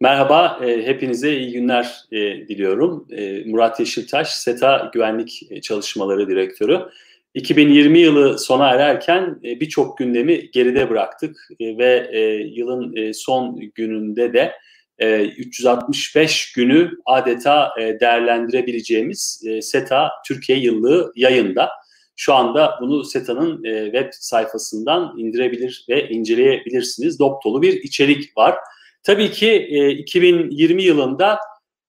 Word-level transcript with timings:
Merhaba, 0.00 0.60
e, 0.64 0.86
hepinize 0.86 1.36
iyi 1.36 1.52
günler 1.52 2.04
e, 2.12 2.18
diliyorum. 2.48 3.06
E, 3.10 3.44
Murat 3.44 3.80
Yeşiltaş, 3.80 4.34
SETA 4.34 4.90
Güvenlik 4.94 5.62
Çalışmaları 5.62 6.28
Direktörü. 6.28 6.80
2020 7.34 7.98
yılı 7.98 8.38
sona 8.38 8.68
ererken 8.68 9.40
e, 9.44 9.60
birçok 9.60 9.98
gündemi 9.98 10.50
geride 10.50 10.90
bıraktık 10.90 11.48
e, 11.60 11.78
ve 11.78 12.10
e, 12.12 12.20
yılın 12.34 12.96
e, 12.96 13.14
son 13.14 13.60
gününde 13.74 14.32
de 14.32 14.52
e, 14.98 15.24
365 15.24 16.52
günü 16.52 16.90
adeta 17.06 17.70
e, 17.80 18.00
değerlendirebileceğimiz 18.00 19.42
e, 19.46 19.62
SETA 19.62 20.10
Türkiye 20.26 20.58
yıllığı 20.58 21.12
yayında. 21.16 21.70
Şu 22.16 22.34
anda 22.34 22.78
bunu 22.80 23.04
SETA'nın 23.04 23.64
e, 23.64 23.84
web 23.84 24.08
sayfasından 24.12 25.14
indirebilir 25.18 25.86
ve 25.88 26.08
inceleyebilirsiniz. 26.08 27.18
Dop 27.18 27.44
dolu 27.44 27.62
bir 27.62 27.72
içerik 27.72 28.36
var. 28.36 28.54
Tabii 29.06 29.30
ki 29.30 29.50
e, 29.70 29.90
2020 29.90 30.82
yılında 30.82 31.38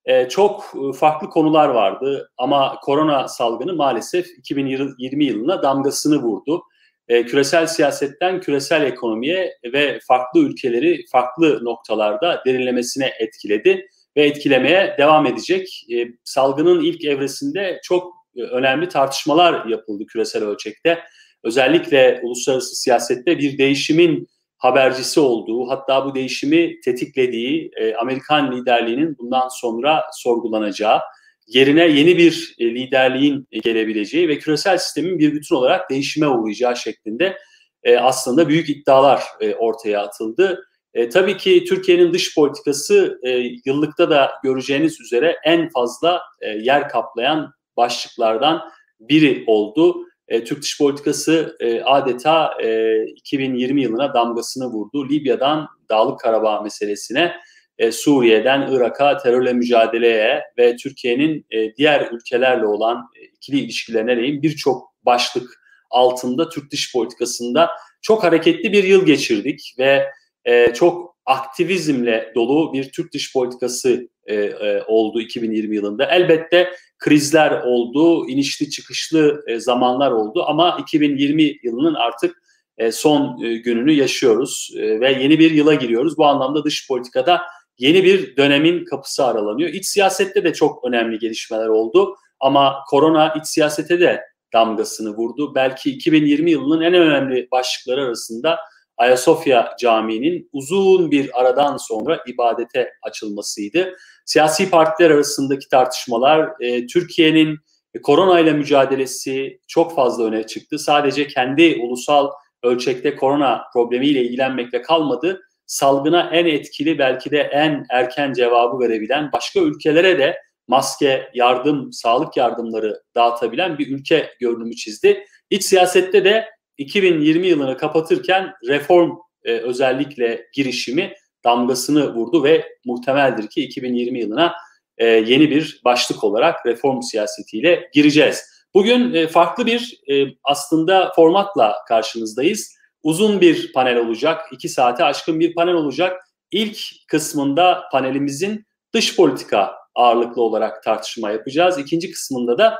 e, 0.04 0.28
çok 0.28 0.64
farklı 0.96 1.30
konular 1.30 1.68
vardı 1.68 2.30
ama 2.36 2.76
korona 2.82 3.28
salgını 3.28 3.74
maalesef 3.74 4.26
2020 4.38 5.24
yılına 5.24 5.62
damgasını 5.62 6.16
vurdu. 6.16 6.62
E, 7.08 7.26
küresel 7.26 7.66
siyasetten 7.66 8.40
küresel 8.40 8.82
ekonomiye 8.82 9.52
ve 9.72 9.98
farklı 10.08 10.40
ülkeleri 10.40 11.04
farklı 11.12 11.64
noktalarda 11.64 12.42
derinlemesine 12.46 13.12
etkiledi 13.20 13.86
ve 14.16 14.24
etkilemeye 14.24 14.94
devam 14.98 15.26
edecek. 15.26 15.86
E, 15.94 16.06
salgının 16.24 16.84
ilk 16.84 17.04
evresinde 17.04 17.80
çok 17.82 18.12
e, 18.36 18.42
önemli 18.42 18.88
tartışmalar 18.88 19.66
yapıldı 19.66 20.06
küresel 20.06 20.44
ölçekte. 20.44 20.98
Özellikle 21.44 22.20
uluslararası 22.22 22.76
siyasette 22.76 23.38
bir 23.38 23.58
değişimin 23.58 24.28
habercisi 24.58 25.20
olduğu, 25.20 25.70
hatta 25.70 26.04
bu 26.04 26.14
değişimi 26.14 26.80
tetiklediği 26.80 27.70
e, 27.76 27.94
Amerikan 27.94 28.52
liderliğinin 28.56 29.18
bundan 29.18 29.48
sonra 29.48 30.04
sorgulanacağı, 30.12 31.00
yerine 31.46 31.88
yeni 31.88 32.18
bir 32.18 32.54
e, 32.58 32.64
liderliğin 32.64 33.46
gelebileceği 33.62 34.28
ve 34.28 34.38
küresel 34.38 34.78
sistemin 34.78 35.18
bir 35.18 35.34
bütün 35.34 35.54
olarak 35.54 35.90
değişime 35.90 36.28
uğrayacağı 36.28 36.76
şeklinde 36.76 37.38
e, 37.84 37.96
aslında 37.96 38.48
büyük 38.48 38.68
iddialar 38.68 39.22
e, 39.40 39.54
ortaya 39.54 40.02
atıldı. 40.02 40.64
E, 40.94 41.08
tabii 41.08 41.36
ki 41.36 41.64
Türkiye'nin 41.68 42.12
dış 42.12 42.34
politikası 42.34 43.18
e, 43.22 43.30
yıllıkta 43.64 44.10
da 44.10 44.30
göreceğiniz 44.44 45.00
üzere 45.00 45.36
en 45.44 45.68
fazla 45.68 46.22
e, 46.40 46.48
yer 46.48 46.88
kaplayan 46.88 47.52
başlıklardan 47.76 48.60
biri 49.00 49.44
oldu 49.46 50.07
e, 50.28 50.44
Türk 50.44 50.62
dış 50.62 50.78
politikası 50.78 51.56
e, 51.60 51.80
adeta 51.80 52.50
e, 52.62 53.02
2020 53.04 53.82
yılına 53.82 54.14
damgasını 54.14 54.66
vurdu. 54.66 55.08
Libya'dan 55.08 55.68
Dağlık 55.88 56.20
Karabağ 56.20 56.60
meselesine, 56.60 57.32
e, 57.78 57.92
Suriye'den 57.92 58.68
Irak'a 58.72 59.16
terörle 59.16 59.52
mücadeleye 59.52 60.42
ve 60.58 60.76
Türkiye'nin 60.76 61.46
e, 61.50 61.74
diğer 61.76 62.08
ülkelerle 62.12 62.66
olan 62.66 63.10
e, 63.20 63.24
ikili 63.24 63.60
ilişkilerine 63.60 64.16
değin 64.16 64.42
birçok 64.42 64.94
başlık 65.02 65.60
altında 65.90 66.48
Türk 66.48 66.70
dış 66.72 66.92
politikasında 66.92 67.70
çok 68.02 68.24
hareketli 68.24 68.72
bir 68.72 68.84
yıl 68.84 69.06
geçirdik 69.06 69.74
ve 69.78 70.06
e, 70.44 70.72
çok 70.74 71.17
aktivizmle 71.28 72.32
dolu 72.34 72.72
bir 72.72 72.92
Türk 72.92 73.12
dış 73.14 73.32
politikası 73.32 74.08
e, 74.26 74.34
e, 74.34 74.82
oldu 74.86 75.20
2020 75.20 75.76
yılında. 75.76 76.04
Elbette 76.04 76.70
krizler 76.98 77.50
oldu, 77.50 78.28
inişli 78.28 78.70
çıkışlı 78.70 79.44
e, 79.46 79.60
zamanlar 79.60 80.10
oldu 80.10 80.44
ama 80.46 80.78
2020 80.80 81.56
yılının 81.62 81.94
artık 81.94 82.42
e, 82.78 82.92
son 82.92 83.44
e, 83.44 83.56
gününü 83.56 83.92
yaşıyoruz 83.92 84.70
e, 84.76 85.00
ve 85.00 85.12
yeni 85.12 85.38
bir 85.38 85.50
yıla 85.50 85.74
giriyoruz. 85.74 86.18
Bu 86.18 86.26
anlamda 86.26 86.64
dış 86.64 86.88
politikada 86.88 87.42
yeni 87.78 88.04
bir 88.04 88.36
dönemin 88.36 88.84
kapısı 88.84 89.24
aralanıyor. 89.24 89.70
İç 89.70 89.86
siyasette 89.86 90.44
de 90.44 90.52
çok 90.52 90.84
önemli 90.84 91.18
gelişmeler 91.18 91.68
oldu 91.68 92.16
ama 92.40 92.76
korona 92.90 93.34
iç 93.40 93.46
siyasete 93.46 94.00
de 94.00 94.20
damgasını 94.52 95.16
vurdu. 95.16 95.54
Belki 95.54 95.90
2020 95.90 96.50
yılının 96.50 96.82
en 96.82 96.94
önemli 96.94 97.48
başlıkları 97.52 98.04
arasında 98.04 98.58
Ayasofya 98.98 99.76
Camii'nin 99.80 100.48
uzun 100.52 101.10
bir 101.10 101.40
aradan 101.40 101.76
sonra 101.76 102.20
ibadete 102.26 102.92
açılmasıydı. 103.02 103.96
Siyasi 104.26 104.70
partiler 104.70 105.10
arasındaki 105.10 105.68
tartışmalar, 105.68 106.50
e, 106.60 106.86
Türkiye'nin 106.86 107.58
korona 108.02 108.40
ile 108.40 108.52
mücadelesi 108.52 109.60
çok 109.68 109.94
fazla 109.94 110.24
öne 110.24 110.46
çıktı. 110.46 110.78
Sadece 110.78 111.26
kendi 111.26 111.78
ulusal 111.82 112.30
ölçekte 112.62 113.16
korona 113.16 113.62
problemiyle 113.72 114.22
ilgilenmekle 114.22 114.82
kalmadı. 114.82 115.40
Salgına 115.66 116.30
en 116.32 116.46
etkili 116.46 116.98
belki 116.98 117.30
de 117.30 117.40
en 117.40 117.86
erken 117.90 118.32
cevabı 118.32 118.78
verebilen 118.78 119.32
başka 119.32 119.60
ülkelere 119.60 120.18
de 120.18 120.36
maske, 120.68 121.30
yardım, 121.34 121.92
sağlık 121.92 122.36
yardımları 122.36 123.02
dağıtabilen 123.14 123.78
bir 123.78 123.96
ülke 123.96 124.30
görünümü 124.40 124.76
çizdi. 124.76 125.24
İç 125.50 125.64
siyasette 125.64 126.24
de 126.24 126.44
2020 126.78 127.46
yılını 127.46 127.76
kapatırken 127.76 128.52
reform 128.68 129.10
e, 129.44 129.52
özellikle 129.52 130.46
girişimi 130.52 131.14
damgasını 131.44 132.14
vurdu 132.14 132.44
ve 132.44 132.68
muhtemeldir 132.84 133.48
ki 133.48 133.62
2020 133.62 134.20
yılına 134.20 134.54
e, 134.98 135.06
yeni 135.06 135.50
bir 135.50 135.80
başlık 135.84 136.24
olarak 136.24 136.66
reform 136.66 137.02
siyasetiyle 137.02 137.90
gireceğiz. 137.94 138.44
Bugün 138.74 139.14
e, 139.14 139.26
farklı 139.26 139.66
bir 139.66 140.00
e, 140.10 140.26
aslında 140.44 141.12
formatla 141.16 141.76
karşınızdayız. 141.88 142.78
Uzun 143.02 143.40
bir 143.40 143.72
panel 143.72 143.96
olacak, 143.96 144.40
iki 144.52 144.68
saate 144.68 145.04
aşkın 145.04 145.40
bir 145.40 145.54
panel 145.54 145.74
olacak. 145.74 146.24
İlk 146.50 146.78
kısmında 147.08 147.82
panelimizin 147.92 148.66
dış 148.94 149.16
politika 149.16 149.72
ağırlıklı 149.94 150.42
olarak 150.42 150.82
tartışma 150.82 151.30
yapacağız. 151.30 151.78
İkinci 151.78 152.10
kısmında 152.10 152.58
da 152.58 152.78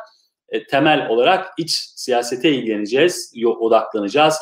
e, 0.49 0.67
temel 0.67 1.09
olarak 1.09 1.49
iç 1.59 1.71
siyasete 1.97 2.51
ilgileneceğiz, 2.51 3.33
odaklanacağız. 3.61 4.39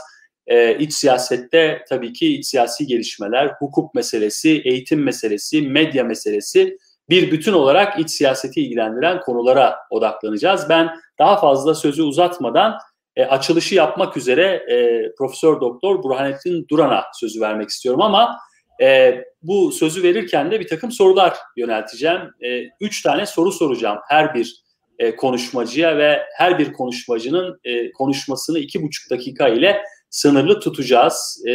E, 0.46 0.78
iç 0.78 0.92
siyasette 0.92 1.84
tabii 1.88 2.12
ki 2.12 2.34
iç 2.34 2.46
siyasi 2.46 2.86
gelişmeler, 2.86 3.52
hukuk 3.58 3.94
meselesi, 3.94 4.62
eğitim 4.64 5.02
meselesi, 5.02 5.62
medya 5.62 6.04
meselesi 6.04 6.78
bir 7.10 7.30
bütün 7.30 7.52
olarak 7.52 8.00
iç 8.00 8.10
siyaseti 8.10 8.60
ilgilendiren 8.60 9.20
konulara 9.20 9.76
odaklanacağız. 9.90 10.68
Ben 10.68 10.90
daha 11.18 11.40
fazla 11.40 11.74
sözü 11.74 12.02
uzatmadan 12.02 12.78
e, 13.16 13.24
açılışı 13.24 13.74
yapmak 13.74 14.16
üzere 14.16 14.44
e, 14.44 15.02
Profesör 15.18 15.60
Doktor 15.60 16.02
Burhanettin 16.02 16.66
Duran'a 16.70 17.04
sözü 17.14 17.40
vermek 17.40 17.68
istiyorum 17.68 18.02
ama 18.02 18.38
e, 18.82 19.20
bu 19.42 19.72
sözü 19.72 20.02
verirken 20.02 20.50
de 20.50 20.60
bir 20.60 20.68
takım 20.68 20.92
sorular 20.92 21.36
yönelteceğim. 21.56 22.20
E, 22.40 22.64
üç 22.80 23.02
tane 23.02 23.26
soru 23.26 23.52
soracağım 23.52 23.98
her 24.08 24.34
bir 24.34 24.65
e, 24.98 25.16
konuşmacıya 25.16 25.98
ve 25.98 26.22
her 26.36 26.58
bir 26.58 26.72
konuşmacının 26.72 27.60
e, 27.64 27.92
konuşmasını 27.92 28.58
iki 28.58 28.82
buçuk 28.82 29.10
dakika 29.10 29.48
ile 29.48 29.82
sınırlı 30.10 30.60
tutacağız 30.60 31.42
e, 31.46 31.52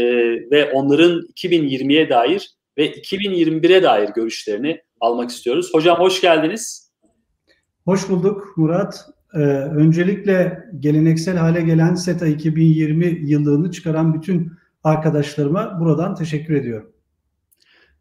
ve 0.51 0.71
onların 0.71 1.21
2020'ye 1.21 2.09
dair 2.09 2.51
ve 2.77 2.91
2021'e 2.91 3.83
dair 3.83 4.09
görüşlerini 4.09 4.81
almak 4.99 5.29
istiyoruz. 5.29 5.69
Hocam 5.73 5.99
hoş 5.99 6.21
geldiniz. 6.21 6.91
Hoş 7.85 8.09
bulduk 8.09 8.57
Murat. 8.57 9.05
Ee, 9.33 9.39
öncelikle 9.75 10.63
geleneksel 10.79 11.37
hale 11.37 11.61
gelen 11.61 11.95
SETA 11.95 12.27
2020 12.27 13.05
yıllığını 13.05 13.71
çıkaran 13.71 14.13
bütün 14.13 14.51
arkadaşlarıma 14.83 15.79
buradan 15.79 16.15
teşekkür 16.15 16.55
ediyorum. 16.55 16.93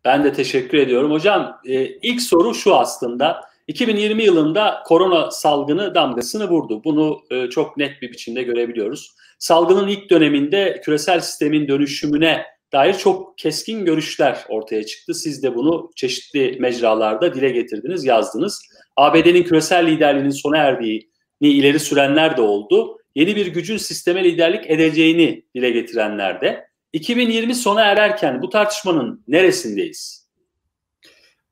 Ben 0.05 0.25
de 0.25 0.33
teşekkür 0.33 0.79
ediyorum. 0.79 1.11
Hocam 1.11 1.61
e, 1.65 1.87
ilk 1.87 2.23
soru 2.23 2.55
şu 2.55 2.75
aslında. 2.75 3.50
2020 3.71 4.23
yılında 4.23 4.83
korona 4.87 5.31
salgını 5.31 5.95
damgasını 5.95 6.49
vurdu. 6.49 6.85
Bunu 6.85 7.21
e, 7.31 7.51
çok 7.51 7.77
net 7.77 8.03
bir 8.03 8.13
biçimde 8.13 8.43
görebiliyoruz. 8.43 9.15
Salgının 9.39 9.89
ilk 9.89 10.11
döneminde 10.11 10.81
küresel 10.85 11.21
sistemin 11.21 11.69
dönüşümüne 11.69 12.45
dair 12.73 12.95
çok 12.95 13.39
keskin 13.39 13.85
görüşler 13.85 14.45
ortaya 14.49 14.87
çıktı. 14.87 15.15
Siz 15.15 15.43
de 15.43 15.55
bunu 15.55 15.91
çeşitli 15.97 16.57
mecralarda 16.61 17.35
dile 17.35 17.51
getirdiniz, 17.51 18.05
yazdınız. 18.05 18.63
ABD'nin 18.97 19.43
küresel 19.43 19.87
liderliğinin 19.87 20.31
sona 20.31 20.57
erdiğini 20.57 21.03
ileri 21.41 21.81
sürenler 21.81 22.37
de 22.37 22.41
oldu. 22.41 22.99
Yeni 23.15 23.37
bir 23.37 23.47
gücün 23.47 23.77
sisteme 23.77 24.25
liderlik 24.25 24.71
edeceğini 24.71 25.45
dile 25.55 25.71
getirenler 25.71 26.41
de. 26.41 26.67
2020 26.93 27.55
sona 27.55 27.83
ererken 27.83 28.43
bu 28.43 28.49
tartışmanın 28.49 29.25
neresindeyiz? 29.29 30.29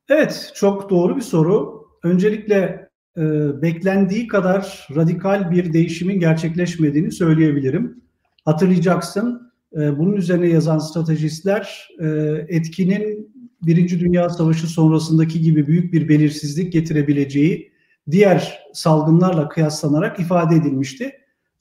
Evet, 0.09 0.53
çok 0.55 0.91
doğru 0.91 1.17
bir 1.17 1.23
soru. 1.23 1.88
Öncelikle 2.09 2.89
e, 3.17 3.23
beklendiği 3.63 4.27
kadar 4.27 4.89
radikal 4.97 5.51
bir 5.51 5.73
değişimin 5.73 6.21
gerçekleşmediğini 6.21 7.13
söyleyebilirim. 7.13 8.05
Hatırlayacaksın, 8.45 9.53
e, 9.77 9.99
bunun 9.99 10.17
üzerine 10.17 10.49
yazan 10.49 10.79
stratejistler 10.79 11.89
e, 12.01 12.07
etkinin 12.49 13.33
Birinci 13.63 14.01
Dünya 14.01 14.29
Savaşı 14.31 14.67
sonrasındaki 14.67 15.41
gibi 15.41 15.67
büyük 15.67 15.93
bir 15.93 16.09
belirsizlik 16.09 16.73
getirebileceği 16.73 17.73
diğer 18.11 18.59
salgınlarla 18.73 19.49
kıyaslanarak 19.49 20.21
ifade 20.21 20.55
edilmişti. 20.55 21.13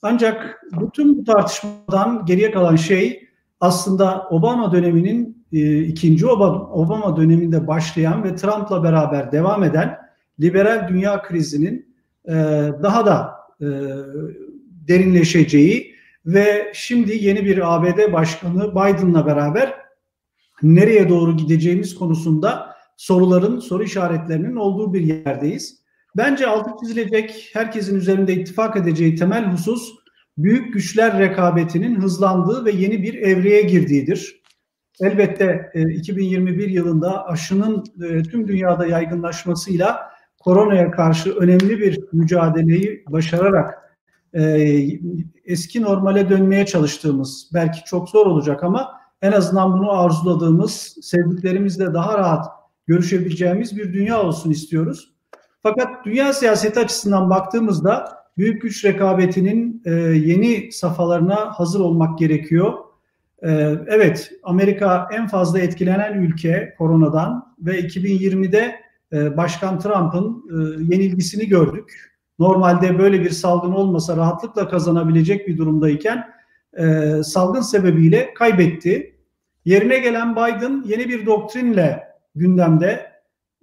Ancak 0.01 0.61
bütün 0.81 1.17
bu 1.17 1.23
tartışmadan 1.23 2.25
geriye 2.25 2.51
kalan 2.51 2.75
şey 2.75 3.27
aslında 3.59 4.27
Obama 4.29 4.71
döneminin 4.71 5.45
e, 5.53 5.79
ikinci 5.83 6.27
Obama, 6.27 6.69
Obama 6.69 7.17
döneminde 7.17 7.67
başlayan 7.67 8.23
ve 8.23 8.35
Trump'la 8.35 8.83
beraber 8.83 9.31
devam 9.31 9.63
eden 9.63 10.06
liberal 10.39 10.87
dünya 10.89 11.21
krizinin 11.21 11.95
e, 12.25 12.33
daha 12.83 13.05
da 13.05 13.33
e, 13.61 13.67
derinleşeceği 14.87 15.95
ve 16.25 16.71
şimdi 16.73 17.23
yeni 17.25 17.45
bir 17.45 17.75
ABD 17.75 18.13
Başkanı 18.13 18.71
Biden'la 18.71 19.25
beraber 19.25 19.73
nereye 20.61 21.09
doğru 21.09 21.37
gideceğimiz 21.37 21.95
konusunda 21.95 22.75
soruların, 22.97 23.59
soru 23.59 23.83
işaretlerinin 23.83 24.55
olduğu 24.55 24.93
bir 24.93 25.01
yerdeyiz. 25.01 25.81
Bence 26.17 26.47
altı 26.47 26.71
çizilecek, 26.79 27.49
herkesin 27.53 27.95
üzerinde 27.95 28.33
ittifak 28.33 28.77
edeceği 28.77 29.15
temel 29.15 29.51
husus 29.51 29.93
büyük 30.37 30.73
güçler 30.73 31.19
rekabetinin 31.19 32.01
hızlandığı 32.01 32.65
ve 32.65 32.71
yeni 32.71 33.03
bir 33.03 33.13
evreye 33.13 33.61
girdiğidir. 33.61 34.41
Elbette 35.01 35.71
2021 35.95 36.69
yılında 36.69 37.25
aşının 37.27 37.83
tüm 38.31 38.47
dünyada 38.47 38.85
yaygınlaşmasıyla 38.85 40.16
koronaya 40.47 40.91
karşı 40.91 41.33
önemli 41.35 41.79
bir 41.79 41.99
mücadeleyi 42.11 43.03
başararak 43.09 43.97
eski 45.45 45.81
normale 45.81 46.29
dönmeye 46.29 46.65
çalıştığımız, 46.65 47.49
belki 47.53 47.83
çok 47.85 48.09
zor 48.09 48.25
olacak 48.25 48.63
ama 48.63 48.91
en 49.21 49.31
azından 49.31 49.73
bunu 49.73 49.91
arzuladığımız, 49.91 50.95
sevdiklerimizle 51.01 51.93
daha 51.93 52.17
rahat 52.17 52.45
görüşebileceğimiz 52.85 53.77
bir 53.77 53.93
dünya 53.93 54.21
olsun 54.21 54.51
istiyoruz. 54.51 55.13
Fakat 55.63 56.05
dünya 56.05 56.33
siyaseti 56.33 56.79
açısından 56.79 57.29
baktığımızda 57.29 58.09
büyük 58.37 58.61
güç 58.61 58.85
rekabetinin 58.85 59.81
e, 59.85 59.91
yeni 59.91 60.71
safhalarına 60.71 61.35
hazır 61.35 61.79
olmak 61.79 62.19
gerekiyor. 62.19 62.73
E, 63.43 63.51
evet, 63.87 64.31
Amerika 64.43 65.07
en 65.11 65.27
fazla 65.27 65.59
etkilenen 65.59 66.13
ülke 66.13 66.75
koronadan 66.77 67.55
ve 67.59 67.79
2020'de 67.79 68.86
e, 69.13 69.37
Başkan 69.37 69.79
Trump'ın 69.79 70.43
e, 70.49 70.83
yenilgisini 70.95 71.47
gördük. 71.47 72.13
Normalde 72.39 72.99
böyle 72.99 73.21
bir 73.21 73.29
salgın 73.29 73.71
olmasa 73.71 74.17
rahatlıkla 74.17 74.69
kazanabilecek 74.69 75.47
bir 75.47 75.57
durumdayken 75.57 76.27
e, 76.77 77.13
salgın 77.23 77.61
sebebiyle 77.61 78.33
kaybetti. 78.33 79.15
Yerine 79.65 79.99
gelen 79.99 80.35
Biden 80.35 80.83
yeni 80.87 81.09
bir 81.09 81.25
doktrinle 81.25 82.03
gündemde 82.35 83.11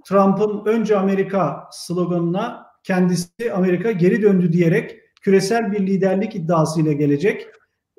Trump'ın 0.04 0.62
önce 0.66 0.96
Amerika 0.98 1.68
sloganına 1.72 2.66
kendisi 2.82 3.52
Amerika 3.54 3.92
geri 3.92 4.22
döndü 4.22 4.52
diyerek 4.52 5.00
küresel 5.22 5.72
bir 5.72 5.86
liderlik 5.86 6.36
iddiasıyla 6.36 6.92
gelecek. 6.92 7.46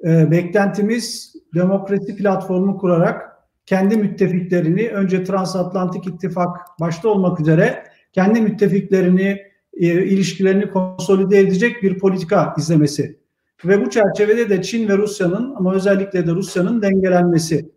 E, 0.04 0.32
beklentimiz 0.32 1.36
demokrasi 1.54 2.16
platformu 2.16 2.78
kurarak 2.78 3.25
kendi 3.66 3.98
müttefiklerini 3.98 4.90
önce 4.90 5.24
Transatlantik 5.24 6.08
İttifak 6.08 6.80
başta 6.80 7.10
olmak 7.10 7.40
üzere 7.40 7.84
kendi 8.14 8.42
müttefiklerini 8.42 9.42
e, 9.74 9.86
ilişkilerini 9.88 10.70
konsolide 10.70 11.40
edecek 11.40 11.84
bir 11.84 12.00
politika 12.00 12.54
izlemesi. 12.58 13.20
Ve 13.66 13.86
bu 13.86 13.90
çerçevede 13.90 14.50
de 14.50 14.62
Çin 14.62 14.88
ve 14.88 14.98
Rusya'nın 14.98 15.56
ama 15.56 15.74
özellikle 15.74 16.28
de 16.28 16.32
Rusya'nın 16.32 16.82
dengelenmesi. 16.82 17.70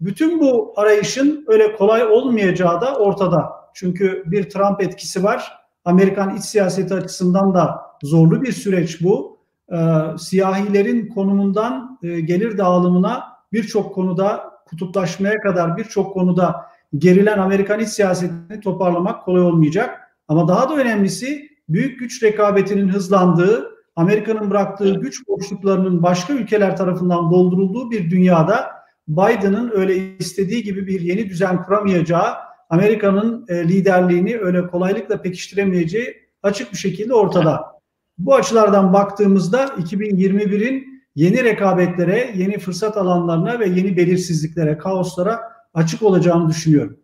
Bütün 0.00 0.40
bu 0.40 0.72
arayışın 0.76 1.44
öyle 1.48 1.76
kolay 1.76 2.04
olmayacağı 2.04 2.80
da 2.80 2.96
ortada. 2.96 3.52
Çünkü 3.74 4.22
bir 4.26 4.50
Trump 4.50 4.82
etkisi 4.82 5.24
var. 5.24 5.52
Amerikan 5.84 6.36
iç 6.36 6.44
siyaseti 6.44 6.94
açısından 6.94 7.54
da 7.54 7.80
zorlu 8.02 8.42
bir 8.42 8.52
süreç 8.52 9.02
bu. 9.02 9.38
Ee, 9.72 9.76
siyahilerin 10.18 11.08
konumundan 11.08 11.98
e, 12.02 12.20
gelir 12.20 12.58
dağılımına 12.58 13.24
birçok 13.52 13.94
konuda 13.94 14.55
kutuplaşmaya 14.66 15.40
kadar 15.40 15.76
birçok 15.76 16.14
konuda 16.14 16.66
gerilen 16.98 17.38
Amerikan 17.38 17.80
iç 17.80 17.88
siyasetini 17.88 18.60
toparlamak 18.60 19.24
kolay 19.24 19.42
olmayacak. 19.42 20.00
Ama 20.28 20.48
daha 20.48 20.70
da 20.70 20.76
önemlisi 20.76 21.48
büyük 21.68 22.00
güç 22.00 22.22
rekabetinin 22.22 22.88
hızlandığı, 22.88 23.76
Amerika'nın 23.96 24.50
bıraktığı 24.50 24.94
güç 24.94 25.28
boşluklarının 25.28 26.02
başka 26.02 26.32
ülkeler 26.32 26.76
tarafından 26.76 27.30
doldurulduğu 27.30 27.90
bir 27.90 28.10
dünyada 28.10 28.76
Biden'ın 29.08 29.70
öyle 29.74 30.16
istediği 30.18 30.62
gibi 30.62 30.86
bir 30.86 31.00
yeni 31.00 31.28
düzen 31.28 31.62
kuramayacağı, 31.62 32.34
Amerika'nın 32.70 33.44
e, 33.48 33.68
liderliğini 33.68 34.38
öyle 34.38 34.66
kolaylıkla 34.66 35.22
pekiştiremeyeceği 35.22 36.14
açık 36.42 36.72
bir 36.72 36.78
şekilde 36.78 37.14
ortada. 37.14 37.64
Bu 38.18 38.34
açılardan 38.34 38.92
baktığımızda 38.92 39.64
2021'in 39.64 40.95
yeni 41.16 41.44
rekabetlere, 41.44 42.32
yeni 42.36 42.58
fırsat 42.58 42.96
alanlarına 42.96 43.60
ve 43.60 43.66
yeni 43.66 43.96
belirsizliklere, 43.96 44.78
kaoslara 44.78 45.40
açık 45.74 46.02
olacağını 46.02 46.48
düşünüyorum. 46.48 47.00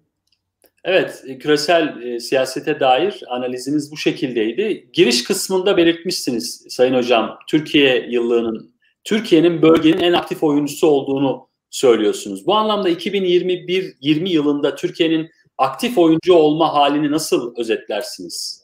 Evet, 0.84 1.24
küresel 1.40 2.02
e, 2.02 2.20
siyasete 2.20 2.80
dair 2.80 3.22
analiziniz 3.28 3.92
bu 3.92 3.96
şekildeydi. 3.96 4.90
Giriş 4.92 5.24
kısmında 5.24 5.76
belirtmişsiniz 5.76 6.66
Sayın 6.68 6.94
Hocam, 6.94 7.38
Türkiye 7.48 8.06
yıllığının, 8.10 8.74
Türkiye'nin 9.04 9.62
bölgenin 9.62 10.00
en 10.00 10.12
aktif 10.12 10.42
oyuncusu 10.42 10.86
olduğunu 10.86 11.48
söylüyorsunuz. 11.70 12.46
Bu 12.46 12.54
anlamda 12.54 12.90
2021-20 12.90 14.28
yılında 14.28 14.74
Türkiye'nin 14.74 15.30
aktif 15.58 15.98
oyuncu 15.98 16.34
olma 16.34 16.74
halini 16.74 17.10
nasıl 17.10 17.54
özetlersiniz? 17.56 18.62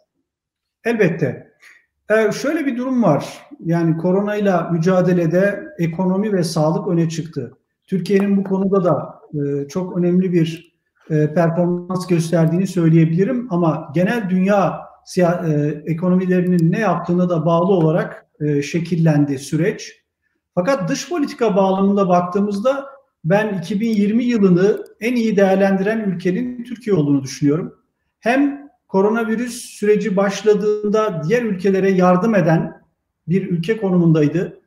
Elbette. 0.85 1.53
Ee, 2.11 2.33
şöyle 2.33 2.67
bir 2.67 2.77
durum 2.77 3.03
var. 3.03 3.47
Yani 3.65 3.97
koronayla 3.97 4.69
mücadelede 4.73 5.65
ekonomi 5.79 6.33
ve 6.33 6.45
sağlık 6.45 6.89
öne 6.89 7.09
çıktı. 7.09 7.53
Türkiye'nin 7.87 8.37
bu 8.37 8.45
konuda 8.45 8.85
da 8.85 9.21
e, 9.35 9.69
çok 9.69 9.97
önemli 9.99 10.33
bir 10.33 10.79
e, 11.11 11.35
performans 11.35 12.07
gösterdiğini 12.07 12.67
söyleyebilirim 12.67 13.47
ama 13.51 13.93
genel 13.95 14.31
dünya 14.31 14.81
e, 15.19 15.23
ekonomilerinin 15.87 16.73
ne 16.73 16.79
yaptığına 16.79 17.29
da 17.29 17.47
bağlı 17.47 17.73
olarak 17.73 18.27
e, 18.41 18.63
şekillendi 18.63 19.39
süreç. 19.39 20.03
Fakat 20.55 20.89
dış 20.89 21.09
politika 21.09 21.57
bağlamında 21.57 22.09
baktığımızda 22.09 22.87
ben 23.25 23.59
2020 23.59 24.25
yılını 24.25 24.85
en 25.01 25.17
iyi 25.17 25.37
değerlendiren 25.37 26.01
ülkenin 26.01 26.65
Türkiye 26.65 26.97
olduğunu 26.97 27.23
düşünüyorum. 27.23 27.75
Hem 28.21 28.68
koronavirüs 28.89 29.55
süreci 29.55 30.17
başladığında 30.17 31.23
diğer 31.29 31.43
ülkelere 31.43 31.91
yardım 31.91 32.35
eden 32.35 32.83
bir 33.29 33.51
ülke 33.51 33.77
konumundaydı. 33.77 34.61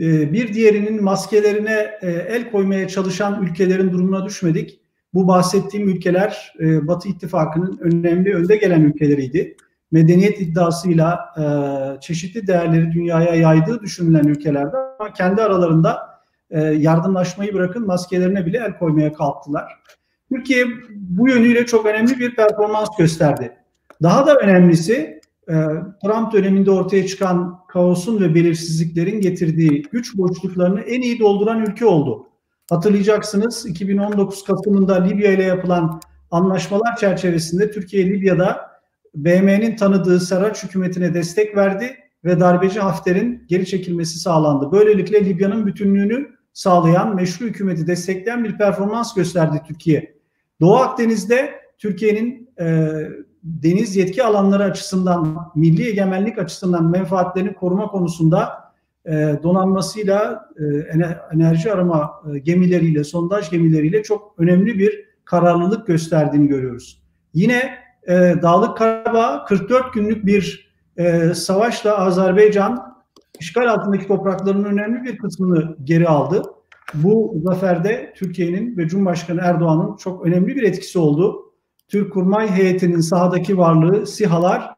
E, 0.00 0.32
bir 0.32 0.54
diğerinin 0.54 1.04
maskelerine 1.04 1.90
e, 2.02 2.10
el 2.10 2.50
koymaya 2.50 2.88
çalışan 2.88 3.42
ülkelerin 3.42 3.92
durumuna 3.92 4.24
düşmedik. 4.24 4.80
Bu 5.14 5.28
bahsettiğim 5.28 5.88
ülkeler 5.88 6.54
e, 6.60 6.88
Batı 6.88 7.08
İttifakı'nın 7.08 7.78
önemli 7.80 8.34
önde 8.34 8.56
gelen 8.56 8.82
ülkeleriydi. 8.82 9.56
Medeniyet 9.92 10.40
iddiasıyla 10.40 11.20
e, 11.38 11.44
çeşitli 12.00 12.46
değerleri 12.46 12.92
dünyaya 12.92 13.34
yaydığı 13.34 13.80
düşünülen 13.80 14.24
ülkelerde 14.24 14.76
ama 14.76 15.12
kendi 15.12 15.42
aralarında 15.42 16.14
yardımlaşmayı 16.76 17.54
bırakın 17.54 17.86
maskelerine 17.86 18.46
bile 18.46 18.58
el 18.58 18.78
koymaya 18.78 19.12
kalktılar. 19.12 19.72
Türkiye 20.28 20.66
bu 20.90 21.28
yönüyle 21.28 21.66
çok 21.66 21.86
önemli 21.86 22.18
bir 22.18 22.36
performans 22.36 22.88
gösterdi. 22.98 23.63
Daha 24.04 24.26
da 24.26 24.34
önemlisi 24.34 25.20
e, 25.48 25.54
Trump 26.02 26.32
döneminde 26.32 26.70
ortaya 26.70 27.06
çıkan 27.06 27.58
kaosun 27.68 28.20
ve 28.20 28.34
belirsizliklerin 28.34 29.20
getirdiği 29.20 29.82
güç 29.82 30.16
boşluklarını 30.16 30.80
en 30.80 31.00
iyi 31.00 31.18
dolduran 31.18 31.66
ülke 31.66 31.86
oldu. 31.86 32.26
Hatırlayacaksınız 32.70 33.66
2019 33.66 34.44
Kasım'ında 34.44 34.94
Libya 34.94 35.32
ile 35.32 35.42
yapılan 35.42 36.00
anlaşmalar 36.30 36.96
çerçevesinde 36.96 37.70
Türkiye 37.70 38.06
Libya'da 38.06 38.60
BM'nin 39.14 39.76
tanıdığı 39.76 40.20
Saraç 40.20 40.64
hükümetine 40.64 41.14
destek 41.14 41.56
verdi 41.56 41.96
ve 42.24 42.40
darbeci 42.40 42.80
Hafter'in 42.80 43.44
geri 43.48 43.66
çekilmesi 43.66 44.18
sağlandı. 44.18 44.72
Böylelikle 44.72 45.24
Libya'nın 45.24 45.66
bütünlüğünü 45.66 46.28
sağlayan, 46.52 47.14
meşru 47.14 47.46
hükümeti 47.46 47.86
destekleyen 47.86 48.44
bir 48.44 48.58
performans 48.58 49.14
gösterdi 49.14 49.62
Türkiye. 49.68 50.14
Doğu 50.60 50.76
Akdeniz'de 50.76 51.54
Türkiye'nin 51.78 52.50
e, 52.60 52.92
deniz 53.44 53.96
yetki 53.96 54.24
alanları 54.24 54.64
açısından, 54.64 55.52
milli 55.54 55.88
egemenlik 55.88 56.38
açısından 56.38 56.90
menfaatlerini 56.90 57.54
koruma 57.54 57.86
konusunda 57.86 58.64
e, 59.06 59.12
donanmasıyla 59.42 60.48
e, 60.58 60.64
enerji 61.32 61.72
arama 61.72 62.22
e, 62.34 62.38
gemileriyle, 62.38 63.04
sondaj 63.04 63.50
gemileriyle 63.50 64.02
çok 64.02 64.34
önemli 64.38 64.78
bir 64.78 65.04
kararlılık 65.24 65.86
gösterdiğini 65.86 66.48
görüyoruz. 66.48 67.02
Yine 67.34 67.78
e, 68.08 68.12
Dağlık 68.42 68.76
Karabağ 68.76 69.44
44 69.44 69.94
günlük 69.94 70.26
bir 70.26 70.74
e, 70.96 71.34
savaşla 71.34 71.98
Azerbaycan 71.98 72.94
işgal 73.40 73.70
altındaki 73.70 74.06
topraklarının 74.06 74.64
önemli 74.64 75.04
bir 75.04 75.18
kısmını 75.18 75.76
geri 75.84 76.08
aldı. 76.08 76.42
Bu 76.94 77.34
zaferde 77.44 78.12
Türkiye'nin 78.16 78.76
ve 78.76 78.88
Cumhurbaşkanı 78.88 79.40
Erdoğan'ın 79.40 79.96
çok 79.96 80.26
önemli 80.26 80.56
bir 80.56 80.62
etkisi 80.62 80.98
oldu. 80.98 81.43
Türk 81.88 82.12
Kurmay 82.12 82.50
Heyeti'nin 82.50 83.00
sahadaki 83.00 83.58
varlığı, 83.58 84.06
SİHA'lar 84.06 84.74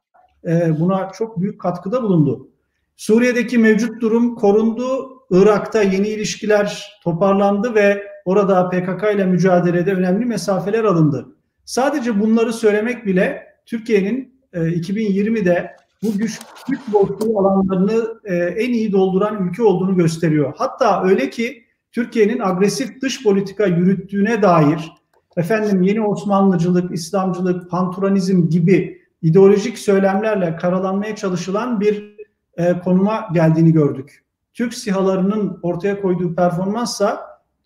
e, 0.46 0.80
buna 0.80 1.10
çok 1.12 1.40
büyük 1.40 1.60
katkıda 1.60 2.02
bulundu. 2.02 2.48
Suriye'deki 2.96 3.58
mevcut 3.58 4.00
durum 4.00 4.34
korundu. 4.34 5.16
Irak'ta 5.30 5.82
yeni 5.82 6.08
ilişkiler 6.08 6.98
toparlandı 7.04 7.74
ve 7.74 8.02
orada 8.24 8.68
PKK 8.68 9.14
ile 9.14 9.26
mücadelede 9.26 9.94
önemli 9.94 10.24
mesafeler 10.24 10.84
alındı. 10.84 11.26
Sadece 11.64 12.20
bunları 12.20 12.52
söylemek 12.52 13.06
bile 13.06 13.46
Türkiye'nin 13.66 14.42
e, 14.52 14.58
2020'de 14.58 15.76
bu 16.02 16.18
güç, 16.18 16.40
güç 16.68 16.80
boşluğu 16.92 17.38
alanlarını 17.38 18.20
e, 18.24 18.34
en 18.34 18.72
iyi 18.72 18.92
dolduran 18.92 19.48
ülke 19.48 19.62
olduğunu 19.62 19.96
gösteriyor. 19.96 20.54
Hatta 20.56 21.04
öyle 21.04 21.30
ki 21.30 21.62
Türkiye'nin 21.92 22.40
agresif 22.40 23.02
dış 23.02 23.22
politika 23.22 23.66
yürüttüğüne 23.66 24.42
dair 24.42 24.92
efendim 25.36 25.82
yeni 25.82 26.00
Osmanlıcılık, 26.06 26.92
İslamcılık, 26.92 27.70
panturanizm 27.70 28.48
gibi 28.48 29.02
ideolojik 29.22 29.78
söylemlerle 29.78 30.56
karalanmaya 30.56 31.16
çalışılan 31.16 31.80
bir 31.80 32.16
e, 32.56 32.78
konuma 32.78 33.28
geldiğini 33.34 33.72
gördük. 33.72 34.24
Türk 34.54 34.74
sihalarının 34.74 35.58
ortaya 35.62 36.00
koyduğu 36.00 36.34
performansa 36.34 37.20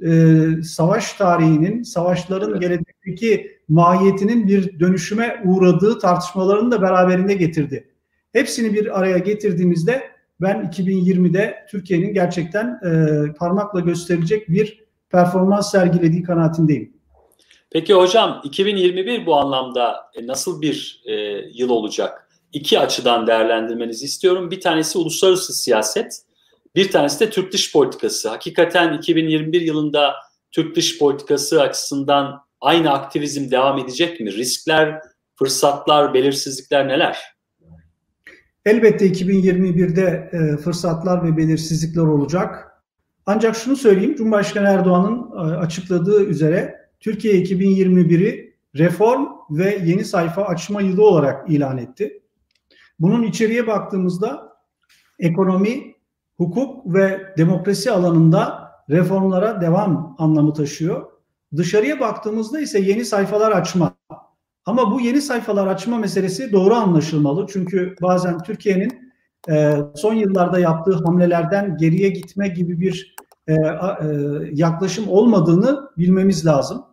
e, 0.04 0.36
savaş 0.62 1.12
tarihinin, 1.12 1.82
savaşların 1.82 2.50
evet. 2.50 2.60
gelecekteki 2.60 3.50
mahiyetinin 3.68 4.48
bir 4.48 4.80
dönüşüme 4.80 5.42
uğradığı 5.44 5.98
tartışmalarını 5.98 6.70
da 6.70 6.82
beraberinde 6.82 7.34
getirdi. 7.34 7.88
Hepsini 8.32 8.74
bir 8.74 8.98
araya 8.98 9.18
getirdiğimizde 9.18 10.02
ben 10.40 10.56
2020'de 10.56 11.66
Türkiye'nin 11.70 12.14
gerçekten 12.14 12.80
e, 12.84 13.32
parmakla 13.32 13.80
gösterilecek 13.80 14.48
bir 14.48 14.84
performans 15.10 15.70
sergilediği 15.70 16.22
kanaatindeyim. 16.22 16.92
Peki 17.70 17.94
hocam 17.94 18.40
2021 18.44 19.26
bu 19.26 19.36
anlamda 19.36 20.10
e, 20.14 20.26
nasıl 20.26 20.62
bir 20.62 21.02
e, 21.06 21.12
yıl 21.54 21.70
olacak? 21.70 22.28
İki 22.52 22.78
açıdan 22.78 23.26
değerlendirmenizi 23.26 24.04
istiyorum. 24.04 24.50
Bir 24.50 24.60
tanesi 24.60 24.98
uluslararası 24.98 25.52
siyaset, 25.52 26.22
bir 26.74 26.90
tanesi 26.90 27.20
de 27.20 27.30
Türk 27.30 27.52
dış 27.52 27.72
politikası. 27.72 28.28
Hakikaten 28.28 28.98
2021 28.98 29.60
yılında 29.60 30.14
Türk 30.50 30.76
dış 30.76 30.98
politikası 30.98 31.62
açısından 31.62 32.40
aynı 32.60 32.90
aktivizm 32.90 33.50
devam 33.50 33.78
edecek 33.78 34.20
mi? 34.20 34.32
Riskler, 34.32 35.00
fırsatlar, 35.36 36.14
belirsizlikler 36.14 36.88
neler? 36.88 37.18
Elbette 38.64 39.06
2021'de 39.06 40.30
e, 40.32 40.56
fırsatlar 40.56 41.24
ve 41.24 41.36
belirsizlikler 41.36 42.02
olacak. 42.02 42.66
Ancak 43.26 43.56
şunu 43.56 43.76
söyleyeyim, 43.76 44.14
Cumhurbaşkanı 44.16 44.68
Erdoğan'ın 44.68 45.30
e, 45.32 45.56
açıkladığı 45.56 46.24
üzere 46.24 46.79
Türkiye 47.00 47.42
2021'i 47.42 48.54
reform 48.76 49.26
ve 49.50 49.80
yeni 49.84 50.04
sayfa 50.04 50.42
açma 50.42 50.80
yılı 50.80 51.04
olarak 51.04 51.50
ilan 51.50 51.78
etti. 51.78 52.22
Bunun 52.98 53.22
içeriye 53.22 53.66
baktığımızda 53.66 54.56
ekonomi, 55.18 55.94
hukuk 56.36 56.94
ve 56.94 57.20
demokrasi 57.38 57.90
alanında 57.90 58.70
reformlara 58.90 59.60
devam 59.60 60.16
anlamı 60.18 60.54
taşıyor. 60.54 61.06
Dışarıya 61.56 62.00
baktığımızda 62.00 62.60
ise 62.60 62.80
yeni 62.80 63.04
sayfalar 63.04 63.52
açma. 63.52 63.96
Ama 64.66 64.92
bu 64.92 65.00
yeni 65.00 65.22
sayfalar 65.22 65.66
açma 65.66 65.98
meselesi 65.98 66.52
doğru 66.52 66.74
anlaşılmalı. 66.74 67.46
Çünkü 67.52 67.94
bazen 68.02 68.42
Türkiye'nin 68.42 69.12
e, 69.50 69.76
son 69.96 70.14
yıllarda 70.14 70.58
yaptığı 70.58 70.94
hamlelerden 71.04 71.76
geriye 71.76 72.08
gitme 72.08 72.48
gibi 72.48 72.80
bir 72.80 73.14
e, 73.46 73.52
e, 73.52 73.56
yaklaşım 74.52 75.08
olmadığını 75.08 75.90
bilmemiz 75.98 76.46
lazım. 76.46 76.89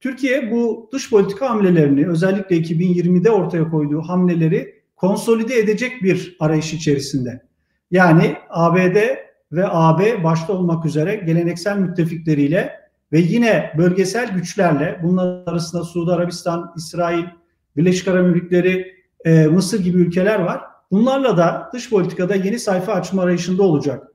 Türkiye 0.00 0.50
bu 0.50 0.88
dış 0.92 1.10
politika 1.10 1.50
hamlelerini 1.50 2.08
özellikle 2.08 2.56
2020'de 2.56 3.30
ortaya 3.30 3.70
koyduğu 3.70 4.00
hamleleri 4.00 4.74
konsolide 4.96 5.58
edecek 5.58 6.02
bir 6.02 6.36
arayış 6.40 6.74
içerisinde. 6.74 7.42
Yani 7.90 8.36
ABD 8.50 8.96
ve 9.52 9.64
AB 9.68 10.24
başta 10.24 10.52
olmak 10.52 10.84
üzere 10.84 11.14
geleneksel 11.14 11.78
müttefikleriyle 11.78 12.72
ve 13.12 13.18
yine 13.18 13.72
bölgesel 13.78 14.34
güçlerle 14.34 15.00
bunlar 15.02 15.42
arasında 15.46 15.84
Suudi 15.84 16.12
Arabistan, 16.12 16.72
İsrail, 16.76 17.24
Birleşik 17.76 18.08
Arap 18.08 18.24
Emirlikleri, 18.24 18.94
e, 19.24 19.46
Mısır 19.46 19.84
gibi 19.84 19.98
ülkeler 19.98 20.40
var. 20.40 20.60
Bunlarla 20.90 21.36
da 21.36 21.70
dış 21.72 21.90
politikada 21.90 22.34
yeni 22.34 22.58
sayfa 22.58 22.92
açma 22.92 23.22
arayışında 23.22 23.62
olacak. 23.62 24.08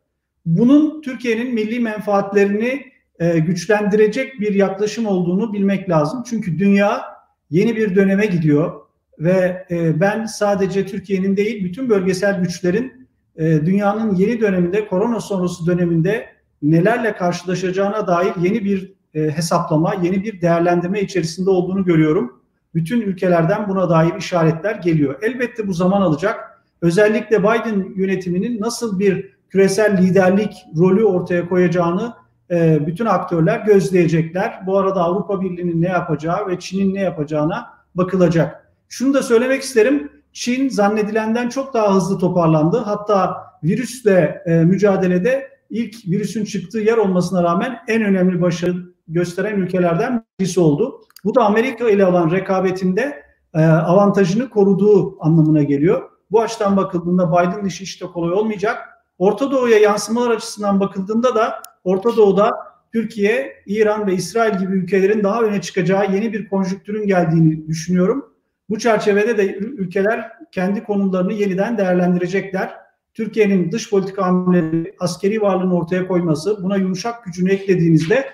Bunun 0.46 1.02
Türkiye'nin 1.02 1.54
milli 1.54 1.80
menfaatlerini 1.80 2.93
e, 3.24 3.39
güçlendirecek 3.39 4.39
bir 4.39 4.53
yaklaşım 4.53 5.06
olduğunu 5.06 5.53
bilmek 5.53 5.89
lazım. 5.89 6.24
Çünkü 6.30 6.60
dünya 6.60 7.01
yeni 7.50 7.75
bir 7.75 7.96
döneme 7.96 8.25
gidiyor 8.25 8.82
ve 9.20 9.65
e, 9.72 10.00
ben 10.00 10.25
sadece 10.25 10.86
Türkiye'nin 10.86 11.38
değil 11.38 11.63
bütün 11.63 11.89
bölgesel 11.89 12.42
güçlerin 12.42 13.08
e, 13.36 13.65
dünyanın 13.65 14.15
yeni 14.15 14.42
döneminde 14.42 14.88
korona 14.88 15.20
sonrası 15.20 15.68
döneminde 15.68 16.25
nelerle 16.62 17.15
karşılaşacağına 17.15 18.08
dair 18.08 18.34
yeni 18.42 18.65
bir 18.65 18.94
hesaplama, 19.13 19.94
yeni 20.03 20.24
bir 20.24 20.42
değerlendirme 20.42 21.01
içerisinde 21.01 21.50
olduğunu 21.50 21.86
görüyorum. 21.86 22.42
Bütün 22.75 23.01
ülkelerden 23.01 23.70
buna 23.70 23.89
dair 23.89 24.15
işaretler 24.15 24.75
geliyor. 24.75 25.15
Elbette 25.22 25.68
bu 25.68 25.74
zaman 25.74 26.01
alacak. 26.01 26.63
Özellikle 26.82 27.39
Biden 27.39 27.94
yönetiminin 27.96 28.62
nasıl 28.62 29.00
bir 29.00 29.34
küresel 29.50 30.01
liderlik 30.01 30.65
rolü 30.77 31.06
ortaya 31.06 31.50
koyacağını 31.50 32.13
e, 32.52 32.88
bütün 32.88 33.06
aktörler 33.06 33.60
gözleyecekler. 33.60 34.60
Bu 34.68 34.78
arada 34.78 35.02
Avrupa 35.02 35.42
Birliği'nin 35.42 35.82
ne 35.82 35.88
yapacağı 35.88 36.48
ve 36.48 36.60
Çin'in 36.60 36.94
ne 36.94 37.02
yapacağına 37.02 37.70
bakılacak. 37.96 38.74
Şunu 38.90 39.14
da 39.14 39.24
söylemek 39.24 39.62
isterim. 39.62 40.12
Çin 40.34 40.70
zannedilenden 40.70 41.50
çok 41.50 41.74
daha 41.74 41.96
hızlı 41.96 42.20
toparlandı. 42.20 42.78
Hatta 42.78 43.44
virüsle 43.64 44.44
e, 44.46 44.56
mücadelede 44.56 45.48
ilk 45.70 45.96
virüsün 46.08 46.46
çıktığı 46.46 46.80
yer 46.80 46.98
olmasına 46.98 47.44
rağmen 47.44 47.80
en 47.88 48.04
önemli 48.04 48.42
başarı 48.42 48.76
gösteren 49.08 49.60
ülkelerden 49.60 50.26
birisi 50.40 50.60
oldu. 50.60 51.02
Bu 51.24 51.36
da 51.36 51.46
Amerika 51.46 51.90
ile 51.90 52.06
olan 52.06 52.32
rekabetinde 52.32 53.24
e, 53.54 53.62
avantajını 53.66 54.50
koruduğu 54.50 55.24
anlamına 55.24 55.64
geliyor. 55.64 56.10
Bu 56.32 56.42
açıdan 56.42 56.78
bakıldığında 56.78 57.32
Biden'ın 57.32 57.66
işi 57.66 57.84
işte 57.84 58.06
kolay 58.06 58.32
olmayacak. 58.32 58.93
Orta 59.24 59.51
Doğu'ya 59.51 59.80
yansımalar 59.80 60.32
açısından 60.32 60.80
bakıldığında 60.80 61.36
da 61.36 61.62
Orta 61.84 62.18
Doğu'da 62.18 62.51
Türkiye, 62.94 63.53
İran 63.65 64.08
ve 64.08 64.13
İsrail 64.13 64.60
gibi 64.60 64.74
ülkelerin 64.74 65.24
daha 65.24 65.42
öne 65.42 65.62
çıkacağı 65.62 66.13
yeni 66.13 66.34
bir 66.34 66.50
konjüktürün 66.50 67.08
geldiğini 67.08 67.68
düşünüyorum. 67.68 68.25
Bu 68.70 68.80
çerçevede 68.80 69.38
de 69.38 69.56
ülkeler 69.56 70.32
kendi 70.51 70.84
konumlarını 70.84 71.34
yeniden 71.34 71.77
değerlendirecekler. 71.77 72.74
Türkiye'nin 73.13 73.72
dış 73.72 73.89
politika 73.89 74.25
hamleleri, 74.25 74.96
askeri 75.00 75.42
varlığını 75.42 75.77
ortaya 75.77 76.08
koyması, 76.08 76.63
buna 76.63 76.77
yumuşak 76.77 77.25
gücünü 77.25 77.51
eklediğinizde 77.51 78.25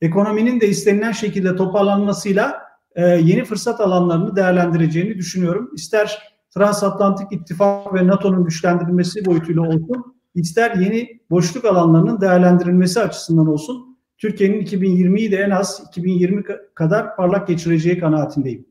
ekonominin 0.00 0.60
de 0.60 0.68
istenilen 0.68 1.12
şekilde 1.12 1.56
toparlanmasıyla 1.56 2.62
e, 2.94 3.02
yeni 3.06 3.44
fırsat 3.44 3.80
alanlarını 3.80 4.36
değerlendireceğini 4.36 5.18
düşünüyorum. 5.18 5.70
İster 5.74 6.34
Transatlantik 6.54 7.32
İttifak 7.32 7.94
ve 7.94 8.06
NATO'nun 8.06 8.44
güçlendirilmesi 8.44 9.24
boyutuyla 9.24 9.62
olsun, 9.62 10.13
ister 10.34 10.76
yeni 10.76 11.20
boşluk 11.30 11.64
alanlarının 11.64 12.20
değerlendirilmesi 12.20 13.00
açısından 13.00 13.46
olsun, 13.46 13.98
Türkiye'nin 14.18 14.66
2020'yi 14.66 15.32
de 15.32 15.36
en 15.36 15.50
az 15.50 15.82
2020 15.88 16.42
kadar 16.74 17.16
parlak 17.16 17.48
geçireceği 17.48 17.98
kanaatindeyim. 17.98 18.66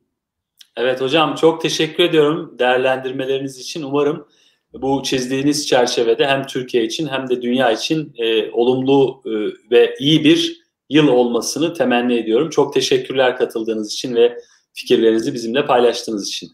Evet 0.77 1.01
hocam 1.01 1.35
çok 1.35 1.61
teşekkür 1.61 2.03
ediyorum 2.03 2.55
değerlendirmeleriniz 2.59 3.57
için. 3.59 3.83
Umarım 3.83 4.27
bu 4.73 5.03
çizdiğiniz 5.03 5.67
çerçevede 5.67 6.27
hem 6.27 6.47
Türkiye 6.47 6.85
için 6.85 7.07
hem 7.07 7.29
de 7.29 7.41
dünya 7.41 7.71
için 7.71 8.13
e, 8.17 8.51
olumlu 8.51 9.21
e, 9.25 9.31
ve 9.71 9.95
iyi 9.99 10.23
bir 10.23 10.63
yıl 10.89 11.07
olmasını 11.07 11.73
temenni 11.73 12.13
ediyorum. 12.13 12.49
Çok 12.49 12.73
teşekkürler 12.73 13.37
katıldığınız 13.37 13.93
için 13.93 14.15
ve 14.15 14.37
fikirlerinizi 14.73 15.33
bizimle 15.33 15.65
paylaştığınız 15.65 16.27
için. 16.27 16.49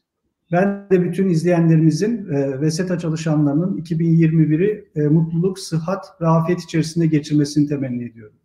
Ben 0.51 0.89
de 0.91 1.03
bütün 1.03 1.29
izleyenlerimizin 1.29 2.34
e, 2.34 2.62
ve 2.62 2.72
SETA 2.72 3.00
çalışanlarının 3.00 3.82
2021'i 3.82 4.86
e, 4.96 5.01
mutluluk, 5.01 5.60
sıhhat 5.60 6.06
ve 6.22 6.53
içerisinde 6.63 7.08
geçirmesini 7.08 7.68
temenni 7.68 8.10
ediyorum. 8.10 8.36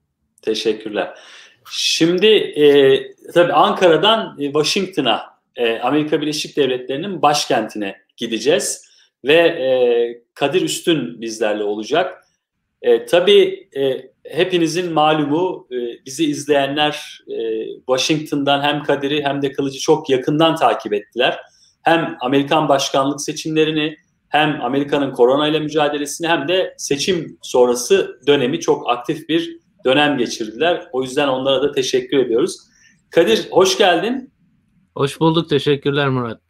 Teşekkürler. 0.42 1.14
Şimdi 1.70 2.26
e, 2.26 3.00
tabii 3.34 3.52
Ankara'dan 3.52 4.36
e, 4.38 4.44
Washington'a, 4.44 5.22
e, 5.56 5.78
Amerika 5.78 6.20
Birleşik 6.20 6.56
Devletleri'nin 6.56 7.22
başkentine 7.22 7.96
gideceğiz 8.16 8.84
ve 9.24 9.34
e, 9.34 9.68
Kadir 10.34 10.62
Üstün 10.62 11.20
bizlerle 11.20 11.64
olacak. 11.64 12.24
E, 12.82 13.06
tabii 13.06 13.68
e, 13.76 14.10
hepinizin 14.24 14.92
malumu 14.92 15.68
e, 15.70 15.76
bizi 16.06 16.24
izleyenler 16.24 17.22
e, 17.28 17.66
Washington'dan 17.76 18.62
hem 18.62 18.82
Kadir'i 18.82 19.24
hem 19.24 19.42
de 19.42 19.52
Kılıcı 19.52 19.78
çok 19.78 20.10
yakından 20.10 20.56
takip 20.56 20.92
ettiler. 20.92 21.38
Hem 21.84 22.16
Amerikan 22.20 22.68
başkanlık 22.68 23.20
seçimlerini 23.20 23.96
hem 24.28 24.60
Amerika'nın 24.62 25.12
korona 25.12 25.48
ile 25.48 25.60
mücadelesini 25.60 26.28
hem 26.28 26.48
de 26.48 26.74
seçim 26.78 27.38
sonrası 27.42 28.20
dönemi 28.26 28.60
çok 28.60 28.90
aktif 28.90 29.28
bir 29.28 29.58
dönem 29.84 30.18
geçirdiler. 30.18 30.88
O 30.92 31.02
yüzden 31.02 31.28
onlara 31.28 31.62
da 31.62 31.72
teşekkür 31.72 32.18
ediyoruz. 32.18 32.58
Kadir 33.10 33.50
hoş 33.50 33.78
geldin. 33.78 34.32
Hoş 34.96 35.20
bulduk. 35.20 35.48
Teşekkürler 35.48 36.08
Murat. 36.08 36.40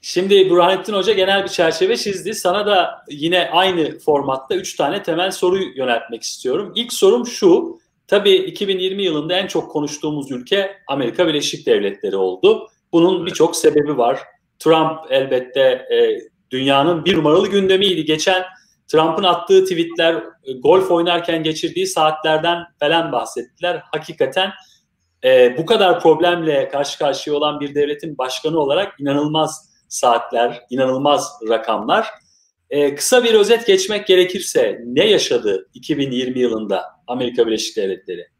Şimdi 0.00 0.50
Burhanettin 0.50 0.92
Hoca 0.92 1.12
genel 1.12 1.42
bir 1.42 1.48
çerçeve 1.48 1.96
çizdi. 1.96 2.34
Sana 2.34 2.66
da 2.66 3.04
yine 3.10 3.50
aynı 3.50 3.98
formatta 3.98 4.54
üç 4.54 4.76
tane 4.76 5.02
temel 5.02 5.30
soru 5.30 5.58
yöneltmek 5.76 6.22
istiyorum. 6.22 6.72
İlk 6.76 6.92
sorum 6.92 7.26
şu. 7.26 7.78
Tabii 8.06 8.34
2020 8.34 9.02
yılında 9.02 9.34
en 9.34 9.46
çok 9.46 9.70
konuştuğumuz 9.70 10.30
ülke 10.30 10.76
Amerika 10.86 11.26
Birleşik 11.26 11.66
Devletleri 11.66 12.16
oldu. 12.16 12.68
Bunun 12.92 13.26
birçok 13.26 13.56
sebebi 13.56 13.98
var. 13.98 14.18
Trump 14.64 15.00
elbette 15.10 15.60
e, 15.60 16.20
dünyanın 16.50 17.04
bir 17.04 17.16
numaralı 17.16 17.48
gündemiydi. 17.48 18.04
Geçen 18.04 18.44
Trump'ın 18.88 19.22
attığı 19.22 19.64
tweetler, 19.64 20.14
e, 20.14 20.52
golf 20.52 20.90
oynarken 20.90 21.42
geçirdiği 21.42 21.86
saatlerden 21.86 22.64
falan 22.80 23.12
bahsettiler. 23.12 23.82
Hakikaten 23.92 24.50
e, 25.24 25.56
bu 25.58 25.66
kadar 25.66 26.00
problemle 26.00 26.68
karşı 26.68 26.98
karşıya 26.98 27.36
olan 27.36 27.60
bir 27.60 27.74
devletin 27.74 28.18
başkanı 28.18 28.58
olarak 28.58 29.00
inanılmaz 29.00 29.72
saatler, 29.88 30.60
inanılmaz 30.70 31.32
rakamlar. 31.48 32.08
E, 32.70 32.94
kısa 32.94 33.24
bir 33.24 33.34
özet 33.34 33.66
geçmek 33.66 34.06
gerekirse 34.06 34.80
ne 34.84 35.06
yaşadı 35.06 35.68
2020 35.74 36.40
yılında 36.40 36.84
Amerika 37.06 37.46
Birleşik 37.46 37.76
Devletleri? 37.76 38.31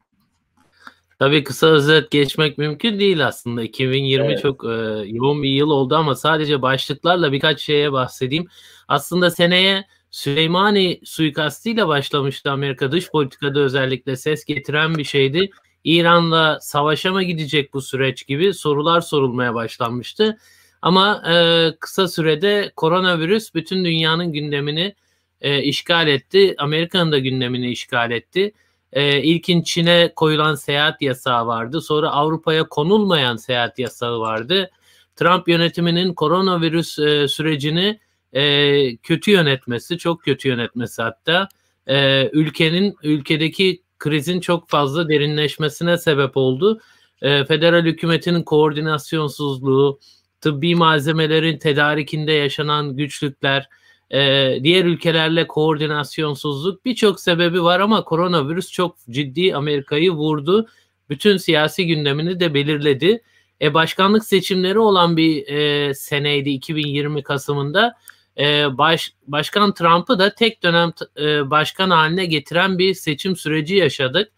Tabii 1.23 1.45
kısa 1.45 1.67
özet 1.67 2.11
geçmek 2.11 2.59
mümkün 2.59 3.01
değil 3.01 3.27
aslında. 3.27 3.63
2020 3.63 4.27
evet. 4.27 4.43
çok 4.43 4.65
e, 4.65 4.69
yoğun 5.07 5.43
bir 5.43 5.49
yıl 5.49 5.71
oldu 5.71 5.97
ama 5.97 6.15
sadece 6.15 6.63
başlıklarla 6.63 7.33
birkaç 7.33 7.61
şeye 7.61 7.93
bahsedeyim. 7.93 8.47
Aslında 8.89 9.31
seneye 9.31 9.85
Süleymani 10.11 11.01
suikastıyla 11.05 11.89
başlamıştı 11.89 12.51
Amerika 12.51 12.93
dış 12.93 13.11
politikada 13.11 13.61
özellikle 13.61 14.17
ses 14.17 14.45
getiren 14.45 14.95
bir 14.95 15.05
şeydi. 15.05 15.51
İran'la 15.85 16.59
savaşa 16.61 17.13
mı 17.13 17.23
gidecek 17.23 17.75
bu 17.75 17.83
süreç 17.83 18.27
gibi 18.27 18.55
sorular 18.55 19.01
sorulmaya 19.01 19.55
başlanmıştı. 19.55 20.39
Ama 20.83 21.23
e, 21.33 21.67
kısa 21.81 22.09
sürede 22.09 22.73
koronavirüs 22.77 23.55
bütün 23.55 23.85
dünyanın 23.85 24.33
gündemini 24.33 24.95
e, 25.41 25.63
işgal 25.63 26.09
etti. 26.09 26.55
Amerika'nın 26.59 27.13
da 27.13 27.19
gündemini 27.19 27.71
işgal 27.71 28.11
etti. 28.11 28.53
E, 28.93 29.23
ilkin 29.23 29.63
Çin'e 29.63 30.13
koyulan 30.17 30.55
seyahat 30.55 31.03
yasağı 31.03 31.47
vardı. 31.47 31.81
Sonra 31.81 32.11
Avrupa'ya 32.11 32.69
konulmayan 32.69 33.37
seyahat 33.37 33.79
yasağı 33.79 34.21
vardı. 34.21 34.71
Trump 35.17 35.49
yönetiminin 35.49 36.15
koronavirüs 36.15 36.99
e, 36.99 37.29
sürecini 37.29 37.99
e, 38.33 38.97
kötü 38.97 39.31
yönetmesi, 39.31 39.99
çok 39.99 40.23
kötü 40.23 40.49
yönetmesi 40.49 41.03
hatta 41.03 41.49
e, 41.87 42.29
ülkenin 42.33 42.97
ülkedeki 43.03 43.83
krizin 43.99 44.41
çok 44.41 44.69
fazla 44.69 45.09
derinleşmesine 45.09 45.99
sebep 45.99 46.37
oldu. 46.37 46.81
E, 47.23 47.45
federal 47.45 47.85
hükümetin 47.85 48.43
koordinasyonsuzluğu, 48.43 49.99
tıbbi 50.41 50.75
malzemelerin 50.75 51.59
tedarikinde 51.59 52.33
yaşanan 52.33 52.97
güçlükler, 52.97 53.69
e, 54.13 54.59
diğer 54.63 54.85
ülkelerle 54.85 55.47
koordinasyonsuzluk 55.47 56.85
birçok 56.85 57.21
sebebi 57.21 57.63
var 57.63 57.81
ama 57.81 58.05
koronavirüs 58.05 58.71
çok 58.71 58.97
ciddi 59.11 59.55
Amerika'yı 59.57 60.11
vurdu. 60.11 60.69
Bütün 61.11 61.37
siyasi 61.37 61.87
gündemini 61.87 62.41
de 62.41 62.55
belirledi. 62.55 63.23
E, 63.63 63.75
başkanlık 63.75 64.25
seçimleri 64.25 64.79
olan 64.79 65.17
bir 65.17 65.47
e, 65.47 65.95
seneydi 65.95 66.51
2020 66.51 67.23
Kasım'ında. 67.23 67.95
E, 68.39 68.79
baş, 68.79 69.13
Başkan 69.27 69.75
Trump'ı 69.75 70.19
da 70.19 70.35
tek 70.35 70.63
dönem 70.63 70.93
e, 71.21 71.51
başkan 71.51 71.91
haline 71.91 72.27
getiren 72.27 72.79
bir 72.79 72.95
seçim 72.95 73.37
süreci 73.37 73.77
yaşadık. 73.77 74.33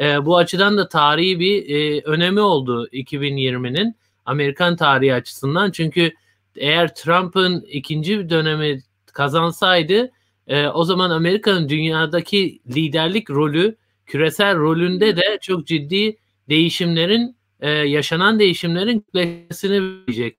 E, 0.00 0.26
bu 0.26 0.36
açıdan 0.36 0.78
da 0.78 0.88
tarihi 0.88 1.40
bir 1.40 1.68
e, 1.68 2.00
önemi 2.00 2.40
oldu 2.40 2.88
2020'nin 2.92 3.96
Amerikan 4.26 4.76
tarihi 4.76 5.14
açısından. 5.14 5.70
Çünkü 5.70 6.12
eğer 6.56 6.94
Trump'ın 6.94 7.66
ikinci 7.68 8.30
dönemi 8.30 8.82
kazansaydı 9.10 10.10
e, 10.46 10.68
o 10.68 10.84
zaman 10.84 11.10
Amerika'nın 11.10 11.68
dünyadaki 11.68 12.60
liderlik 12.74 13.30
rolü 13.30 13.76
küresel 14.06 14.56
rolünde 14.56 15.16
de 15.16 15.38
çok 15.42 15.66
ciddi 15.66 16.16
değişimlerin 16.48 17.36
e, 17.60 17.70
yaşanan 17.70 18.38
değişimlerin 18.38 19.00
kütlesini 19.00 19.82
verecek. 19.82 20.38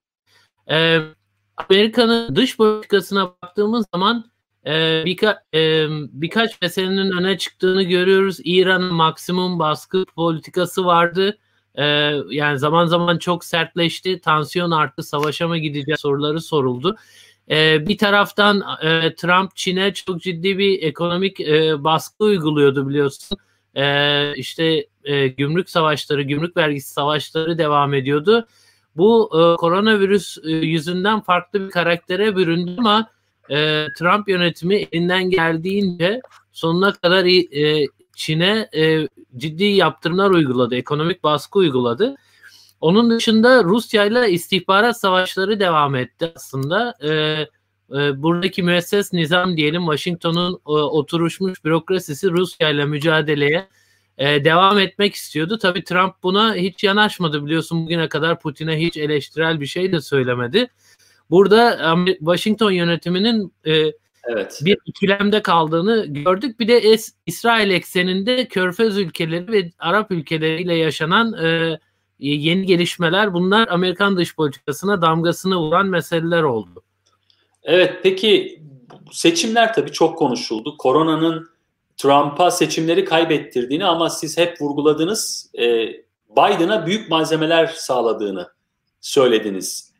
E, 0.70 0.98
Amerika'nın 1.56 2.36
dış 2.36 2.56
politikasına 2.56 3.34
baktığımız 3.42 3.86
zaman 3.94 4.32
e, 4.66 5.02
birka, 5.04 5.42
e, 5.54 5.86
birkaç 6.12 6.62
meselenin 6.62 7.10
öne 7.18 7.38
çıktığını 7.38 7.82
görüyoruz. 7.82 8.38
İran'ın 8.44 8.94
maksimum 8.94 9.58
baskı 9.58 10.04
politikası 10.16 10.84
vardı. 10.84 11.38
E, 11.74 11.84
yani 12.30 12.58
zaman 12.58 12.86
zaman 12.86 13.18
çok 13.18 13.44
sertleşti. 13.44 14.20
Tansiyon 14.20 14.70
arttı. 14.70 15.02
Savaşa 15.02 15.48
mı 15.48 15.58
gideceğiz 15.58 16.00
soruları 16.00 16.40
soruldu. 16.40 16.96
E, 17.50 17.86
bir 17.86 17.98
taraftan 17.98 18.62
e, 18.82 19.14
Trump 19.14 19.56
Çin'e 19.56 19.94
çok 19.94 20.22
ciddi 20.22 20.58
bir 20.58 20.82
ekonomik 20.82 21.40
e, 21.40 21.84
baskı 21.84 22.24
uyguluyordu 22.24 22.88
biliyorsun. 22.88 23.38
E, 23.74 24.34
işte 24.36 24.86
gümrük 25.36 25.70
savaşları, 25.70 26.22
gümrük 26.22 26.56
vergisi 26.56 26.92
savaşları 26.92 27.58
devam 27.58 27.94
ediyordu. 27.94 28.46
Bu 28.96 29.30
e, 29.32 29.56
koronavirüs 29.56 30.38
yüzünden 30.44 31.20
farklı 31.20 31.60
bir 31.60 31.70
karaktere 31.70 32.36
büründü 32.36 32.74
ama 32.78 33.10
Trump 33.98 34.28
yönetimi 34.28 34.76
elinden 34.76 35.30
geldiğince 35.30 36.20
sonuna 36.52 36.92
kadar 36.92 37.26
Çin'e 38.16 38.68
ciddi 39.36 39.64
yaptırımlar 39.64 40.30
uyguladı, 40.30 40.76
ekonomik 40.76 41.22
baskı 41.22 41.58
uyguladı. 41.58 42.16
Onun 42.82 43.10
dışında 43.10 43.64
Rusya 43.64 44.04
ile 44.04 44.30
istihbarat 44.30 45.00
savaşları 45.00 45.60
devam 45.60 45.94
etti 45.94 46.32
aslında. 46.36 46.94
E, 47.02 47.10
e, 47.98 48.22
buradaki 48.22 48.62
müesses 48.62 49.12
nizam 49.12 49.56
diyelim 49.56 49.82
Washington'un 49.82 50.52
e, 50.54 50.70
oturuşmuş 50.70 51.64
bürokrasisi 51.64 52.30
Rusya 52.30 52.70
ile 52.70 52.84
mücadeleye 52.84 53.68
e, 54.18 54.44
devam 54.44 54.78
etmek 54.78 55.14
istiyordu. 55.14 55.58
Tabii 55.58 55.84
Trump 55.84 56.14
buna 56.22 56.54
hiç 56.54 56.84
yanaşmadı 56.84 57.46
biliyorsun 57.46 57.84
bugüne 57.84 58.08
kadar 58.08 58.40
Putin'e 58.40 58.80
hiç 58.80 58.96
eleştirel 58.96 59.60
bir 59.60 59.66
şey 59.66 59.92
de 59.92 60.00
söylemedi. 60.00 60.68
Burada 61.30 61.94
Washington 62.18 62.70
yönetiminin 62.70 63.52
e, 63.64 63.72
evet. 64.24 64.60
bir 64.64 64.78
ikilemde 64.86 65.42
kaldığını 65.42 66.06
gördük. 66.06 66.60
Bir 66.60 66.68
de 66.68 66.76
es, 66.78 67.14
İsrail 67.26 67.70
ekseninde 67.70 68.48
Körfez 68.48 68.98
ülkeleri 68.98 69.52
ve 69.52 69.70
Arap 69.78 70.10
ülkeleriyle 70.10 70.74
yaşanan 70.74 71.32
e, 71.32 71.78
yeni 72.22 72.66
gelişmeler 72.66 73.34
bunlar 73.34 73.68
Amerikan 73.68 74.16
dış 74.16 74.36
politikasına 74.36 75.02
damgasını 75.02 75.56
vuran 75.56 75.86
meseleler 75.86 76.42
oldu. 76.42 76.82
Evet 77.62 78.00
peki 78.02 78.62
seçimler 79.12 79.74
tabii 79.74 79.92
çok 79.92 80.18
konuşuldu. 80.18 80.76
Koronanın 80.78 81.48
Trump'a 81.96 82.50
seçimleri 82.50 83.04
kaybettirdiğini 83.04 83.84
ama 83.84 84.10
siz 84.10 84.38
hep 84.38 84.60
vurguladınız 84.60 85.50
e, 85.58 85.86
Biden'a 86.30 86.86
büyük 86.86 87.10
malzemeler 87.10 87.66
sağladığını 87.66 88.48
söylediniz. 89.00 89.92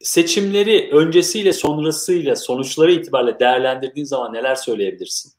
Seçimleri 0.00 0.90
öncesiyle 0.92 1.52
sonrasıyla 1.52 2.36
sonuçları 2.36 2.92
itibariyle 2.92 3.38
değerlendirdiğin 3.38 4.06
zaman 4.06 4.32
neler 4.32 4.54
söyleyebilirsin? 4.54 5.32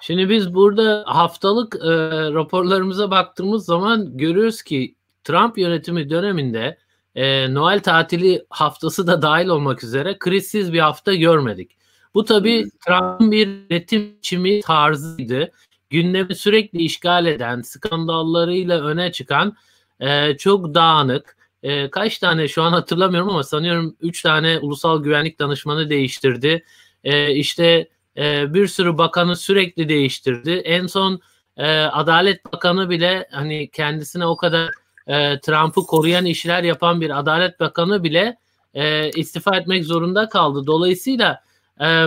Şimdi 0.00 0.28
biz 0.28 0.54
burada 0.54 1.04
haftalık 1.06 1.74
e, 1.74 1.88
raporlarımıza 2.32 3.10
baktığımız 3.10 3.64
zaman 3.64 4.16
görüyoruz 4.16 4.62
ki 4.62 4.94
Trump 5.24 5.58
yönetimi 5.58 6.10
döneminde 6.10 6.78
e, 7.14 7.54
Noel 7.54 7.82
tatili 7.82 8.44
haftası 8.50 9.06
da 9.06 9.22
dahil 9.22 9.46
olmak 9.46 9.84
üzere 9.84 10.18
krizsiz 10.18 10.72
bir 10.72 10.78
hafta 10.78 11.14
görmedik. 11.14 11.76
Bu 12.14 12.24
tabii 12.24 12.70
Trump'ın 12.86 13.32
bir 13.32 13.48
yönetim 13.48 14.16
biçimi 14.16 14.60
tarzıydı. 14.60 15.50
Gündemi 15.90 16.34
sürekli 16.34 16.82
işgal 16.82 17.26
eden, 17.26 17.62
skandallarıyla 17.62 18.84
öne 18.84 19.12
çıkan 19.12 19.56
e, 20.00 20.36
çok 20.36 20.74
dağınık, 20.74 21.36
e, 21.62 21.90
kaç 21.90 22.18
tane 22.18 22.48
şu 22.48 22.62
an 22.62 22.72
hatırlamıyorum 22.72 23.28
ama 23.30 23.42
sanıyorum 23.42 23.96
3 24.00 24.22
tane 24.22 24.58
ulusal 24.58 25.02
güvenlik 25.02 25.38
danışmanı 25.38 25.90
değiştirdi. 25.90 26.64
E, 27.04 27.34
işte 27.34 27.88
e, 28.16 28.54
bir 28.54 28.66
sürü 28.66 28.98
bakanı 28.98 29.36
sürekli 29.36 29.88
değiştirdi. 29.88 30.50
En 30.50 30.86
son 30.86 31.20
e, 31.56 31.80
Adalet 31.80 32.52
Bakanı 32.52 32.90
bile 32.90 33.28
hani 33.32 33.70
kendisine 33.70 34.26
o 34.26 34.36
kadar 34.36 34.70
e, 35.06 35.40
Trump'ı 35.40 35.82
koruyan 35.86 36.24
işler 36.24 36.62
yapan 36.62 37.00
bir 37.00 37.18
Adalet 37.18 37.60
Bakanı 37.60 38.04
bile 38.04 38.36
e, 38.74 39.10
istifa 39.10 39.56
etmek 39.56 39.84
zorunda 39.84 40.28
kaldı. 40.28 40.66
Dolayısıyla 40.66 41.40
e, 41.80 42.06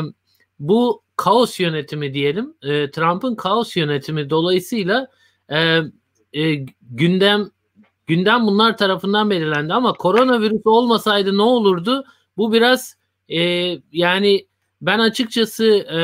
bu 0.60 1.04
kaos 1.16 1.60
yönetimi 1.60 2.14
diyelim, 2.14 2.54
e, 2.62 2.92
Trump'ın 2.92 3.36
kaos 3.36 3.78
yönetimi 3.78 4.30
dolayısıyla 4.30 5.08
e, 5.50 5.82
e, 6.34 6.56
gündem 6.82 7.50
gündem 8.08 8.48
bunlar 8.48 8.78
tarafından 8.78 9.30
belirlendi 9.30 9.74
ama 9.74 9.94
koronavirüs 9.94 10.66
olmasaydı 10.66 11.38
ne 11.38 11.42
olurdu? 11.42 12.06
Bu 12.38 12.54
biraz 12.54 12.98
e, 13.30 13.42
yani 13.92 14.48
ben 14.82 15.00
açıkçası 15.00 15.66
e, 15.66 16.00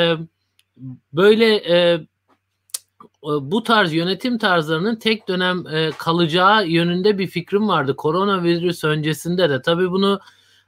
böyle 1.14 1.56
e, 1.56 2.08
bu 3.24 3.64
tarz 3.64 3.94
yönetim 3.94 4.38
tarzlarının 4.38 4.96
tek 4.96 5.28
dönem 5.28 5.68
e, 5.68 5.92
kalacağı 5.98 6.68
yönünde 6.68 7.18
bir 7.18 7.28
fikrim 7.28 7.68
vardı. 7.68 7.96
Koronavirüs 7.96 8.84
öncesinde 8.84 9.50
de 9.50 9.62
tabii 9.62 9.92
bunu 9.92 10.20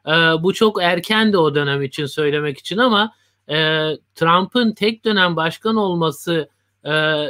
e, 0.07 0.11
bu 0.11 0.53
çok 0.53 0.83
erken 0.83 1.33
de 1.33 1.37
o 1.37 1.55
dönem 1.55 1.83
için 1.83 2.05
söylemek 2.05 2.57
için 2.57 2.77
ama 2.77 3.11
e, 3.49 3.55
Trump'ın 4.15 4.71
tek 4.71 5.05
dönem 5.05 5.35
başkan 5.35 5.75
olması 5.75 6.49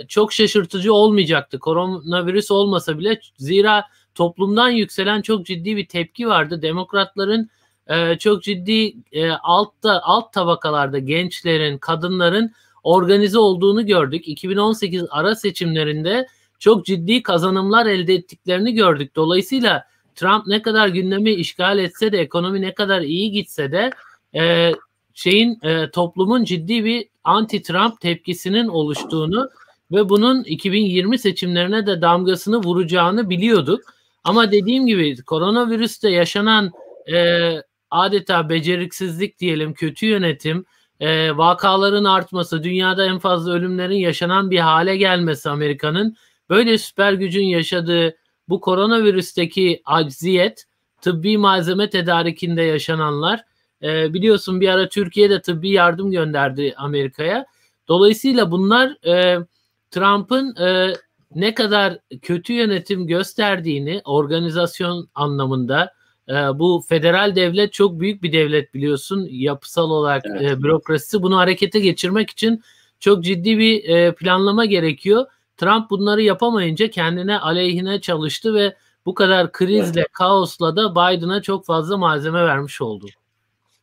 çok 0.07 0.33
şaşırtıcı 0.33 0.93
olmayacaktı. 0.93 1.59
Koronavirüs 1.59 2.51
olmasa 2.51 2.99
bile 2.99 3.19
zira 3.37 3.83
toplumdan 4.15 4.69
yükselen 4.69 5.21
çok 5.21 5.45
ciddi 5.45 5.77
bir 5.77 5.87
tepki 5.87 6.27
vardı. 6.27 6.61
Demokratların 6.61 7.49
e, 7.87 8.17
çok 8.17 8.43
ciddi 8.43 8.95
e, 9.11 9.31
altta 9.31 10.01
alt 10.03 10.33
tabakalarda 10.33 10.99
gençlerin, 10.99 11.77
kadınların 11.77 12.51
organize 12.85 13.39
olduğunu 13.39 13.85
gördük. 13.85 14.27
2018 14.27 15.05
ara 15.09 15.35
seçimlerinde 15.35 16.27
çok 16.59 16.85
ciddi 16.85 17.23
kazanımlar 17.23 17.85
elde 17.85 18.13
ettiklerini 18.13 18.73
gördük. 18.73 19.15
Dolayısıyla 19.15 19.83
Trump 20.15 20.47
ne 20.47 20.61
kadar 20.61 20.87
gündemi 20.87 21.31
işgal 21.31 21.79
etse 21.79 22.11
de 22.11 22.19
ekonomi 22.19 22.61
ne 22.61 22.73
kadar 22.73 23.01
iyi 23.01 23.31
gitse 23.31 23.71
de 23.71 23.91
e, 24.35 24.71
şeyin 25.13 25.59
e, 25.63 25.89
toplumun 25.91 26.43
ciddi 26.43 26.85
bir 26.85 27.07
anti-Trump 27.23 27.99
tepkisinin 27.99 28.67
oluştuğunu 28.67 29.49
ve 29.91 30.09
bunun 30.09 30.43
2020 30.43 31.19
seçimlerine 31.19 31.85
de 31.87 32.01
damgasını 32.01 32.57
vuracağını 32.57 33.29
biliyorduk. 33.29 33.81
Ama 34.23 34.51
dediğim 34.51 34.87
gibi 34.87 35.23
koronavirüste 35.23 36.09
yaşanan 36.09 36.71
e, 37.13 37.49
adeta 37.91 38.49
beceriksizlik 38.49 39.39
diyelim, 39.39 39.73
kötü 39.73 40.05
yönetim, 40.05 40.65
e, 40.99 41.37
vakaların 41.37 42.03
artması, 42.03 42.63
dünyada 42.63 43.05
en 43.05 43.19
fazla 43.19 43.51
ölümlerin 43.51 43.97
yaşanan 43.97 44.51
bir 44.51 44.59
hale 44.59 44.97
gelmesi 44.97 45.49
Amerika'nın 45.49 46.15
böyle 46.49 46.77
süper 46.77 47.13
gücün 47.13 47.45
yaşadığı 47.45 48.15
bu 48.49 48.61
koronavirüsteki 48.61 49.81
acziyet, 49.85 50.65
tıbbi 51.01 51.37
malzeme 51.37 51.89
tedarikinde 51.89 52.61
yaşananlar, 52.61 53.43
e, 53.83 54.13
biliyorsun 54.13 54.61
bir 54.61 54.69
ara 54.69 54.89
Türkiye'de 54.89 55.41
tıbbi 55.41 55.69
yardım 55.69 56.11
gönderdi 56.11 56.73
Amerika'ya. 56.77 57.45
Dolayısıyla 57.87 58.51
bunlar 58.51 59.07
e, 59.07 59.39
Trump'ın 59.91 60.55
e, 60.55 60.93
ne 61.35 61.53
kadar 61.53 61.99
kötü 62.21 62.53
yönetim 62.53 63.07
gösterdiğini 63.07 64.01
organizasyon 64.05 65.09
anlamında 65.15 65.93
e, 66.29 66.33
bu 66.33 66.83
federal 66.89 67.35
devlet 67.35 67.73
çok 67.73 67.99
büyük 67.99 68.23
bir 68.23 68.33
devlet 68.33 68.73
biliyorsun 68.73 69.27
yapısal 69.31 69.89
olarak 69.89 70.23
evet. 70.25 70.41
e, 70.41 70.63
bürokrasisi 70.63 71.23
bunu 71.23 71.37
harekete 71.37 71.79
geçirmek 71.79 72.29
için 72.29 72.63
çok 72.99 73.23
ciddi 73.23 73.59
bir 73.59 73.89
e, 73.89 74.15
planlama 74.15 74.65
gerekiyor. 74.65 75.25
Trump 75.57 75.89
bunları 75.89 76.21
yapamayınca 76.21 76.89
kendine 76.89 77.39
aleyhine 77.39 78.01
çalıştı 78.01 78.53
ve 78.53 78.75
bu 79.05 79.13
kadar 79.13 79.51
krizle, 79.51 79.99
evet. 79.99 80.11
kaosla 80.11 80.75
da 80.75 80.91
Biden'a 80.91 81.41
çok 81.41 81.65
fazla 81.65 81.97
malzeme 81.97 82.45
vermiş 82.45 82.81
oldu. 82.81 83.05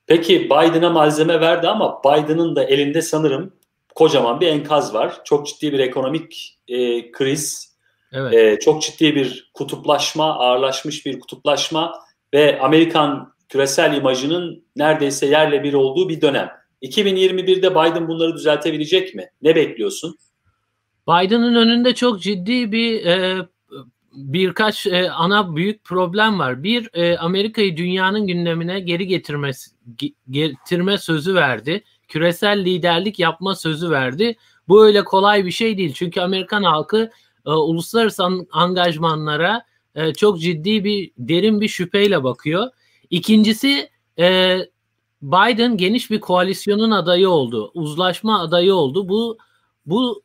Peki 0.07 0.45
Biden'a 0.45 0.91
malzeme 0.91 1.41
verdi 1.41 1.69
ama 1.69 2.01
Biden'ın 2.05 2.57
da 2.57 2.65
elinde 2.65 3.03
sanırım 3.03 3.53
kocaman 3.95 4.41
bir 4.41 4.47
enkaz 4.47 4.95
var. 4.95 5.21
Çok 5.25 5.47
ciddi 5.47 5.73
bir 5.73 5.79
ekonomik 5.79 6.59
e, 6.69 7.13
kriz, 7.13 7.77
evet. 8.13 8.35
e, 8.35 8.59
çok 8.61 8.83
ciddi 8.83 9.15
bir 9.15 9.51
kutuplaşma, 9.55 10.39
ağırlaşmış 10.39 11.07
bir 11.07 11.21
kutuplaşma 11.21 11.93
ve 12.35 12.61
Amerikan 12.61 13.33
küresel 13.49 13.97
imajının 13.97 14.65
neredeyse 14.77 15.27
yerle 15.27 15.63
bir 15.63 15.75
olduğu 15.75 16.09
bir 16.09 16.21
dönem. 16.21 16.51
2021'de 16.83 17.71
Biden 17.71 18.09
bunları 18.09 18.35
düzeltebilecek 18.35 19.15
mi? 19.15 19.31
Ne 19.43 19.57
bekliyorsun? 19.57 20.17
Biden'ın 21.09 21.55
önünde 21.55 21.95
çok 21.95 22.23
ciddi 22.23 22.73
bir 22.73 23.07
e, 23.07 23.47
birkaç 24.13 24.87
e, 24.87 25.11
ana 25.11 25.57
büyük 25.57 25.85
problem 25.85 26.39
var. 26.39 26.63
Bir 26.63 26.91
e, 26.95 27.19
Amerika'yı 27.19 27.77
dünyanın 27.77 28.27
gündemine 28.27 28.81
geri 28.81 29.07
getirmesi 29.07 29.71
getirme 30.31 30.99
sözü 30.99 31.35
verdi. 31.35 31.85
Küresel 32.09 32.65
liderlik 32.65 33.19
yapma 33.19 33.55
sözü 33.55 33.91
verdi. 33.91 34.37
Bu 34.69 34.85
öyle 34.85 35.05
kolay 35.05 35.47
bir 35.47 35.51
şey 35.51 35.79
değil. 35.79 35.93
Çünkü 35.95 36.21
Amerikan 36.21 36.63
halkı 36.63 37.11
e, 37.47 37.51
uluslararası 37.51 38.25
angajmanlara 38.53 39.63
e, 39.95 40.13
çok 40.13 40.41
ciddi 40.41 40.85
bir 40.85 41.11
derin 41.19 41.61
bir 41.61 41.69
şüpheyle 41.69 42.25
bakıyor. 42.25 42.71
İkincisi 43.11 43.91
e, 44.19 44.59
Biden 45.23 45.77
geniş 45.77 46.11
bir 46.11 46.21
koalisyonun 46.21 46.91
adayı 46.91 47.29
oldu. 47.29 47.71
Uzlaşma 47.75 48.41
adayı 48.41 48.75
oldu. 48.75 49.09
Bu 49.09 49.39
bu 49.87 50.23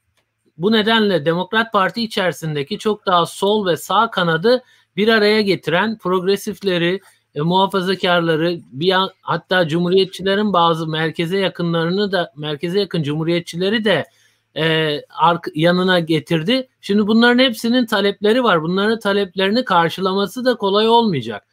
bu 0.57 0.71
nedenle 0.71 1.25
Demokrat 1.25 1.73
Parti 1.73 2.03
içerisindeki 2.03 2.77
çok 2.77 3.05
daha 3.05 3.25
sol 3.25 3.65
ve 3.65 3.77
sağ 3.77 4.11
kanadı 4.11 4.63
bir 4.95 5.07
araya 5.07 5.41
getiren 5.41 5.97
progresifleri, 5.97 6.99
e, 7.35 7.41
muhafazakarları, 7.41 8.59
bir 8.71 8.91
an, 8.91 9.09
hatta 9.21 9.67
cumhuriyetçilerin 9.67 10.53
bazı 10.53 10.87
merkeze 10.87 11.37
yakınlarını 11.37 12.11
da 12.11 12.33
merkeze 12.35 12.79
yakın 12.79 13.03
cumhuriyetçileri 13.03 13.85
de 13.85 14.05
e, 14.55 14.97
ark, 15.09 15.47
yanına 15.55 15.99
getirdi. 15.99 16.67
Şimdi 16.81 17.07
bunların 17.07 17.39
hepsinin 17.43 17.85
talepleri 17.85 18.43
var. 18.43 18.63
Bunların 18.63 18.99
taleplerini 18.99 19.65
karşılaması 19.65 20.45
da 20.45 20.55
kolay 20.57 20.89
olmayacak. 20.89 21.47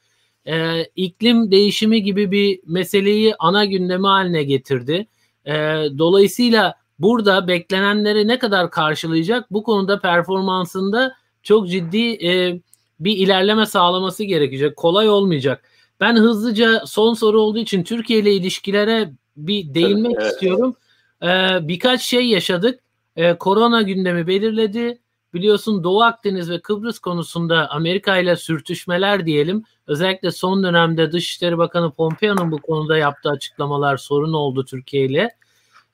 E, 0.46 0.84
iklim 0.84 1.50
değişimi 1.50 2.02
gibi 2.02 2.30
bir 2.30 2.60
meseleyi 2.66 3.34
ana 3.38 3.64
gündeme 3.64 4.08
haline 4.08 4.42
getirdi. 4.42 5.06
E, 5.46 5.52
dolayısıyla 5.98 6.74
burada 6.98 7.48
beklenenleri 7.48 8.28
ne 8.28 8.38
kadar 8.38 8.70
karşılayacak 8.70 9.52
bu 9.52 9.62
konuda 9.62 10.00
performansında 10.00 11.14
çok 11.42 11.68
ciddi 11.68 12.28
e, 12.28 12.60
bir 13.00 13.16
ilerleme 13.16 13.66
sağlaması 13.66 14.24
gerekecek. 14.24 14.76
Kolay 14.76 15.10
olmayacak. 15.10 15.70
Ben 16.00 16.16
hızlıca 16.16 16.82
son 16.86 17.14
soru 17.14 17.40
olduğu 17.40 17.58
için 17.58 17.84
Türkiye 17.84 18.18
ile 18.18 18.34
ilişkilere 18.34 19.12
bir 19.36 19.74
değinmek 19.74 20.16
evet. 20.18 20.32
istiyorum. 20.32 20.76
Ee, 21.22 21.58
birkaç 21.68 22.02
şey 22.02 22.26
yaşadık. 22.26 22.80
Ee, 23.16 23.34
korona 23.38 23.82
gündemi 23.82 24.26
belirledi. 24.26 24.98
Biliyorsun 25.34 25.84
Doğu 25.84 26.02
Akdeniz 26.02 26.50
ve 26.50 26.60
Kıbrıs 26.60 26.98
konusunda 26.98 27.70
Amerika 27.70 28.18
ile 28.18 28.36
sürtüşmeler 28.36 29.26
diyelim. 29.26 29.64
Özellikle 29.86 30.30
son 30.30 30.62
dönemde 30.62 31.12
Dışişleri 31.12 31.58
Bakanı 31.58 31.90
Pompeo'nun 31.90 32.52
bu 32.52 32.58
konuda 32.58 32.96
yaptığı 32.96 33.30
açıklamalar 33.30 33.96
sorun 33.96 34.32
oldu 34.32 34.64
Türkiye 34.64 35.04
ile. 35.04 35.30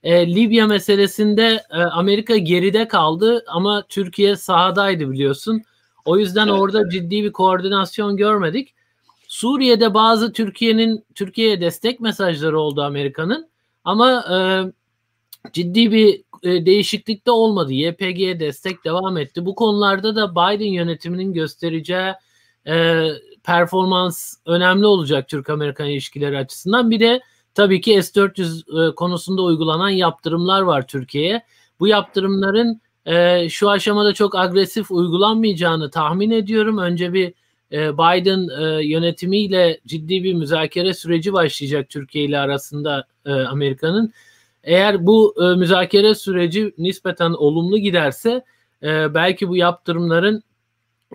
Ee, 0.03 0.35
Libya 0.35 0.67
meselesinde 0.67 1.65
e, 1.71 1.77
Amerika 1.77 2.37
geride 2.37 2.89
kaldı 2.89 3.45
ama 3.47 3.83
Türkiye 3.89 4.37
sahadaydı 4.37 5.11
biliyorsun. 5.11 5.63
O 6.05 6.19
yüzden 6.19 6.49
evet. 6.49 6.61
orada 6.61 6.91
ciddi 6.91 7.25
bir 7.25 7.33
koordinasyon 7.33 8.17
görmedik. 8.17 8.75
Suriye'de 9.29 9.95
bazı 9.95 10.33
Türkiye'nin 10.33 11.05
Türkiye'ye 11.15 11.61
destek 11.61 12.01
mesajları 12.01 12.61
oldu 12.61 12.83
Amerika'nın 12.83 13.49
ama 13.85 14.25
e, 14.31 14.37
ciddi 15.53 15.93
bir 15.93 16.23
e, 16.43 16.67
değişiklik 16.67 17.27
de 17.27 17.31
olmadı. 17.31 17.73
YPG'ye 17.73 18.41
destek 18.41 18.85
devam 18.85 19.19
etti. 19.19 19.47
Bu 19.47 19.55
konularda 19.55 20.17
da 20.17 20.31
Biden 20.33 20.73
yönetiminin 20.73 21.33
göstereceği 21.33 22.15
e, 22.67 23.07
performans 23.45 24.35
önemli 24.47 24.87
olacak 24.87 25.29
Türk-Amerikan 25.29 25.87
ilişkileri 25.87 26.39
açısından. 26.39 26.91
Bir 26.91 27.01
de 27.01 27.21
tabii 27.55 27.81
ki 27.81 28.03
S-400 28.03 28.91
e, 28.91 28.95
konusunda 28.95 29.43
uygulanan 29.43 29.91
yaptırımlar 29.91 30.61
var 30.61 30.87
Türkiye'ye. 30.87 31.43
Bu 31.81 31.89
yaptırımların 31.89 32.81
e, 33.07 33.49
şu 33.49 33.71
aşamada 33.71 34.15
çok 34.15 34.35
agresif 34.35 34.91
uygulanmayacağını 34.91 35.91
tahmin 35.91 36.31
ediyorum. 36.31 36.79
Önce 36.79 37.13
bir 37.13 37.35
e, 37.73 37.95
Biden 37.95 38.49
e, 38.63 38.87
yönetimiyle 38.87 39.81
ciddi 39.87 40.25
bir 40.25 40.35
müzakere 40.35 40.95
süreci 40.95 41.33
başlayacak 41.33 41.91
Türkiye 41.91 42.25
ile 42.25 42.39
arasında 42.39 43.07
e, 43.27 43.33
Amerika'nın. 43.33 44.13
Eğer 44.65 45.07
bu 45.07 45.35
e, 45.43 45.57
müzakere 45.57 46.15
süreci 46.15 46.75
nispeten 46.79 47.31
olumlu 47.31 47.79
giderse 47.79 48.45
e, 48.83 49.15
belki 49.15 49.49
bu 49.49 49.57
yaptırımların 49.57 50.43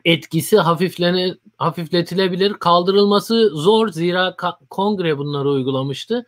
etkisi 0.06 0.58
hafiflene, 0.58 1.36
hafifletilebilir. 1.58 2.54
Kaldırılması 2.54 3.50
zor 3.50 3.90
zira 3.90 4.36
kongre 4.70 5.18
bunları 5.18 5.50
uygulamıştı. 5.50 6.26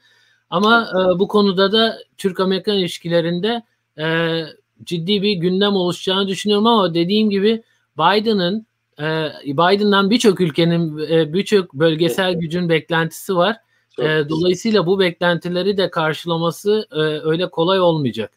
Ama 0.50 0.88
e, 0.92 1.20
bu 1.20 1.28
konuda 1.28 1.72
da 1.72 1.98
Türk-Amerikan 2.18 2.78
ilişkilerinde 2.78 3.64
e, 4.00 4.44
ciddi 4.84 5.22
bir 5.22 5.34
gündem 5.34 5.74
oluşacağını 5.74 6.28
düşünüyorum 6.28 6.68
ama 6.68 6.94
dediğim 6.94 7.30
gibi 7.30 7.64
Biden'ın 7.98 8.66
e, 9.00 9.32
Biden'dan 9.46 10.10
birçok 10.10 10.42
ülkenin 10.42 10.98
e, 10.98 11.34
birçok 11.34 11.74
bölgesel 11.74 12.34
gücün 12.34 12.70
beklentisi 12.70 13.36
var. 13.36 13.58
E, 14.00 14.30
dolayısıyla 14.30 14.86
bu 14.86 15.00
beklentileri 15.00 15.78
de 15.78 15.90
karşılaması 15.90 16.88
e, 16.92 17.00
öyle 17.00 17.50
kolay 17.50 17.80
olmayacak. 17.80 18.32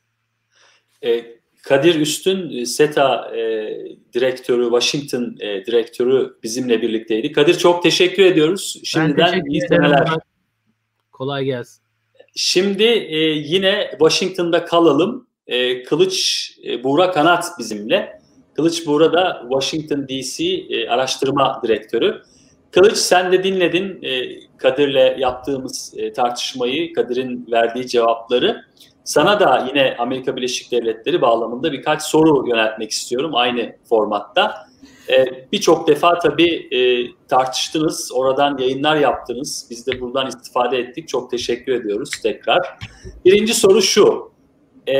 E, 1.04 1.40
Kadir 1.62 2.00
Üstün 2.00 2.64
SETA 2.64 3.36
e, 3.36 3.40
direktörü, 4.14 4.64
Washington 4.64 5.36
e, 5.40 5.66
direktörü 5.66 6.36
bizimle 6.42 6.82
birlikteydi. 6.82 7.32
Kadir 7.32 7.58
çok 7.58 7.82
teşekkür 7.82 8.24
ediyoruz. 8.24 8.80
Şimdiden 8.84 9.26
teşekkür 9.26 9.50
iyi 9.50 9.60
seneler. 9.60 10.08
Kolay 11.12 11.44
gelsin. 11.44 11.82
Şimdi 12.34 12.84
e, 12.84 13.18
yine 13.28 13.88
Washington'da 13.90 14.64
kalalım. 14.64 15.26
E, 15.46 15.82
Kılıç 15.82 16.50
e, 16.64 16.84
Buğra 16.84 17.10
Kanat 17.10 17.44
bizimle. 17.58 18.20
Kılıç 18.54 18.86
Buğra 18.86 19.12
da 19.12 19.46
Washington 19.50 20.08
DC 20.08 20.44
e, 20.44 20.88
araştırma 20.88 21.60
direktörü. 21.64 22.22
Kılıç 22.70 22.96
sen 22.96 23.32
de 23.32 23.44
dinledin 23.44 24.02
e, 24.02 24.40
Kadir'le 24.56 25.18
yaptığımız 25.18 25.94
e, 25.96 26.12
tartışmayı, 26.12 26.92
Kadir'in 26.92 27.46
verdiği 27.52 27.86
cevapları. 27.86 28.64
Sana 29.04 29.40
da 29.40 29.66
yine 29.68 29.96
Amerika 29.98 30.36
Birleşik 30.36 30.72
Devletleri 30.72 31.20
bağlamında 31.20 31.72
birkaç 31.72 32.02
soru 32.02 32.48
yöneltmek 32.48 32.90
istiyorum 32.90 33.30
aynı 33.34 33.76
formatta. 33.88 34.70
Ee, 35.10 35.46
Birçok 35.52 35.88
defa 35.88 36.18
tabii 36.18 36.68
e, 36.76 36.80
tartıştınız, 37.28 38.12
oradan 38.14 38.58
yayınlar 38.58 38.96
yaptınız. 38.96 39.66
Biz 39.70 39.86
de 39.86 40.00
buradan 40.00 40.26
istifade 40.26 40.78
ettik. 40.78 41.08
Çok 41.08 41.30
teşekkür 41.30 41.72
ediyoruz 41.72 42.10
tekrar. 42.22 42.78
Birinci 43.24 43.54
soru 43.54 43.82
şu. 43.82 44.32
Ee, 44.86 44.94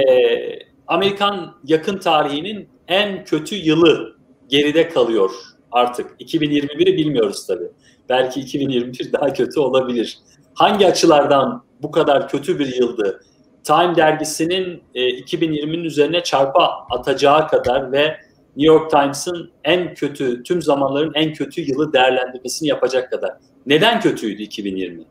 Amerikan 0.87 1.54
yakın 1.64 1.98
tarihinin 1.98 2.68
en 2.88 3.24
kötü 3.24 3.54
yılı 3.54 4.16
geride 4.48 4.88
kalıyor 4.88 5.30
artık. 5.72 6.20
2021'i 6.20 6.96
bilmiyoruz 6.96 7.46
tabii. 7.46 7.70
Belki 8.09 8.40
2021 8.40 9.12
daha 9.12 9.33
kötü 9.33 9.61
olabilir. 9.61 10.18
Hangi 10.54 10.87
açılardan 10.87 11.64
bu 11.83 11.90
kadar 11.90 12.28
kötü 12.28 12.59
bir 12.59 12.76
yıldı? 12.76 13.20
Time 13.64 13.96
dergisinin 13.96 14.83
e, 14.94 15.00
2020'nin 15.00 15.85
üzerine 15.85 16.22
çarpa 16.22 16.87
atacağı 16.90 17.48
kadar 17.48 17.92
ve 17.92 18.16
New 18.56 18.74
York 18.74 18.90
Times'ın 18.90 19.50
en 19.64 19.94
kötü, 19.94 20.42
tüm 20.42 20.62
zamanların 20.62 21.12
en 21.14 21.33
kötü 21.33 21.61
yılı 21.61 21.92
değerlendirmesini 21.92 22.68
yapacak 22.68 23.11
kadar. 23.11 23.30
Neden 23.66 24.00
kötüydü 24.00 24.42
2020? 24.42 25.04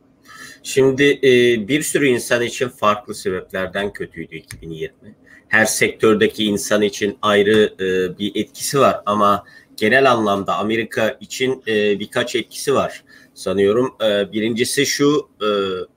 Şimdi 0.64 1.20
e, 1.24 1.68
bir 1.68 1.82
sürü 1.82 2.08
insan 2.08 2.42
için 2.42 2.70
farklı 2.70 3.16
sebeplerden 3.16 3.94
kötüydü 3.94 4.36
2020. 4.36 5.16
Her 5.48 5.66
sektördeki 5.66 6.46
insan 6.46 6.82
için 6.82 7.18
ayrı 7.22 7.74
e, 7.80 8.18
bir 8.20 8.32
etkisi 8.36 8.80
var 8.80 9.02
ama 9.06 9.44
genel 9.80 10.12
anlamda 10.12 10.56
Amerika 10.56 11.18
için 11.22 11.64
e, 11.68 12.00
birkaç 12.00 12.36
etkisi 12.36 12.74
var 12.74 13.04
sanıyorum. 13.34 13.96
E, 14.04 14.32
birincisi 14.32 14.86
şu, 14.86 15.30
e, 15.42 15.48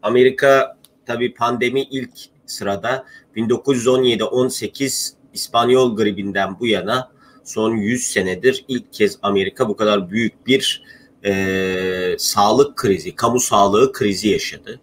Amerika 0.03 0.79
tabii 1.07 1.35
pandemi 1.35 1.83
ilk 1.83 2.11
sırada 2.47 3.05
1917-18 3.37 5.12
İspanyol 5.33 5.97
gribinden 5.97 6.61
bu 6.61 6.66
yana 6.66 7.12
son 7.45 7.77
100 7.77 8.03
senedir 8.03 8.64
ilk 8.68 8.92
kez 8.92 9.18
Amerika 9.23 9.68
bu 9.68 9.77
kadar 9.77 10.11
büyük 10.11 10.47
bir 10.47 10.83
e, 11.25 12.14
sağlık 12.18 12.77
krizi, 12.77 13.14
kamu 13.14 13.40
sağlığı 13.40 13.92
krizi 13.92 14.29
yaşadı. 14.29 14.81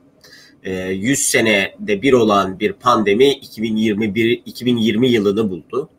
E, 0.64 0.74
100 0.74 1.20
senede 1.20 2.02
bir 2.02 2.14
olan 2.14 2.60
bir 2.60 2.74
pandemi 2.74 3.32
2021 3.32 4.42
2020 4.46 5.10
yılını 5.10 5.50
buldu. 5.50 5.90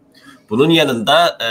Bunun 0.50 0.70
yanında 0.70 1.38
e, 1.42 1.48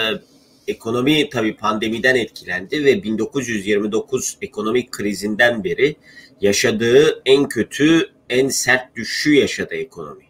ekonomi 0.70 1.30
tabii 1.30 1.56
pandemiden 1.56 2.16
etkilendi 2.16 2.86
ve 2.86 3.04
1929 3.04 4.38
ekonomik 4.42 4.92
krizinden 4.92 5.64
beri 5.64 5.96
yaşadığı 6.42 7.22
en 7.26 7.48
kötü, 7.48 8.10
en 8.30 8.48
sert 8.48 8.96
düşüşü 8.96 9.34
yaşadı 9.34 9.76
ekonomi. 9.76 10.24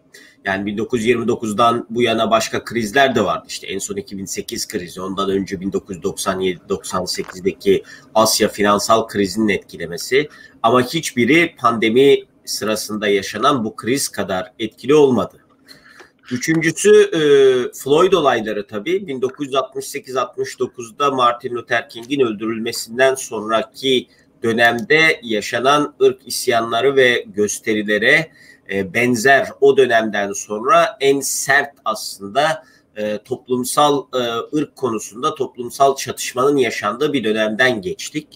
Yani 0.45 0.71
1929'dan 0.71 1.88
bu 1.89 2.02
yana 2.02 2.32
başka 2.32 2.63
krizler 2.63 3.15
de 3.15 3.25
vardı. 3.25 3.45
İşte 3.47 3.67
en 3.67 3.80
son 3.80 3.95
2008 3.95 4.67
krizi, 4.67 5.02
ondan 5.02 5.30
önce 5.30 5.56
1997-98'deki 5.56 7.84
Asya 8.15 8.49
finansal 8.49 9.08
krizinin 9.08 9.47
etkilemesi. 9.47 10.30
Ama 10.63 10.82
hiçbiri 10.82 11.56
pandemi 11.56 12.17
sırasında 12.45 13.08
yaşanan 13.08 13.63
bu 13.63 13.75
kriz 13.75 14.10
kadar 14.10 14.54
etkili 14.60 14.95
olmadı. 14.95 15.38
Üçüncüsü 16.32 17.10
e, 17.13 17.22
Floyd 17.74 18.13
olayları 18.13 18.68
tabii. 18.68 18.96
1968-69'da 18.96 21.12
Martin 21.12 21.56
Luther 21.56 21.89
King'in 21.89 22.20
öldürülmesinden 22.20 23.15
sonraki 23.15 24.08
dönemde 24.44 25.20
yaşanan 25.24 25.96
ırk 26.02 26.22
isyanları 26.26 26.96
ve 26.96 27.26
gösterilere 27.36 28.32
e, 28.72 28.94
benzer 28.94 29.48
o 29.62 29.78
dönemden 29.78 30.34
sonra 30.34 30.98
en 31.00 31.20
sert 31.20 31.74
aslında 31.86 32.63
e, 32.96 33.18
toplumsal 33.18 34.06
e, 34.13 34.18
ırk 34.58 34.76
konusunda 34.76 35.36
toplumsal 35.36 35.96
çatışmanın 35.96 36.58
yaşandığı 36.58 37.13
bir 37.13 37.24
dönemden 37.24 37.82
geçtik. 37.82 38.28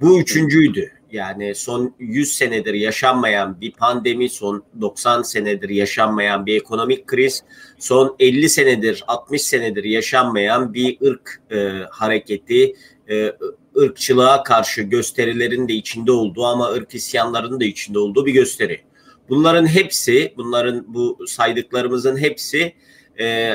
Bu 0.00 0.20
üçüncüydü. 0.20 0.97
Yani 1.12 1.54
son 1.54 1.94
100 1.98 2.32
senedir 2.32 2.74
yaşanmayan 2.74 3.60
bir 3.60 3.72
pandemi, 3.72 4.28
son 4.28 4.62
90 4.80 5.22
senedir 5.22 5.68
yaşanmayan 5.68 6.46
bir 6.46 6.56
ekonomik 6.56 7.06
kriz, 7.06 7.44
son 7.78 8.16
50 8.18 8.48
senedir, 8.48 9.04
60 9.06 9.42
senedir 9.42 9.84
yaşanmayan 9.84 10.74
bir 10.74 10.98
ırk 11.06 11.42
e, 11.50 11.56
hareketi, 11.90 12.74
e, 13.10 13.32
ırkçılığa 13.78 14.42
karşı 14.42 14.82
gösterilerin 14.82 15.68
de 15.68 15.72
içinde 15.72 16.12
olduğu 16.12 16.44
ama 16.44 16.72
ırk 16.72 16.94
isyanlarının 16.94 17.60
da 17.60 17.64
içinde 17.64 17.98
olduğu 17.98 18.26
bir 18.26 18.32
gösteri. 18.32 18.80
Bunların 19.28 19.66
hepsi, 19.66 20.34
bunların 20.36 20.84
bu 20.94 21.18
saydıklarımızın 21.26 22.16
hepsi 22.16 22.72
e, 23.20 23.52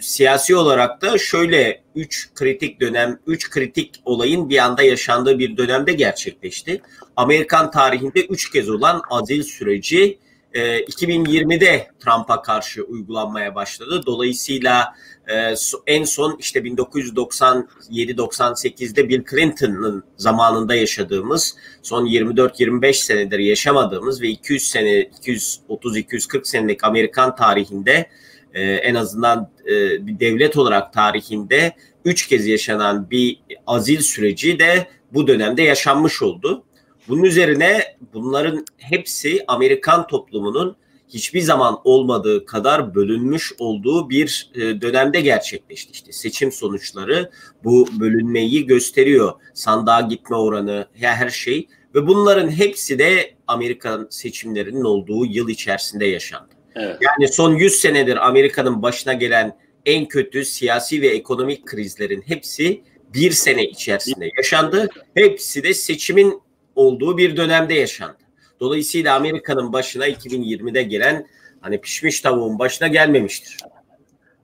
siyasi 0.00 0.56
olarak 0.56 1.02
da 1.02 1.18
şöyle 1.18 1.82
üç 1.94 2.28
kritik 2.34 2.80
dönem, 2.80 3.18
üç 3.26 3.50
kritik 3.50 3.94
olayın 4.04 4.48
bir 4.48 4.58
anda 4.58 4.82
yaşandığı 4.82 5.38
bir 5.38 5.56
dönemde 5.56 5.92
gerçekleşti. 5.92 6.80
Amerikan 7.16 7.70
tarihinde 7.70 8.26
üç 8.26 8.50
kez 8.50 8.70
olan 8.70 9.02
azil 9.10 9.42
süreci 9.42 10.18
e, 10.54 10.84
2020'de 10.84 11.88
Trump'a 12.00 12.42
karşı 12.42 12.82
uygulanmaya 12.82 13.54
başladı. 13.54 14.02
Dolayısıyla 14.06 14.94
e, 15.28 15.54
en 15.86 16.04
son 16.04 16.36
işte 16.40 16.60
1997-98'de 16.60 19.08
Bill 19.08 19.24
Clinton'ın 19.30 20.04
zamanında 20.16 20.74
yaşadığımız, 20.74 21.56
son 21.82 22.06
24-25 22.06 22.92
senedir 22.92 23.38
yaşamadığımız 23.38 24.22
ve 24.22 24.28
200 24.28 24.68
sene, 24.68 25.02
230-240 25.02 26.44
senelik 26.44 26.84
Amerikan 26.84 27.36
tarihinde 27.36 28.06
e, 28.54 28.62
en 28.62 28.94
azından 28.94 29.50
e, 29.66 30.06
bir 30.06 30.20
devlet 30.20 30.56
olarak 30.56 30.92
tarihinde 30.92 31.72
üç 32.04 32.26
kez 32.26 32.46
yaşanan 32.46 33.10
bir 33.10 33.42
azil 33.66 34.00
süreci 34.00 34.58
de 34.58 34.86
bu 35.12 35.26
dönemde 35.26 35.62
yaşanmış 35.62 36.22
oldu. 36.22 36.64
Bunun 37.08 37.22
üzerine 37.22 37.96
bunların 38.14 38.64
hepsi 38.78 39.44
Amerikan 39.48 40.06
toplumunun 40.06 40.76
hiçbir 41.08 41.40
zaman 41.40 41.78
olmadığı 41.84 42.46
kadar 42.46 42.94
bölünmüş 42.94 43.52
olduğu 43.58 44.10
bir 44.10 44.50
e, 44.54 44.60
dönemde 44.60 45.20
gerçekleşti. 45.20 45.92
İşte 45.92 46.12
seçim 46.12 46.52
sonuçları 46.52 47.30
bu 47.64 47.88
bölünmeyi 48.00 48.66
gösteriyor. 48.66 49.32
Sandığa 49.54 50.00
gitme 50.00 50.36
oranı, 50.36 50.86
her 50.94 51.30
şey 51.30 51.68
ve 51.94 52.06
bunların 52.06 52.50
hepsi 52.50 52.98
de 52.98 53.34
Amerikan 53.46 54.06
seçimlerinin 54.10 54.84
olduğu 54.84 55.26
yıl 55.26 55.48
içerisinde 55.48 56.06
yaşandı. 56.06 56.51
Evet. 56.76 56.96
Yani 57.00 57.28
son 57.28 57.54
100 57.54 57.74
senedir 57.74 58.28
Amerika'nın 58.28 58.82
başına 58.82 59.12
gelen 59.12 59.56
en 59.86 60.08
kötü 60.08 60.44
siyasi 60.44 61.02
ve 61.02 61.08
ekonomik 61.08 61.66
krizlerin 61.66 62.22
hepsi 62.26 62.82
bir 63.14 63.30
sene 63.30 63.64
içerisinde 63.64 64.30
yaşandı. 64.36 64.88
Hepsi 65.14 65.62
de 65.62 65.74
seçimin 65.74 66.42
olduğu 66.76 67.18
bir 67.18 67.36
dönemde 67.36 67.74
yaşandı. 67.74 68.16
Dolayısıyla 68.60 69.16
Amerika'nın 69.16 69.72
başına 69.72 70.08
2020'de 70.08 70.82
gelen 70.82 71.26
hani 71.60 71.80
pişmiş 71.80 72.20
tavuğun 72.20 72.58
başına 72.58 72.88
gelmemiştir. 72.88 73.56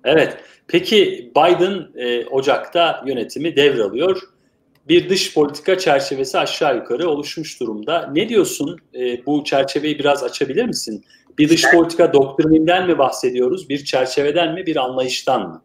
Evet. 0.05 0.37
Peki 0.69 1.31
Biden 1.37 1.89
e, 1.97 2.27
Ocak'ta 2.27 3.05
yönetimi 3.07 3.57
devralıyor. 3.57 4.23
Bir 4.89 5.09
dış 5.09 5.35
politika 5.35 5.79
çerçevesi 5.79 6.39
aşağı 6.39 6.77
yukarı 6.77 7.09
oluşmuş 7.09 7.61
durumda. 7.61 8.11
Ne 8.13 8.29
diyorsun? 8.29 8.79
E, 8.95 9.27
bu 9.27 9.45
çerçeveyi 9.45 9.99
biraz 9.99 10.23
açabilir 10.23 10.65
misin? 10.65 11.05
Bir 11.39 11.49
dış 11.49 11.71
politika 11.71 12.13
doktrininden 12.13 12.87
mi 12.87 12.99
bahsediyoruz? 12.99 13.69
Bir 13.69 13.85
çerçeveden 13.85 14.55
mi? 14.55 14.67
Bir 14.67 14.77
anlayıştan 14.77 15.49
mı? 15.49 15.63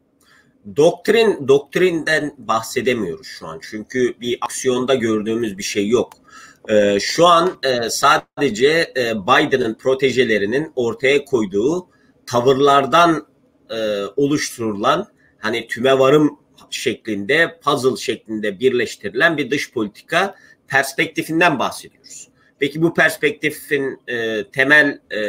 Doktrin 0.75 1.47
doktrinden 1.47 2.35
bahsedemiyoruz 2.37 3.27
şu 3.27 3.47
an. 3.47 3.59
Çünkü 3.61 4.15
bir 4.21 4.37
aksiyonda 4.41 4.95
gördüğümüz 4.95 5.57
bir 5.57 5.63
şey 5.63 5.87
yok. 5.87 6.13
Ee, 6.69 6.99
şu 6.99 7.27
an 7.27 7.51
e, 7.63 7.89
sadece 7.89 8.93
e, 8.97 9.15
Biden'ın 9.15 9.73
protejelerinin 9.73 10.71
ortaya 10.75 11.25
koyduğu 11.25 11.87
tavırlardan 12.25 13.27
e, 13.69 14.03
oluşturulan 14.15 15.07
hani 15.39 15.67
tüme 15.67 15.99
varım 15.99 16.39
şeklinde 16.69 17.59
puzzle 17.63 17.97
şeklinde 17.97 18.59
birleştirilen 18.59 19.37
bir 19.37 19.51
dış 19.51 19.71
politika 19.71 20.35
perspektifinden 20.67 21.59
bahsediyoruz. 21.59 22.27
Peki 22.63 22.81
bu 22.81 22.93
perspektifin 22.93 23.99
e, 24.07 24.43
temel 24.43 24.99
e, 25.11 25.19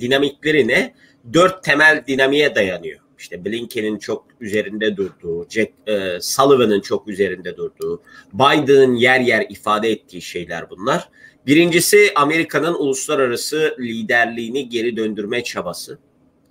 dinamikleri 0.00 0.68
ne? 0.68 0.94
Dört 1.32 1.64
temel 1.64 2.04
dinamiğe 2.06 2.54
dayanıyor 2.54 3.00
işte 3.18 3.44
Blinken'in 3.44 3.98
çok 3.98 4.26
üzerinde 4.40 4.96
durduğu, 4.96 5.48
Jack 5.48 5.72
e, 5.86 6.18
Sullivan'ın 6.20 6.80
çok 6.80 7.08
üzerinde 7.08 7.56
durduğu, 7.56 8.02
Biden'ın 8.32 8.94
yer 8.94 9.20
yer 9.20 9.46
ifade 9.50 9.90
ettiği 9.90 10.22
şeyler 10.22 10.70
bunlar. 10.70 11.08
Birincisi 11.46 12.12
Amerika'nın 12.14 12.74
uluslararası 12.74 13.76
liderliğini 13.80 14.68
geri 14.68 14.96
döndürme 14.96 15.44
çabası. 15.44 15.98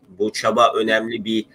Bu 0.10 0.32
çaba 0.34 0.74
önemli 0.74 1.26
bir 1.26 1.46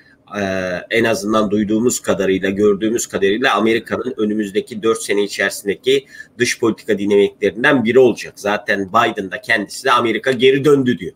e, 0.40 0.42
en 0.90 1.04
azından 1.04 1.50
duyduğumuz 1.50 2.00
kadarıyla, 2.00 2.50
gördüğümüz 2.50 3.06
kadarıyla 3.06 3.54
Amerika'nın 3.54 4.14
önümüzdeki 4.16 4.82
dört 4.82 5.02
sene 5.02 5.22
içerisindeki 5.22 6.06
dış 6.38 6.60
politika 6.60 6.98
dinamiklerinden 6.98 7.84
biri 7.84 7.98
olacak. 7.98 8.32
Zaten 8.36 8.88
Biden 8.88 9.30
da 9.30 9.40
kendisi 9.40 9.84
de 9.84 9.92
Amerika 9.92 10.32
geri 10.32 10.64
döndü 10.64 10.98
diyor. 10.98 11.12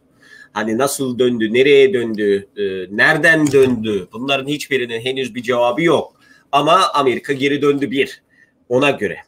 Hani 0.53 0.79
nasıl 0.79 1.19
döndü, 1.19 1.53
nereye 1.53 1.93
döndü, 1.93 2.49
e, 2.57 2.63
nereden 2.97 3.53
döndü 3.53 4.09
bunların 4.13 4.47
hiçbirinin 4.47 5.01
henüz 5.01 5.35
bir 5.35 5.43
cevabı 5.43 5.83
yok. 5.83 6.17
Ama 6.53 6.91
Amerika 6.95 7.33
geri 7.33 7.63
döndü 7.63 7.91
bir 7.91 8.23
ona 8.69 8.91
göre. 8.91 9.19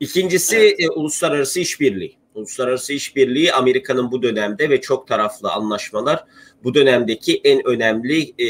İkincisi 0.00 0.76
e, 0.78 0.88
uluslararası 0.90 1.60
işbirliği. 1.60 2.21
Uluslararası 2.34 2.92
işbirliği 2.92 3.52
Amerika'nın 3.52 4.12
bu 4.12 4.22
dönemde 4.22 4.70
ve 4.70 4.80
çok 4.80 5.08
taraflı 5.08 5.50
anlaşmalar 5.50 6.24
bu 6.64 6.74
dönemdeki 6.74 7.40
en 7.44 7.66
önemli 7.66 8.34
e, 8.38 8.46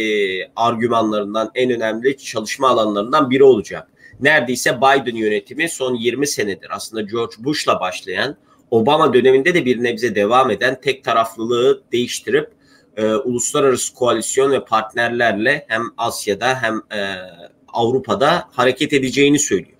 argümanlarından, 0.56 1.50
en 1.54 1.70
önemli 1.70 2.16
çalışma 2.16 2.68
alanlarından 2.68 3.30
biri 3.30 3.44
olacak. 3.44 3.88
Neredeyse 4.20 4.76
Biden 4.76 5.16
yönetimi 5.16 5.68
son 5.68 5.94
20 5.94 6.26
senedir 6.26 6.68
aslında 6.70 7.02
George 7.02 7.34
Bush'la 7.38 7.80
başlayan, 7.80 8.36
Obama 8.70 9.14
döneminde 9.14 9.54
de 9.54 9.64
bir 9.64 9.82
nebze 9.82 10.14
devam 10.14 10.50
eden 10.50 10.80
tek 10.80 11.04
taraflılığı 11.04 11.82
değiştirip 11.92 12.50
e, 12.96 13.14
uluslararası 13.14 13.94
koalisyon 13.94 14.52
ve 14.52 14.64
partnerlerle 14.64 15.64
hem 15.68 15.82
Asya'da 15.96 16.62
hem 16.62 16.76
e, 16.76 17.00
Avrupa'da 17.68 18.48
hareket 18.52 18.92
edeceğini 18.92 19.38
söylüyor. 19.38 19.78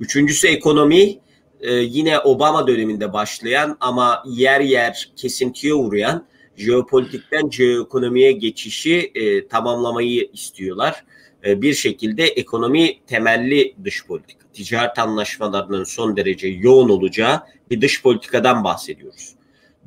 Üçüncüsü 0.00 0.48
ekonomi 0.48 1.18
e, 1.60 1.72
yine 1.72 2.18
Obama 2.18 2.66
döneminde 2.66 3.12
başlayan 3.12 3.76
ama 3.80 4.22
yer 4.26 4.60
yer 4.60 5.12
kesintiye 5.16 5.74
uğrayan 5.74 6.26
jeopolitikten 6.56 7.50
jeoekonomiye 7.50 8.32
geçişi 8.32 9.12
e, 9.14 9.48
tamamlamayı 9.48 10.30
istiyorlar. 10.32 11.04
E, 11.44 11.62
bir 11.62 11.74
şekilde 11.74 12.24
ekonomi 12.24 13.00
temelli 13.06 13.74
dış 13.84 14.06
politika, 14.06 14.46
ticaret 14.52 14.98
anlaşmalarının 14.98 15.84
son 15.84 16.16
derece 16.16 16.48
yoğun 16.48 16.88
olacağı 16.88 17.40
bir 17.70 17.80
dış 17.80 18.02
politikadan 18.02 18.64
bahsediyoruz. 18.64 19.34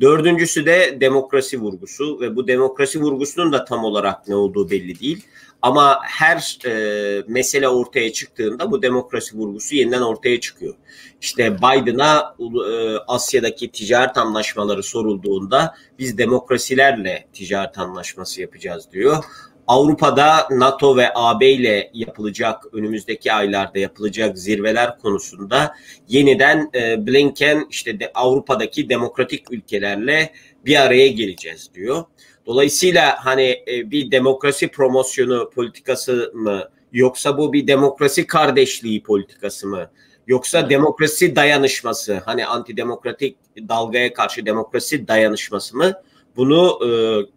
Dördüncüsü 0.01 0.65
de 0.65 0.97
demokrasi 1.01 1.62
vurgusu 1.62 2.19
ve 2.21 2.36
bu 2.36 2.47
demokrasi 2.47 3.01
vurgusunun 3.01 3.53
da 3.53 3.65
tam 3.65 3.83
olarak 3.83 4.27
ne 4.27 4.36
olduğu 4.36 4.69
belli 4.69 4.99
değil. 4.99 5.25
Ama 5.63 5.99
her 6.04 6.58
e, 6.65 7.23
mesele 7.28 7.67
ortaya 7.67 8.13
çıktığında 8.13 8.71
bu 8.71 8.82
demokrasi 8.82 9.38
vurgusu 9.38 9.76
yeniden 9.76 10.02
ortaya 10.02 10.39
çıkıyor. 10.39 10.76
İşte 11.21 11.58
Biden'a 11.58 12.36
e, 12.67 12.97
Asya'daki 13.08 13.71
ticaret 13.71 14.17
anlaşmaları 14.17 14.84
sorulduğunda 14.84 15.76
biz 15.99 16.17
demokrasilerle 16.17 17.28
ticaret 17.34 17.78
anlaşması 17.78 18.41
yapacağız 18.41 18.91
diyor. 18.91 19.23
Avrupa'da 19.67 20.47
NATO 20.52 20.97
ve 20.97 21.12
AB 21.15 21.52
ile 21.52 21.91
yapılacak 21.93 22.63
önümüzdeki 22.73 23.34
aylarda 23.34 23.80
yapılacak 23.80 24.38
zirveler 24.38 24.97
konusunda 24.97 25.76
yeniden 26.08 26.69
e, 26.76 27.08
Blinken 27.08 27.67
işte 27.69 27.99
de 27.99 28.12
Avrupa'daki 28.13 28.89
demokratik 28.89 29.52
ülkelerle 29.52 30.34
bir 30.65 30.82
araya 30.82 31.08
geleceğiz 31.08 31.69
diyor. 31.73 32.04
Dolayısıyla 32.45 33.15
hani 33.25 33.63
e, 33.67 33.91
bir 33.91 34.12
demokrasi 34.12 34.67
promosyonu 34.67 35.49
politikası 35.56 36.32
mı 36.36 36.69
yoksa 36.91 37.38
bu 37.38 37.53
bir 37.53 37.67
demokrasi 37.67 38.27
kardeşliği 38.27 39.03
politikası 39.03 39.67
mı? 39.67 39.89
Yoksa 40.27 40.69
demokrasi 40.69 41.36
dayanışması 41.36 42.21
hani 42.25 42.45
antidemokratik 42.45 43.38
dalgaya 43.58 44.13
karşı 44.13 44.45
demokrasi 44.45 45.08
dayanışması 45.08 45.77
mı? 45.77 45.93
Bunu 46.36 46.79
e, 46.86 46.89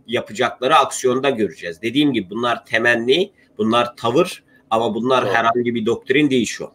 yapacakları 0.06 0.76
aksiyonda 0.76 1.30
göreceğiz. 1.30 1.82
Dediğim 1.82 2.12
gibi 2.12 2.30
bunlar 2.30 2.66
temenni, 2.66 3.32
bunlar 3.58 3.96
tavır 3.96 4.44
ama 4.70 4.94
bunlar 4.94 5.26
Doğru. 5.26 5.32
herhangi 5.32 5.74
bir 5.74 5.86
doktrin 5.86 6.30
değil 6.30 6.46
şu. 6.46 6.70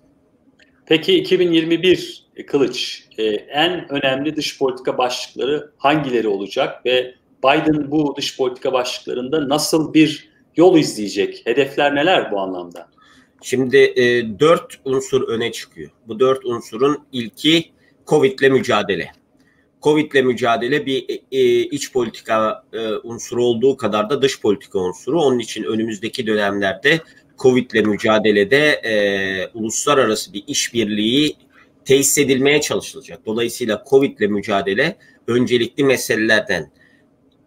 Peki 0.85 1.15
2021 1.15 2.25
e, 2.35 2.45
Kılıç 2.45 3.03
e, 3.17 3.23
en 3.33 3.91
önemli 3.91 4.35
dış 4.35 4.59
politika 4.59 4.97
başlıkları 4.97 5.71
hangileri 5.77 6.27
olacak 6.27 6.85
ve 6.85 7.15
Biden 7.43 7.91
bu 7.91 8.13
dış 8.17 8.37
politika 8.37 8.73
başlıklarında 8.73 9.49
nasıl 9.49 9.93
bir 9.93 10.29
yol 10.55 10.77
izleyecek? 10.77 11.41
Hedefler 11.45 11.95
neler 11.95 12.31
bu 12.31 12.39
anlamda? 12.39 12.87
Şimdi 13.41 13.77
e, 13.77 14.39
dört 14.39 14.79
unsur 14.85 15.27
öne 15.27 15.51
çıkıyor. 15.51 15.91
Bu 16.07 16.19
dört 16.19 16.45
unsurun 16.45 16.99
ilki 17.11 17.71
Covid 18.07 18.39
ile 18.39 18.49
mücadele. 18.49 19.11
Covid 19.81 20.11
ile 20.11 20.21
mücadele 20.21 20.85
bir 20.85 21.05
e, 21.09 21.37
e, 21.37 21.59
iç 21.59 21.93
politika 21.93 22.63
e, 22.73 22.87
unsuru 23.03 23.45
olduğu 23.45 23.77
kadar 23.77 24.09
da 24.09 24.21
dış 24.21 24.41
politika 24.41 24.79
unsuru. 24.79 25.21
Onun 25.21 25.39
için 25.39 25.63
önümüzdeki 25.63 26.27
dönemlerde 26.27 26.99
Covid 27.37 27.71
ile 27.71 27.81
mücadelede 27.81 28.69
e, 28.69 28.93
uluslararası 29.53 30.33
bir 30.33 30.43
işbirliği 30.47 31.35
tesis 31.85 32.17
edilmeye 32.17 32.61
çalışılacak. 32.61 33.25
Dolayısıyla 33.25 33.83
Covid 33.89 34.19
ile 34.19 34.27
mücadele 34.27 34.95
öncelikli 35.27 35.83
meselelerden. 35.83 36.71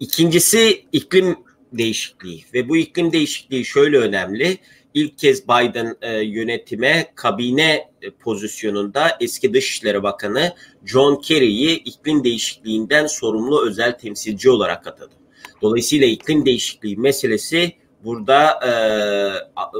İkincisi 0.04 0.84
iklim 0.92 1.36
değişikliği 1.72 2.44
ve 2.54 2.68
bu 2.68 2.76
iklim 2.76 3.12
değişikliği 3.12 3.64
şöyle 3.64 3.98
önemli 3.98 4.58
ilk 4.94 5.18
kez 5.18 5.48
Biden 5.48 5.96
e, 6.02 6.20
yönetime 6.20 7.12
kabine 7.14 7.88
e, 8.02 8.10
pozisyonunda 8.10 9.16
eski 9.20 9.54
Dışişleri 9.54 10.02
Bakanı 10.02 10.54
John 10.84 11.20
Kerry'i 11.20 11.74
iklim 11.74 12.24
değişikliğinden 12.24 13.06
sorumlu 13.06 13.66
özel 13.66 13.98
temsilci 13.98 14.50
olarak 14.50 14.86
atadı. 14.86 15.14
Dolayısıyla 15.62 16.06
iklim 16.06 16.46
değişikliği 16.46 16.96
meselesi 16.96 17.72
burada 18.04 18.60
e, 18.66 18.72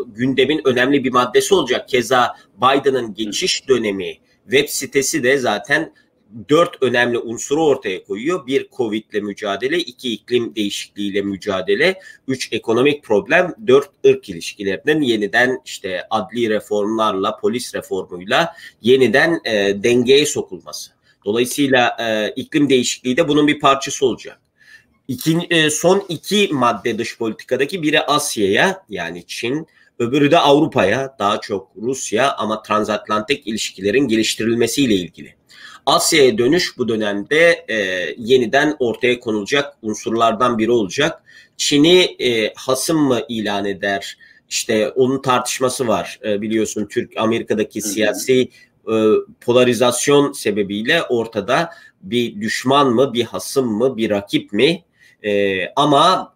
gündemin 0.06 0.60
önemli 0.64 1.04
bir 1.04 1.12
maddesi 1.12 1.54
olacak. 1.54 1.88
Keza 1.88 2.36
Biden'ın 2.56 3.14
geçiş 3.14 3.68
dönemi 3.68 4.14
web 4.50 4.68
sitesi 4.68 5.22
de 5.22 5.38
zaten 5.38 5.92
dört 6.48 6.82
önemli 6.82 7.18
unsuru 7.18 7.66
ortaya 7.66 8.04
koyuyor. 8.04 8.46
Bir 8.46 8.68
Covid 8.76 9.04
ile 9.12 9.20
mücadele, 9.20 9.78
iki 9.78 10.12
iklim 10.12 10.54
değişikliğiyle 10.54 11.22
mücadele, 11.22 12.00
üç 12.28 12.52
ekonomik 12.52 13.04
problem, 13.04 13.54
dört 13.66 13.90
ırk 14.06 14.28
ilişkilerinin 14.28 15.00
yeniden 15.00 15.60
işte 15.64 16.02
adli 16.10 16.50
reformlarla, 16.50 17.36
polis 17.36 17.74
reformuyla 17.74 18.54
yeniden 18.82 19.40
e, 19.44 19.82
dengeye 19.82 20.26
sokulması. 20.26 20.90
Dolayısıyla 21.24 21.96
e, 22.00 22.32
iklim 22.36 22.68
değişikliği 22.68 23.16
de 23.16 23.28
bunun 23.28 23.46
bir 23.46 23.60
parçası 23.60 24.06
olacak. 24.06 24.40
İkin, 25.08 25.46
e, 25.50 25.70
son 25.70 26.04
iki 26.08 26.48
madde 26.52 26.98
dış 26.98 27.18
politikadaki 27.18 27.82
biri 27.82 28.00
Asya'ya 28.00 28.84
yani 28.88 29.26
Çin, 29.26 29.66
öbürü 29.98 30.30
de 30.30 30.38
Avrupa'ya 30.38 31.16
daha 31.18 31.40
çok 31.40 31.70
Rusya 31.76 32.32
ama 32.32 32.62
transatlantik 32.62 33.46
ilişkilerin 33.46 34.08
geliştirilmesiyle 34.08 34.94
ilgili. 34.94 35.34
Asya'ya 35.86 36.38
dönüş 36.38 36.78
bu 36.78 36.88
dönemde 36.88 37.64
e, 37.68 37.76
yeniden 38.18 38.76
ortaya 38.78 39.20
konulacak 39.20 39.76
unsurlardan 39.82 40.58
biri 40.58 40.70
olacak. 40.70 41.22
Çin'i 41.56 42.00
e, 42.02 42.52
hasım 42.54 42.98
mı 42.98 43.20
ilan 43.28 43.64
eder? 43.64 44.18
İşte 44.48 44.88
onun 44.88 45.22
tartışması 45.22 45.88
var 45.88 46.20
e, 46.24 46.42
biliyorsun 46.42 46.86
Türk 46.86 47.16
Amerika'daki 47.16 47.82
siyasi 47.82 48.48
e, 48.88 48.94
polarizasyon 49.40 50.32
sebebiyle 50.32 51.02
ortada 51.02 51.70
bir 52.02 52.40
düşman 52.40 52.90
mı, 52.90 53.14
bir 53.14 53.24
hasım 53.24 53.66
mı, 53.66 53.96
bir 53.96 54.10
rakip 54.10 54.52
mi? 54.52 54.84
Ee, 55.24 55.72
ama 55.76 56.34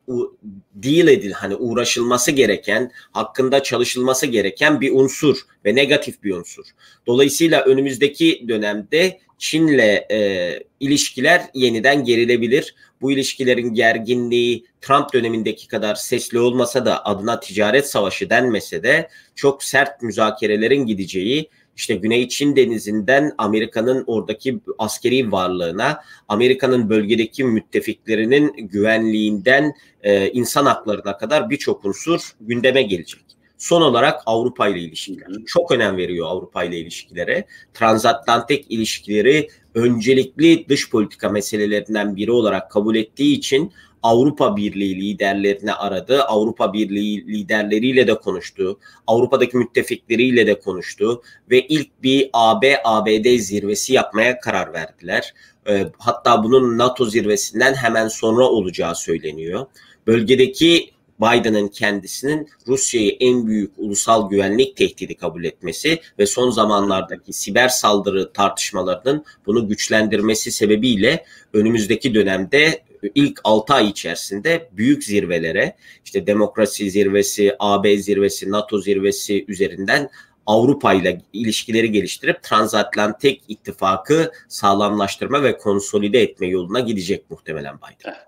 deal 0.75 1.09
edil 1.09 1.33
hani 1.33 1.57
uğraşılması 1.57 2.31
gereken, 2.31 2.91
hakkında 3.13 3.63
çalışılması 3.63 4.27
gereken 4.27 4.81
bir 4.81 4.93
unsur 4.93 5.37
ve 5.65 5.75
negatif 5.75 6.23
bir 6.23 6.35
unsur. 6.35 6.65
Dolayısıyla 7.07 7.65
önümüzdeki 7.65 8.45
dönemde 8.49 9.21
Çin'le 9.39 10.05
e, 10.11 10.61
ilişkiler 10.81 11.43
yeniden 11.55 12.05
gerilebilir. 12.05 12.75
Bu 13.01 13.13
ilişkilerin 13.13 13.75
gerginliği 13.75 14.65
Trump 14.81 15.13
dönemindeki 15.13 15.69
kadar 15.69 15.95
sesli 15.95 16.39
olmasa 16.39 16.87
da 16.87 17.07
adına 17.07 17.41
ticaret 17.41 17.87
savaşı 17.87 18.31
denmese 18.31 18.83
de 18.83 19.09
çok 19.35 19.65
sert 19.65 20.03
müzakerelerin 20.03 20.87
gideceği 20.87 21.51
işte 21.79 21.95
Güney 21.95 22.29
Çin 22.29 22.57
denizinden 22.57 23.33
Amerika'nın 23.39 24.05
oradaki 24.07 24.61
askeri 24.79 25.33
varlığına, 25.33 26.03
Amerika'nın 26.29 26.91
bölgedeki 26.91 27.45
müttefiklerinin 27.45 28.53
güvenliğinden 28.57 29.75
e, 30.03 30.31
insan 30.31 30.67
haklarına 30.67 31.19
kadar 31.19 31.51
birçok 31.51 31.85
unsur 31.85 32.33
gündeme 32.41 32.83
gelecek. 32.83 33.28
Son 33.59 33.83
olarak 33.83 34.21
Avrupa 34.27 34.69
ile 34.69 34.81
ilişkiler. 34.81 35.29
Çok 35.47 35.71
önem 35.71 35.97
veriyor 35.97 36.27
Avrupa 36.27 36.65
ile 36.65 36.79
ilişkilere. 36.79 37.45
Transatlantik 37.75 38.67
ilişkileri 38.69 39.49
öncelikli 39.75 40.69
dış 40.69 40.91
politika 40.91 41.29
meselelerinden 41.29 42.17
biri 42.17 42.33
olarak 42.33 42.71
kabul 42.71 42.97
ettiği 42.97 43.37
için 43.37 43.73
Avrupa 44.03 44.57
Birliği 44.57 45.01
liderlerini 45.01 45.73
aradı. 45.73 46.23
Avrupa 46.23 46.73
Birliği 46.73 47.27
liderleriyle 47.27 48.07
de 48.07 48.15
konuştu. 48.15 48.79
Avrupa'daki 49.07 49.57
müttefikleriyle 49.57 50.47
de 50.47 50.61
konuştu 50.61 51.23
ve 51.51 51.67
ilk 51.67 52.03
bir 52.03 52.31
AB-ABD 52.33 53.39
zirvesi 53.39 53.93
yapmaya 53.93 54.41
karar 54.41 54.73
verdiler. 54.73 55.35
Ee, 55.69 55.87
hatta 55.99 56.45
bunun 56.45 56.79
NATO 56.79 57.05
zirvesinden 57.05 57.75
hemen 57.75 58.09
sonra 58.09 58.45
olacağı 58.45 58.95
söyleniyor. 58.95 59.67
Bölgedeki 60.07 60.91
Biden'ın 61.21 61.69
kendisinin 61.69 62.49
Rusya'yı 62.67 63.17
en 63.21 63.47
büyük 63.47 63.73
ulusal 63.77 64.31
güvenlik 64.31 64.77
tehdidi 64.77 65.17
kabul 65.17 65.45
etmesi 65.45 66.01
ve 66.19 66.27
son 66.27 66.51
zamanlardaki 66.51 67.33
siber 67.33 67.69
saldırı 67.69 68.33
tartışmalarının 68.33 69.25
bunu 69.47 69.69
güçlendirmesi 69.69 70.53
sebebiyle 70.53 71.25
önümüzdeki 71.53 72.15
dönemde 72.15 72.83
ilk 73.15 73.41
6 73.45 73.75
ay 73.75 73.89
içerisinde 73.89 74.69
büyük 74.73 75.05
zirvelere 75.05 75.77
işte 76.05 76.27
demokrasi 76.27 76.91
zirvesi, 76.91 77.57
AB 77.59 77.99
zirvesi, 77.99 78.51
NATO 78.51 78.81
zirvesi 78.81 79.45
üzerinden 79.49 80.11
Avrupa 80.47 80.95
ile 80.95 81.21
ilişkileri 81.33 81.93
geliştirip 81.93 82.43
transatlantik 82.43 83.43
ittifakı 83.49 84.33
sağlamlaştırma 84.49 85.43
ve 85.43 85.59
konsolide 85.59 86.23
etme 86.23 86.47
yoluna 86.47 86.81
gidecek 86.81 87.31
muhtemelen 87.31 87.77
Biden. 87.77 88.28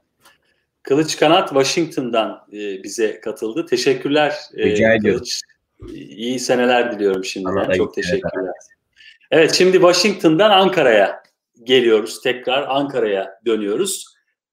Kılıç 0.82 1.16
Kanat 1.16 1.48
Washington'dan 1.48 2.46
e, 2.52 2.82
bize 2.82 3.20
katıldı. 3.20 3.66
Teşekkürler. 3.66 4.34
E, 4.56 4.64
Rica 4.64 4.94
ediyorum. 4.94 5.18
Kılıç. 5.18 5.40
İyi 5.92 6.40
seneler 6.40 6.92
diliyorum 6.92 7.24
şimdiden. 7.24 7.72
Çok 7.72 7.94
teşekkürler. 7.94 8.54
Evet 9.30 9.54
şimdi 9.54 9.72
Washington'dan 9.72 10.50
Ankara'ya 10.50 11.22
geliyoruz. 11.64 12.20
Tekrar 12.22 12.66
Ankara'ya 12.68 13.40
dönüyoruz. 13.46 14.04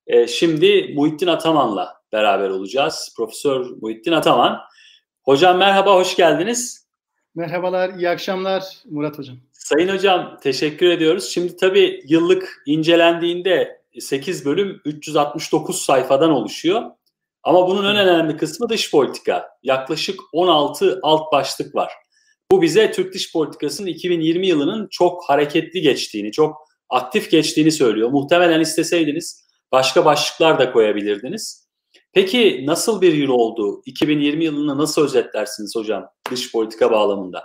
E, 0.07 0.28
şimdi 0.28 0.93
Muhittin 0.95 1.28
Ataman'la 1.28 1.93
beraber 2.11 2.49
olacağız. 2.49 3.13
Profesör 3.17 3.65
Muhittin 3.82 4.11
Ataman. 4.11 4.59
Hocam 5.23 5.57
merhaba, 5.57 5.95
hoş 5.95 6.15
geldiniz. 6.15 6.88
Merhabalar, 7.36 7.93
iyi 7.93 8.09
akşamlar 8.09 8.63
Murat 8.86 9.17
Hocam. 9.17 9.38
Sayın 9.51 9.89
Hocam 9.89 10.38
teşekkür 10.41 10.89
ediyoruz. 10.89 11.30
Şimdi 11.30 11.55
tabii 11.55 12.03
yıllık 12.07 12.63
incelendiğinde 12.65 13.82
8 14.02 14.45
bölüm 14.45 14.82
369 14.86 15.82
sayfadan 15.82 16.30
oluşuyor. 16.30 16.82
Ama 17.43 17.68
bunun 17.68 17.95
en 17.95 18.08
önemli 18.08 18.38
kısmı 18.38 18.70
dış 18.70 18.91
politika. 18.91 19.45
Yaklaşık 19.64 20.20
16 20.34 21.00
alt 21.04 21.32
başlık 21.32 21.76
var. 21.76 21.91
Bu 22.52 22.62
bize 22.62 22.91
Türk 22.91 23.14
dış 23.14 23.34
politikasının 23.34 23.88
2020 23.88 24.48
yılının 24.48 24.88
çok 24.91 25.30
hareketli 25.30 25.82
geçtiğini, 25.82 26.32
çok 26.32 26.58
aktif 26.89 27.32
geçtiğini 27.32 27.72
söylüyor. 27.72 28.10
Muhtemelen 28.10 28.60
isteseydiniz 28.60 29.48
başka 29.72 30.06
başlıklar 30.06 30.60
da 30.60 30.72
koyabilirdiniz. 30.72 31.68
Peki 32.14 32.64
nasıl 32.66 33.02
bir 33.02 33.14
yıl 33.14 33.30
oldu? 33.30 33.82
2020 33.86 34.43
yılını 34.45 34.78
nasıl 34.78 35.06
özetlersiniz 35.06 35.76
hocam 35.76 36.06
dış 36.32 36.52
politika 36.52 36.91
bağlamında? 36.91 37.43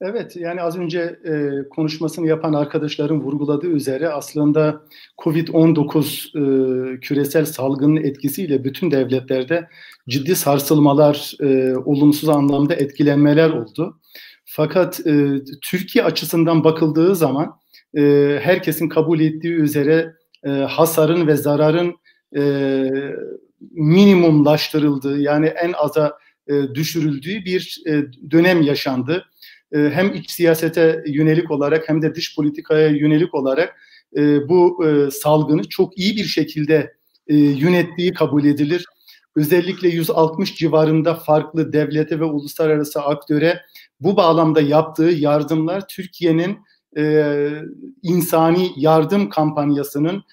Evet 0.00 0.36
yani 0.36 0.62
az 0.62 0.78
önce 0.78 1.00
e, 1.00 1.50
konuşmasını 1.68 2.26
yapan 2.26 2.52
arkadaşların 2.52 3.20
vurguladığı 3.20 3.66
üzere 3.66 4.08
aslında 4.08 4.82
Covid-19 5.18 6.96
e, 6.96 7.00
küresel 7.00 7.44
salgının 7.44 7.96
etkisiyle 7.96 8.64
bütün 8.64 8.90
devletlerde 8.90 9.68
ciddi 10.08 10.36
sarsılmalar, 10.36 11.34
e, 11.40 11.76
olumsuz 11.76 12.28
anlamda 12.28 12.74
etkilenmeler 12.74 13.50
oldu. 13.50 14.00
Fakat 14.44 15.06
e, 15.06 15.44
Türkiye 15.62 16.04
açısından 16.04 16.64
bakıldığı 16.64 17.16
zaman 17.16 17.56
e, 17.96 18.02
herkesin 18.42 18.88
kabul 18.88 19.20
ettiği 19.20 19.54
üzere 19.54 20.12
e, 20.44 20.50
hasarın 20.50 21.26
ve 21.26 21.36
zararın 21.36 21.94
e, 22.36 22.90
minimumlaştırıldığı 23.70 25.20
yani 25.20 25.46
en 25.46 25.72
aza 25.72 26.18
e, 26.48 26.74
düşürüldüğü 26.74 27.44
bir 27.44 27.82
e, 27.88 28.02
dönem 28.30 28.62
yaşandı. 28.62 29.24
E, 29.76 29.90
hem 29.90 30.14
iç 30.14 30.30
siyasete 30.30 31.02
yönelik 31.06 31.50
olarak 31.50 31.88
hem 31.88 32.02
de 32.02 32.14
dış 32.14 32.36
politikaya 32.36 32.88
yönelik 32.88 33.34
olarak 33.34 33.76
e, 34.16 34.48
bu 34.48 34.86
e, 34.86 35.10
salgını 35.10 35.68
çok 35.68 35.98
iyi 35.98 36.16
bir 36.16 36.24
şekilde 36.24 36.96
yönettiği 37.28 38.12
kabul 38.12 38.44
edilir. 38.44 38.84
Özellikle 39.36 39.88
160 39.88 40.56
civarında 40.56 41.14
farklı 41.14 41.72
devlete 41.72 42.20
ve 42.20 42.24
uluslararası 42.24 43.00
aktöre 43.00 43.60
bu 44.00 44.16
bağlamda 44.16 44.60
yaptığı 44.60 45.02
yardımlar 45.02 45.88
Türkiye'nin 45.88 46.58
insani 48.02 48.70
yardım 48.76 49.28
kampanyasının 49.28 50.24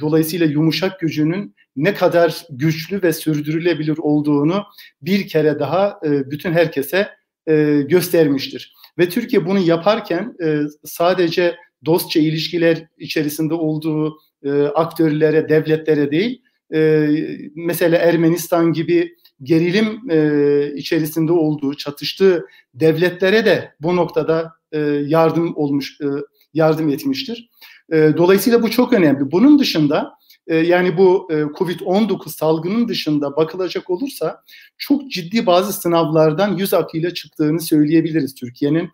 dolayısıyla 0.00 0.46
yumuşak 0.46 1.00
gücünün 1.00 1.54
ne 1.76 1.94
kadar 1.94 2.46
güçlü 2.50 3.02
ve 3.02 3.12
sürdürülebilir 3.12 3.98
olduğunu 3.98 4.64
bir 5.02 5.28
kere 5.28 5.58
daha 5.58 6.00
bütün 6.02 6.52
herkese 6.52 7.08
e, 7.48 7.82
göstermiştir. 7.88 8.74
Ve 8.98 9.08
Türkiye 9.08 9.46
bunu 9.46 9.58
yaparken 9.58 10.34
e, 10.44 10.60
sadece 10.84 11.56
dostça 11.84 12.20
ilişkiler 12.20 12.86
içerisinde 12.98 13.54
olduğu 13.54 14.18
e, 14.44 14.62
aktörlere, 14.62 15.48
devletlere 15.48 16.10
değil, 16.10 16.42
e, 16.74 17.08
mesela 17.54 17.98
Ermenistan 17.98 18.72
gibi 18.72 19.14
gerilim 19.42 20.10
e, 20.10 20.72
içerisinde 20.76 21.32
olduğu, 21.32 21.76
çatıştığı 21.76 22.46
devletlere 22.74 23.44
de 23.44 23.74
bu 23.80 23.96
noktada 23.96 24.52
e, 24.72 24.78
yardım 25.06 25.56
olmuş, 25.56 26.00
e, 26.00 26.06
yardım 26.54 26.88
etmiştir. 26.88 27.50
E, 27.92 28.12
dolayısıyla 28.16 28.62
bu 28.62 28.70
çok 28.70 28.92
önemli. 28.92 29.32
Bunun 29.32 29.58
dışında 29.58 30.14
e, 30.46 30.56
yani 30.56 30.96
bu 30.96 31.28
e, 31.30 31.34
Covid-19 31.34 32.28
salgının 32.28 32.88
dışında 32.88 33.36
bakılacak 33.36 33.90
olursa 33.90 34.42
çok 34.78 35.10
ciddi 35.10 35.46
bazı 35.46 35.72
sınavlardan 35.72 36.56
yüz 36.56 36.74
akıyla 36.74 37.14
çıktığını 37.14 37.60
söyleyebiliriz 37.60 38.34
Türkiye'nin. 38.34 38.90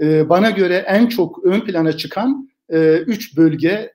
E, 0.00 0.28
bana 0.28 0.50
göre 0.50 0.84
en 0.88 1.06
çok 1.06 1.44
ön 1.44 1.60
plana 1.60 1.96
çıkan 1.96 2.50
e, 2.68 2.96
üç 2.96 3.36
bölge 3.36 3.94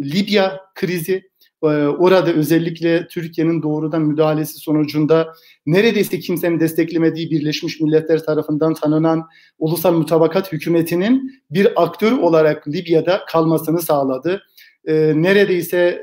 Libya 0.00 0.60
krizi, 0.74 1.14
ee, 1.14 1.35
orada 1.62 2.32
özellikle 2.32 3.06
Türkiye'nin 3.06 3.62
doğrudan 3.62 4.02
müdahalesi 4.02 4.58
sonucunda 4.58 5.32
neredeyse 5.66 6.20
kimsenin 6.20 6.60
desteklemediği 6.60 7.30
Birleşmiş 7.30 7.80
Milletler 7.80 8.24
tarafından 8.24 8.74
tanınan 8.74 9.26
ulusal 9.58 9.92
mutabakat 9.92 10.52
hükümetinin 10.52 11.42
bir 11.50 11.82
aktör 11.82 12.12
olarak 12.12 12.68
Libya'da 12.68 13.24
kalmasını 13.28 13.82
sağladı. 13.82 14.42
Ee, 14.86 15.12
neredeyse 15.16 16.00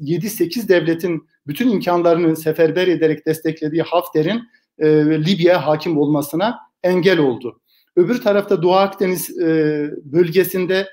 7-8 0.00 0.64
e, 0.64 0.68
devletin 0.68 1.28
bütün 1.46 1.70
imkanlarını 1.70 2.36
seferber 2.36 2.88
ederek 2.88 3.26
desteklediği 3.26 3.82
Hafter'in 3.82 4.42
e, 4.78 4.86
Libya'ya 5.26 5.66
hakim 5.66 5.98
olmasına 5.98 6.58
engel 6.82 7.18
oldu. 7.18 7.60
Öbür 7.96 8.20
tarafta 8.20 8.62
Doğu 8.62 8.74
Akdeniz 8.74 9.38
e, 9.38 9.46
bölgesinde 10.04 10.86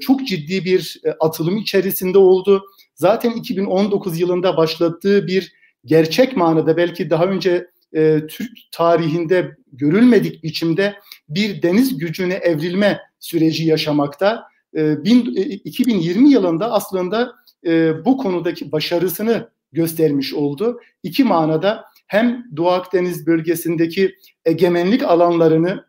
çok 0.00 0.26
ciddi 0.26 0.64
bir 0.64 1.00
atılım 1.20 1.56
içerisinde 1.56 2.18
oldu 2.18 2.64
zaten 2.94 3.30
2019 3.30 4.20
yılında 4.20 4.56
başlattığı 4.56 5.26
bir 5.26 5.52
gerçek 5.84 6.36
manada 6.36 6.76
belki 6.76 7.10
daha 7.10 7.24
önce 7.24 7.66
e, 7.94 8.20
Türk 8.28 8.52
tarihinde 8.72 9.56
görülmedik 9.72 10.42
biçimde 10.42 10.94
bir 11.28 11.62
deniz 11.62 11.98
gücüne 11.98 12.34
evrilme 12.34 13.00
süreci 13.20 13.64
yaşamakta. 13.64 14.44
E, 14.76 15.04
bin, 15.04 15.36
e, 15.36 15.40
2020 15.40 16.30
yılında 16.30 16.72
aslında 16.72 17.32
e, 17.66 18.04
bu 18.04 18.18
konudaki 18.18 18.72
başarısını 18.72 19.48
göstermiş 19.72 20.34
oldu. 20.34 20.80
İki 21.02 21.24
manada 21.24 21.84
hem 22.06 22.44
Doğu 22.56 22.68
Akdeniz 22.68 23.26
bölgesindeki 23.26 24.14
egemenlik 24.44 25.02
alanlarını 25.02 25.84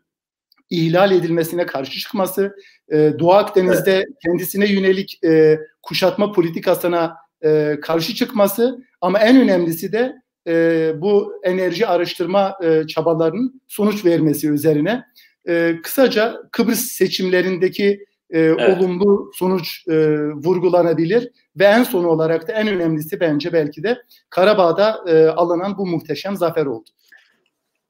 ihlal 0.70 1.12
edilmesine 1.12 1.66
karşı 1.66 1.98
çıkması, 1.98 2.56
e, 2.92 3.12
Doğu 3.18 3.32
Akdeniz'de 3.32 3.92
evet. 3.92 4.06
kendisine 4.26 4.72
yönelik 4.72 5.24
e, 5.24 5.60
kuşatma 5.82 6.32
politikasına 6.32 7.16
e, 7.44 7.78
karşı 7.82 8.14
çıkması 8.14 8.78
ama 9.00 9.18
en 9.18 9.40
önemlisi 9.40 9.92
de 9.92 10.14
e, 10.46 10.92
bu 10.96 11.32
enerji 11.42 11.86
araştırma 11.86 12.56
e, 12.62 12.86
çabalarının 12.86 13.62
sonuç 13.68 14.04
vermesi 14.04 14.50
üzerine. 14.50 15.04
E, 15.48 15.76
kısaca 15.82 16.36
Kıbrıs 16.52 16.80
seçimlerindeki 16.80 18.04
e, 18.30 18.40
evet. 18.40 18.78
olumlu 18.78 19.30
sonuç 19.34 19.88
e, 19.88 20.18
vurgulanabilir 20.32 21.30
ve 21.56 21.64
en 21.64 21.82
son 21.82 22.04
olarak 22.04 22.48
da 22.48 22.52
en 22.52 22.68
önemlisi 22.68 23.20
bence 23.20 23.52
belki 23.52 23.82
de 23.82 23.98
Karabağ'da 24.30 25.04
e, 25.08 25.26
alınan 25.26 25.78
bu 25.78 25.86
muhteşem 25.86 26.36
zafer 26.36 26.66
oldu. 26.66 26.90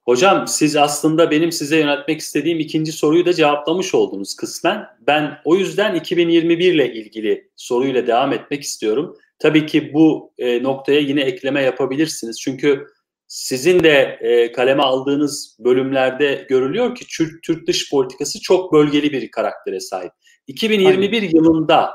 Hocam 0.05 0.47
siz 0.47 0.75
aslında 0.75 1.31
benim 1.31 1.51
size 1.51 1.77
yöneltmek 1.77 2.19
istediğim 2.19 2.59
ikinci 2.59 2.91
soruyu 2.91 3.25
da 3.25 3.33
cevaplamış 3.33 3.95
oldunuz 3.95 4.35
kısmen. 4.35 4.85
Ben 5.07 5.37
o 5.45 5.55
yüzden 5.55 5.95
2021 5.95 6.73
ile 6.73 6.93
ilgili 6.93 7.49
soruyla 7.55 8.07
devam 8.07 8.33
etmek 8.33 8.63
istiyorum. 8.63 9.17
Tabii 9.39 9.65
ki 9.65 9.93
bu 9.93 10.33
e, 10.37 10.63
noktaya 10.63 10.99
yine 10.99 11.21
ekleme 11.21 11.61
yapabilirsiniz. 11.61 12.39
Çünkü 12.41 12.87
sizin 13.27 13.83
de 13.83 14.19
e, 14.21 14.51
kaleme 14.51 14.83
aldığınız 14.83 15.57
bölümlerde 15.59 16.45
görülüyor 16.49 16.95
ki 16.95 17.05
Türk, 17.17 17.43
Türk 17.43 17.67
dış 17.67 17.91
politikası 17.91 18.41
çok 18.41 18.73
bölgeli 18.73 19.11
bir 19.11 19.31
karaktere 19.31 19.79
sahip. 19.79 20.11
2021 20.47 21.21
Aynen. 21.21 21.35
yılında 21.35 21.91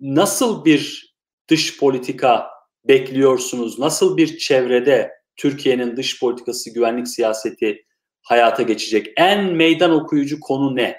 nasıl 0.00 0.64
bir 0.64 1.14
dış 1.48 1.78
politika 1.78 2.46
bekliyorsunuz? 2.84 3.78
Nasıl 3.78 4.16
bir 4.16 4.38
çevrede 4.38 5.17
Türkiye'nin 5.38 5.96
dış 5.96 6.20
politikası, 6.20 6.74
güvenlik 6.74 7.08
siyaseti 7.08 7.84
hayata 8.22 8.62
geçecek? 8.62 9.12
En 9.16 9.44
meydan 9.44 9.90
okuyucu 9.90 10.40
konu 10.40 10.76
ne? 10.76 10.96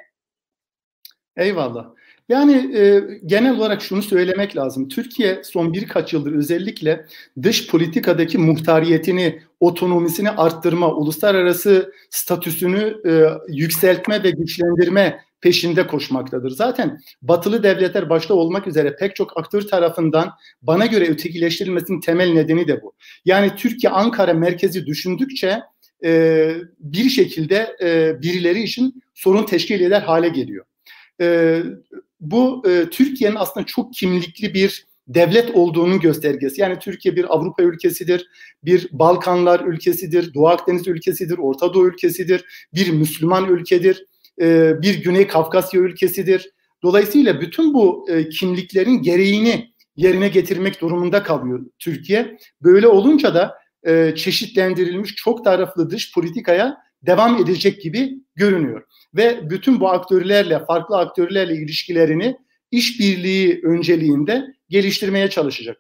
Eyvallah. 1.37 1.85
Yani 2.29 2.77
e, 2.77 3.01
genel 3.25 3.57
olarak 3.57 3.81
şunu 3.81 4.01
söylemek 4.01 4.55
lazım. 4.55 4.87
Türkiye 4.87 5.43
son 5.43 5.73
birkaç 5.73 6.13
yıldır 6.13 6.33
özellikle 6.33 7.05
dış 7.43 7.67
politikadaki 7.67 8.37
muhtariyetini, 8.37 9.41
otonomisini 9.59 10.29
arttırma, 10.29 10.93
uluslararası 10.93 11.93
statüsünü 12.09 12.97
e, 13.05 13.11
yükseltme 13.47 14.23
ve 14.23 14.31
güçlendirme 14.31 15.19
peşinde 15.41 15.87
koşmaktadır. 15.87 16.49
Zaten 16.49 16.99
batılı 17.21 17.63
devletler 17.63 18.09
başta 18.09 18.33
olmak 18.33 18.67
üzere 18.67 18.95
pek 18.95 19.15
çok 19.15 19.37
aktör 19.37 19.61
tarafından 19.61 20.31
bana 20.61 20.85
göre 20.85 21.07
ötekileştirilmesinin 21.09 22.01
temel 22.01 22.29
nedeni 22.29 22.67
de 22.67 22.81
bu. 22.81 22.93
Yani 23.25 23.51
Türkiye 23.55 23.91
Ankara 23.91 24.33
merkezi 24.33 24.85
düşündükçe 24.85 25.59
e, 26.03 26.51
bir 26.79 27.09
şekilde 27.09 27.75
e, 27.81 28.21
birileri 28.21 28.63
için 28.63 29.03
sorun 29.13 29.45
teşkil 29.45 29.81
eder 29.81 30.01
hale 30.01 30.29
geliyor. 30.29 30.65
E, 31.21 31.59
bu 32.19 32.63
e, 32.69 32.89
Türkiye'nin 32.89 33.35
aslında 33.35 33.65
çok 33.65 33.93
kimlikli 33.93 34.53
bir 34.53 34.89
devlet 35.07 35.55
olduğunun 35.55 35.99
göstergesi. 35.99 36.61
Yani 36.61 36.79
Türkiye 36.79 37.15
bir 37.15 37.35
Avrupa 37.35 37.63
ülkesidir, 37.63 38.27
bir 38.63 38.87
Balkanlar 38.91 39.59
ülkesidir, 39.59 40.33
Doğu 40.33 40.47
Akdeniz 40.47 40.87
ülkesidir, 40.87 41.37
Orta 41.37 41.73
Doğu 41.73 41.87
ülkesidir, 41.87 42.45
bir 42.73 42.89
Müslüman 42.89 43.49
ülkedir, 43.49 44.05
e, 44.41 44.81
bir 44.81 45.03
Güney 45.03 45.27
Kafkasya 45.27 45.81
ülkesidir. 45.81 46.51
Dolayısıyla 46.83 47.41
bütün 47.41 47.73
bu 47.73 48.05
e, 48.09 48.29
kimliklerin 48.29 49.01
gereğini 49.01 49.73
yerine 49.95 50.27
getirmek 50.27 50.81
durumunda 50.81 51.23
kalıyor 51.23 51.65
Türkiye. 51.79 52.37
Böyle 52.61 52.87
olunca 52.87 53.35
da 53.35 53.55
e, 53.87 54.15
çeşitlendirilmiş 54.15 55.15
çok 55.15 55.45
taraflı 55.45 55.89
dış 55.89 56.13
politikaya 56.13 56.77
devam 57.01 57.37
edecek 57.43 57.81
gibi 57.81 58.11
görünüyor. 58.35 58.83
Ve 59.15 59.49
bütün 59.49 59.79
bu 59.79 59.89
aktörlerle, 59.89 60.65
farklı 60.65 60.97
aktörlerle 60.97 61.55
ilişkilerini 61.55 62.37
işbirliği 62.71 63.61
önceliğinde 63.63 64.45
geliştirmeye 64.69 65.29
çalışacak. 65.29 65.77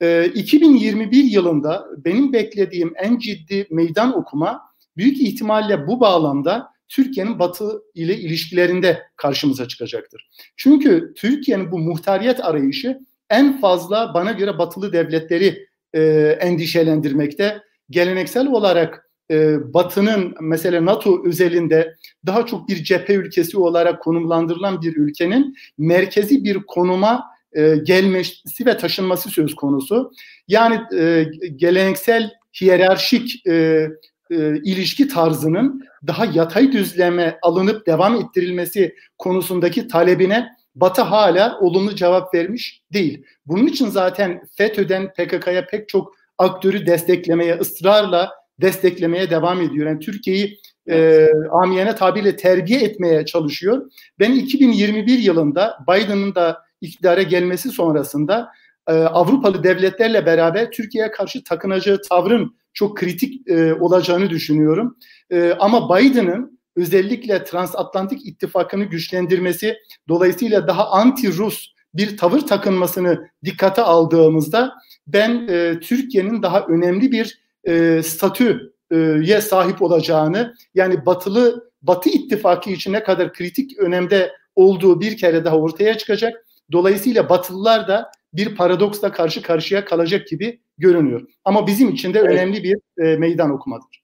E, 0.00 0.30
2021 0.34 1.24
yılında 1.24 1.86
benim 2.04 2.32
beklediğim 2.32 2.92
en 2.96 3.18
ciddi 3.18 3.66
meydan 3.70 4.18
okuma 4.18 4.60
büyük 4.96 5.20
ihtimalle 5.20 5.86
bu 5.86 6.00
bağlamda 6.00 6.68
Türkiye'nin 6.88 7.38
Batı 7.38 7.82
ile 7.94 8.16
ilişkilerinde 8.16 9.02
karşımıza 9.16 9.68
çıkacaktır. 9.68 10.28
Çünkü 10.56 11.12
Türkiye'nin 11.16 11.72
bu 11.72 11.78
muhtariyet 11.78 12.44
arayışı 12.44 12.98
en 13.30 13.60
fazla 13.60 14.14
bana 14.14 14.32
göre 14.32 14.58
Batılı 14.58 14.92
devletleri 14.92 15.66
e, 15.94 16.02
endişelendirmekte. 16.40 17.62
Geleneksel 17.90 18.46
olarak 18.46 19.10
e, 19.30 19.56
Batı'nın 19.74 20.34
mesela 20.40 20.84
NATO 20.84 21.26
özelinde 21.26 21.96
daha 22.26 22.46
çok 22.46 22.68
bir 22.68 22.84
cephe 22.84 23.14
ülkesi 23.14 23.58
olarak 23.58 24.02
konumlandırılan 24.02 24.82
bir 24.82 24.96
ülkenin 24.96 25.56
merkezi 25.78 26.44
bir 26.44 26.58
konuma 26.66 27.24
e, 27.52 27.76
gelmesi 27.76 28.66
ve 28.66 28.76
taşınması 28.76 29.30
söz 29.30 29.54
konusu. 29.54 30.12
Yani 30.48 30.80
e, 30.98 31.26
geleneksel 31.56 32.30
hiyerarşik 32.60 33.46
e, 33.46 33.86
e, 34.30 34.56
ilişki 34.56 35.08
tarzının 35.08 35.84
daha 36.06 36.24
yatay 36.24 36.72
düzleme 36.72 37.38
alınıp 37.42 37.86
devam 37.86 38.14
ettirilmesi 38.14 38.94
konusundaki 39.18 39.88
talebine 39.88 40.56
Batı 40.74 41.02
hala 41.02 41.58
olumlu 41.60 41.94
cevap 41.94 42.34
vermiş 42.34 42.82
değil. 42.92 43.22
Bunun 43.46 43.66
için 43.66 43.88
zaten 43.88 44.42
FETÖ'den 44.56 45.12
PKK'ya 45.12 45.66
pek 45.66 45.88
çok 45.88 46.14
aktörü 46.38 46.86
desteklemeye, 46.86 47.58
ısrarla 47.58 48.30
desteklemeye 48.60 49.30
devam 49.30 49.62
ediyor. 49.62 49.86
Yani 49.86 50.00
Türkiye'yi 50.00 50.58
e, 50.88 51.28
amiyane 51.50 51.94
tabirle 51.94 52.36
terbiye 52.36 52.80
etmeye 52.80 53.24
çalışıyor. 53.26 53.90
Ben 54.18 54.32
2021 54.32 55.18
yılında 55.18 55.78
Biden'ın 55.88 56.34
da 56.34 56.62
iktidara 56.80 57.22
gelmesi 57.22 57.70
sonrasında 57.70 58.48
e, 58.88 58.92
Avrupalı 58.92 59.64
devletlerle 59.64 60.26
beraber 60.26 60.70
Türkiye'ye 60.70 61.10
karşı 61.10 61.44
takınacağı 61.44 62.00
tavrın 62.08 62.56
çok 62.72 62.96
kritik 62.96 63.48
e, 63.48 63.74
olacağını 63.74 64.30
düşünüyorum. 64.30 64.96
E, 65.30 65.52
ama 65.58 65.96
Biden'ın 65.96 66.60
özellikle 66.76 67.44
transatlantik 67.44 68.26
ittifakını 68.26 68.84
güçlendirmesi 68.84 69.76
dolayısıyla 70.08 70.68
daha 70.68 70.82
anti-Rus 70.82 71.66
bir 71.94 72.16
tavır 72.16 72.40
takınmasını 72.40 73.30
dikkate 73.44 73.82
aldığımızda 73.82 74.74
ben 75.06 75.46
e, 75.48 75.80
Türkiye'nin 75.80 76.42
daha 76.42 76.66
önemli 76.66 77.12
bir 77.12 77.40
e, 77.64 78.02
statüye 78.02 79.40
sahip 79.40 79.82
olacağını 79.82 80.54
yani 80.74 81.06
batılı 81.06 81.66
Batı 81.82 82.10
ittifakı 82.10 82.70
için 82.70 82.92
ne 82.92 83.02
kadar 83.02 83.32
kritik 83.32 83.78
önemde 83.78 84.32
olduğu 84.54 85.00
bir 85.00 85.16
kere 85.16 85.44
daha 85.44 85.58
ortaya 85.58 85.98
çıkacak. 85.98 86.46
Dolayısıyla 86.72 87.28
Batılılar 87.28 87.88
da 87.88 88.10
bir 88.36 88.56
paradoksla 88.56 89.12
karşı 89.12 89.42
karşıya 89.42 89.84
kalacak 89.84 90.28
gibi 90.28 90.60
görünüyor. 90.78 91.28
Ama 91.44 91.66
bizim 91.66 91.88
için 91.88 92.14
de 92.14 92.18
evet. 92.18 92.30
önemli 92.30 92.62
bir 92.64 93.04
e, 93.04 93.16
meydan 93.16 93.50
okumadır. 93.50 94.02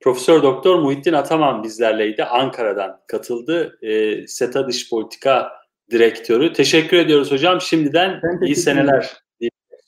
Profesör 0.00 0.42
Doktor 0.42 0.78
Muhittin 0.78 1.12
Ataman 1.12 1.62
bizlerleydi. 1.62 2.24
Ankara'dan 2.24 3.00
katıldı. 3.06 3.78
E, 3.82 4.26
SETA 4.26 4.68
Dış 4.68 4.90
Politika 4.90 5.52
Direktörü. 5.90 6.52
Teşekkür 6.52 6.96
ediyoruz 6.96 7.30
hocam. 7.30 7.60
Şimdiden 7.60 8.20
iyi 8.42 8.56
seneler. 8.56 9.24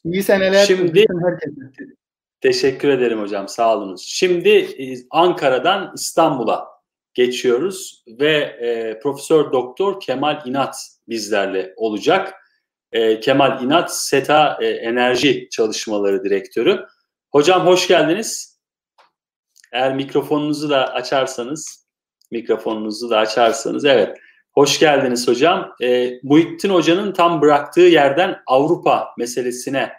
İyi 0.04 0.22
seneler. 0.22 0.64
Şimdi 0.64 1.04
herkese. 1.24 1.60
Teşekkür 2.40 2.88
ederim 2.88 3.20
hocam. 3.20 3.48
Sağ 3.48 3.76
olunuz. 3.76 4.04
Şimdi 4.08 4.48
e, 4.48 4.96
Ankara'dan 5.10 5.92
İstanbul'a 5.94 6.66
geçiyoruz 7.14 8.04
ve 8.08 8.36
e, 8.36 8.98
Profesör 9.02 9.52
Doktor 9.52 10.00
Kemal 10.00 10.42
İnat 10.46 10.76
bizlerle 11.08 11.74
olacak. 11.76 12.34
E, 12.96 13.20
Kemal 13.20 13.62
İnat 13.62 13.96
SETA 13.96 14.58
e, 14.60 14.66
Enerji 14.66 15.48
Çalışmaları 15.50 16.24
Direktörü. 16.24 16.86
Hocam 17.32 17.66
hoş 17.66 17.88
geldiniz. 17.88 18.60
Eğer 19.72 19.94
mikrofonunuzu 19.94 20.70
da 20.70 20.92
açarsanız, 20.92 21.86
mikrofonunuzu 22.30 23.10
da 23.10 23.18
açarsanız, 23.18 23.84
evet. 23.84 24.18
Hoş 24.54 24.78
geldiniz 24.78 25.28
hocam. 25.28 25.74
E, 25.82 26.10
Muhittin 26.22 26.70
Hoca'nın 26.70 27.12
tam 27.12 27.40
bıraktığı 27.40 27.80
yerden 27.80 28.36
Avrupa 28.46 29.08
meselesine 29.18 29.92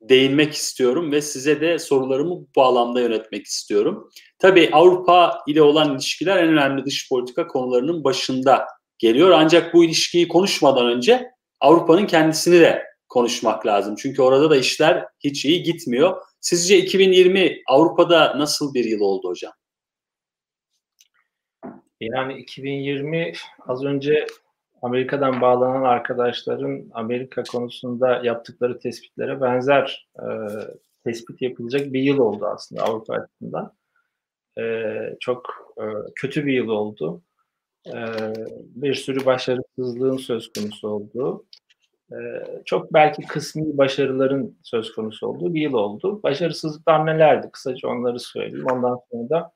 değinmek 0.00 0.54
istiyorum 0.54 1.12
ve 1.12 1.22
size 1.22 1.60
de 1.60 1.78
sorularımı 1.78 2.30
bu 2.30 2.48
bağlamda 2.56 3.00
yönetmek 3.00 3.46
istiyorum. 3.46 4.10
Tabii 4.38 4.70
Avrupa 4.72 5.38
ile 5.46 5.62
olan 5.62 5.94
ilişkiler 5.94 6.36
en 6.36 6.48
önemli 6.48 6.84
dış 6.84 7.08
politika 7.08 7.46
konularının 7.46 8.04
başında 8.04 8.66
geliyor. 8.98 9.30
Ancak 9.30 9.74
bu 9.74 9.84
ilişkiyi 9.84 10.28
konuşmadan 10.28 10.86
önce 10.86 11.30
Avrupa'nın 11.60 12.06
kendisini 12.06 12.60
de 12.60 12.84
konuşmak 13.08 13.66
lazım. 13.66 13.96
Çünkü 13.96 14.22
orada 14.22 14.50
da 14.50 14.56
işler 14.56 15.06
hiç 15.20 15.44
iyi 15.44 15.62
gitmiyor. 15.62 16.22
Sizce 16.40 16.78
2020 16.78 17.62
Avrupa'da 17.66 18.38
nasıl 18.38 18.74
bir 18.74 18.84
yıl 18.84 19.00
oldu 19.00 19.28
hocam? 19.28 19.52
Yani 22.00 22.38
2020 22.38 23.32
az 23.66 23.84
önce 23.84 24.26
Amerika'dan 24.82 25.40
bağlanan 25.40 25.82
arkadaşların 25.82 26.90
Amerika 26.94 27.42
konusunda 27.42 28.20
yaptıkları 28.24 28.78
tespitlere 28.78 29.40
benzer 29.40 30.08
e, 30.18 30.26
tespit 31.04 31.42
yapılacak 31.42 31.92
bir 31.92 32.02
yıl 32.02 32.18
oldu 32.18 32.46
aslında 32.46 32.82
Avrupa 32.82 33.14
açısından. 33.14 33.72
E, 34.58 34.94
çok 35.20 35.46
e, 35.78 35.84
kötü 36.16 36.46
bir 36.46 36.52
yıl 36.52 36.68
oldu. 36.68 37.22
E, 37.86 37.94
bir 38.58 38.94
sürü 38.94 39.26
başarısızlığın 39.26 40.16
söz 40.16 40.52
konusu 40.52 40.88
olduğu, 40.88 41.46
çok 42.64 42.92
belki 42.92 43.22
kısmi 43.22 43.78
başarıların 43.78 44.58
söz 44.62 44.92
konusu 44.92 45.26
olduğu 45.26 45.54
bir 45.54 45.60
yıl 45.60 45.72
oldu. 45.72 46.22
Başarısızlıklar 46.22 47.06
nelerdi? 47.06 47.50
Kısaca 47.52 47.88
onları 47.88 48.20
söyleyeyim. 48.20 48.66
Ondan 48.72 48.98
sonra 49.10 49.30
da 49.30 49.52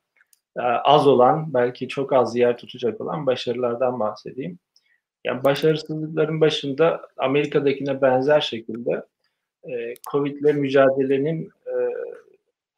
e, 0.57 0.63
az 0.63 1.07
olan, 1.07 1.55
belki 1.55 1.89
çok 1.89 2.13
az 2.13 2.37
yer 2.37 2.57
tutacak 2.57 3.01
olan 3.01 3.27
başarılardan 3.27 4.01
bahsedeyim. 4.01 4.59
Yani 5.25 5.45
başarısızlıkların 5.45 6.41
başında 6.41 7.09
Amerika'dakine 7.17 8.03
benzer 8.03 8.41
şekilde 8.41 9.05
e, 9.69 9.95
Covid 10.11 10.37
ile 10.37 10.53
mücadelenin 10.53 11.51
e, 11.67 11.73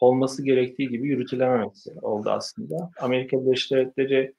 olması 0.01 0.45
gerektiği 0.45 0.89
gibi 0.89 1.09
yürütülememesi 1.09 1.91
oldu 2.03 2.31
aslında. 2.31 2.91
Amerika 3.01 3.47
Birleşik 3.47 3.73
Devletleri 3.73 4.35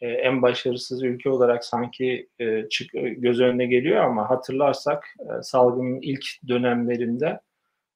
e, 0.00 0.08
en 0.08 0.42
başarısız 0.42 1.02
ülke 1.02 1.30
olarak 1.30 1.64
sanki 1.64 2.28
e, 2.38 2.68
çık, 2.68 2.90
göz 3.16 3.40
önüne 3.40 3.66
geliyor 3.66 4.04
ama 4.04 4.30
hatırlarsak 4.30 5.04
e, 5.20 5.42
salgının 5.42 6.00
ilk 6.02 6.26
dönemlerinde 6.48 7.40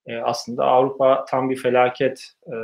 e, 0.06 0.16
aslında 0.16 0.64
Avrupa 0.64 1.24
tam 1.24 1.50
bir 1.50 1.56
felaket 1.56 2.24
e, 2.46 2.56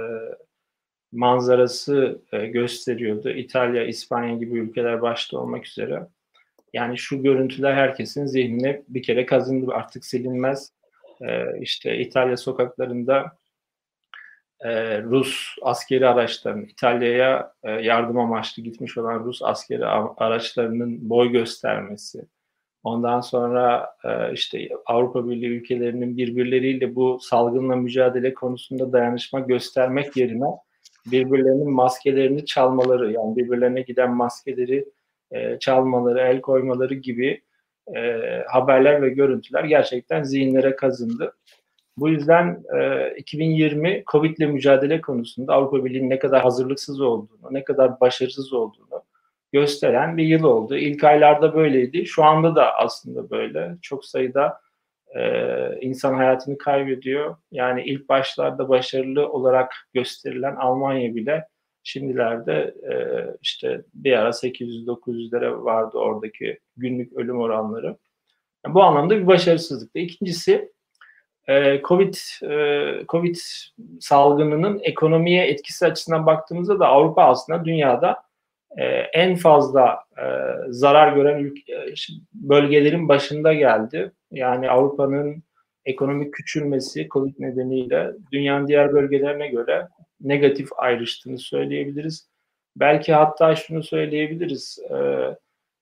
manzarası 1.12 2.22
e, 2.32 2.46
gösteriyordu. 2.46 3.30
İtalya, 3.30 3.86
İspanya 3.86 4.34
gibi 4.34 4.58
ülkeler 4.58 5.02
başta 5.02 5.38
olmak 5.38 5.66
üzere. 5.66 6.06
Yani 6.72 6.98
şu 6.98 7.22
görüntüler 7.22 7.74
herkesin 7.74 8.26
zihnine 8.26 8.82
bir 8.88 9.02
kere 9.02 9.26
kazındı 9.26 9.72
artık 9.72 10.04
silinmez. 10.04 10.72
Ee, 11.22 11.60
işte 11.60 11.98
İtalya 11.98 12.36
sokaklarında 12.36 13.37
e, 14.60 15.02
Rus 15.02 15.56
askeri 15.62 16.08
araçların 16.08 16.64
İtalya'ya 16.64 17.52
e, 17.62 17.70
yardım 17.70 18.18
amaçlı 18.18 18.62
gitmiş 18.62 18.98
olan 18.98 19.24
Rus 19.24 19.42
askeri 19.42 19.86
araçlarının 19.86 21.10
boy 21.10 21.32
göstermesi. 21.32 22.24
Ondan 22.84 23.20
sonra 23.20 23.90
e, 24.04 24.32
işte 24.32 24.68
Avrupa 24.86 25.28
Birliği 25.28 25.48
ülkelerinin 25.48 26.16
birbirleriyle 26.16 26.94
bu 26.94 27.18
salgınla 27.22 27.76
mücadele 27.76 28.34
konusunda 28.34 28.92
dayanışma 28.92 29.40
göstermek 29.40 30.16
yerine 30.16 30.46
birbirlerinin 31.06 31.70
maskelerini 31.70 32.46
çalmaları 32.46 33.12
yani 33.12 33.36
birbirlerine 33.36 33.80
giden 33.80 34.10
maskeleri 34.10 34.84
e, 35.30 35.58
çalmaları, 35.58 36.20
el 36.20 36.40
koymaları 36.40 36.94
gibi 36.94 37.42
e, 37.96 38.20
haberler 38.48 39.02
ve 39.02 39.08
görüntüler 39.08 39.64
gerçekten 39.64 40.22
zihinlere 40.22 40.76
kazındı. 40.76 41.34
Bu 42.00 42.08
yüzden 42.08 42.64
e, 42.80 43.14
2020 43.16 44.02
Covid 44.12 44.36
ile 44.36 44.46
mücadele 44.46 45.00
konusunda 45.00 45.54
Avrupa 45.54 45.84
Birliği'nin 45.84 46.10
ne 46.10 46.18
kadar 46.18 46.42
hazırlıksız 46.42 47.00
olduğunu, 47.00 47.48
ne 47.50 47.64
kadar 47.64 48.00
başarısız 48.00 48.52
olduğunu 48.52 49.02
gösteren 49.52 50.16
bir 50.16 50.24
yıl 50.24 50.44
oldu. 50.44 50.76
İlk 50.76 51.04
aylarda 51.04 51.54
böyleydi. 51.54 52.06
Şu 52.06 52.24
anda 52.24 52.56
da 52.56 52.74
aslında 52.74 53.30
böyle. 53.30 53.76
Çok 53.82 54.04
sayıda 54.04 54.60
e, 55.16 55.20
insan 55.80 56.14
hayatını 56.14 56.58
kaybediyor. 56.58 57.36
Yani 57.52 57.82
ilk 57.84 58.08
başlarda 58.08 58.68
başarılı 58.68 59.28
olarak 59.28 59.74
gösterilen 59.94 60.56
Almanya 60.56 61.14
bile 61.14 61.48
şimdilerde 61.82 62.74
e, 62.90 62.94
işte 63.42 63.82
bir 63.94 64.12
ara 64.12 64.28
800-900'lere 64.28 65.64
vardı 65.64 65.98
oradaki 65.98 66.58
günlük 66.76 67.12
ölüm 67.12 67.40
oranları. 67.40 67.96
Yani 68.64 68.74
bu 68.74 68.82
anlamda 68.82 69.16
bir 69.16 69.26
başarısızlıktı. 69.26 69.98
İkincisi 69.98 70.72
e, 71.48 71.80
Covid 71.84 72.14
Covid 73.08 73.36
salgınının 74.00 74.80
ekonomiye 74.82 75.46
etkisi 75.46 75.86
açısından 75.86 76.26
baktığımızda 76.26 76.80
da 76.80 76.86
Avrupa 76.86 77.22
aslında 77.22 77.64
dünyada 77.64 78.22
e, 78.76 78.84
en 79.12 79.36
fazla 79.36 80.04
e, 80.18 80.24
zarar 80.68 81.12
gören 81.12 81.46
e, 81.46 81.94
bölgelerin 82.32 83.08
başında 83.08 83.52
geldi. 83.52 84.12
Yani 84.30 84.70
Avrupa'nın 84.70 85.42
ekonomik 85.84 86.34
küçülmesi 86.34 87.08
Covid 87.10 87.34
nedeniyle 87.38 88.12
dünyanın 88.32 88.68
diğer 88.68 88.92
bölgelerine 88.92 89.48
göre 89.48 89.88
negatif 90.20 90.68
ayrıştığını 90.76 91.38
söyleyebiliriz. 91.38 92.28
Belki 92.76 93.12
hatta 93.12 93.56
şunu 93.56 93.82
söyleyebiliriz. 93.82 94.78
E, 94.90 94.96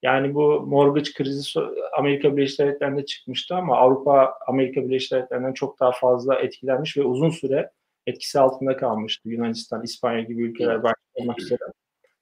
yani 0.03 0.35
bu 0.35 0.61
mortgage 0.61 1.11
krizi 1.17 1.61
Amerika 1.99 2.37
Birleşik 2.37 2.59
Devletleri'nde 2.59 3.05
çıkmıştı 3.05 3.55
ama 3.55 3.77
Avrupa 3.77 4.35
Amerika 4.47 4.85
Birleşik 4.85 5.13
Devletleri'nden 5.13 5.53
çok 5.53 5.81
daha 5.81 5.93
fazla 5.93 6.35
etkilenmiş 6.35 6.97
ve 6.97 7.03
uzun 7.03 7.31
süre 7.31 7.71
etkisi 8.07 8.41
altında 8.41 8.77
kalmıştı. 8.77 9.29
Yunanistan, 9.29 9.83
İspanya 9.83 10.21
gibi 10.21 10.43
ülkeler 10.43 10.83
başlamak 10.83 11.41
üzere. 11.41 11.61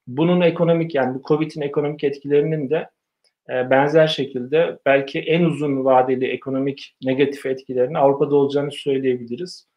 Bunun 0.07 0.41
ekonomik 0.41 0.95
yani 0.95 1.15
bu 1.15 1.23
Covid'in 1.23 1.61
ekonomik 1.61 2.05
etkilerinin 2.05 2.71
de 2.71 2.91
e, 3.51 3.71
benzer 3.71 4.07
şekilde 4.07 4.79
belki 4.87 5.21
en 5.21 5.45
uzun 5.45 5.85
vadeli 5.85 6.27
ekonomik 6.27 6.97
negatif 7.05 7.47
etkilerinin 7.47 7.95
Avrupa'da 7.95 8.37
olacağını 8.37 8.73
söyleyebiliriz. 8.73 9.69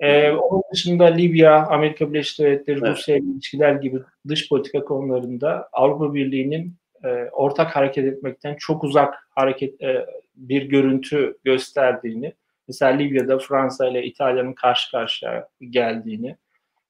Ee, 0.00 0.32
onun 0.32 0.62
dışında 0.72 1.04
Libya, 1.04 1.66
Amerika 1.66 2.12
Birleşik 2.12 2.38
Devletleri, 2.38 2.78
evet. 2.78 2.88
Rusya 2.88 3.16
ilişkiler 3.16 3.74
gibi 3.74 4.00
dış 4.28 4.48
politika 4.48 4.84
konularında 4.84 5.68
Avrupa 5.72 6.14
Birliği'nin 6.14 6.74
e, 7.04 7.08
ortak 7.32 7.76
hareket 7.76 8.04
etmekten 8.04 8.56
çok 8.58 8.84
uzak 8.84 9.14
hareket 9.30 9.82
e, 9.82 10.06
bir 10.36 10.62
görüntü 10.62 11.38
gösterdiğini, 11.44 12.34
mesela 12.68 12.92
Libya'da 12.92 13.38
Fransa 13.38 13.88
ile 13.88 14.04
İtalya'nın 14.04 14.52
karşı 14.52 14.90
karşıya 14.90 15.48
geldiğini, 15.70 16.36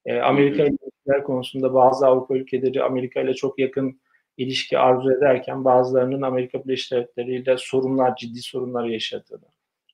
e, 0.05 0.19
Amerika 0.19 0.63
ile 0.63 0.75
ilişkiler 0.83 1.23
konusunda 1.23 1.73
bazı 1.73 2.07
Avrupa 2.07 2.35
ülkeleri 2.35 2.83
Amerika 2.83 3.21
ile 3.21 3.33
çok 3.33 3.59
yakın 3.59 3.99
ilişki 4.37 4.79
arzu 4.79 5.11
ederken 5.11 5.65
bazılarının 5.65 6.21
Amerika 6.21 6.63
Birleşik 6.63 6.91
Devletleri 6.91 7.35
ile 7.35 7.55
sorunlar, 7.57 8.15
ciddi 8.15 8.41
sorunlar 8.41 8.85
yaşadığını. 8.85 9.45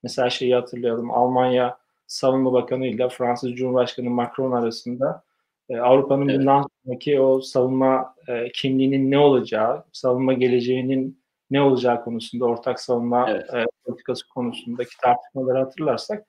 Mesela 0.04 0.30
şeyi 0.30 0.56
hatırlayalım, 0.56 1.12
Almanya 1.12 1.78
Savunma 2.08 2.54
Bakanı 2.54 2.88
ile 2.88 3.10
Fransız 3.10 3.54
Cumhurbaşkanı 3.56 4.10
Macron 4.10 4.52
arasında 4.52 5.24
e, 5.70 5.78
Avrupa'nın 5.78 6.28
evet. 6.28 6.40
bundan 6.40 6.68
sonraki 6.86 7.20
o 7.20 7.42
savunma 7.42 8.16
e, 8.28 8.52
kimliğinin 8.52 9.12
ne 9.12 9.20
olacağı, 9.20 9.84
savunma 9.92 10.34
geleceğinin 10.34 11.26
ne 11.52 11.62
olacağı 11.62 12.04
konusunda, 12.04 12.46
ortak 12.46 12.80
savunma 12.80 13.30
evet. 13.30 13.54
e, 13.54 13.66
politikası 13.86 14.28
konusundaki 14.30 14.98
tartışmaları 14.98 15.58
hatırlarsak 15.58 16.26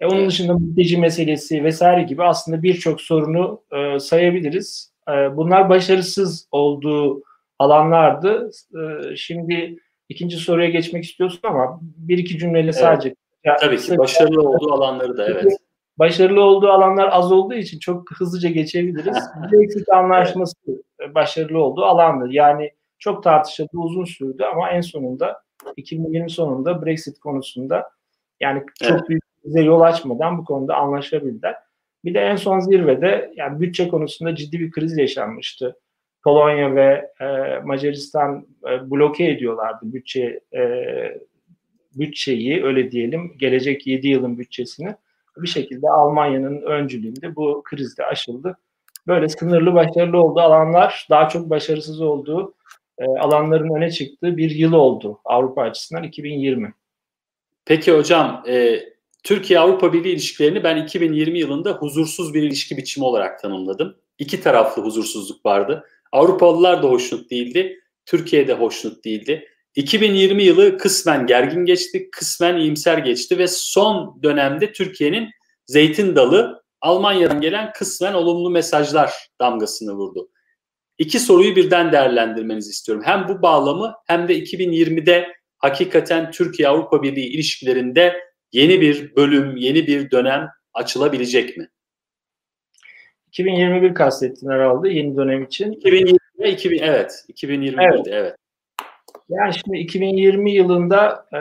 e, 0.00 0.06
onun 0.06 0.18
evet. 0.18 0.28
dışında 0.28 0.54
mülteci 0.54 0.98
meselesi 0.98 1.64
vesaire 1.64 2.02
gibi 2.02 2.24
aslında 2.24 2.62
birçok 2.62 3.00
sorunu 3.00 3.62
e, 3.72 3.98
sayabiliriz. 3.98 4.92
E, 5.08 5.36
bunlar 5.36 5.68
başarısız 5.68 6.48
olduğu 6.50 7.22
alanlardı. 7.58 8.50
E, 8.74 9.16
şimdi 9.16 9.78
ikinci 10.08 10.36
soruya 10.36 10.68
geçmek 10.68 11.04
istiyorsun 11.04 11.40
ama 11.42 11.80
bir 11.82 12.18
iki 12.18 12.38
cümleyle 12.38 12.64
evet. 12.64 12.80
sadece. 12.80 13.14
Tabii 13.60 13.78
ki 13.78 13.98
başarılı 13.98 14.48
olduğu 14.48 14.72
alanları 14.72 15.16
da 15.16 15.26
evet. 15.26 15.56
Başarılı 15.98 16.40
olduğu 16.40 16.68
alanlar 16.68 17.08
az 17.12 17.32
olduğu 17.32 17.54
için 17.54 17.78
çok 17.78 18.10
hızlıca 18.18 18.48
geçebiliriz. 18.48 19.16
Brexit 19.52 19.88
anlaşması 19.88 20.54
başarılı 21.14 21.62
olduğu 21.62 21.84
alandır. 21.84 22.30
Yani 22.30 22.70
çok 22.98 23.22
tartışıldı, 23.22 23.70
uzun 23.72 24.04
sürdü 24.04 24.44
ama 24.52 24.70
en 24.70 24.80
sonunda 24.80 25.42
2020 25.76 26.30
sonunda 26.30 26.86
Brexit 26.86 27.18
konusunda 27.18 27.90
yani 28.40 28.62
çok 28.82 28.90
evet. 28.90 29.08
büyük 29.08 29.22
bize 29.44 29.62
yol 29.62 29.80
açmadan 29.80 30.38
bu 30.38 30.44
konuda 30.44 30.76
anlaşabildiler. 30.76 31.54
Bir 32.04 32.14
de 32.14 32.20
en 32.20 32.36
son 32.36 32.60
zirvede 32.60 33.32
yani 33.36 33.60
bütçe 33.60 33.88
konusunda 33.88 34.34
ciddi 34.34 34.60
bir 34.60 34.70
kriz 34.70 34.98
yaşanmıştı. 34.98 35.76
Polonya 36.24 36.74
ve 36.74 37.10
e, 37.20 37.26
Macaristan 37.64 38.46
e, 38.70 38.90
bloke 38.90 39.30
ediyorlardı 39.30 39.80
bütçe 39.82 40.40
e, 40.54 40.62
bütçeyi 41.94 42.64
öyle 42.64 42.90
diyelim 42.90 43.32
gelecek 43.38 43.86
7 43.86 44.08
yılın 44.08 44.38
bütçesini 44.38 44.94
bir 45.42 45.48
şekilde 45.48 45.88
Almanya'nın 45.88 46.62
öncülüğünde 46.62 47.36
bu 47.36 47.62
krizde 47.64 48.06
aşıldı. 48.06 48.58
Böyle 49.06 49.28
sınırlı 49.28 49.74
başarılı 49.74 50.22
olduğu 50.22 50.40
alanlar 50.40 51.06
daha 51.10 51.28
çok 51.28 51.50
başarısız 51.50 52.00
olduğu 52.00 52.54
e, 52.98 53.04
alanların 53.04 53.76
öne 53.76 53.90
çıktığı 53.90 54.36
bir 54.36 54.50
yıl 54.50 54.72
oldu 54.72 55.20
Avrupa 55.24 55.62
açısından 55.62 56.02
2020. 56.02 56.74
Peki 57.64 57.92
hocam 57.92 58.44
e, 58.48 58.80
Türkiye-Avrupa 59.24 59.92
Birliği 59.92 60.12
ilişkilerini 60.12 60.64
ben 60.64 60.76
2020 60.76 61.38
yılında 61.38 61.72
huzursuz 61.72 62.34
bir 62.34 62.42
ilişki 62.42 62.76
biçimi 62.76 63.06
olarak 63.06 63.40
tanımladım. 63.40 63.96
İki 64.18 64.40
taraflı 64.40 64.82
huzursuzluk 64.82 65.46
vardı. 65.46 65.84
Avrupalılar 66.12 66.82
da 66.82 66.88
hoşnut 66.88 67.30
değildi, 67.30 67.80
Türkiye 68.06 68.48
de 68.48 68.54
hoşnut 68.54 69.04
değildi. 69.04 69.48
2020 69.74 70.42
yılı 70.42 70.78
kısmen 70.78 71.26
gergin 71.26 71.64
geçti, 71.64 72.08
kısmen 72.12 72.56
iyimser 72.56 72.98
geçti 72.98 73.38
ve 73.38 73.46
son 73.48 74.20
dönemde 74.22 74.72
Türkiye'nin 74.72 75.28
zeytin 75.66 76.16
dalı 76.16 76.62
Almanya'dan 76.80 77.40
gelen 77.40 77.72
kısmen 77.72 78.14
olumlu 78.14 78.50
mesajlar 78.50 79.28
damgasını 79.40 79.92
vurdu. 79.92 80.28
İki 80.98 81.20
soruyu 81.20 81.56
birden 81.56 81.92
değerlendirmenizi 81.92 82.70
istiyorum. 82.70 83.04
Hem 83.06 83.28
bu 83.28 83.42
bağlamı 83.42 83.94
hem 84.06 84.28
de 84.28 84.38
2020'de 84.38 85.28
hakikaten 85.58 86.30
Türkiye-Avrupa 86.30 87.02
Birliği 87.02 87.26
ilişkilerinde 87.26 88.14
yeni 88.52 88.80
bir 88.80 89.16
bölüm, 89.16 89.56
yeni 89.56 89.86
bir 89.86 90.10
dönem 90.10 90.48
açılabilecek 90.74 91.56
mi? 91.56 91.68
2021 93.28 93.94
kastettin 93.94 94.50
herhalde 94.50 94.88
yeni 94.88 95.16
dönem 95.16 95.44
için. 95.44 95.72
2020 95.72 96.18
2000 96.48 96.78
evet 96.78 97.24
2021'de 97.28 97.82
evet. 97.82 98.06
evet. 98.06 98.36
Yani 99.28 99.54
şimdi 99.54 99.78
2020 99.78 100.52
yılında 100.52 101.26
e, 101.32 101.40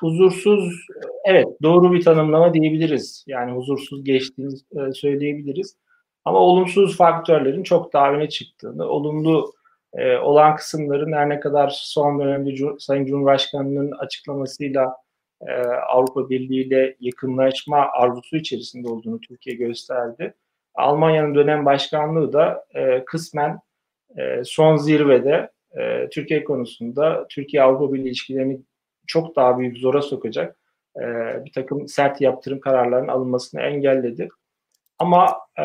huzursuz 0.00 0.86
evet 1.24 1.46
doğru 1.62 1.92
bir 1.92 2.04
tanımlama 2.04 2.54
diyebiliriz. 2.54 3.24
Yani 3.26 3.52
huzursuz 3.52 4.04
geçtiğini 4.04 4.54
e, 4.54 4.92
söyleyebiliriz. 4.92 5.76
Ama 6.24 6.38
olumsuz 6.38 6.96
faktörlerin 6.96 7.62
çok 7.62 7.92
daha 7.92 8.12
öne 8.12 8.28
çıktığını, 8.28 8.84
olumlu 8.84 9.52
e, 9.94 10.16
olan 10.16 10.56
kısımların 10.56 11.12
her 11.12 11.28
ne 11.28 11.40
kadar 11.40 11.68
son 11.76 12.20
dönemde 12.20 12.50
Sayın 12.78 13.06
Cumhurbaşkanı'nın 13.06 13.90
açıklamasıyla 13.90 14.96
e, 15.48 15.52
Avrupa 15.66 16.30
Birliği 16.30 16.66
ile 16.66 16.96
yakınlaşma 17.00 17.88
arzusu 17.92 18.36
içerisinde 18.36 18.88
olduğunu 18.88 19.20
Türkiye 19.20 19.56
gösterdi. 19.56 20.34
Almanya'nın 20.74 21.34
dönem 21.34 21.66
başkanlığı 21.66 22.32
da 22.32 22.64
e, 22.74 23.04
kısmen 23.04 23.60
e, 24.16 24.44
son 24.44 24.76
zirvede 24.76 25.53
e, 25.80 26.08
Türkiye 26.08 26.44
konusunda 26.44 27.26
Türkiye-Avrupa 27.28 27.94
Birliği 27.94 28.08
ilişkilerini 28.08 28.60
çok 29.06 29.36
daha 29.36 29.58
büyük 29.58 29.78
zora 29.78 30.02
sokacak 30.02 30.56
e, 30.96 31.04
bir 31.44 31.52
takım 31.52 31.88
sert 31.88 32.20
yaptırım 32.20 32.60
kararlarının 32.60 33.08
alınmasını 33.08 33.60
engelledi. 33.60 34.28
Ama 34.98 35.36
e, 35.58 35.62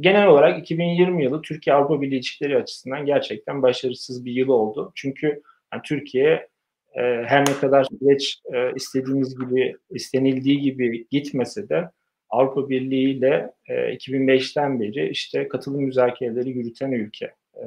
genel 0.00 0.26
olarak 0.26 0.58
2020 0.58 1.24
yılı 1.24 1.42
Türkiye-Avrupa 1.42 2.00
Birliği 2.00 2.16
ilişkileri 2.16 2.56
açısından 2.56 3.06
gerçekten 3.06 3.62
başarısız 3.62 4.24
bir 4.24 4.32
yıl 4.32 4.48
oldu. 4.48 4.92
Çünkü 4.94 5.42
yani 5.72 5.82
Türkiye 5.84 6.48
e, 6.94 7.02
her 7.02 7.40
ne 7.40 7.52
kadar 7.60 7.84
süreç 7.84 8.42
e, 8.54 8.72
istediğimiz 8.76 9.38
gibi, 9.38 9.76
istenildiği 9.90 10.60
gibi 10.60 11.06
gitmese 11.10 11.68
de 11.68 11.90
Avrupa 12.30 12.68
Birliği 12.68 13.10
ile 13.10 13.50
e, 13.66 13.74
2005'ten 13.74 14.80
beri 14.80 15.08
işte 15.08 15.48
katılım 15.48 15.82
müzakereleri 15.82 16.50
yürüten 16.50 16.92
ülke. 16.92 17.34
E, 17.56 17.66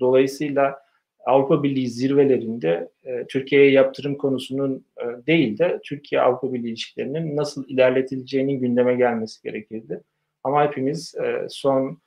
dolayısıyla 0.00 0.85
Avrupa 1.26 1.62
Birliği 1.62 1.88
zirvelerinde 1.88 2.88
e, 3.04 3.26
Türkiye'ye 3.26 3.70
yaptırım 3.70 4.14
konusunun 4.18 4.84
e, 5.00 5.26
değil 5.26 5.58
de 5.58 5.80
Türkiye-Avrupa 5.84 6.52
Birliği 6.52 6.68
ilişkilerinin 6.68 7.36
nasıl 7.36 7.68
ilerletileceğinin 7.68 8.60
gündeme 8.60 8.94
gelmesi 8.94 9.42
gerekirdi. 9.42 10.00
Ama 10.44 10.64
hepimiz 10.64 11.14
e, 11.14 11.46
son 11.48 11.98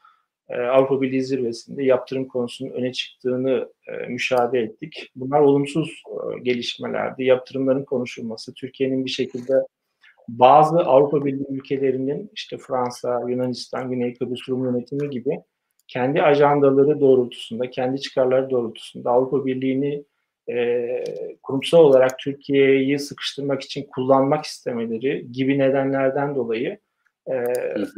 e, 0.49 0.57
Avrupa 0.57 1.01
Birliği 1.01 1.23
zirvesinde 1.23 1.83
yaptırım 1.83 2.27
konusunun 2.27 2.71
öne 2.71 2.93
çıktığını 2.93 3.69
e, 3.87 4.07
müşahede 4.07 4.59
ettik. 4.59 5.11
Bunlar 5.15 5.39
olumsuz 5.39 6.03
e, 6.07 6.39
gelişmelerdi. 6.39 7.23
Yaptırımların 7.23 7.83
konuşulması, 7.83 8.53
Türkiye'nin 8.53 9.05
bir 9.05 9.09
şekilde 9.09 9.53
bazı 10.27 10.77
Avrupa 10.77 11.25
Birliği 11.25 11.47
ülkelerinin 11.49 12.31
işte 12.33 12.57
Fransa, 12.57 13.29
Yunanistan, 13.29 13.89
Güney 13.89 14.13
Kıbrıs 14.13 14.49
Rum 14.49 14.65
yönetimi 14.65 15.09
gibi 15.09 15.39
kendi 15.89 16.21
ajandaları 16.21 16.99
doğrultusunda, 16.99 17.69
kendi 17.69 18.01
çıkarları 18.01 18.49
doğrultusunda 18.49 19.11
Avrupa 19.11 19.45
Birliği'ni 19.45 20.03
e, 20.49 21.03
kurumsal 21.43 21.79
olarak 21.79 22.19
Türkiye'yi 22.19 22.99
sıkıştırmak 22.99 23.61
için 23.61 23.83
kullanmak 23.83 24.45
istemeleri 24.45 25.31
gibi 25.31 25.59
nedenlerden 25.59 26.35
dolayı 26.35 26.79
e, 27.27 27.33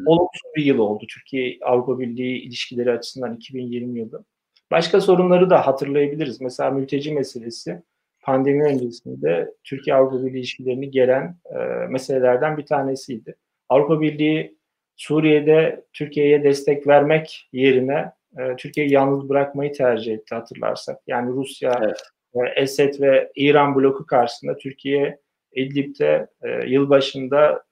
olumsuz 0.06 0.52
bir 0.56 0.66
yıl 0.66 0.80
oldu 0.80 1.06
Türkiye 1.10 1.58
Avrupa 1.62 2.00
Birliği 2.00 2.42
ilişkileri 2.42 2.92
açısından 2.92 3.36
2020 3.36 4.00
yılı. 4.00 4.26
Başka 4.72 5.02
sorunları 5.02 5.50
da 5.50 5.68
hatırlayabiliriz. 5.68 6.42
Mesela 6.42 6.72
mülteci 6.72 7.12
meselesi 7.14 7.82
pandemi 8.22 8.64
öncesinde 8.64 9.54
Türkiye 9.64 9.96
Avrupa 9.96 10.26
Birliği 10.26 10.38
ilişkilerini 10.38 10.92
gelen 10.92 11.36
e, 11.46 11.58
meselelerden 11.90 12.58
bir 12.58 12.66
tanesiydi. 12.66 13.36
Avrupa 13.70 14.02
Birliği 14.02 14.61
Suriye'de 15.02 15.86
Türkiye'ye 15.94 16.44
destek 16.44 16.88
vermek 16.88 17.50
yerine 17.54 18.12
e, 18.38 18.56
Türkiye'yi 18.56 18.94
yalnız 18.94 19.30
bırakmayı 19.30 19.74
tercih 19.74 20.14
etti 20.14 20.36
hatırlarsak. 20.36 21.00
Yani 21.08 21.32
Rusya, 21.32 21.80
evet. 21.84 22.02
e, 22.36 22.62
Esed 22.62 23.02
ve 23.02 23.32
İran 23.36 23.76
bloku 23.76 24.06
karşısında 24.06 24.58
Türkiye 24.58 25.20
İdlib'de 25.54 26.28
e, 26.44 26.70
yılbaşında 26.70 27.64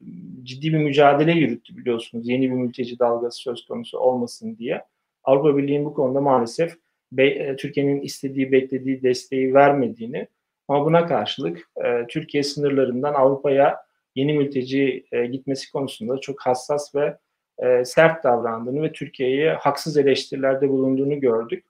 ciddi 0.43 0.73
bir 0.73 0.77
mücadele 0.77 1.31
yürüttü 1.31 1.77
biliyorsunuz. 1.77 2.29
Yeni 2.29 2.41
bir 2.41 2.55
mülteci 2.55 2.99
dalgası 2.99 3.41
söz 3.41 3.65
konusu 3.65 3.99
olmasın 3.99 4.57
diye. 4.57 4.81
Avrupa 5.23 5.57
Birliği'nin 5.57 5.85
bu 5.85 5.93
konuda 5.93 6.21
maalesef 6.21 6.73
e, 7.17 7.55
Türkiye'nin 7.55 8.01
istediği, 8.01 8.51
beklediği 8.51 9.03
desteği 9.03 9.53
vermediğini 9.53 10.27
ama 10.67 10.85
buna 10.85 11.07
karşılık 11.07 11.69
e, 11.85 12.07
Türkiye 12.07 12.43
sınırlarından 12.43 13.13
Avrupa'ya 13.13 13.88
yeni 14.15 14.33
mülteci 14.33 15.05
e, 15.11 15.25
gitmesi 15.25 15.71
konusunda 15.71 16.17
çok 16.17 16.41
hassas 16.41 16.95
ve 16.95 17.17
e, 17.59 17.85
sert 17.85 18.23
davrandığını 18.23 18.83
ve 18.83 18.91
Türkiye'ye 18.91 19.53
haksız 19.53 19.97
eleştirilerde 19.97 20.69
bulunduğunu 20.69 21.19
gördük. 21.19 21.65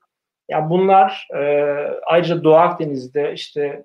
Yani 0.48 0.70
bunlar 0.70 1.28
e, 1.34 1.40
ayrıca 2.06 2.44
Doğu 2.44 2.54
Akdeniz'de 2.54 3.32
işte 3.34 3.84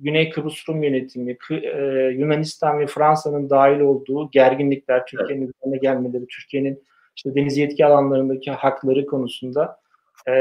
Güney 0.00 0.30
Kıbrıs 0.30 0.68
Rum 0.68 0.82
yönetimi, 0.82 1.36
e, 1.50 1.78
Yunanistan 2.18 2.78
ve 2.78 2.86
Fransa'nın 2.86 3.50
dahil 3.50 3.80
olduğu 3.80 4.30
gerginlikler, 4.30 5.06
Türkiye'nin 5.06 5.44
evet. 5.44 5.54
üzerine 5.56 5.78
gelmeleri, 5.78 6.26
Türkiye'nin 6.26 6.82
işte 7.16 7.34
deniz 7.34 7.56
yetki 7.56 7.86
alanlarındaki 7.86 8.50
hakları 8.50 9.06
konusunda 9.06 9.76
e, 10.26 10.32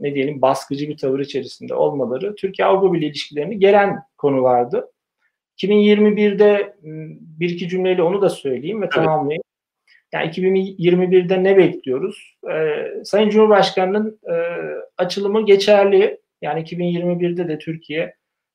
ne 0.00 0.14
diyelim 0.14 0.42
baskıcı 0.42 0.88
bir 0.88 0.96
tavır 0.96 1.20
içerisinde 1.20 1.74
olmaları 1.74 2.34
Türkiye-Avrupa 2.34 2.92
Birliği 2.92 3.06
ilişkilerini 3.06 3.58
gelen 3.58 3.98
konulardı. 4.18 4.90
2021'de 5.58 6.76
bir 7.38 7.50
iki 7.50 7.68
cümleyle 7.68 8.02
onu 8.02 8.22
da 8.22 8.28
söyleyeyim 8.28 8.80
ve 8.80 8.84
evet. 8.84 8.92
tamamlayayım. 8.92 9.42
Yani 10.12 10.30
2021'de 10.30 11.44
ne 11.44 11.56
bekliyoruz? 11.56 12.36
Ee, 12.52 13.04
Sayın 13.04 13.30
Cumhurbaşkanı'nın 13.30 14.20
e, 14.30 14.34
açılımı 14.98 15.46
geçerli. 15.46 16.20
Yani 16.42 16.62
2021'de 16.62 17.48
de 17.48 17.58
Türkiye 17.58 18.14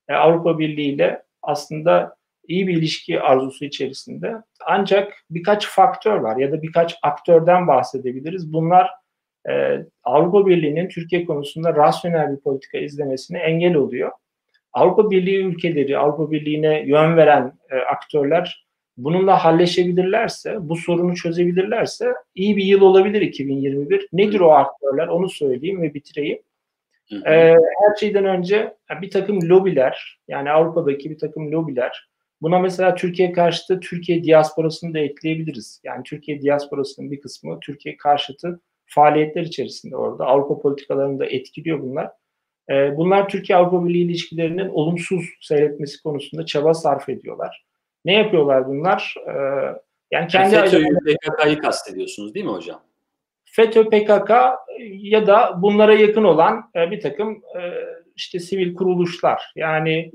e, 0.10 0.14
Avrupa 0.14 0.60
Birliği 0.60 0.94
ile 0.94 1.24
aslında 1.42 2.16
iyi 2.48 2.68
bir 2.68 2.78
ilişki 2.78 3.22
arzusu 3.22 3.66
içerisinde. 3.66 4.34
Ancak 4.66 5.14
birkaç 5.30 5.68
faktör 5.68 6.16
var 6.16 6.38
ya 6.38 6.52
da 6.52 6.62
birkaç 6.62 6.96
aktörden 7.04 7.68
bahsedebiliriz. 7.68 8.54
Bunlar 8.54 8.90
e, 9.50 9.78
Avrupa 10.04 10.46
Birliği'nin 10.48 10.90
Türkiye 10.90 11.26
konusunda 11.26 11.76
rasyonel 11.76 12.32
bir 12.32 12.42
politika 12.42 12.78
izlemesine 12.78 13.40
engel 13.40 13.76
oluyor. 13.76 14.12
Avrupa 14.74 15.12
Birliği 15.12 15.38
ülkeleri, 15.38 15.98
Avrupa 15.98 16.32
Birliği'ne 16.32 16.84
yön 16.88 17.18
veren 17.18 17.54
e, 17.70 17.76
aktörler 17.76 18.66
bununla 18.98 19.46
halleşebilirlerse, 19.46 20.58
bu 20.60 20.76
sorunu 20.76 21.16
çözebilirlerse 21.16 22.14
iyi 22.36 22.58
bir 22.58 22.64
yıl 22.64 22.82
olabilir 22.82 23.22
2021. 23.22 24.08
Nedir 24.14 24.40
o 24.40 24.52
aktörler? 24.52 25.08
Onu 25.08 25.30
söyleyeyim 25.30 25.82
ve 25.82 25.94
bitireyim. 25.94 26.40
Ee, 27.12 27.56
her 27.82 27.96
şeyden 28.00 28.26
önce 28.26 28.74
bir 29.02 29.10
takım 29.10 29.50
lobiler, 29.50 30.20
yani 30.28 30.52
Avrupa'daki 30.52 31.10
bir 31.10 31.18
takım 31.18 31.52
lobiler, 31.52 32.10
buna 32.42 32.60
mesela 32.60 32.96
Türkiye 32.96 33.32
karşıtı 33.32 33.80
Türkiye 33.80 34.24
diasporasını 34.24 34.94
da 34.94 35.00
ekleyebiliriz. 35.00 35.82
Yani 35.84 36.04
Türkiye 36.04 36.42
diasporasının 36.42 37.12
bir 37.12 37.22
kısmı 37.22 37.60
Türkiye 37.60 37.98
karşıtı 37.98 38.60
faaliyetler 38.86 39.42
içerisinde 39.42 39.96
orada. 39.96 40.26
Avrupa 40.26 40.62
politikalarını 40.62 41.20
da 41.20 41.26
etkiliyor 41.26 41.82
bunlar. 41.82 42.12
Ee, 42.70 42.98
bunlar 42.98 43.30
Türkiye-Avrupa 43.30 43.86
Birliği 43.86 44.04
ilişkilerinin 44.04 44.70
olumsuz 44.70 45.26
seyretmesi 45.42 46.04
konusunda 46.04 46.46
çaba 46.46 46.74
sarf 46.74 47.10
ediyorlar. 47.10 47.66
Ne 48.06 48.14
yapıyorlar 48.14 48.68
bunlar? 48.68 49.16
Ee, 49.28 49.32
yani 50.12 50.28
kendi 50.28 50.56
FETÖ'yü, 50.56 50.86
PKK'yı 50.86 51.60
kastediyorsunuz 51.60 52.36
değil 52.36 52.46
mi 52.46 52.52
hocam? 52.52 52.82
FETÖ, 53.44 53.90
PKK 53.90 54.32
ya 54.90 55.28
da 55.28 55.62
bunlara 55.62 55.94
yakın 55.94 56.24
olan 56.24 56.64
e, 56.76 56.92
bir 56.92 57.02
takım 57.02 57.32
e, 57.32 57.62
işte 58.16 58.40
sivil 58.40 58.74
kuruluşlar. 58.74 59.52
Yani 59.56 60.12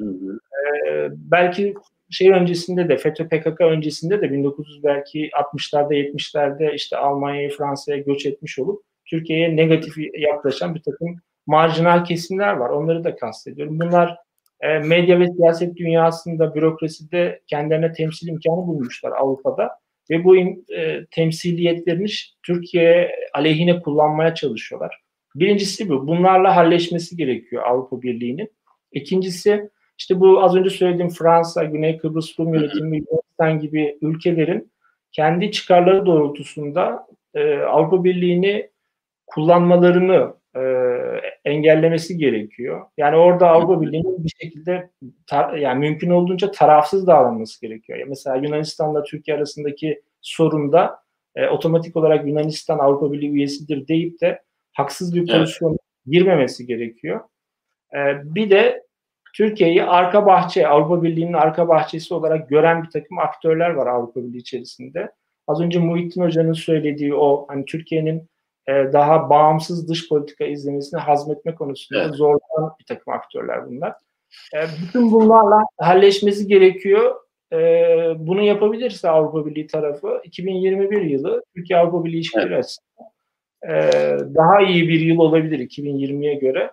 e, 0.89 1.09
belki 1.11 1.75
şey 2.11 2.31
öncesinde 2.31 2.89
de 2.89 2.97
FETÖ 2.97 3.29
PKK 3.29 3.61
öncesinde 3.61 4.23
de 4.23 4.33
1900 4.33 4.85
belki 4.85 5.31
60'larda 5.31 5.95
70'lerde 5.95 6.75
işte 6.75 6.97
Almanya'ya 6.97 7.49
Fransa'ya 7.49 7.99
göç 7.99 8.27
etmiş 8.27 8.59
olup 8.59 8.83
Türkiye'ye 9.05 9.57
negatif 9.57 9.95
yaklaşan 10.19 10.75
bir 10.75 10.83
takım 10.83 11.21
marjinal 11.47 12.05
kesimler 12.05 12.53
var. 12.53 12.71
Onları 12.71 13.05
da 13.05 13.17
kastediyorum. 13.17 13.81
Bunlar 13.81 14.17
e, 14.61 14.79
medya 14.79 15.21
ve 15.21 15.27
siyaset 15.27 15.77
dünyasında, 15.77 16.55
bürokraside 16.55 17.41
kendilerine 17.47 17.93
temsil 17.93 18.29
imkanı 18.29 18.67
bulmuşlar 18.67 19.13
Avrupa'da 19.13 19.71
ve 20.11 20.25
bu 20.25 20.37
e, 20.37 21.07
temsiliyetlerini 21.11 22.07
Türkiye 22.43 23.11
aleyhine 23.35 23.81
kullanmaya 23.81 24.35
çalışıyorlar. 24.35 25.03
Birincisi 25.35 25.89
bu. 25.89 26.07
Bunlarla 26.07 26.57
halleşmesi 26.57 27.17
gerekiyor 27.17 27.63
Avrupa 27.67 28.03
Birliği'nin. 28.03 28.53
İkincisi 28.93 29.71
işte 29.99 30.21
bu 30.21 30.43
az 30.43 30.57
önce 30.57 30.71
söylediğim 30.71 31.11
Fransa, 31.11 31.65
Güney 31.65 31.99
Kıbrıs 31.99 32.39
Rum 32.39 32.55
yönetimi, 32.55 32.97
Yunanistan 32.97 33.61
gibi 33.61 33.99
ülkelerin 34.03 34.73
kendi 35.13 35.51
çıkarları 35.51 36.07
doğrultusunda 36.07 37.07
e, 37.35 37.57
Avrupa 37.57 38.05
Birliği'ni 38.05 38.71
kullanmalarını 39.27 40.35
e, 40.57 40.61
engellemesi 41.45 42.19
gerekiyor. 42.19 42.87
Yani 42.97 43.17
orada 43.17 43.49
Avrupa 43.49 43.81
Birliği'nin 43.81 44.25
bir 44.25 44.33
şekilde 44.43 44.91
tar- 45.27 45.59
yani 45.59 45.79
mümkün 45.79 46.11
olduğunca 46.11 46.51
tarafsız 46.51 47.07
davranması 47.07 47.61
gerekiyor. 47.61 47.99
Mesela 48.09 48.37
Yunanistan'la 48.37 49.03
Türkiye 49.03 49.37
arasındaki 49.37 50.03
sorunda 50.21 50.99
e, 51.35 51.49
otomatik 51.49 51.97
olarak 51.97 52.27
Yunanistan 52.27 52.79
Avrupa 52.79 53.13
Birliği 53.13 53.31
üyesidir 53.31 53.89
deyip 53.89 54.21
de 54.21 54.43
haksız 54.73 55.15
bir 55.15 55.27
pozisyona 55.27 55.73
evet. 55.73 55.81
girmemesi 56.07 56.67
gerekiyor. 56.67 57.21
E, 57.95 57.99
bir 58.35 58.51
de 58.51 58.87
Türkiye'yi 59.35 59.85
arka 59.85 60.27
bahçe, 60.27 60.69
Avrupa 60.69 61.03
Birliği'nin 61.03 61.33
arka 61.33 61.69
bahçesi 61.69 62.15
olarak 62.15 62.49
gören 62.49 62.83
bir 62.83 62.91
takım 62.91 63.19
aktörler 63.19 63.71
var 63.71 63.87
Avrupa 63.87 64.23
Birliği 64.23 64.39
içerisinde. 64.39 65.13
Az 65.47 65.61
önce 65.61 65.79
Muhittin 65.79 66.23
Hoca'nın 66.23 66.53
söylediği 66.53 67.15
o 67.15 67.47
hani 67.49 67.65
Türkiye'nin 67.65 68.29
e, 68.69 68.73
daha 68.93 69.31
bağımsız 69.31 69.89
dış 69.89 70.09
politika 70.09 70.45
izlemesini 70.45 71.01
hazmetme 71.01 71.55
konusunda 71.55 72.03
evet. 72.03 72.15
zorlanan 72.15 72.73
bir 72.81 72.85
takım 72.85 73.13
aktörler 73.13 73.67
bunlar. 73.71 73.95
E, 74.55 74.59
bütün 74.83 75.13
bunlarla 75.13 75.63
halleşmesi 75.79 76.47
gerekiyor. 76.47 77.15
E, 77.53 77.59
bunu 78.19 78.43
yapabilirse 78.43 79.09
Avrupa 79.11 79.47
Birliği 79.47 79.67
tarafı 79.67 80.21
2021 80.25 81.03
yılı 81.03 81.43
Türkiye 81.57 81.79
Avrupa 81.79 82.05
Birliği 82.05 82.17
ilişkileri 82.17 82.55
evet. 82.55 82.65
açısından 82.65 83.07
daha 84.35 84.61
iyi 84.63 84.89
bir 84.89 85.01
yıl 85.01 85.19
olabilir 85.19 85.59
2020'ye 85.59 86.35
göre. 86.35 86.73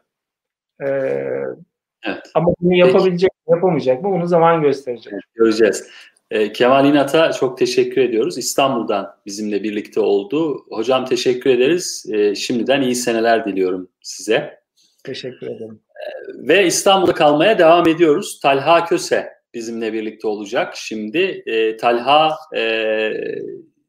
evet. 2.05 2.31
Ama 2.33 2.53
bunu 2.61 2.75
yapabilecek 2.75 3.31
mi, 3.31 3.55
yapamayacak 3.55 4.03
mı 4.03 4.09
onu 4.09 4.27
zaman 4.27 4.61
gösterecek. 4.61 5.13
Evet, 5.13 5.23
göreceğiz. 5.33 5.89
E, 6.34 6.53
Kemal 6.53 6.86
İnat'a 6.86 7.31
çok 7.31 7.57
teşekkür 7.57 8.01
ediyoruz. 8.01 8.38
İstanbul'dan 8.38 9.15
bizimle 9.25 9.63
birlikte 9.63 9.99
oldu. 9.99 10.65
Hocam 10.69 11.05
teşekkür 11.05 11.49
ederiz. 11.49 12.05
E, 12.13 12.36
şimdiden 12.36 12.81
iyi 12.81 12.95
seneler 12.95 13.45
diliyorum 13.45 13.89
size. 14.01 14.59
Teşekkür 15.03 15.47
ederim. 15.47 15.81
E, 15.89 16.07
ve 16.47 16.65
İstanbul'da 16.65 17.13
kalmaya 17.13 17.59
devam 17.59 17.88
ediyoruz. 17.88 18.39
Talha 18.39 18.86
Köse 18.86 19.29
bizimle 19.53 19.93
birlikte 19.93 20.27
olacak. 20.27 20.73
Şimdi 20.75 21.43
e, 21.45 21.77
Talha 21.77 22.36
e, 22.55 23.11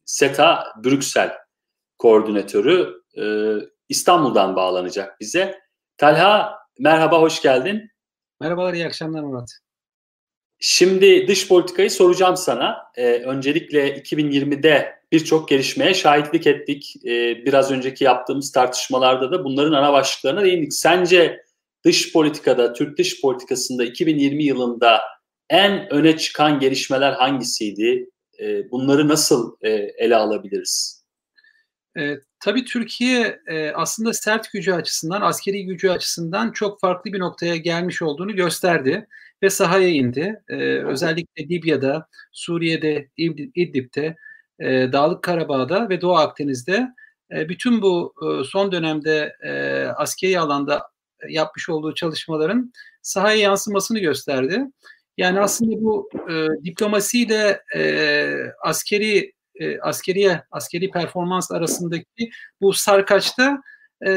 SETA 0.05 0.65
Brüksel 0.85 1.33
koordinatörü 1.99 2.95
e, 3.19 3.25
İstanbul'dan 3.89 4.57
bağlanacak 4.57 5.21
bize. 5.21 5.59
Talha 5.97 6.59
merhaba, 6.79 7.21
hoş 7.21 7.43
geldin. 7.43 7.91
Merhabalar, 8.41 8.75
iyi 8.75 8.87
akşamlar 8.87 9.23
Murat. 9.23 9.64
Şimdi 10.67 11.29
dış 11.29 11.49
politikayı 11.49 11.91
soracağım 11.91 12.37
sana. 12.37 12.77
Ee, 12.97 13.07
öncelikle 13.07 13.99
2020'de 13.99 14.95
birçok 15.13 15.49
gelişmeye 15.49 15.95
şahitlik 15.95 16.47
ettik. 16.47 16.97
Ee, 17.07 17.45
biraz 17.47 17.71
önceki 17.71 18.05
yaptığımız 18.05 18.53
tartışmalarda 18.53 19.33
da 19.33 19.45
bunların 19.45 19.73
ana 19.73 19.93
başlıklarına 19.93 20.45
değindik. 20.45 20.75
Sence 20.75 21.45
dış 21.85 22.13
politikada, 22.13 22.73
Türk 22.73 22.99
dış 22.99 23.21
politikasında 23.21 23.85
2020 23.85 24.45
yılında 24.45 25.01
en 25.51 25.93
öne 25.93 26.17
çıkan 26.17 26.59
gelişmeler 26.59 27.13
hangisiydi? 27.13 28.11
Ee, 28.41 28.71
bunları 28.71 29.09
nasıl 29.09 29.57
e, 29.63 29.71
ele 29.99 30.17
alabiliriz? 30.17 31.05
E, 31.99 32.15
tabii 32.41 32.65
Türkiye 32.65 33.41
e, 33.47 33.71
aslında 33.71 34.13
sert 34.13 34.53
gücü 34.53 34.73
açısından, 34.73 35.21
askeri 35.21 35.67
gücü 35.67 35.89
açısından 35.89 36.53
çok 36.53 36.81
farklı 36.81 37.13
bir 37.13 37.21
noktaya 37.21 37.57
gelmiş 37.57 38.03
olduğunu 38.03 38.37
gösterdi 38.37 39.07
ve 39.45 39.51
sahaya 39.51 39.89
indi. 39.89 40.43
E, 40.49 40.55
özellikle 40.85 41.49
Libya'da, 41.49 42.09
Suriye'de, 42.33 43.09
İdlib'de, 43.17 44.17
e, 44.59 44.93
Dağlık 44.93 45.23
Karabağ'da 45.23 45.89
ve 45.89 46.01
Doğu 46.01 46.17
Akdeniz'de 46.17 46.89
e, 47.33 47.49
bütün 47.49 47.83
bu 47.83 48.15
e, 48.23 48.45
son 48.45 48.73
dönemde 48.73 49.37
e, 49.43 49.83
askeri 49.87 50.41
alanda 50.41 50.83
yapmış 51.29 51.69
olduğu 51.69 51.95
çalışmaların 51.95 52.73
sahaya 53.03 53.37
yansımasını 53.37 53.99
gösterdi. 53.99 54.61
Yani 55.17 55.41
aslında 55.41 55.83
bu 55.83 56.09
e, 56.31 56.65
diplomasiyle 56.65 57.63
e, 57.77 58.31
askeri 58.63 59.33
e, 59.61 59.81
askeriye 59.81 60.43
askeri 60.51 60.91
performans 60.91 61.51
arasındaki 61.51 62.31
bu 62.61 62.73
sarkaçta 62.73 63.63
e, 64.07 64.11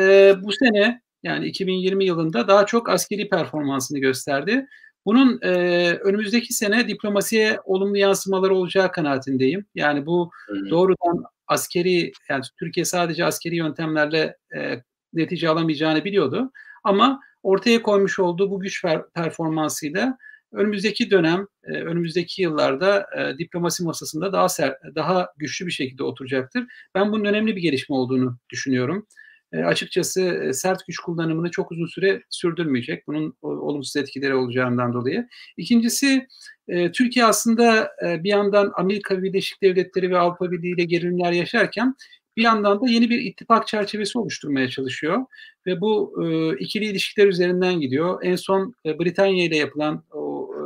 bu 0.43 0.51
sene 0.51 1.01
yani 1.23 1.45
2020 1.47 2.05
yılında 2.05 2.47
daha 2.47 2.65
çok 2.65 2.89
askeri 2.89 3.29
performansını 3.29 3.99
gösterdi. 3.99 4.67
Bunun 5.07 5.39
e, 5.41 5.49
önümüzdeki 5.93 6.53
sene 6.53 6.87
diplomasiye 6.87 7.59
olumlu 7.65 7.97
yansımaları 7.97 8.55
olacağı 8.55 8.91
kanaatindeyim. 8.91 9.65
Yani 9.75 10.05
bu 10.05 10.31
doğrudan 10.69 11.23
askeri 11.47 12.11
yani 12.29 12.43
Türkiye 12.59 12.85
sadece 12.85 13.25
askeri 13.25 13.55
yöntemlerle 13.55 14.37
e, 14.57 14.81
netice 15.13 15.49
alamayacağını 15.49 16.05
biliyordu. 16.05 16.51
Ama 16.83 17.19
ortaya 17.43 17.81
koymuş 17.81 18.19
olduğu 18.19 18.51
bu 18.51 18.59
güç 18.59 18.85
performansıyla 19.13 20.17
önümüzdeki 20.51 21.11
dönem, 21.11 21.47
e, 21.63 21.71
önümüzdeki 21.71 22.41
yıllarda 22.41 23.05
e, 23.17 23.37
diplomasi 23.37 23.83
masasında 23.83 24.33
daha 24.33 24.49
ser, 24.49 24.77
daha 24.95 25.27
güçlü 25.37 25.65
bir 25.65 25.71
şekilde 25.71 26.03
oturacaktır. 26.03 26.63
Ben 26.95 27.11
bunun 27.11 27.25
önemli 27.25 27.55
bir 27.55 27.61
gelişme 27.61 27.95
olduğunu 27.95 28.37
düşünüyorum. 28.49 29.07
E, 29.53 29.57
açıkçası 29.57 30.51
sert 30.53 30.87
güç 30.87 30.97
kullanımını 30.99 31.51
çok 31.51 31.71
uzun 31.71 31.85
süre 31.85 32.23
sürdürmeyecek. 32.29 33.07
Bunun 33.07 33.37
olumsuz 33.41 33.95
etkileri 33.95 34.35
olacağından 34.35 34.93
dolayı. 34.93 35.27
İkincisi 35.57 36.27
e, 36.67 36.91
Türkiye 36.91 37.25
aslında 37.25 37.91
e, 38.05 38.23
bir 38.23 38.29
yandan 38.29 38.71
Amerika 38.75 39.23
Birleşik 39.23 39.63
Devletleri 39.63 40.11
ve 40.11 40.17
Avrupa 40.17 40.51
Birliği 40.51 40.73
ile 40.73 40.83
gerilimler 40.83 41.31
yaşarken 41.31 41.95
bir 42.37 42.43
yandan 42.43 42.81
da 42.81 42.89
yeni 42.89 43.09
bir 43.09 43.19
ittifak 43.19 43.67
çerçevesi 43.67 44.19
oluşturmaya 44.19 44.69
çalışıyor 44.69 45.25
ve 45.65 45.81
bu 45.81 46.23
e, 46.23 46.57
ikili 46.57 46.85
ilişkiler 46.85 47.27
üzerinden 47.27 47.79
gidiyor. 47.79 48.19
En 48.23 48.35
son 48.35 48.73
e, 48.85 48.99
Britanya 48.99 49.45
ile 49.45 49.57
yapılan 49.57 50.03
o 50.11 50.49
e, 50.55 50.61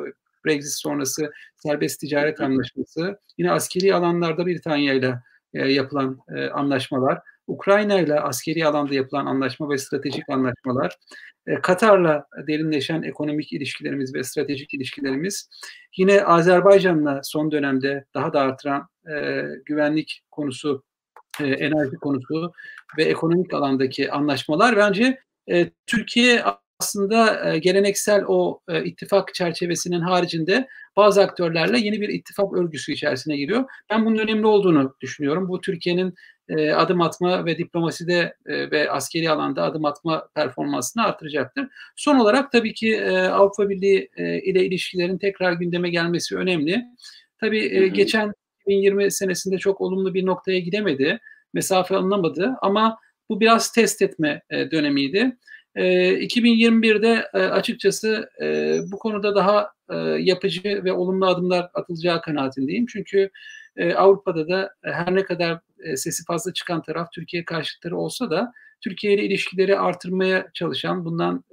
Brexit 0.46 0.74
sonrası 0.74 1.32
serbest 1.56 2.00
ticaret 2.00 2.42
anlaşması, 2.42 3.20
yine 3.38 3.52
askeri 3.52 3.96
alanlarda 3.96 4.46
Britanya 4.46 4.94
ile 4.94 5.16
yapılan 5.54 6.20
e, 6.36 6.48
anlaşmalar, 6.48 7.20
Ukrayna 7.48 8.00
ile 8.00 8.20
askeri 8.20 8.66
alanda 8.68 8.96
yapılan 8.96 9.26
anlaşma 9.26 9.70
ve 9.70 9.78
stratejik 9.78 10.30
anlaşmalar, 10.30 10.98
e, 11.48 11.56
Katar'la 11.56 12.26
derinleşen 12.48 13.02
ekonomik 13.04 13.54
ilişkilerimiz 13.54 14.16
ve 14.16 14.24
stratejik 14.24 14.74
ilişkilerimiz, 14.74 15.50
yine 15.98 16.24
Azerbaycan'la 16.24 17.22
son 17.24 17.52
dönemde 17.52 18.06
daha 18.14 18.34
da 18.34 18.40
artıran 18.40 18.88
e, 19.12 19.44
güvenlik 19.66 20.22
konusu 20.32 20.84
e, 21.40 21.46
enerji 21.46 21.96
konusu 21.96 22.52
ve 22.98 23.04
ekonomik 23.04 23.54
alandaki 23.54 24.12
anlaşmalar. 24.12 24.78
Bence 24.78 25.20
e, 25.52 25.72
Türkiye 25.88 26.44
aslında 26.82 27.52
e, 27.54 27.58
geleneksel 27.58 28.24
o 28.28 28.60
e, 28.70 28.84
ittifak 28.84 29.34
çerçevesinin 29.34 30.02
haricinde 30.02 30.68
bazı 30.96 31.22
aktörlerle 31.22 31.80
yeni 31.80 32.02
bir 32.02 32.10
ittifak 32.10 32.54
örgüsü 32.54 32.92
içerisine 32.92 33.38
giriyor. 33.38 33.64
Ben 33.90 34.06
bunun 34.06 34.18
önemli 34.18 34.46
olduğunu 34.48 34.96
düşünüyorum. 35.02 35.50
Bu 35.50 35.62
Türkiye'nin 35.62 36.14
e, 36.50 36.72
adım 36.72 37.02
atma 37.02 37.46
ve 37.46 37.58
diplomaside 37.58 38.36
ve 38.48 38.92
askeri 38.92 39.30
alanda 39.30 39.64
adım 39.64 39.86
atma 39.86 40.28
performansını 40.36 41.04
artıracaktır. 41.04 41.68
Son 41.96 42.16
olarak 42.16 42.52
tabii 42.52 42.74
ki 42.74 43.12
Avrupa 43.32 43.70
Birliği 43.70 44.10
ile 44.18 44.66
ilişkilerin 44.66 45.18
tekrar 45.18 45.54
gündeme 45.54 45.90
gelmesi 45.90 46.36
önemli. 46.36 46.86
Tabii 47.40 47.76
e, 47.76 47.88
geçen 47.88 48.34
2020 48.62 49.12
senesinde 49.12 49.58
çok 49.58 49.82
olumlu 49.82 50.14
bir 50.14 50.26
noktaya 50.26 50.60
gidemedi. 50.60 51.20
Mesafe 51.54 51.96
alınamadı 51.96 52.56
ama 52.62 52.98
bu 53.30 53.40
biraz 53.40 53.72
test 53.72 54.02
etme 54.02 54.42
dönemiydi. 54.52 55.38
E, 55.76 55.84
2021'de 56.14 57.30
e, 57.34 57.38
açıkçası 57.38 58.30
e, 58.42 58.78
bu 58.92 59.00
konuda 59.00 59.36
daha 59.36 59.72
e, 59.90 59.96
yapıcı 59.98 60.82
ve 60.84 60.94
olumlu 60.94 61.26
adımlar 61.26 61.70
atılacağı 61.74 62.22
kanaatindeyim. 62.22 62.86
Çünkü 62.86 63.30
Avrupa'da 63.96 64.48
da 64.48 64.74
her 64.84 65.16
ne 65.16 65.26
kadar 65.26 65.60
sesi 65.96 66.26
fazla 66.26 66.54
çıkan 66.54 66.82
taraf 66.82 67.12
Türkiye 67.12 67.46
karşıtları 67.46 67.98
olsa 67.98 68.30
da 68.30 68.52
Türkiye 68.82 69.14
ile 69.14 69.24
ilişkileri 69.24 69.80
artırmaya 69.80 70.50
çalışan, 70.54 71.06
bundan 71.06 71.44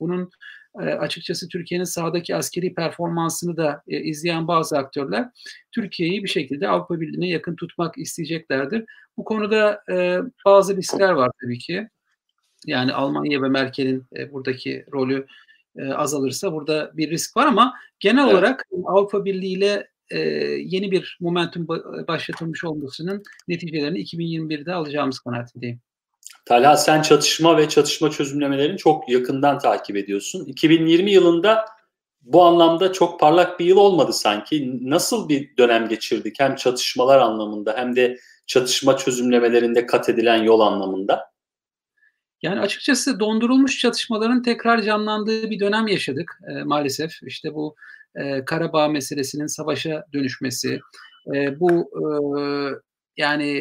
bunun 0.00 0.30
açıkçası 0.74 1.48
Türkiye'nin 1.48 1.84
sahadaki 1.84 2.36
askeri 2.36 2.74
performansını 2.74 3.56
da 3.56 3.82
izleyen 3.86 4.48
bazı 4.48 4.78
aktörler 4.78 5.28
Türkiye'yi 5.72 6.24
bir 6.24 6.28
şekilde 6.28 6.68
Avrupa 6.68 7.00
Birliği'ne 7.00 7.28
yakın 7.28 7.56
tutmak 7.56 7.98
isteyeceklerdir. 7.98 8.84
Bu 9.16 9.24
konuda 9.24 9.82
bazı 10.46 10.76
riskler 10.76 11.10
var 11.10 11.30
tabii 11.42 11.58
ki. 11.58 11.88
Yani 12.66 12.92
Almanya 12.92 13.42
ve 13.42 13.48
Merkel'in 13.48 14.04
e, 14.16 14.32
buradaki 14.32 14.86
rolü 14.92 15.26
e, 15.76 15.92
azalırsa 15.92 16.52
burada 16.52 16.90
bir 16.94 17.10
risk 17.10 17.36
var 17.36 17.46
ama 17.46 17.74
genel 18.00 18.24
evet. 18.24 18.34
olarak 18.34 18.66
Avrupa 18.84 19.24
Birliği 19.24 19.52
ile 19.52 19.88
e, 20.10 20.18
yeni 20.64 20.90
bir 20.90 21.18
momentum 21.20 21.68
başlatılmış 22.08 22.64
olmasının 22.64 23.22
neticelerini 23.48 23.98
2021'de 23.98 24.74
alacağımız 24.74 25.18
kanaatindeyim. 25.18 25.80
Talha 26.44 26.76
sen 26.76 27.02
çatışma 27.02 27.56
ve 27.56 27.68
çatışma 27.68 28.10
çözümlemelerini 28.10 28.78
çok 28.78 29.08
yakından 29.08 29.58
takip 29.58 29.96
ediyorsun. 29.96 30.44
2020 30.44 31.10
yılında 31.10 31.64
bu 32.22 32.44
anlamda 32.44 32.92
çok 32.92 33.20
parlak 33.20 33.60
bir 33.60 33.64
yıl 33.64 33.76
olmadı 33.76 34.12
sanki. 34.12 34.78
Nasıl 34.90 35.28
bir 35.28 35.56
dönem 35.56 35.88
geçirdik 35.88 36.40
hem 36.40 36.56
çatışmalar 36.56 37.18
anlamında 37.18 37.76
hem 37.76 37.96
de 37.96 38.18
çatışma 38.46 38.96
çözümlemelerinde 38.96 39.86
kat 39.86 40.08
edilen 40.08 40.42
yol 40.42 40.60
anlamında? 40.60 41.29
Yani 42.42 42.60
açıkçası 42.60 43.20
dondurulmuş 43.20 43.78
çatışmaların 43.78 44.42
tekrar 44.42 44.82
canlandığı 44.82 45.50
bir 45.50 45.60
dönem 45.60 45.86
yaşadık 45.86 46.38
e, 46.50 46.62
maalesef. 46.62 47.22
İşte 47.22 47.54
bu 47.54 47.76
e, 48.14 48.44
Karabağ 48.44 48.88
meselesinin 48.88 49.46
savaşa 49.46 50.04
dönüşmesi, 50.12 50.80
e, 51.34 51.60
bu 51.60 51.90
e, 51.96 52.02
yani 53.16 53.60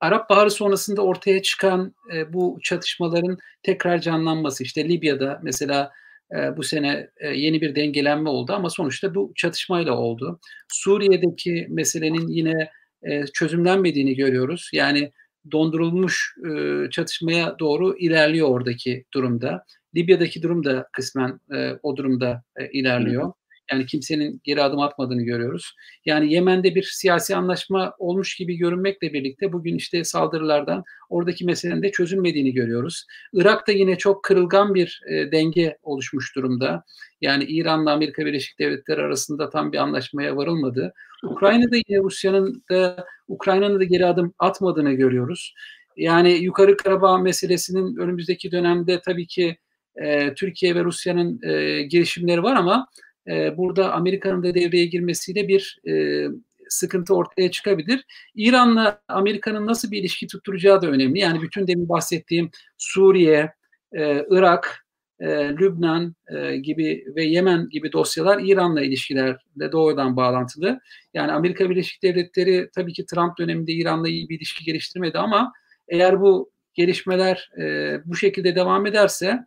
Arap 0.00 0.30
Baharı 0.30 0.50
sonrasında 0.50 1.02
ortaya 1.02 1.42
çıkan 1.42 1.94
e, 2.14 2.32
bu 2.32 2.58
çatışmaların 2.62 3.38
tekrar 3.62 4.00
canlanması, 4.00 4.64
işte 4.64 4.88
Libya'da 4.88 5.40
mesela 5.42 5.90
e, 6.36 6.56
bu 6.56 6.62
sene 6.62 7.10
e, 7.16 7.28
yeni 7.28 7.60
bir 7.60 7.74
dengelenme 7.74 8.30
oldu 8.30 8.52
ama 8.52 8.70
sonuçta 8.70 9.14
bu 9.14 9.32
çatışmayla 9.36 9.92
oldu. 9.98 10.40
Suriye'deki 10.68 11.66
meselenin 11.70 12.28
yine 12.28 12.70
e, 13.02 13.26
çözümlenmediğini 13.26 14.16
görüyoruz. 14.16 14.70
Yani 14.72 15.12
dondurulmuş 15.52 16.34
e, 16.50 16.90
çatışmaya 16.90 17.58
doğru 17.58 17.98
ilerliyor 17.98 18.48
oradaki 18.48 19.04
durumda. 19.14 19.64
Libya'daki 19.96 20.42
durum 20.42 20.64
da 20.64 20.88
kısmen 20.92 21.40
e, 21.54 21.72
o 21.82 21.96
durumda 21.96 22.42
e, 22.56 22.70
ilerliyor. 22.70 23.32
Yani 23.72 23.86
kimsenin 23.86 24.40
geri 24.44 24.62
adım 24.62 24.80
atmadığını 24.80 25.22
görüyoruz. 25.22 25.74
Yani 26.04 26.32
Yemen'de 26.32 26.74
bir 26.74 26.82
siyasi 26.82 27.36
anlaşma 27.36 27.94
olmuş 27.98 28.36
gibi 28.36 28.56
görünmekle 28.56 29.12
birlikte 29.12 29.52
bugün 29.52 29.76
işte 29.76 30.04
saldırılardan 30.04 30.84
oradaki 31.08 31.44
meselenin 31.44 31.82
de 31.82 31.90
çözülmediğini 31.90 32.52
görüyoruz. 32.52 33.06
Irak'ta 33.32 33.72
yine 33.72 33.98
çok 33.98 34.24
kırılgan 34.24 34.74
bir 34.74 35.00
e, 35.10 35.32
denge 35.32 35.78
oluşmuş 35.82 36.36
durumda. 36.36 36.84
Yani 37.20 37.44
İran'la 37.44 37.92
Amerika 37.92 38.26
Birleşik 38.26 38.58
Devletleri 38.58 39.00
arasında 39.00 39.50
tam 39.50 39.72
bir 39.72 39.78
anlaşmaya 39.78 40.36
varılmadı. 40.36 40.92
Ukrayna'da 41.22 41.76
yine 41.76 42.02
Rusya'nın 42.02 42.64
da 42.70 43.06
Ukrayna'nın 43.28 43.80
da 43.80 43.84
geri 43.84 44.06
adım 44.06 44.34
atmadığını 44.38 44.92
görüyoruz. 44.92 45.54
Yani 45.96 46.32
Yukarı 46.32 46.76
Karabağ 46.76 47.18
meselesinin 47.18 47.96
önümüzdeki 47.96 48.52
dönemde 48.52 49.00
tabii 49.00 49.26
ki 49.26 49.56
e, 49.96 50.34
Türkiye 50.34 50.74
ve 50.74 50.84
Rusya'nın 50.84 51.40
e, 51.42 51.82
girişimleri 51.82 52.42
var 52.42 52.56
ama 52.56 52.86
e, 53.28 53.56
burada 53.56 53.92
Amerika'nın 53.92 54.42
da 54.42 54.54
devreye 54.54 54.86
girmesiyle 54.86 55.48
bir 55.48 55.80
e, 55.88 56.26
sıkıntı 56.68 57.14
ortaya 57.14 57.50
çıkabilir. 57.50 58.04
İran'la 58.34 59.02
Amerika'nın 59.08 59.66
nasıl 59.66 59.90
bir 59.90 59.98
ilişki 60.00 60.26
tutturacağı 60.26 60.82
da 60.82 60.86
önemli. 60.86 61.18
Yani 61.18 61.42
bütün 61.42 61.66
demin 61.66 61.88
bahsettiğim 61.88 62.50
Suriye, 62.78 63.52
e, 63.92 64.24
Irak, 64.30 64.86
e, 65.20 65.26
Lübnan 65.48 66.14
e, 66.28 66.56
gibi 66.56 67.04
ve 67.16 67.24
Yemen 67.24 67.68
gibi 67.68 67.92
dosyalar 67.92 68.40
İran'la 68.42 68.82
ilişkilerle 68.82 69.72
doğrudan 69.72 70.16
bağlantılı. 70.16 70.80
Yani 71.14 71.32
Amerika 71.32 71.70
Birleşik 71.70 72.02
Devletleri 72.02 72.70
tabii 72.74 72.92
ki 72.92 73.06
Trump 73.06 73.38
döneminde 73.38 73.72
İran'la 73.72 74.08
iyi 74.08 74.28
bir 74.28 74.36
ilişki 74.36 74.64
geliştirmedi 74.64 75.18
ama 75.18 75.52
eğer 75.88 76.20
bu 76.20 76.50
gelişmeler 76.74 77.50
e, 77.60 77.96
bu 78.04 78.16
şekilde 78.16 78.54
devam 78.54 78.86
ederse 78.86 79.46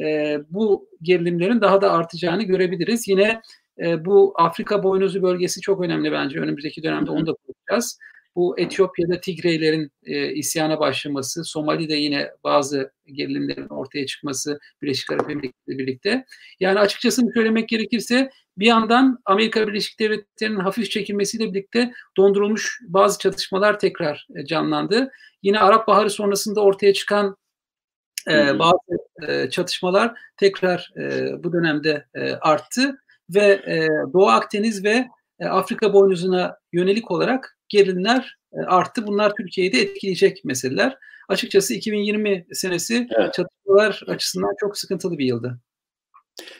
e, 0.00 0.38
bu 0.50 0.88
gerilimlerin 1.02 1.60
daha 1.60 1.80
da 1.80 1.92
artacağını 1.92 2.42
görebiliriz. 2.42 3.08
Yine 3.08 3.40
e, 3.78 4.04
bu 4.04 4.34
Afrika 4.36 4.82
boynuzu 4.82 5.22
bölgesi 5.22 5.60
çok 5.60 5.80
önemli 5.80 6.12
bence. 6.12 6.40
Önümüzdeki 6.40 6.82
dönemde 6.82 7.10
onu 7.10 7.26
da 7.26 7.32
konuşacağız. 7.32 7.98
Bu 8.36 8.58
Etiyopya'da 8.58 9.20
Tigreylerin 9.20 9.90
e, 10.04 10.32
isyana 10.32 10.80
başlaması, 10.80 11.44
Somali'de 11.44 11.94
yine 11.94 12.30
bazı 12.44 12.92
gerilimlerin 13.06 13.68
ortaya 13.68 14.06
çıkması 14.06 14.58
Birleşik 14.82 15.12
Arap 15.12 15.30
Emirlikleri'yle 15.30 15.78
birlikte. 15.78 16.24
Yani 16.60 16.78
açıkçası 16.78 17.22
söylemek 17.34 17.68
gerekirse 17.68 18.30
bir 18.58 18.66
yandan 18.66 19.18
Amerika 19.24 19.68
Birleşik 19.68 20.00
Devletleri'nin 20.00 20.60
hafif 20.60 20.90
çekilmesiyle 20.90 21.44
birlikte 21.44 21.92
dondurulmuş 22.16 22.80
bazı 22.88 23.18
çatışmalar 23.18 23.78
tekrar 23.78 24.26
e, 24.36 24.46
canlandı. 24.46 25.10
Yine 25.42 25.60
Arap 25.60 25.88
Baharı 25.88 26.10
sonrasında 26.10 26.60
ortaya 26.60 26.92
çıkan 26.92 27.36
e, 28.30 28.58
bazı 28.58 28.78
e, 29.28 29.50
çatışmalar 29.50 30.14
tekrar 30.36 30.92
e, 30.96 31.30
bu 31.44 31.52
dönemde 31.52 32.06
e, 32.14 32.32
arttı 32.32 32.98
ve 33.30 33.44
e, 33.66 33.88
Doğu 34.12 34.26
Akdeniz 34.26 34.84
ve 34.84 35.08
e, 35.40 35.46
Afrika 35.46 35.92
boynuzuna 35.92 36.56
yönelik 36.72 37.10
olarak 37.10 37.58
gerilimler 37.68 38.38
e, 38.52 38.60
arttı. 38.60 39.06
Bunlar 39.06 39.32
Türkiye'yi 39.34 39.72
de 39.72 39.80
etkileyecek 39.80 40.44
meseleler. 40.44 40.96
Açıkçası 41.28 41.74
2020 41.74 42.46
senesi 42.52 43.08
evet. 43.18 43.34
çatışmalar 43.34 44.02
açısından 44.06 44.54
çok 44.60 44.78
sıkıntılı 44.78 45.18
bir 45.18 45.24
yıldı. 45.24 45.60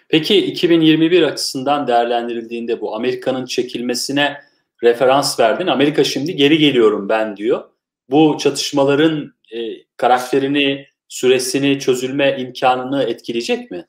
Peki 0.08 0.46
2021 0.46 1.22
açısından 1.22 1.86
değerlendirildiğinde 1.86 2.80
bu 2.80 2.96
Amerika'nın 2.96 3.46
çekilmesine 3.46 4.40
referans 4.82 5.40
verdin. 5.40 5.66
Amerika 5.66 6.04
şimdi 6.04 6.36
geri 6.36 6.58
geliyorum 6.58 7.08
ben 7.08 7.36
diyor. 7.36 7.64
Bu 8.10 8.36
çatışmaların 8.40 9.34
e, 9.52 9.58
karakterini, 9.96 10.86
süresini, 11.08 11.78
çözülme 11.78 12.36
imkanını 12.38 13.02
etkileyecek 13.02 13.70
mi? 13.70 13.86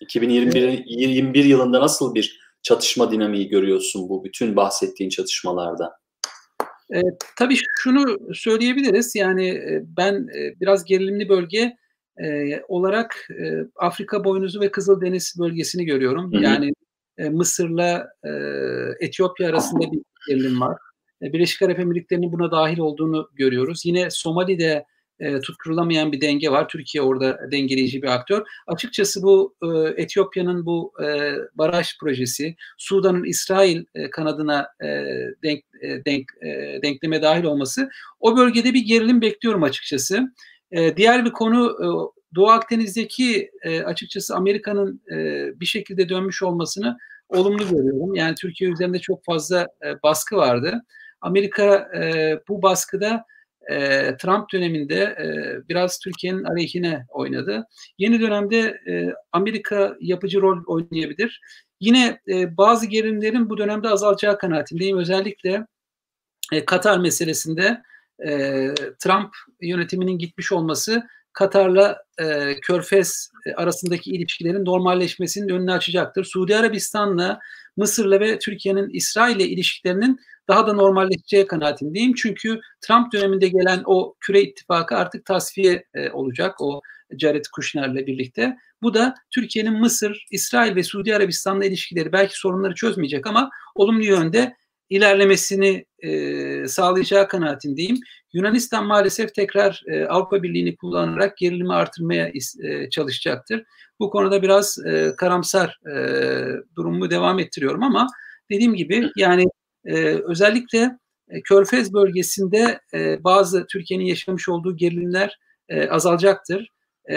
2021 0.00 1.44
yılında 1.44 1.80
nasıl 1.80 2.14
bir 2.14 2.40
çatışma 2.62 3.10
dinamiği 3.10 3.48
görüyorsun 3.48 4.08
bu 4.08 4.24
bütün 4.24 4.56
bahsettiğin 4.56 5.10
çatışmalarda? 5.10 5.92
E, 6.94 7.00
tabii 7.38 7.56
şunu 7.78 8.34
söyleyebiliriz. 8.34 9.14
Yani 9.14 9.48
e, 9.48 9.82
ben 9.96 10.14
e, 10.14 10.60
biraz 10.60 10.84
gerilimli 10.84 11.28
bölge 11.28 11.76
e, 12.24 12.60
olarak 12.68 13.28
e, 13.30 13.44
Afrika 13.76 14.24
boynuzu 14.24 14.60
ve 14.60 14.70
Kızıldeniz 14.70 15.34
bölgesini 15.38 15.84
görüyorum. 15.84 16.32
Hı 16.32 16.38
hı. 16.38 16.42
Yani 16.42 16.72
e, 17.18 17.28
Mısır'la 17.28 18.08
e, 18.24 18.30
Etiyopya 19.00 19.48
arasında 19.48 19.92
bir 19.92 20.02
gerilim 20.28 20.60
var. 20.60 20.78
E, 21.22 21.32
Birleşik 21.32 21.62
Arap 21.62 21.78
Emirlikleri'nin 21.78 22.32
buna 22.32 22.50
dahil 22.50 22.78
olduğunu 22.78 23.28
görüyoruz. 23.32 23.82
Yine 23.86 24.10
Somali'de 24.10 24.84
e, 25.20 25.40
tutturulamayan 25.40 26.12
bir 26.12 26.20
denge 26.20 26.50
var. 26.50 26.68
Türkiye 26.68 27.02
orada 27.02 27.50
dengeleyici 27.50 28.02
bir 28.02 28.08
aktör. 28.08 28.42
Açıkçası 28.66 29.22
bu 29.22 29.56
e, 29.62 30.02
Etiyopya'nın 30.02 30.66
bu 30.66 30.92
e, 31.04 31.32
baraj 31.54 31.98
projesi, 32.00 32.56
Sudan'ın 32.78 33.24
İsrail 33.24 33.84
e, 33.94 34.10
kanadına 34.10 34.68
e, 34.82 34.86
denk, 35.42 35.60
e, 35.82 36.04
denk 36.04 36.24
e, 36.42 36.82
denkleme 36.82 37.22
dahil 37.22 37.44
olması 37.44 37.90
o 38.20 38.36
bölgede 38.36 38.74
bir 38.74 38.84
gerilim 38.84 39.20
bekliyorum 39.20 39.62
açıkçası. 39.62 40.20
E, 40.70 40.96
diğer 40.96 41.24
bir 41.24 41.32
konu 41.32 41.70
e, 41.70 41.86
Doğu 42.34 42.48
Akdeniz'deki 42.48 43.50
e, 43.62 43.82
açıkçası 43.82 44.34
Amerika'nın 44.34 45.02
e, 45.12 45.46
bir 45.60 45.66
şekilde 45.66 46.08
dönmüş 46.08 46.42
olmasını 46.42 46.98
olumlu 47.28 47.68
görüyorum. 47.68 48.14
Yani 48.14 48.34
Türkiye 48.34 48.70
üzerinde 48.70 48.98
çok 48.98 49.24
fazla 49.24 49.68
e, 49.84 50.02
baskı 50.02 50.36
vardı. 50.36 50.82
Amerika 51.20 51.90
e, 52.02 52.38
bu 52.48 52.62
baskıda 52.62 53.24
e, 53.70 54.16
Trump 54.16 54.52
döneminde 54.52 54.96
e, 54.96 55.28
biraz 55.68 55.98
Türkiye'nin 55.98 56.44
aleyhine 56.44 57.04
oynadı. 57.08 57.66
Yeni 57.98 58.20
dönemde 58.20 58.58
e, 58.88 59.14
Amerika 59.32 59.96
yapıcı 60.00 60.40
rol 60.40 60.64
oynayabilir. 60.66 61.40
Yine 61.80 62.20
e, 62.28 62.56
bazı 62.56 62.86
gerilimlerin 62.86 63.50
bu 63.50 63.58
dönemde 63.58 63.88
azalacağı 63.88 64.38
kanaatindeyim. 64.38 64.98
Özellikle 64.98 65.66
e, 66.52 66.64
Katar 66.64 66.98
meselesinde 66.98 67.82
e, 68.26 68.30
Trump 68.98 69.34
yönetiminin 69.60 70.18
gitmiş 70.18 70.52
olması 70.52 71.02
Katar'la 71.34 72.02
e, 72.18 72.54
Körfez 72.60 73.30
arasındaki 73.56 74.10
ilişkilerin 74.10 74.64
normalleşmesinin 74.64 75.48
önünü 75.48 75.72
açacaktır. 75.72 76.24
Suudi 76.24 76.56
Arabistan'la, 76.56 77.40
Mısır'la 77.76 78.20
ve 78.20 78.38
Türkiye'nin 78.38 78.88
İsrail'le 78.90 79.40
ilişkilerinin 79.40 80.20
daha 80.48 80.66
da 80.66 80.72
normalleşeceği 80.72 81.46
kanaatindeyim. 81.46 82.14
Çünkü 82.14 82.60
Trump 82.80 83.12
döneminde 83.12 83.48
gelen 83.48 83.82
o 83.84 84.14
küre 84.20 84.42
ittifakı 84.42 84.96
artık 84.96 85.24
tasfiye 85.24 85.84
e, 85.94 86.10
olacak 86.10 86.60
o 86.60 86.80
Jared 87.18 87.44
Kushner'le 87.52 88.06
birlikte. 88.06 88.56
Bu 88.82 88.94
da 88.94 89.14
Türkiye'nin 89.30 89.80
Mısır, 89.80 90.26
İsrail 90.30 90.76
ve 90.76 90.82
Suudi 90.82 91.16
Arabistan'la 91.16 91.64
ilişkileri 91.64 92.12
belki 92.12 92.38
sorunları 92.38 92.74
çözmeyecek 92.74 93.26
ama 93.26 93.50
olumlu 93.74 94.04
yönde 94.04 94.56
ilerlemesini 94.90 95.84
e, 95.98 96.68
sağlayacağı 96.68 97.28
kanaatindeyim. 97.28 97.96
Yunanistan 98.32 98.86
maalesef 98.86 99.34
tekrar 99.34 99.82
e, 99.86 100.04
Avrupa 100.04 100.42
Birliği'ni 100.42 100.76
kullanarak 100.76 101.36
gerilimi 101.36 101.72
artırmaya 101.72 102.32
e, 102.64 102.90
çalışacaktır. 102.90 103.64
Bu 104.00 104.10
konuda 104.10 104.42
biraz 104.42 104.78
e, 104.86 105.12
karamsar 105.18 105.78
e, 105.86 105.96
durumu 106.76 107.10
devam 107.10 107.38
ettiriyorum 107.38 107.82
ama 107.82 108.06
dediğim 108.50 108.74
gibi 108.74 109.10
yani 109.16 109.44
e, 109.84 109.94
özellikle 110.04 110.98
e, 111.28 111.42
Körfez 111.42 111.94
bölgesinde 111.94 112.80
e, 112.94 113.24
bazı 113.24 113.66
Türkiye'nin 113.66 114.04
yaşamış 114.04 114.48
olduğu 114.48 114.76
gerilimler 114.76 115.38
e, 115.68 115.88
azalacaktır. 115.88 116.68
E, 117.10 117.16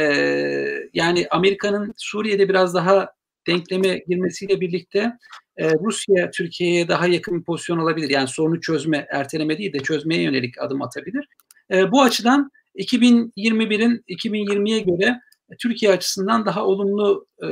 yani 0.93 1.27
Amerika'nın 1.31 1.93
Suriye'de 1.97 2.49
biraz 2.49 2.73
daha 2.75 3.09
denkleme 3.47 4.03
girmesiyle 4.07 4.61
birlikte 4.61 5.11
e, 5.57 5.73
Rusya 5.73 6.31
Türkiye'ye 6.31 6.87
daha 6.87 7.07
yakın 7.07 7.39
bir 7.39 7.43
pozisyon 7.43 7.77
alabilir. 7.77 8.09
Yani 8.09 8.27
sorunu 8.27 8.61
çözme, 8.61 9.07
erteleme 9.11 9.57
değil 9.57 9.73
de 9.73 9.79
çözmeye 9.79 10.21
yönelik 10.21 10.61
adım 10.61 10.81
atabilir. 10.81 11.27
E, 11.71 11.91
bu 11.91 12.01
açıdan 12.01 12.51
2021'in 12.75 14.03
2020'ye 14.09 14.79
göre 14.79 15.19
Türkiye 15.59 15.91
açısından 15.91 16.45
daha 16.45 16.65
olumlu 16.65 17.27
e, 17.43 17.47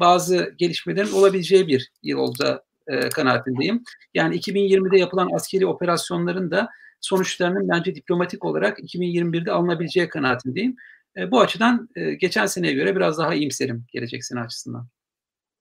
bazı 0.00 0.54
gelişmelerin 0.58 1.12
olabileceği 1.12 1.68
bir 1.68 1.90
yıl 2.02 2.18
oldu 2.18 2.62
e, 2.86 3.08
kanaatindeyim. 3.08 3.82
Yani 4.14 4.36
2020'de 4.36 4.98
yapılan 4.98 5.30
askeri 5.34 5.66
operasyonların 5.66 6.50
da 6.50 6.68
sonuçlarının 7.00 7.68
bence 7.68 7.94
diplomatik 7.94 8.44
olarak 8.44 8.78
2021'de 8.78 9.52
alınabileceği 9.52 10.08
kanaatindeyim. 10.08 10.76
E, 11.16 11.30
bu 11.30 11.40
açıdan 11.40 11.88
e, 11.96 12.14
geçen 12.14 12.46
seneye 12.46 12.72
göre 12.72 12.96
biraz 12.96 13.18
daha 13.18 13.34
iyimserim 13.34 13.84
gelecek 13.92 14.24
sene 14.24 14.40
açısından. 14.40 14.88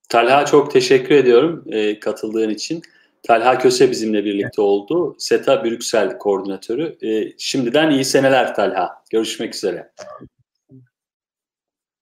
Talha 0.10 0.46
çok 0.46 0.72
teşekkür 0.72 1.16
ediyorum 1.16 1.64
e, 1.72 2.00
katıldığın 2.00 2.50
için. 2.50 2.82
Talha 3.24 3.58
Köse 3.58 3.92
bizimle 3.92 4.26
birlikte 4.26 4.62
oldu. 4.62 5.16
SETA 5.18 5.64
Brüksel 5.64 6.18
koordinatörü. 6.18 6.98
E, 7.02 7.34
şimdiden 7.38 7.92
iyi 7.92 8.06
seneler 8.06 8.56
Talha. 8.56 9.04
Görüşmek 9.12 9.56
üzere. 9.56 9.92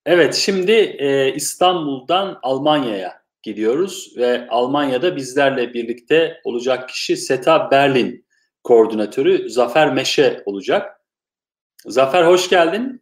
Evet 0.05 0.35
şimdi 0.35 0.71
e, 0.71 1.33
İstanbul'dan 1.33 2.39
Almanya'ya 2.43 3.21
gidiyoruz 3.43 4.13
ve 4.17 4.47
Almanya'da 4.49 5.15
bizlerle 5.15 5.73
birlikte 5.73 6.41
olacak 6.43 6.89
kişi 6.89 7.17
SETA 7.17 7.71
Berlin 7.71 8.25
koordinatörü 8.63 9.49
Zafer 9.49 9.93
Meşe 9.93 10.43
olacak. 10.45 11.01
Zafer 11.85 12.23
hoş 12.23 12.49
geldin. 12.49 13.01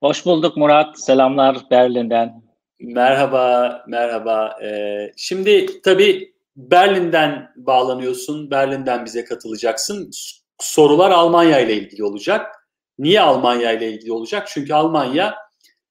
Hoş 0.00 0.26
bulduk 0.26 0.56
Murat. 0.56 1.00
Selamlar 1.00 1.56
Berlin'den. 1.70 2.45
Merhaba, 2.80 3.84
merhaba. 3.88 4.58
Ee, 4.62 5.12
şimdi 5.16 5.82
tabii 5.82 6.34
Berlin'den 6.56 7.52
bağlanıyorsun, 7.56 8.50
Berlin'den 8.50 9.04
bize 9.04 9.24
katılacaksın. 9.24 10.10
Sorular 10.58 11.10
Almanya 11.10 11.60
ile 11.60 11.74
ilgili 11.74 12.04
olacak. 12.04 12.46
Niye 12.98 13.20
Almanya 13.20 13.72
ile 13.72 13.92
ilgili 13.92 14.12
olacak? 14.12 14.48
Çünkü 14.48 14.74
Almanya 14.74 15.34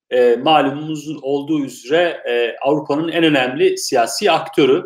e, 0.09 0.35
malumunuz 0.35 1.17
olduğu 1.21 1.65
üzere 1.65 2.21
e, 2.29 2.55
Avrupa'nın 2.61 3.07
en 3.07 3.23
önemli 3.23 3.77
siyasi 3.77 4.31
aktörü. 4.31 4.83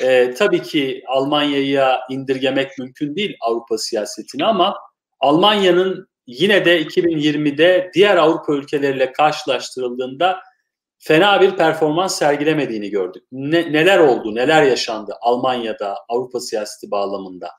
E, 0.00 0.34
tabii 0.34 0.62
ki 0.62 1.02
Almanya'ya 1.08 2.00
indirgemek 2.10 2.78
mümkün 2.78 3.16
değil 3.16 3.36
Avrupa 3.40 3.78
siyasetini 3.78 4.44
ama 4.44 4.76
Almanya'nın 5.20 6.08
yine 6.26 6.64
de 6.64 6.82
2020'de 6.82 7.90
diğer 7.94 8.16
Avrupa 8.16 8.52
ülkeleriyle 8.52 9.12
karşılaştırıldığında 9.12 10.40
fena 11.04 11.40
bir 11.40 11.56
performans 11.56 12.18
sergilemediğini 12.18 12.90
gördük. 12.90 13.24
Ne, 13.32 13.72
neler 13.72 13.98
oldu, 13.98 14.34
neler 14.34 14.62
yaşandı 14.62 15.14
Almanya'da 15.20 15.96
Avrupa 16.08 16.40
siyaseti 16.40 16.90
bağlamında? 16.90 17.50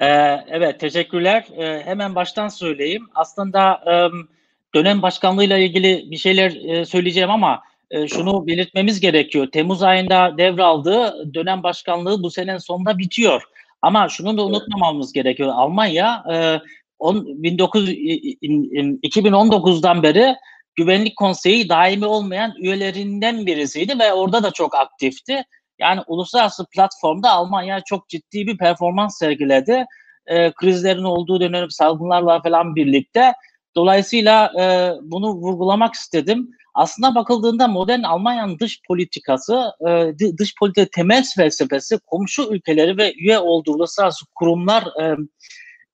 Ee, 0.00 0.06
evet, 0.48 0.80
teşekkürler. 0.80 1.46
Ee, 1.56 1.82
hemen 1.84 2.14
baştan 2.14 2.48
söyleyeyim. 2.48 3.08
Aslında... 3.14 3.80
Um, 4.12 4.28
dönem 4.76 5.02
başkanlığıyla 5.02 5.58
ilgili 5.58 6.10
bir 6.10 6.16
şeyler 6.16 6.50
e, 6.50 6.84
söyleyeceğim 6.84 7.30
ama 7.30 7.62
e, 7.90 8.08
şunu 8.08 8.46
belirtmemiz 8.46 9.00
gerekiyor. 9.00 9.46
Temmuz 9.52 9.82
ayında 9.82 10.38
devraldığı 10.38 11.34
dönem 11.34 11.62
başkanlığı 11.62 12.22
bu 12.22 12.30
senenin 12.30 12.58
sonunda 12.58 12.98
bitiyor. 12.98 13.42
Ama 13.82 14.08
şunu 14.08 14.38
da 14.38 14.46
unutmamamız 14.46 15.12
gerekiyor. 15.12 15.52
Almanya 15.54 16.24
e, 16.32 16.60
on, 16.98 17.16
19, 17.16 17.90
2019'dan 17.90 20.02
beri 20.02 20.34
Güvenlik 20.76 21.16
Konseyi 21.16 21.68
daimi 21.68 22.06
olmayan 22.06 22.54
üyelerinden 22.58 23.46
birisiydi 23.46 23.98
ve 23.98 24.12
orada 24.12 24.42
da 24.42 24.50
çok 24.50 24.74
aktifti. 24.74 25.42
Yani 25.78 26.00
uluslararası 26.06 26.66
platformda 26.66 27.30
Almanya 27.30 27.80
çok 27.80 28.08
ciddi 28.08 28.46
bir 28.46 28.58
performans 28.58 29.18
sergiledi. 29.18 29.86
E, 30.26 30.52
krizlerin 30.52 31.04
olduğu 31.04 31.40
dönem 31.40 31.70
salgınlarla 31.70 32.42
falan 32.42 32.76
birlikte. 32.76 33.32
Dolayısıyla 33.76 34.52
e, 34.60 34.92
bunu 35.02 35.34
vurgulamak 35.34 35.94
istedim. 35.94 36.50
Aslında 36.74 37.14
bakıldığında 37.14 37.68
modern 37.68 38.02
Almanya'nın 38.02 38.58
dış 38.58 38.80
politikası, 38.88 39.72
e, 39.88 40.12
dış 40.38 40.54
politika 40.60 40.86
temel 40.92 41.24
felsefesi 41.36 41.98
komşu 42.06 42.54
ülkeleri 42.54 42.98
ve 42.98 43.14
üye 43.14 43.38
olduğu 43.38 43.72
uluslararası 43.72 44.26
kurumlar 44.34 44.82
e, 45.02 45.16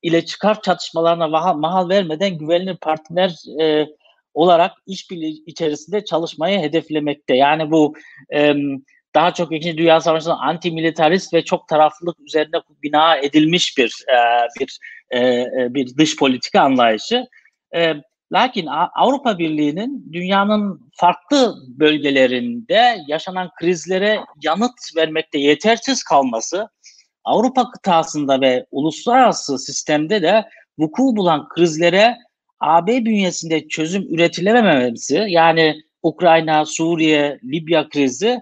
ile 0.03 0.24
çıkar 0.24 0.62
çatışmalarına 0.62 1.28
mahal, 1.55 1.89
vermeden 1.89 2.39
güvenilir 2.39 2.76
partner 2.76 3.35
e, 3.61 3.87
olarak 4.35 4.72
işbirliği 4.87 5.45
içerisinde 5.47 6.05
çalışmayı 6.05 6.59
hedeflemekte. 6.59 7.37
Yani 7.37 7.70
bu 7.70 7.95
e, 8.35 8.55
daha 9.14 9.35
çok 9.35 9.53
İkinci 9.53 9.78
Dünya 9.78 10.01
Savaşı'nın 10.01 10.37
anti-militarist 10.37 11.35
ve 11.35 11.45
çok 11.45 11.68
taraflılık 11.68 12.20
üzerine 12.20 12.57
bina 12.83 13.16
edilmiş 13.16 13.78
bir 13.78 14.05
e, 14.09 14.18
bir 14.61 14.78
e, 15.14 15.47
bir 15.74 15.97
dış 15.97 16.16
politika 16.16 16.61
anlayışı. 16.61 17.26
E, 17.74 17.95
lakin 18.33 18.66
Avrupa 18.95 19.39
Birliği'nin 19.39 20.12
dünyanın 20.12 20.91
farklı 20.95 21.55
bölgelerinde 21.68 22.99
yaşanan 23.09 23.51
krizlere 23.61 24.20
yanıt 24.43 24.97
vermekte 24.97 25.39
yetersiz 25.39 26.03
kalması, 26.03 26.68
Avrupa 27.24 27.70
kıtasında 27.70 28.41
ve 28.41 28.66
uluslararası 28.70 29.59
sistemde 29.59 30.22
de 30.22 30.45
vuku 30.78 31.16
bulan 31.16 31.49
krizlere 31.49 32.16
AB 32.63 33.05
bünyesinde 33.05 33.69
çözüm 33.69 34.15
üretilememesi, 34.15 35.25
yani 35.29 35.83
Ukrayna, 36.03 36.65
Suriye, 36.65 37.39
Libya 37.45 37.89
krizi 37.89 38.41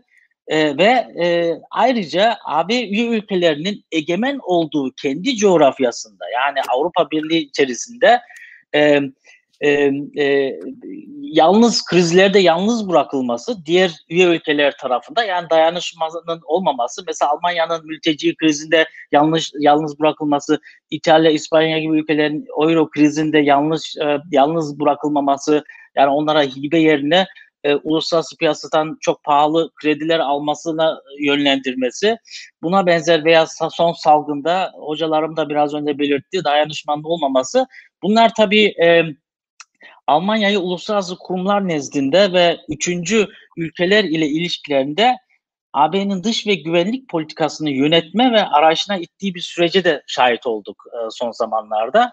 e, 0.49 0.77
ve 0.79 1.07
e, 1.25 1.55
ayrıca 1.71 2.37
AB 2.45 2.75
üye 2.75 3.07
ülkelerinin 3.07 3.85
egemen 3.93 4.39
olduğu 4.43 4.93
kendi 5.03 5.37
coğrafyasında 5.37 6.25
yani 6.35 6.59
Avrupa 6.69 7.11
Birliği 7.11 7.39
içerisinde 7.39 8.21
e, 8.75 9.01
e, 9.61 9.71
e, 10.25 10.59
yalnız 11.21 11.85
krizlerde 11.85 12.39
yalnız 12.39 12.89
bırakılması 12.89 13.67
diğer 13.67 13.93
üye 14.09 14.27
ülkeler 14.27 14.77
tarafında 14.77 15.25
yani 15.25 15.51
dayanışmanın 15.51 16.41
olmaması 16.45 17.03
mesela 17.07 17.31
Almanya'nın 17.31 17.87
mülteci 17.87 18.37
krizinde 18.37 18.87
yanlış 19.13 19.53
yalnız 19.59 20.01
bırakılması 20.01 20.61
İtalya 20.91 21.31
İspanya 21.31 21.79
gibi 21.79 21.99
ülkelerin 21.99 22.47
euro 22.61 22.91
krizinde 22.91 23.39
yanlış 23.39 23.97
e, 23.97 24.19
yalnız 24.31 24.81
bırakılmaması 24.81 25.65
yani 25.97 26.09
onlara 26.09 26.43
hibe 26.43 26.79
yerine 26.79 27.27
e, 27.65 27.75
uluslararası 27.75 28.37
piyasadan 28.37 28.97
çok 29.01 29.25
pahalı 29.25 29.71
krediler 29.83 30.19
almasına 30.19 31.01
yönlendirmesi. 31.21 32.17
Buna 32.63 32.87
benzer 32.87 33.25
veya 33.25 33.47
son 33.71 33.93
salgında 33.93 34.73
hocalarım 34.75 35.37
da 35.37 35.49
biraz 35.49 35.75
önce 35.75 35.99
belirtti 35.99 36.45
dayanışmanlı 36.45 37.09
olmaması. 37.09 37.67
Bunlar 38.03 38.33
tabii 38.37 38.65
e, 38.83 39.03
Almanya'yı 40.11 40.61
uluslararası 40.61 41.19
kurumlar 41.19 41.69
nezdinde 41.69 42.33
ve 42.33 42.59
üçüncü 42.69 43.29
ülkeler 43.57 44.05
ile 44.05 44.27
ilişkilerinde 44.27 45.17
AB'nin 45.73 46.25
dış 46.25 46.47
ve 46.47 46.55
güvenlik 46.55 47.09
politikasını 47.09 47.71
yönetme 47.71 48.33
ve 48.33 48.45
arayışına 48.45 48.97
ittiği 48.97 49.35
bir 49.35 49.41
sürece 49.41 49.85
de 49.85 50.03
şahit 50.07 50.47
olduk 50.47 50.85
e, 50.87 50.99
son 51.11 51.31
zamanlarda. 51.31 52.13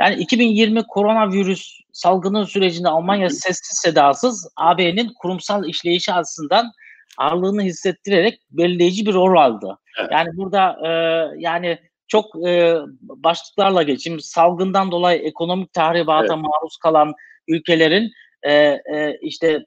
Yani 0.00 0.14
2020 0.14 0.82
koronavirüs 0.86 1.80
salgını 1.92 2.46
sürecinde 2.46 2.88
Almanya 2.88 3.30
sessiz 3.30 3.78
sedasız 3.78 4.48
AB'nin 4.56 5.12
kurumsal 5.18 5.68
işleyişi 5.68 6.12
açısından 6.12 6.72
ağırlığını 7.18 7.62
hissettirerek 7.62 8.40
belirleyici 8.50 9.06
bir 9.06 9.14
rol 9.14 9.36
aldı. 9.36 9.78
Evet. 10.00 10.10
Yani 10.12 10.28
burada 10.36 10.76
e, 10.86 10.90
yani 11.38 11.78
çok 12.10 12.48
e, 12.48 12.76
başlıklarla 13.02 13.82
geçeyim. 13.82 14.20
Salgından 14.20 14.90
dolayı 14.90 15.18
ekonomik 15.18 15.72
tahribata 15.72 16.34
evet. 16.34 16.44
maruz 16.44 16.76
kalan 16.76 17.14
ülkelerin 17.48 18.10
e, 18.42 18.52
e, 18.54 19.18
işte 19.22 19.64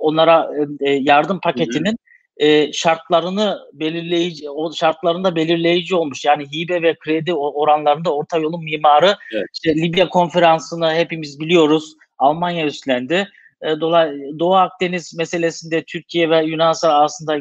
onlara 0.00 0.50
e, 0.80 0.90
yardım 0.90 1.40
paketinin 1.40 1.96
e, 2.36 2.72
şartlarını 2.72 3.58
belirleyici, 3.72 4.50
o 4.50 4.72
şartlarında 4.72 5.36
belirleyici 5.36 5.94
olmuş. 5.94 6.24
Yani 6.24 6.46
hibe 6.52 6.82
ve 6.82 6.94
kredi 6.98 7.34
oranlarında 7.34 8.14
orta 8.14 8.38
yolun 8.38 8.64
mimarı. 8.64 9.16
Evet. 9.34 9.46
İşte 9.54 9.74
Libya 9.74 10.08
konferansını 10.08 10.94
hepimiz 10.94 11.40
biliyoruz. 11.40 11.94
Almanya 12.18 12.66
üstlendi. 12.66 13.28
E, 13.62 13.80
Dolay 13.80 14.10
Doğu 14.38 14.54
Akdeniz 14.54 15.14
meselesinde 15.18 15.84
Türkiye 15.84 16.30
ve 16.30 16.44
Yunanistan 16.44 16.90
arasında 16.90 17.38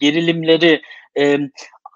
gerilimleri 0.00 0.82
e, 1.18 1.38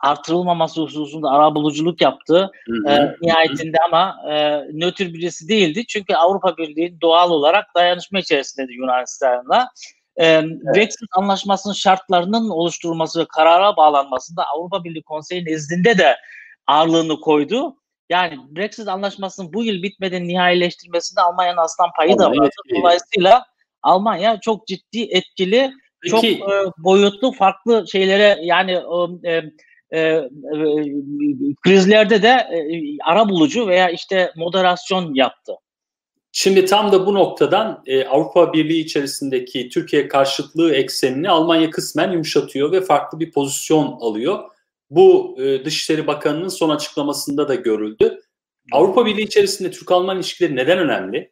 artırılmaması 0.03 0.81
hususunda 0.81 1.31
arabuluculuk 1.31 2.01
yaptı. 2.01 2.51
Hı 2.67 2.73
hı. 2.73 2.93
E, 2.93 3.17
nihayetinde 3.23 3.77
ama 3.87 4.17
e, 4.31 4.65
nötr 4.73 5.05
birisi 5.05 5.49
değildi. 5.49 5.87
Çünkü 5.89 6.15
Avrupa 6.15 6.57
Birliği 6.57 7.01
doğal 7.01 7.31
olarak 7.31 7.75
dayanışma 7.75 8.19
içerisindeydi 8.19 8.73
Yunanistan'la. 8.73 9.69
E, 10.17 10.27
evet. 10.27 10.51
Brexit 10.77 11.09
anlaşmasının 11.17 11.75
şartlarının 11.75 12.51
oluşturulması 12.51 13.21
ve 13.21 13.25
karara 13.25 13.77
bağlanmasında 13.77 14.45
Avrupa 14.47 14.85
Birliği 14.85 15.03
Konseyi 15.03 15.45
nezdinde 15.45 15.99
de 15.99 16.17
ağırlığını 16.67 17.21
koydu. 17.21 17.77
Yani 18.11 18.39
Brexit 18.57 18.89
anlaşmasının 18.89 19.53
bu 19.53 19.65
yıl 19.65 19.83
bitmeden 19.83 20.29
nihayileştirmesinde 20.29 21.21
Almanya'nın 21.21 21.57
aslan 21.57 21.91
payı 21.97 22.19
da 22.19 22.31
vardı. 22.31 22.51
Dolayısıyla 22.75 23.45
Almanya 23.83 24.41
çok 24.41 24.67
ciddi 24.67 25.03
etkili, 25.03 25.73
Peki. 26.03 26.11
çok 26.11 26.25
e, 26.25 26.73
boyutlu 26.79 27.33
farklı 27.33 27.85
şeylere 27.89 28.39
yani 28.43 28.73
e, 29.25 29.43
e, 29.91 30.01
e, 30.01 30.29
krizlerde 31.65 32.23
de 32.23 32.29
e, 32.29 32.97
ara 33.05 33.29
bulucu 33.29 33.67
veya 33.67 33.91
işte 33.91 34.33
moderasyon 34.37 35.15
yaptı. 35.15 35.53
Şimdi 36.33 36.65
tam 36.65 36.93
da 36.93 37.07
bu 37.07 37.15
noktadan 37.15 37.83
e, 37.87 38.05
Avrupa 38.05 38.53
Birliği 38.53 38.81
içerisindeki 38.81 39.69
Türkiye 39.69 40.09
karşıtlığı 40.09 40.75
eksenini 40.75 41.31
Almanya 41.31 41.71
kısmen 41.71 42.13
yumuşatıyor 42.13 42.73
ve 42.73 42.81
farklı 42.81 43.21
bir 43.21 43.33
pozisyon 43.33 43.99
alıyor. 44.01 44.39
Bu 44.91 45.37
e, 45.43 45.65
Dışişleri 45.65 46.07
Bakanı'nın 46.07 46.49
son 46.49 46.71
açıklamasında 46.71 47.49
da 47.49 47.55
görüldü. 47.55 48.21
Avrupa 48.73 49.07
Birliği 49.07 49.23
içerisinde 49.23 49.71
Türk-Alman 49.71 50.17
ilişkileri 50.17 50.57
neden 50.57 50.79
önemli? 50.79 51.31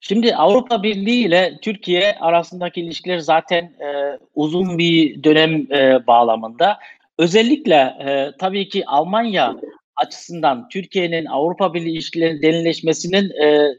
Şimdi 0.00 0.34
Avrupa 0.34 0.82
Birliği 0.82 1.26
ile 1.26 1.58
Türkiye 1.62 2.16
arasındaki 2.20 2.80
ilişkiler 2.80 3.18
zaten 3.18 3.64
e, 3.64 4.18
uzun 4.34 4.78
bir 4.78 5.24
dönem 5.24 5.72
e, 5.72 6.06
bağlamında. 6.06 6.78
Özellikle 7.18 7.74
e, 7.74 8.32
tabii 8.38 8.68
ki 8.68 8.86
Almanya 8.86 9.56
açısından 9.96 10.68
Türkiye'nin 10.68 11.24
Avrupa 11.24 11.74
Birliği 11.74 11.92
ilişkilerinin 11.92 12.42
derinleşmesinin 12.42 13.30
e, 13.42 13.74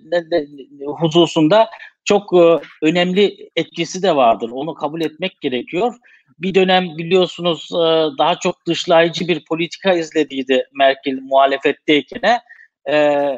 hususunda 0.88 1.70
çok 2.06 2.34
e, 2.34 2.60
önemli 2.82 3.50
etkisi 3.56 4.04
de 4.04 4.16
vardır. 4.16 4.50
Onu 4.54 4.74
kabul 4.74 5.02
etmek 5.02 5.42
gerekiyor. 5.42 5.96
Bir 6.40 6.56
dönem 6.56 6.98
biliyorsunuz 6.98 7.70
e, 7.72 7.86
daha 8.18 8.40
çok 8.40 8.66
dışlayıcı 8.68 9.28
bir 9.28 9.46
politika 9.46 9.94
izlediydi 9.94 10.64
Merkel 10.74 11.20
muhalefetteyken. 11.22 12.40
E, 12.86 12.96
e, 12.96 13.36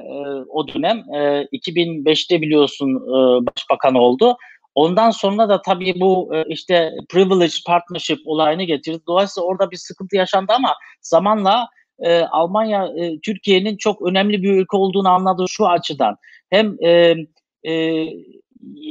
o 0.49 0.67
dönem 0.67 0.97
e, 0.97 1.47
2005'te 1.53 2.41
biliyorsun 2.41 2.89
e, 2.95 3.45
başbakan 3.45 3.95
oldu. 3.95 4.37
Ondan 4.75 5.09
sonra 5.09 5.49
da 5.49 5.61
tabii 5.61 5.93
bu 5.99 6.35
e, 6.35 6.43
işte 6.47 6.91
privilege 7.09 7.53
partnership 7.67 8.19
olayını 8.25 8.63
getirdi. 8.63 8.99
Dolayısıyla 9.07 9.47
orada 9.47 9.71
bir 9.71 9.77
sıkıntı 9.77 10.15
yaşandı 10.15 10.53
ama 10.55 10.75
zamanla 11.01 11.67
e, 11.99 12.21
Almanya 12.21 12.87
e, 12.97 13.19
Türkiye'nin 13.19 13.77
çok 13.77 14.01
önemli 14.01 14.43
bir 14.43 14.53
ülke 14.53 14.77
olduğunu 14.77 15.09
anladı 15.09 15.45
şu 15.47 15.67
açıdan. 15.67 16.17
Hem 16.49 16.75
e, 16.85 17.15
e, 17.63 18.05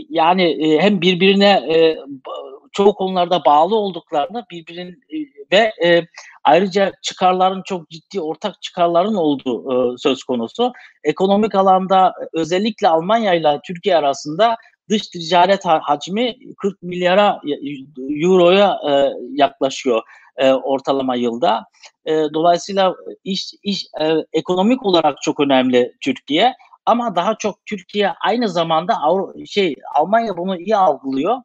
yani 0.08 0.42
e, 0.42 0.78
hem 0.78 1.00
birbirine 1.00 1.50
e, 1.74 1.98
çoğu 2.72 2.94
konularda 2.94 3.44
bağlı 3.44 3.76
olduklarını 3.76 4.44
birbirin 4.50 4.88
e, 4.88 5.16
ve 5.52 5.72
e, 5.84 6.06
ayrıca 6.44 6.92
çıkarların 7.02 7.62
çok 7.64 7.90
ciddi 7.90 8.20
ortak 8.20 8.62
çıkarların 8.62 9.14
olduğu 9.14 9.94
e, 9.94 9.98
söz 9.98 10.24
konusu. 10.24 10.72
Ekonomik 11.04 11.54
alanda 11.54 12.12
özellikle 12.32 12.88
Almanya 12.88 13.34
ile 13.34 13.60
Türkiye 13.66 13.96
arasında 13.96 14.56
dış 14.90 15.08
ticaret 15.08 15.64
hacmi 15.64 16.36
40 16.58 16.82
milyara 16.82 17.40
euroya 18.22 18.78
e, 18.90 19.10
yaklaşıyor 19.32 20.02
e, 20.36 20.52
ortalama 20.52 21.14
yılda. 21.14 21.64
E, 22.06 22.12
dolayısıyla 22.12 22.94
iş, 23.24 23.54
iş 23.62 23.86
e, 24.00 24.14
ekonomik 24.32 24.86
olarak 24.86 25.22
çok 25.22 25.40
önemli 25.40 25.92
Türkiye 26.00 26.54
ama 26.86 27.16
daha 27.16 27.34
çok 27.34 27.66
Türkiye 27.66 28.12
aynı 28.26 28.48
zamanda 28.48 28.94
Avru 28.94 29.46
şey 29.46 29.74
Almanya 29.94 30.36
bunu 30.36 30.60
iyi 30.60 30.76
algılıyor. 30.76 31.36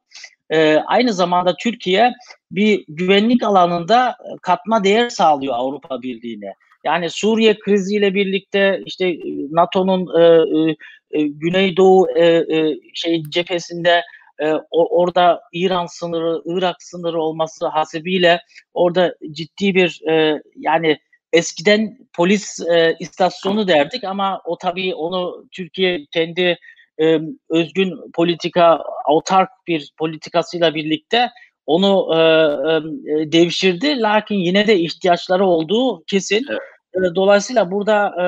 E, 0.50 0.76
aynı 0.76 1.14
zamanda 1.14 1.56
Türkiye 1.64 2.14
bir 2.52 2.86
güvenlik 2.88 3.44
alanında 3.44 4.18
katma 4.42 4.84
değer 4.84 5.10
sağlıyor 5.10 5.54
Avrupa 5.56 6.02
Birliği'ne. 6.02 6.54
Yani 6.86 7.10
Suriye 7.10 7.60
kriziyle 7.60 8.14
birlikte 8.14 8.82
işte 8.86 9.18
NATO'nun 9.52 10.22
e, 10.22 10.24
e, 10.24 10.76
e, 11.11 11.22
Güneydoğu 11.22 12.07
e, 12.15 12.26
e, 12.26 12.80
şey 12.94 13.23
cephesinde 13.30 14.02
e, 14.40 14.53
orada 14.72 15.41
İran 15.53 15.86
sınırı, 15.86 16.41
Irak 16.45 16.84
sınırı 16.84 17.22
olması 17.22 17.68
hasebiyle 17.68 18.41
orada 18.73 19.15
ciddi 19.32 19.76
bir 19.76 20.02
e, 20.10 20.41
yani 20.56 20.98
eskiden 21.34 21.98
polis 22.14 22.60
e, 22.60 22.95
istasyonu 22.99 23.68
derdik 23.68 24.03
ama 24.03 24.41
o 24.45 24.57
tabii 24.57 24.95
onu 24.95 25.48
Türkiye 25.52 26.06
kendi 26.11 26.57
e, 27.02 27.19
özgün 27.49 28.11
politika, 28.14 28.84
autark 29.06 29.49
bir 29.68 29.94
politikasıyla 29.98 30.76
birlikte 30.76 31.30
onu 31.65 32.15
e, 32.15 32.19
e, 32.19 33.32
devşirdi. 33.32 33.99
Lakin 33.99 34.36
yine 34.36 34.68
de 34.68 34.80
ihtiyaçları 34.80 35.45
olduğu 35.45 36.03
kesin. 36.03 36.45
Evet. 36.49 37.11
E, 37.11 37.15
dolayısıyla 37.15 37.72
burada 37.72 38.07
e, 38.07 38.26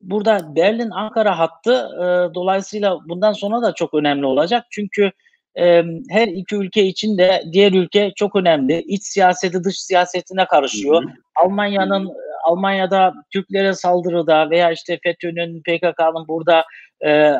burada 0.00 0.56
Berlin-Ankara 0.56 1.38
hattı 1.38 1.72
e, 1.72 2.34
dolayısıyla 2.34 2.98
bundan 3.08 3.32
sonra 3.32 3.62
da 3.62 3.74
çok 3.74 3.94
önemli 3.94 4.26
olacak. 4.26 4.66
Çünkü 4.70 5.12
e, 5.58 5.82
her 6.10 6.28
iki 6.28 6.56
ülke 6.56 6.84
için 6.84 7.18
de 7.18 7.42
diğer 7.52 7.72
ülke 7.72 8.12
çok 8.16 8.36
önemli. 8.36 8.82
İç 8.82 9.04
siyaseti 9.04 9.64
dış 9.64 9.78
siyasetine 9.80 10.46
karışıyor. 10.46 11.02
Almanya'nın 11.44 12.08
Almanya'da 12.44 13.14
Türklere 13.32 13.72
saldırıda 13.72 14.50
veya 14.50 14.72
işte 14.72 14.98
FETÖ'nün 15.02 15.62
PKK'nın 15.62 16.28
burada 16.28 16.64
e, 17.06 17.32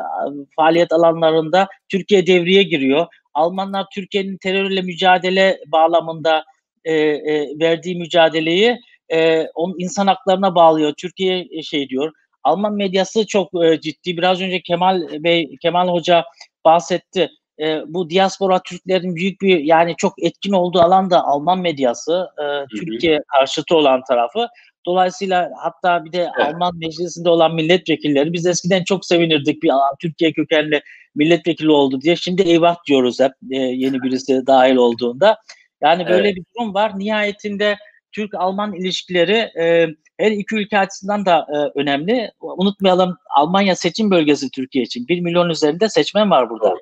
faaliyet 0.57 0.93
alanlarında 0.93 1.69
Türkiye 1.89 2.27
devreye 2.27 2.62
giriyor. 2.62 3.07
Almanlar 3.35 3.87
Türkiye'nin 3.95 4.37
terörle 4.37 4.82
mücadele 4.82 5.59
bağlamında 5.66 6.45
e, 6.85 6.95
e, 6.95 7.59
verdiği 7.61 7.97
mücadeleyi 7.97 8.78
e, 9.09 9.47
onun 9.55 9.74
insan 9.78 10.07
haklarına 10.07 10.55
bağlıyor. 10.55 10.93
Türkiye 10.99 11.47
e, 11.51 11.62
şey 11.62 11.89
diyor. 11.89 12.12
Alman 12.45 12.75
medyası 12.75 13.27
çok 13.27 13.65
e, 13.65 13.81
ciddi. 13.81 14.17
Biraz 14.17 14.41
önce 14.41 14.61
Kemal 14.61 15.25
Bey, 15.25 15.57
Kemal 15.62 15.89
Hoca 15.89 16.25
bahsetti. 16.65 17.31
E, 17.61 17.83
bu 17.87 18.11
diaspora 18.11 18.62
Türklerin 18.62 19.17
büyük 19.17 19.41
bir 19.41 19.59
yani 19.59 19.95
çok 19.99 20.25
etkin 20.25 20.53
olduğu 20.53 20.81
alan 20.81 21.11
da 21.11 21.25
Alman 21.25 21.59
medyası. 21.59 22.27
E, 22.39 22.77
Türkiye 22.77 23.21
karşıtı 23.39 23.77
olan 23.77 24.03
tarafı. 24.09 24.49
Dolayısıyla 24.87 25.51
hatta 25.62 26.05
bir 26.05 26.12
de 26.12 26.31
evet. 26.39 26.55
Alman 26.55 26.79
meclisinde 26.79 27.29
olan 27.29 27.55
milletvekilleri 27.55 28.33
biz 28.33 28.47
eskiden 28.47 28.85
çok 28.85 29.07
sevinirdik 29.07 29.62
bir 29.62 29.71
Türkiye 30.01 30.33
kökenli 30.33 30.83
milletvekili 31.15 31.71
oldu 31.71 32.01
diye. 32.01 32.17
Şimdi 32.17 32.43
eyvah 32.43 32.77
diyoruz 32.89 33.21
hep 33.21 33.33
e, 33.51 33.57
yeni 33.57 34.03
birisi 34.03 34.47
dahil 34.47 34.77
olduğunda. 34.77 35.37
Yani 35.83 36.07
böyle 36.09 36.29
evet. 36.29 36.37
bir 36.37 36.45
durum 36.57 36.75
var. 36.75 36.99
Nihayetinde 36.99 37.77
Türk-Alman 38.12 38.74
ilişkileri 38.74 39.51
e, 39.61 39.87
her 40.19 40.31
iki 40.31 40.55
ülke 40.57 40.78
açısından 40.78 41.27
da 41.27 41.47
e, 41.49 41.78
önemli. 41.81 42.31
Unutmayalım 42.41 43.16
Almanya 43.37 43.77
seçim 43.77 44.11
bölgesi 44.11 44.51
Türkiye 44.51 44.85
için. 44.85 45.09
Bir 45.09 45.20
milyon 45.20 45.49
üzerinde 45.49 45.89
seçmen 45.89 46.31
var 46.31 46.51
burada. 46.51 46.74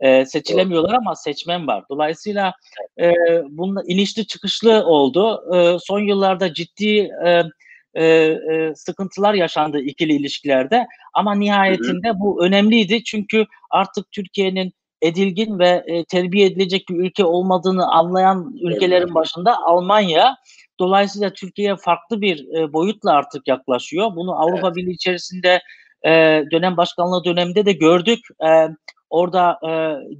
E, 0.00 0.26
seçilemiyorlar 0.26 0.94
ama 0.94 1.14
seçmen 1.14 1.66
var. 1.66 1.84
Dolayısıyla 1.90 2.52
e, 3.00 3.12
bunun 3.48 3.82
inişli 3.88 4.26
çıkışlı 4.26 4.84
oldu. 4.84 5.42
E, 5.54 5.78
son 5.78 6.00
yıllarda 6.00 6.54
ciddi 6.54 7.10
e, 7.26 7.42
e, 7.94 8.04
e, 8.04 8.74
sıkıntılar 8.74 9.34
yaşandı 9.34 9.80
ikili 9.80 10.12
ilişkilerde. 10.12 10.86
Ama 11.14 11.34
nihayetinde 11.34 12.18
bu 12.20 12.44
önemliydi. 12.44 13.04
Çünkü 13.04 13.46
artık 13.70 14.12
Türkiye'nin 14.12 14.72
edilgin 15.02 15.58
ve 15.58 15.84
e, 15.86 16.04
terbiye 16.04 16.46
edilecek 16.46 16.88
bir 16.88 16.96
ülke 16.96 17.24
olmadığını 17.24 17.92
anlayan 17.92 18.54
ülkelerin 18.62 19.14
başında 19.14 19.58
Almanya. 19.62 20.36
Dolayısıyla 20.80 21.30
Türkiye 21.30 21.76
farklı 21.76 22.20
bir 22.20 22.58
e, 22.58 22.72
boyutla 22.72 23.12
artık 23.12 23.48
yaklaşıyor. 23.48 24.16
Bunu 24.16 24.42
Avrupa 24.42 24.66
evet. 24.66 24.76
Birliği 24.76 24.94
içerisinde 24.94 25.60
e, 26.06 26.10
dönem 26.52 26.76
başkanlığı 26.76 27.24
döneminde 27.24 27.66
de 27.66 27.72
gördük. 27.72 28.18
E, 28.48 28.68
orada 29.10 29.58
e, 29.62 29.70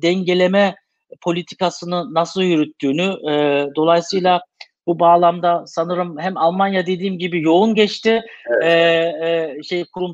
dengeleme 0.02 0.74
politikasını 1.20 2.14
nasıl 2.14 2.42
yürüttüğünü 2.42 3.30
e, 3.30 3.66
dolayısıyla 3.76 4.40
bu 4.86 4.98
bağlamda 5.00 5.64
sanırım 5.66 6.18
hem 6.18 6.36
Almanya 6.36 6.86
dediğim 6.86 7.18
gibi 7.18 7.42
yoğun 7.42 7.74
geçti. 7.74 8.22
Evet. 8.50 8.64
e, 8.64 9.58
e, 9.58 9.62
şey 9.62 9.84
kurum 9.84 10.12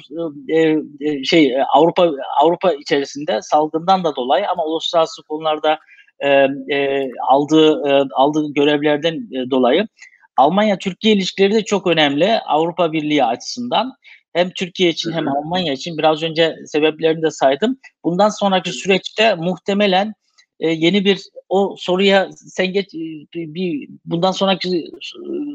e, 0.49 0.77
e, 1.01 1.25
şey 1.25 1.57
Avrupa 1.75 2.11
Avrupa 2.43 2.73
içerisinde 2.73 3.43
salgından 3.43 4.05
da 4.05 4.17
dolayı 4.17 4.49
ama 4.49 4.65
uluslararası 4.65 5.23
konularda 5.23 5.79
e, 6.21 6.29
e, 6.71 7.11
aldığı 7.29 7.89
e, 7.89 8.05
aldığı 8.15 8.53
görevlerden 8.53 9.15
e, 9.15 9.51
dolayı. 9.51 9.89
Almanya 10.37 10.79
Türkiye 10.79 11.15
ilişkileri 11.15 11.55
de 11.55 11.65
çok 11.65 11.87
önemli 11.87 12.41
Avrupa 12.41 12.93
Birliği 12.93 13.25
açısından. 13.25 13.93
Hem 14.33 14.51
Türkiye 14.51 14.91
için 14.91 15.13
hem 15.13 15.29
Almanya 15.29 15.73
için 15.73 15.99
biraz 15.99 16.23
önce 16.23 16.57
sebeplerini 16.67 17.23
de 17.23 17.31
saydım. 17.31 17.79
Bundan 18.05 18.29
sonraki 18.29 18.73
süreçte 18.73 19.35
muhtemelen 19.35 20.15
e, 20.63 20.71
yeni 20.71 21.05
bir 21.05 21.23
o 21.49 21.77
soruya 21.79 22.31
sen 22.33 22.73
geç 22.73 22.95
e, 22.95 22.99
bir 23.35 23.89
bundan 24.05 24.33
sonraki 24.33 24.91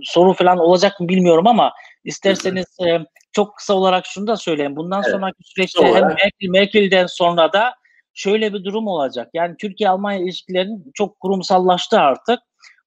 soru 0.03 0.33
falan 0.33 0.57
olacak 0.57 0.99
mı 0.99 1.09
bilmiyorum 1.09 1.47
ama 1.47 1.73
isterseniz 2.03 2.65
e, 2.87 2.99
çok 3.31 3.55
kısa 3.55 3.73
olarak 3.73 4.05
şunu 4.05 4.27
da 4.27 4.37
söyleyeyim. 4.37 4.75
Bundan 4.75 5.01
evet. 5.03 5.11
sonraki 5.11 5.43
süreçte 5.43 5.85
hem 5.85 6.03
Merkel, 6.03 6.49
Merkel'den 6.49 7.05
sonra 7.05 7.53
da 7.53 7.73
şöyle 8.13 8.53
bir 8.53 8.63
durum 8.63 8.87
olacak. 8.87 9.29
Yani 9.33 9.55
Türkiye-Almanya 9.59 10.19
ilişkilerinin 10.19 10.91
çok 10.93 11.19
kurumsallaştı 11.19 11.99
artık. 11.99 12.39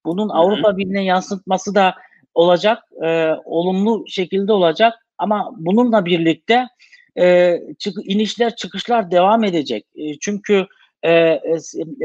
Bunun 0.05 0.29
Hı-hı. 0.29 0.37
Avrupa 0.37 0.77
Birliği'ne 0.77 1.03
yansıtması 1.03 1.75
da 1.75 1.95
olacak. 2.33 2.83
E, 3.03 3.31
olumlu 3.45 4.05
şekilde 4.07 4.53
olacak. 4.53 4.93
Ama 5.17 5.51
bununla 5.57 6.05
birlikte 6.05 6.67
e, 7.19 7.57
çık, 7.79 7.93
inişler 8.03 8.55
çıkışlar 8.55 9.11
devam 9.11 9.43
edecek. 9.43 9.85
E, 9.95 10.19
çünkü 10.19 10.67
e, 11.05 11.39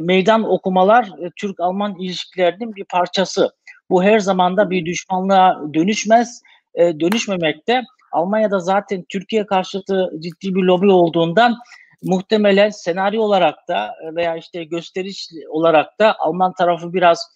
meydan 0.03 0.51
okumalar 0.51 1.05
e, 1.05 1.31
Türk-Alman 1.37 1.99
ilişkilerinin 1.99 2.77
bir 2.77 2.85
parçası. 2.85 3.51
Bu 3.91 4.03
her 4.05 4.19
zamanda 4.19 4.71
bir 4.71 4.85
düşmanlığa 4.85 5.63
dönüşmez, 5.75 6.43
e, 6.75 7.01
dönüşmemekte. 7.01 7.83
Almanya'da 8.13 8.59
zaten 8.59 9.05
Türkiye 9.09 9.47
karşıtı 9.47 10.11
ciddi 10.21 10.55
bir 10.55 10.63
lobi 10.63 10.91
olduğundan 10.91 11.57
muhtemelen 12.03 12.71
senaryo 12.71 13.23
olarak 13.23 13.69
da 13.69 13.95
veya 14.15 14.37
işte 14.37 14.65
gösteriş 14.65 15.29
olarak 15.49 16.01
da 16.01 16.17
Alman 16.19 16.53
tarafı 16.53 16.93
biraz 16.93 17.27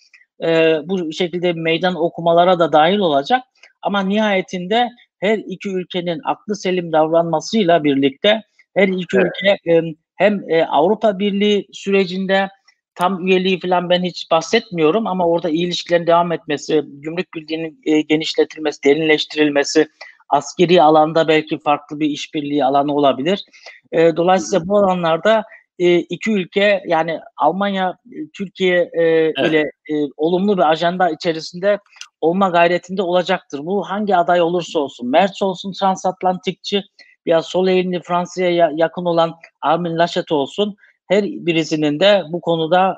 e, 0.43 0.79
bu 0.85 1.13
şekilde 1.13 1.53
meydan 1.53 1.95
okumalara 1.95 2.59
da 2.59 2.73
dahil 2.73 2.99
olacak. 2.99 3.43
Ama 3.83 4.03
nihayetinde 4.03 4.89
her 5.19 5.39
iki 5.39 5.69
ülkenin 5.69 6.21
aklı 6.25 6.57
selim 6.57 6.93
davranmasıyla 6.93 7.85
birlikte 7.85 8.43
her 8.77 8.89
iki 8.89 9.19
evet. 9.19 9.27
ülke 9.27 9.73
e, 9.73 9.83
hem 10.21 10.51
e, 10.51 10.65
Avrupa 10.65 11.19
Birliği 11.19 11.67
sürecinde 11.73 12.49
tam 12.95 13.27
üyeliği 13.27 13.61
falan 13.61 13.91
ben 13.91 14.03
hiç 14.03 14.31
bahsetmiyorum 14.31 15.07
ama 15.07 15.27
orada 15.27 15.51
iyi 15.51 15.67
ilişkilerin 15.67 16.07
devam 16.07 16.33
etmesi, 16.33 16.83
gümrük 16.87 17.35
birliğinin 17.35 17.81
e, 17.85 18.01
genişletilmesi, 18.01 18.83
derinleştirilmesi, 18.85 19.89
askeri 20.29 20.83
alanda 20.83 21.29
belki 21.29 21.59
farklı 21.59 22.01
bir 22.01 22.07
işbirliği 22.07 22.65
alanı 22.65 22.95
olabilir. 22.95 23.45
E, 23.93 24.17
dolayısıyla 24.17 24.69
bu 24.69 24.79
alanlarda 24.79 25.45
e, 25.79 25.99
iki 25.99 26.33
ülke 26.33 26.83
yani 26.87 27.21
Almanya, 27.37 27.97
Türkiye 28.35 28.91
e, 28.93 29.03
evet. 29.03 29.39
ile 29.39 29.61
e, 29.61 29.95
olumlu 30.17 30.59
bir 30.59 30.71
ajanda 30.71 31.11
içerisinde 31.11 31.79
olma 32.21 32.49
gayretinde 32.49 33.03
olacaktır. 33.03 33.61
Bu 33.65 33.91
hangi 33.91 34.17
aday 34.17 34.41
olursa 34.41 34.79
olsun, 34.79 35.11
Merz 35.11 35.43
olsun 35.43 35.73
transatlantikçi 35.73 36.83
ya 37.27 37.43
sol 37.43 37.69
eğilimli 37.69 38.01
Fransa'ya 38.03 38.71
yakın 38.75 39.05
olan 39.05 39.35
Armin 39.61 39.99
Laschet 39.99 40.33
olsun 40.33 40.77
her 41.09 41.25
birisinin 41.25 42.01
de 42.01 42.23
bu 42.33 42.41
konuda 42.41 42.97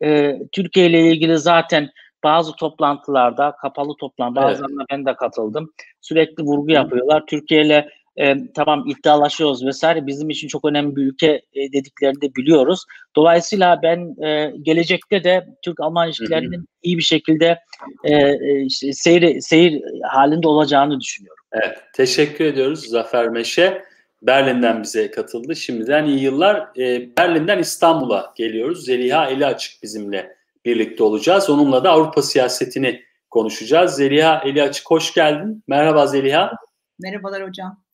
e, 0.00 0.08
e, 0.08 0.38
Türkiye 0.52 0.86
ile 0.86 1.00
ilgili 1.00 1.38
zaten 1.38 1.90
bazı 2.24 2.52
toplantılarda 2.52 3.56
kapalı 3.60 3.96
toplantı 4.00 4.36
bazılarına 4.36 4.80
evet. 4.80 4.90
ben 4.90 5.06
de 5.06 5.16
katıldım. 5.16 5.72
Sürekli 6.00 6.42
vurgu 6.42 6.72
yapıyorlar. 6.72 7.24
Türkiye 7.26 7.64
ile 7.64 7.88
e, 8.20 8.36
tamam 8.54 8.84
iddialaşıyoruz 8.86 9.66
vesaire 9.66 10.06
bizim 10.06 10.30
için 10.30 10.48
çok 10.48 10.64
önemli 10.64 10.96
bir 10.96 11.02
ülke 11.02 11.26
e, 11.26 11.72
dediklerini 11.72 12.20
de 12.20 12.34
biliyoruz. 12.34 12.84
Dolayısıyla 13.16 13.80
ben 13.82 14.24
e, 14.26 14.52
gelecekte 14.62 15.24
de 15.24 15.46
Türk-Alman 15.64 16.06
ilişkilerinin 16.06 16.66
iyi 16.82 16.98
bir 16.98 17.02
şekilde 17.02 17.58
e, 18.04 18.14
e, 18.14 18.68
seyir, 18.92 19.40
seyir 19.40 19.82
halinde 20.02 20.48
olacağını 20.48 21.00
düşünüyorum. 21.00 21.44
Evet, 21.52 21.78
teşekkür 21.94 22.44
ediyoruz 22.44 22.86
Zafer 22.86 23.28
Meşe. 23.28 23.90
Berlin'den 24.22 24.82
bize 24.82 25.10
katıldı. 25.10 25.56
Şimdiden 25.56 26.04
iyi 26.04 26.22
yıllar. 26.22 26.78
E, 26.78 27.16
Berlin'den 27.16 27.58
İstanbul'a 27.58 28.32
geliyoruz. 28.36 28.84
Zeliha 28.84 29.30
Eli 29.30 29.46
Açık 29.46 29.82
bizimle 29.82 30.36
birlikte 30.64 31.04
olacağız. 31.04 31.50
Onunla 31.50 31.84
da 31.84 31.90
Avrupa 31.90 32.22
siyasetini 32.22 33.02
konuşacağız. 33.30 33.94
Zeliha 33.94 34.42
Eli 34.44 34.62
Açık 34.62 34.90
hoş 34.90 35.14
geldin. 35.14 35.64
Merhaba 35.68 36.06
Zeliha. 36.06 36.52
Merhabalar 36.98 37.48
hocam. 37.48 37.89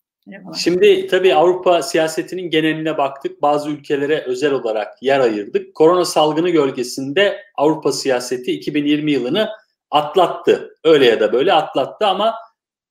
Şimdi 0.58 1.06
tabii 1.06 1.34
Avrupa 1.34 1.82
siyasetinin 1.82 2.50
geneline 2.50 2.98
baktık. 2.98 3.42
Bazı 3.42 3.70
ülkelere 3.70 4.24
özel 4.26 4.52
olarak 4.52 5.02
yer 5.02 5.20
ayırdık. 5.20 5.74
Korona 5.74 6.04
salgını 6.04 6.50
gölgesinde 6.50 7.42
Avrupa 7.56 7.92
siyaseti 7.92 8.52
2020 8.52 9.12
yılını 9.12 9.48
atlattı. 9.90 10.74
Öyle 10.84 11.06
ya 11.06 11.20
da 11.20 11.32
böyle 11.32 11.52
atlattı 11.52 12.06
ama 12.06 12.34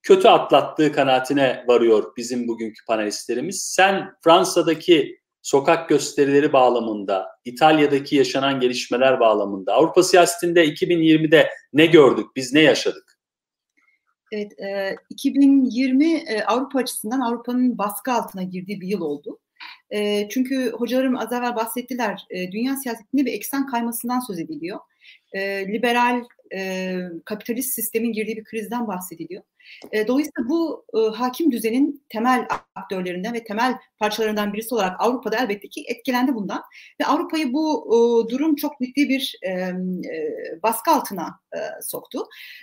kötü 0.03 0.27
atlattığı 0.27 0.91
kanaatine 0.91 1.65
varıyor 1.67 2.13
bizim 2.17 2.47
bugünkü 2.47 2.85
panelistlerimiz. 2.87 3.61
Sen 3.61 4.11
Fransa'daki 4.23 5.19
sokak 5.41 5.89
gösterileri 5.89 6.53
bağlamında, 6.53 7.27
İtalya'daki 7.45 8.15
yaşanan 8.15 8.59
gelişmeler 8.59 9.19
bağlamında, 9.19 9.73
Avrupa 9.73 10.03
siyasetinde 10.03 10.67
2020'de 10.67 11.49
ne 11.73 11.85
gördük, 11.85 12.25
biz 12.35 12.53
ne 12.53 12.61
yaşadık? 12.61 13.04
Evet, 14.35 14.59
e, 14.59 14.95
2020 15.09 16.13
e, 16.13 16.43
Avrupa 16.43 16.79
açısından 16.79 17.19
Avrupa'nın 17.19 17.77
baskı 17.77 18.13
altına 18.13 18.43
girdiği 18.43 18.81
bir 18.81 18.87
yıl 18.87 19.01
oldu. 19.01 19.39
E, 19.89 20.29
çünkü 20.29 20.71
hocalarım 20.71 21.17
az 21.17 21.33
evvel 21.33 21.55
bahsettiler, 21.55 22.25
e, 22.29 22.51
dünya 22.51 22.75
siyasetinde 22.75 23.25
bir 23.25 23.33
eksen 23.33 23.67
kaymasından 23.67 24.19
söz 24.19 24.39
ediliyor. 24.39 24.79
E, 25.33 25.67
liberal 25.67 26.23
e, 26.55 26.95
kapitalist 27.25 27.73
sistemin 27.73 28.13
girdiği 28.13 28.37
bir 28.37 28.43
krizden 28.43 28.87
bahsediliyor. 28.87 29.43
E, 29.91 30.07
dolayısıyla 30.07 30.49
bu 30.49 30.85
e, 30.93 31.15
hakim 31.15 31.51
düzenin 31.51 32.05
temel 32.09 32.47
aktörlerinden 32.75 33.33
ve 33.33 33.43
temel 33.43 33.75
parçalarından 33.99 34.53
birisi 34.53 34.75
olarak 34.75 35.01
Avrupa'da 35.01 35.37
elbette 35.37 35.67
ki 35.67 35.83
etkilendi 35.87 36.35
bundan. 36.35 36.63
Ve 37.01 37.05
Avrupa'yı 37.05 37.53
bu 37.53 37.85
e, 37.87 37.97
durum 38.29 38.55
çok 38.55 38.73
ciddi 38.81 39.09
bir 39.09 39.35
e, 39.41 39.49
e, 39.51 39.73
baskı 40.63 40.91
altına 40.91 41.39
e, 41.53 41.81
soktu. 41.81 42.19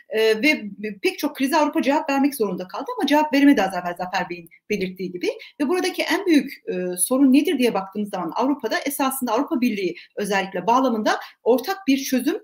E, 0.09 0.43
ve 0.43 0.62
pek 1.03 1.19
çok 1.19 1.37
krize 1.37 1.57
Avrupa 1.57 1.83
cevap 1.83 2.11
vermek 2.11 2.35
zorunda 2.35 2.69
kaldı 2.69 2.87
ama 2.99 3.07
cevap 3.07 3.35
veremedi 3.35 3.62
az 3.62 3.74
evvel 3.74 3.95
Zafer 3.99 4.31
Bey'in 4.31 4.49
belirttiği 4.70 5.12
gibi. 5.12 5.29
Ve 5.61 5.69
buradaki 5.69 6.03
en 6.03 6.27
büyük 6.27 6.53
e, 6.69 6.97
sorun 6.97 7.33
nedir 7.33 7.59
diye 7.59 7.74
baktığımız 7.74 8.11
zaman 8.11 8.33
Avrupa'da 8.37 8.79
esasında 8.79 9.33
Avrupa 9.33 9.61
Birliği 9.61 9.95
özellikle 10.16 10.66
bağlamında 10.66 11.20
ortak 11.43 11.77
bir 11.89 11.99
çözüm 11.99 12.37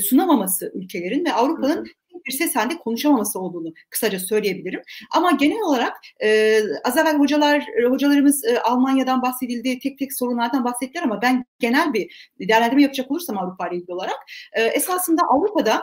sunamaması 0.00 0.72
ülkelerin 0.74 1.24
ve 1.24 1.32
Avrupa'nın 1.32 1.86
bir 2.26 2.32
ses 2.32 2.56
halinde 2.56 2.78
konuşamaması 2.78 3.40
olduğunu 3.40 3.72
kısaca 3.90 4.18
söyleyebilirim. 4.18 4.82
Ama 5.10 5.30
genel 5.30 5.60
olarak 5.60 5.96
e, 6.22 6.58
az 6.84 6.96
evvel 6.96 7.18
hocalar, 7.18 7.66
hocalarımız 7.90 8.44
e, 8.44 8.60
Almanya'dan 8.60 9.22
bahsedildi, 9.22 9.78
tek 9.78 9.98
tek 9.98 10.12
sorunlardan 10.18 10.64
bahsettiler 10.64 11.02
ama 11.02 11.22
ben 11.22 11.44
genel 11.58 11.92
bir 11.92 12.30
değerlendirme 12.38 12.82
yapacak 12.82 13.10
olursam 13.10 13.38
Avrupa 13.38 13.68
ile 13.68 13.76
ilgili 13.76 13.92
olarak 13.92 14.16
e, 14.52 14.62
esasında 14.62 15.22
Avrupa'da 15.28 15.82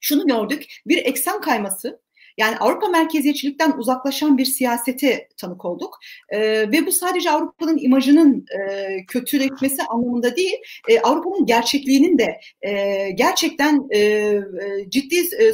şunu 0.00 0.26
gördük, 0.26 0.64
bir 0.86 0.98
eksen 0.98 1.40
kayması, 1.40 2.00
yani 2.38 2.56
Avrupa 2.56 2.88
merkeziyetçilikten 2.88 3.72
uzaklaşan 3.78 4.38
bir 4.38 4.44
siyasete 4.44 5.28
tanık 5.36 5.64
olduk. 5.64 5.98
E, 6.28 6.40
ve 6.72 6.86
bu 6.86 6.92
sadece 6.92 7.30
Avrupa'nın 7.30 7.78
imajının 7.78 8.46
e, 8.58 8.96
kötüleşmesi 9.06 9.82
anlamında 9.82 10.36
değil, 10.36 10.56
e, 10.88 11.00
Avrupa'nın 11.00 11.46
gerçekliğinin 11.46 12.18
de 12.18 12.40
e, 12.62 13.10
gerçekten 13.10 13.88
e, 13.94 14.40
ciddi 14.88 15.16
e, 15.16 15.52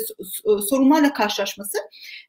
sorunlarla 0.61 1.13
karşılaşması 1.13 1.79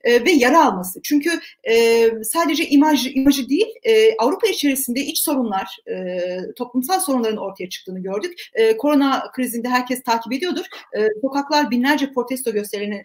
e, 0.04 0.26
ve 0.26 0.32
yara 0.32 0.66
alması. 0.66 1.00
Çünkü 1.04 1.30
e, 1.70 2.06
sadece 2.24 2.70
imaj 2.70 3.16
imajı 3.16 3.50
değil, 3.50 3.68
e, 3.84 4.18
Avrupa 4.18 4.48
içerisinde 4.48 5.02
iç 5.02 5.20
sorunlar, 5.20 5.78
e, 5.90 6.18
toplumsal 6.56 7.00
sorunların 7.00 7.38
ortaya 7.38 7.70
çıktığını 7.70 8.00
gördük. 8.00 8.34
E, 8.54 8.78
korona 8.78 9.32
krizinde 9.32 9.70
herkes 9.70 10.04
takip 10.04 10.34
ediyordur. 10.34 10.66
E, 10.98 11.08
sokaklar 11.22 11.72
binlerce 11.72 12.14
protesto 12.14 12.52
gösterilerine 12.52 13.04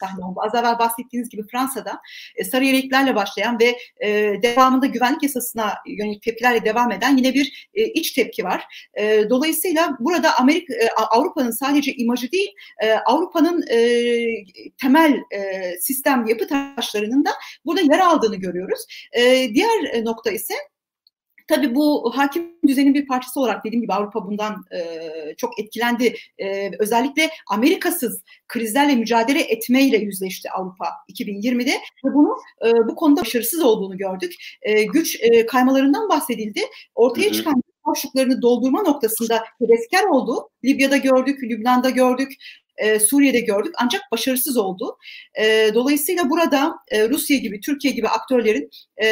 sahne 0.00 0.24
oldu. 0.24 0.40
Az 0.42 0.54
evvel 0.54 0.78
bahsettiğiniz 0.82 1.28
gibi 1.28 1.42
Fransa'da 1.52 2.00
e, 2.36 2.44
sarı 2.44 2.64
yeleklerle 2.64 3.14
başlayan 3.14 3.58
ve 3.60 3.78
e, 4.00 4.08
devamında 4.42 4.86
güvenlik 4.86 5.22
yasasına 5.22 5.74
yönelik 5.86 6.22
tepkilerle 6.22 6.64
devam 6.64 6.92
eden 6.92 7.16
yine 7.16 7.34
bir 7.34 7.68
e, 7.74 7.84
iç 7.84 8.12
tepki 8.12 8.44
var. 8.44 8.64
E, 8.94 9.30
dolayısıyla 9.30 9.96
burada 10.00 10.38
Amerika 10.38 10.74
e, 10.74 10.88
Avrupa'nın 11.10 11.50
sadece 11.50 11.92
imajı 11.92 12.32
değil, 12.32 12.50
e, 12.82 12.92
Avrupa'nın 12.92 13.64
e, 13.70 13.78
temel 14.80 15.14
e, 15.30 15.72
sistem 15.80 16.26
yapı 16.26 16.46
taşlarının 16.48 17.24
da 17.24 17.30
burada 17.64 17.80
yer 17.80 17.98
aldığını 17.98 18.36
görüyoruz. 18.36 18.86
E, 19.12 19.54
diğer 19.54 20.04
nokta 20.04 20.30
ise 20.30 20.54
Tabii 21.48 21.74
bu 21.74 22.12
hakim 22.16 22.52
düzenin 22.66 22.94
bir 22.94 23.06
parçası 23.06 23.40
olarak 23.40 23.64
dediğim 23.64 23.82
gibi 23.82 23.92
Avrupa 23.92 24.26
bundan 24.26 24.64
e, 24.74 25.34
çok 25.36 25.60
etkilendi. 25.60 26.14
E, 26.38 26.70
özellikle 26.78 27.30
Amerikasız 27.50 28.22
krizlerle 28.48 28.94
mücadele 28.94 29.40
etmeyle 29.40 29.96
yüzleşti 29.96 30.50
Avrupa 30.50 30.86
2020'de 31.12 31.72
ve 32.04 32.14
bunu 32.14 32.36
e, 32.66 32.88
bu 32.88 32.94
konuda 32.94 33.20
başarısız 33.20 33.62
olduğunu 33.62 33.98
gördük. 33.98 34.34
E, 34.62 34.84
güç 34.84 35.18
e, 35.22 35.46
kaymalarından 35.46 36.08
bahsedildi. 36.08 36.60
Ortaya 36.94 37.32
çıkan 37.32 37.62
boşluklarını 37.86 38.42
doldurma 38.42 38.82
noktasında 38.82 39.44
hedefkar 39.58 40.04
oldu. 40.04 40.48
Libya'da 40.64 40.96
gördük, 40.96 41.42
Lübnan'da 41.42 41.90
gördük, 41.90 42.32
e, 42.82 43.00
Suriye'de 43.00 43.40
gördük 43.40 43.74
ancak 43.78 44.02
başarısız 44.12 44.56
oldu. 44.56 44.98
E, 45.40 45.70
dolayısıyla 45.74 46.30
burada 46.30 46.74
e, 46.88 47.08
Rusya 47.08 47.36
gibi, 47.36 47.60
Türkiye 47.60 47.94
gibi 47.94 48.08
aktörlerin 48.08 48.70
e, 49.02 49.06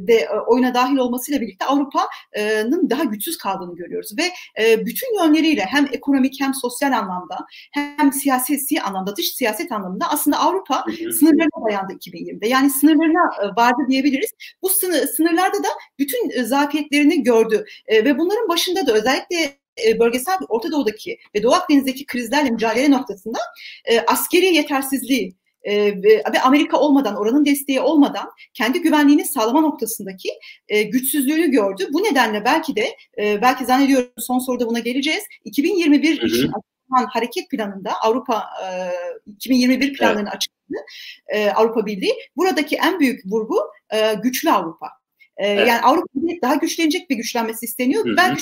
de 0.00 0.28
oyuna 0.46 0.74
dahil 0.74 0.96
olmasıyla 0.96 1.40
birlikte 1.40 1.64
Avrupa'nın 1.64 2.90
daha 2.90 3.04
güçsüz 3.04 3.38
kaldığını 3.38 3.76
görüyoruz 3.76 4.12
ve 4.18 4.22
e, 4.62 4.86
bütün 4.86 5.24
yönleriyle 5.24 5.64
hem 5.64 5.88
ekonomik 5.92 6.40
hem 6.40 6.54
sosyal 6.54 6.92
anlamda 6.92 7.38
hem 7.72 8.12
siyasi 8.12 8.82
anlamda 8.82 9.16
dış 9.16 9.34
siyaset 9.34 9.72
anlamında 9.72 10.10
aslında 10.10 10.38
Avrupa 10.38 10.84
sınırlarına 11.18 11.68
dayandı 11.68 11.92
2020'de. 11.92 12.48
Yani 12.48 12.70
sınırlarına 12.70 13.54
vardı 13.56 13.80
diyebiliriz. 13.88 14.30
Bu 14.62 14.68
sınır, 14.68 15.06
sınırlarda 15.06 15.58
da 15.58 15.68
bütün 15.98 16.42
zafiyetlerini 16.44 17.22
gördü 17.22 17.64
ve 17.90 18.18
bunların 18.18 18.48
başında 18.48 18.86
da 18.86 18.92
özellikle 18.92 19.58
e, 19.86 19.98
bölgesel 19.98 20.34
Orta 20.48 20.72
Doğu'daki 20.72 21.18
ve 21.34 21.42
Doğu 21.42 21.52
Akdeniz'deki 21.52 22.06
krizlerle 22.06 22.50
mücadele 22.50 22.90
noktasında 22.90 23.38
e, 23.84 24.00
askeri 24.00 24.54
yetersizliği 24.54 25.36
e, 25.62 26.02
ve, 26.02 26.22
Amerika 26.44 26.76
olmadan, 26.76 27.16
oranın 27.16 27.44
desteği 27.44 27.80
olmadan 27.80 28.30
kendi 28.54 28.80
güvenliğini 28.80 29.24
sağlama 29.24 29.60
noktasındaki 29.60 30.28
e, 30.68 30.82
güçsüzlüğünü 30.82 31.50
gördü. 31.50 31.88
Bu 31.92 32.02
nedenle 32.02 32.44
belki 32.44 32.76
de, 32.76 32.96
e, 33.18 33.42
belki 33.42 33.64
zannediyorum 33.64 34.10
son 34.18 34.38
soruda 34.38 34.66
buna 34.66 34.78
geleceğiz. 34.78 35.22
2021 35.44 36.18
hı 36.18 36.22
hı. 36.22 36.26
için 36.26 36.52
hareket 36.90 37.50
planında 37.50 37.90
Avrupa 38.02 38.44
e, 38.64 39.32
2021 39.32 39.92
planlarını 39.92 40.20
evet. 40.22 40.34
açıkladı 40.34 40.78
e, 41.28 41.50
Avrupa 41.50 41.86
Birliği. 41.86 42.14
Buradaki 42.36 42.76
en 42.76 43.00
büyük 43.00 43.26
vurgu 43.26 43.58
e, 43.90 44.14
güçlü 44.14 44.50
Avrupa. 44.50 44.86
E, 45.36 45.46
evet. 45.46 45.68
Yani 45.68 45.80
Avrupa 45.80 46.08
daha 46.42 46.54
güçlenecek 46.54 47.10
ve 47.10 47.14
güçlenmesi 47.14 47.66
isteniyor. 47.66 48.06
Hı 48.06 48.10
hı. 48.10 48.16
Ben 48.16 48.36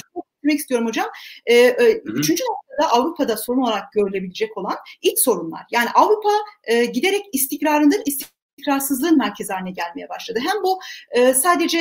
etmek 0.46 0.58
istiyorum 0.58 0.86
hocam. 0.86 1.06
E, 1.46 1.54
e, 1.54 1.92
üçüncü 2.04 2.44
noktada 2.44 2.92
Avrupa'da 2.92 3.36
sorun 3.36 3.62
olarak 3.62 3.92
görülebilecek 3.92 4.56
olan 4.56 4.76
iç 5.02 5.18
sorunlar. 5.18 5.62
Yani 5.70 5.88
Avrupa 5.94 6.30
e, 6.64 6.84
giderek 6.84 7.24
istikrarının 7.32 8.02
istikrarsızlığın 8.06 9.18
merkezi 9.18 9.52
haline 9.52 9.70
gelmeye 9.70 10.08
başladı. 10.08 10.38
Hem 10.42 10.62
bu 10.62 10.78
e, 11.10 11.34
sadece 11.34 11.78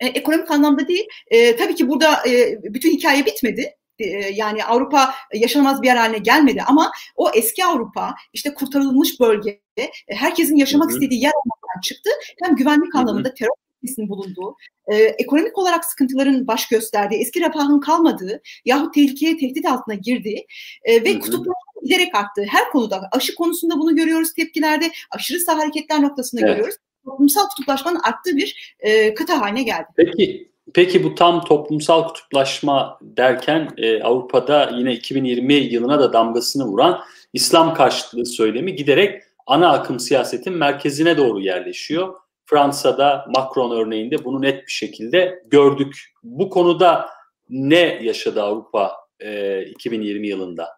e, 0.00 0.06
ekonomik 0.06 0.50
anlamda 0.50 0.88
değil, 0.88 1.06
e, 1.30 1.56
tabii 1.56 1.74
ki 1.74 1.88
burada 1.88 2.28
e, 2.28 2.58
bütün 2.62 2.90
hikaye 2.90 3.26
bitmedi 3.26 3.76
e, 3.98 4.06
yani 4.34 4.64
Avrupa 4.64 5.14
yaşanamaz 5.34 5.82
bir 5.82 5.86
yer 5.86 5.96
haline 5.96 6.18
gelmedi 6.18 6.62
ama 6.66 6.92
o 7.16 7.30
eski 7.34 7.64
Avrupa 7.64 8.14
işte 8.32 8.54
kurtarılmış 8.54 9.20
bölge 9.20 9.60
herkesin 10.08 10.56
yaşamak 10.56 10.90
istediği 10.90 11.22
yer 11.22 11.32
olmaktan 11.32 11.80
çıktı. 11.82 12.10
Hem 12.42 12.56
güvenlik 12.56 12.94
anlamında 12.94 13.34
terör 13.34 13.69
riskinin 13.84 14.08
bulunduğu, 14.08 14.56
e, 14.86 14.96
ekonomik 14.96 15.58
olarak 15.58 15.84
sıkıntıların 15.84 16.46
baş 16.46 16.68
gösterdiği, 16.68 17.20
eski 17.20 17.40
refahın 17.40 17.80
kalmadığı 17.80 18.42
yahut 18.64 18.94
tehlikeye 18.94 19.36
tehdit 19.36 19.66
altına 19.66 19.94
girdiği 19.94 20.46
e, 20.84 21.04
ve 21.04 21.18
kutuplaşma 21.18 21.80
giderek 21.82 22.14
arttığı 22.14 22.44
her 22.48 22.70
konuda 22.70 23.08
aşı 23.12 23.34
konusunda 23.34 23.78
bunu 23.78 23.96
görüyoruz 23.96 24.32
tepkilerde, 24.32 24.90
aşırı 25.10 25.38
sağ 25.38 25.58
hareketler 25.58 26.02
noktasında 26.02 26.40
evet. 26.40 26.50
görüyoruz. 26.50 26.76
Toplumsal 27.04 27.48
kutuplaşmanın 27.48 28.00
arttığı 28.04 28.36
bir 28.36 28.76
e, 28.80 29.14
kıta 29.14 29.40
haline 29.40 29.62
geldi. 29.62 29.86
Peki 29.96 30.50
Peki 30.74 31.04
bu 31.04 31.14
tam 31.14 31.44
toplumsal 31.44 32.08
kutuplaşma 32.08 32.98
derken 33.02 33.68
e, 33.76 34.02
Avrupa'da 34.02 34.70
yine 34.76 34.92
2020 34.92 35.54
yılına 35.54 36.00
da 36.00 36.12
damgasını 36.12 36.64
vuran 36.64 37.00
İslam 37.32 37.74
karşıtlığı 37.74 38.26
söylemi 38.26 38.74
giderek 38.74 39.22
ana 39.46 39.72
akım 39.72 40.00
siyasetin 40.00 40.52
merkezine 40.52 41.16
doğru 41.16 41.40
yerleşiyor. 41.40 42.14
Fransa'da 42.50 43.26
Macron 43.28 43.70
örneğinde 43.70 44.24
bunu 44.24 44.42
net 44.42 44.66
bir 44.66 44.72
şekilde 44.72 45.42
gördük. 45.46 46.12
Bu 46.22 46.50
konuda 46.50 47.08
ne 47.48 48.02
yaşadı 48.02 48.42
Avrupa 48.42 48.96
e, 49.20 49.62
2020 49.62 50.28
yılında? 50.28 50.68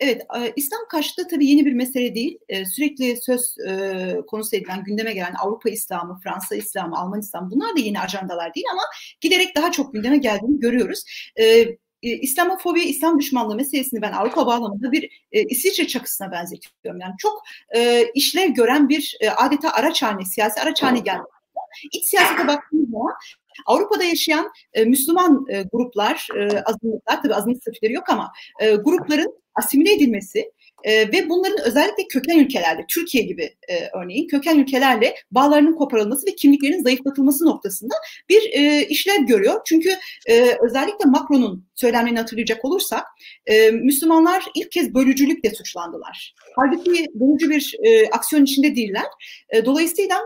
Evet, 0.00 0.22
e, 0.38 0.52
İslam 0.56 0.80
karşıtı 0.90 1.28
tabii 1.28 1.46
yeni 1.46 1.66
bir 1.66 1.72
mesele 1.72 2.14
değil. 2.14 2.38
E, 2.48 2.64
sürekli 2.64 3.16
söz 3.16 3.58
e, 3.68 4.16
konusu 4.26 4.56
edilen, 4.56 4.84
gündeme 4.84 5.12
gelen 5.12 5.34
Avrupa 5.44 5.70
İslamı, 5.70 6.18
Fransa 6.24 6.56
İslamı, 6.56 6.98
Alman 6.98 7.20
İslamı 7.20 7.50
bunlar 7.50 7.76
da 7.76 7.80
yeni 7.80 8.00
ajandalar 8.00 8.54
değil 8.54 8.66
ama 8.72 8.82
giderek 9.20 9.56
daha 9.56 9.72
çok 9.72 9.92
gündeme 9.92 10.16
geldiğini 10.18 10.60
görüyoruz. 10.60 11.04
E, 12.02 12.08
İslamofobi, 12.08 12.82
İslam 12.82 13.18
düşmanlığı 13.18 13.56
meselesini 13.56 14.02
ben 14.02 14.12
Avrupa 14.12 14.46
bağlamında 14.46 14.92
bir 14.92 15.26
e, 15.32 15.42
İsviçre 15.42 15.86
çakısına 15.86 16.32
benzetiyorum. 16.32 17.00
Yani 17.00 17.14
çok 17.18 17.42
e, 17.76 18.04
işlev 18.14 18.50
gören 18.50 18.88
bir 18.88 19.16
e, 19.20 19.30
adeta 19.30 19.72
araç 19.72 20.02
haline, 20.02 20.24
siyasi 20.24 20.60
araç 20.60 20.82
haline 20.82 21.00
geldi. 21.00 21.22
İç 21.92 22.04
siyasete 22.04 22.46
baktığımız 22.46 22.90
zaman 22.90 23.14
Avrupa'da 23.66 24.04
yaşayan 24.04 24.50
e, 24.72 24.84
Müslüman 24.84 25.46
e, 25.48 25.62
gruplar, 25.72 26.28
e, 26.36 26.62
azınlıklar, 26.62 27.22
tabii 27.22 27.34
azınlık 27.34 27.62
statüleri 27.62 27.92
yok 27.92 28.08
ama 28.08 28.32
e, 28.60 28.74
grupların 28.74 29.34
asimile 29.54 29.92
edilmesi 29.92 30.52
e, 30.84 31.12
ve 31.12 31.28
bunların 31.28 31.66
özellikle 31.66 32.06
köken 32.08 32.38
ülkelerle, 32.38 32.84
Türkiye 32.88 33.24
gibi 33.24 33.42
e, 33.68 33.88
örneğin 34.02 34.28
köken 34.28 34.58
ülkelerle 34.58 35.14
bağlarının 35.30 35.74
koparılması 35.74 36.26
ve 36.26 36.34
kimliklerinin 36.34 36.82
zayıflatılması 36.82 37.44
noktasında 37.44 37.94
bir 38.28 38.42
e, 38.52 38.86
işlev 38.86 39.26
görüyor. 39.26 39.60
Çünkü 39.64 39.90
e, 40.26 40.56
özellikle 40.62 41.04
Macron'un 41.04 41.66
söylemlerini 41.74 42.18
hatırlayacak 42.18 42.64
olursak 42.64 43.04
e, 43.46 43.70
Müslümanlar 43.70 44.44
ilk 44.54 44.72
kez 44.72 44.94
bölücülükle 44.94 45.50
suçlandılar. 45.50 46.34
Halbuki 46.56 47.06
bölücü 47.14 47.50
bir 47.50 47.76
e, 47.84 48.10
aksiyon 48.10 48.44
içinde 48.44 48.76
değiller. 48.76 49.06
E, 49.50 49.64
dolayısıyla 49.64 50.18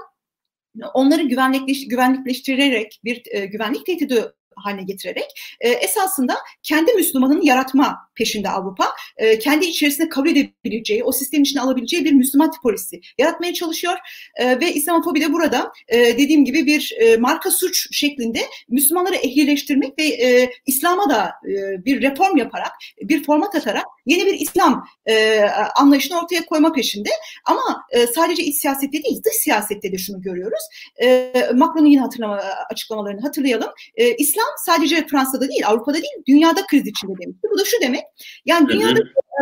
onları 0.95 1.23
güvenlikleş, 1.23 1.89
güvenlikleştirerek 1.89 3.01
bir 3.05 3.23
e, 3.31 3.47
güvenlik 3.47 3.87
tehdidi 3.87 4.25
haline 4.57 4.83
getirerek 4.83 5.57
e, 5.61 5.69
esasında 5.69 6.37
kendi 6.63 6.93
Müslümanını 6.93 7.47
yaratma 7.47 7.99
peşinde 8.15 8.49
Avrupa. 8.49 8.85
E, 9.17 9.39
kendi 9.39 9.67
içerisinde 9.67 10.09
kabul 10.09 10.29
edebileceği, 10.29 11.05
o 11.05 11.13
sistemin 11.13 11.45
içine 11.45 11.63
alabileceği 11.63 12.05
bir 12.05 12.13
Müslüman 12.13 12.51
tipolojisi 12.51 13.01
yaratmaya 13.19 13.55
çalışıyor. 13.55 13.95
E, 14.37 14.61
ve 14.61 14.73
İslamofobi 14.73 15.21
de 15.21 15.33
burada 15.33 15.73
e, 15.89 15.99
dediğim 15.99 16.45
gibi 16.45 16.67
bir 16.67 16.95
e, 17.01 17.17
marka 17.17 17.51
suç 17.51 17.97
şeklinde 17.97 18.41
Müslümanları 18.69 19.15
ehlileştirmek 19.15 19.99
ve 19.99 20.05
e, 20.05 20.51
İslam'a 20.67 21.11
da 21.11 21.33
e, 21.49 21.85
bir 21.85 22.03
reform 22.03 22.37
yaparak, 22.37 22.73
bir 23.03 23.25
format 23.25 23.55
atarak 23.55 23.85
yeni 24.07 24.27
bir 24.27 24.35
İslam 24.35 24.85
e, 25.07 25.41
anlayışını 25.77 26.21
ortaya 26.21 26.47
koyma 26.47 26.73
peşinde. 26.73 27.11
Ama 27.45 27.85
e, 27.91 28.07
sadece 28.07 28.43
iç 28.43 28.57
siyasette 28.57 29.03
değil, 29.03 29.23
dış 29.25 29.35
siyasette 29.35 29.93
de 29.93 29.99
şunu 29.99 30.23
görüyoruz. 30.23 30.63
E, 31.03 31.33
Macron'un 31.55 31.87
yine 31.87 32.01
hatırlama, 32.01 32.43
açıklamalarını 32.71 33.21
hatırlayalım. 33.21 33.71
E, 33.95 34.17
İslam 34.17 34.42
sadece 34.57 35.07
Fransa'da 35.07 35.49
değil, 35.49 35.67
Avrupa'da 35.67 35.95
değil, 35.95 36.23
dünyada 36.29 36.67
kriz 36.67 36.87
içinde 36.87 37.13
demişti. 37.23 37.49
Bu 37.53 37.59
da 37.59 37.65
şu 37.65 37.81
demek, 37.81 38.03
yani 38.45 38.69
dünyada 38.69 39.01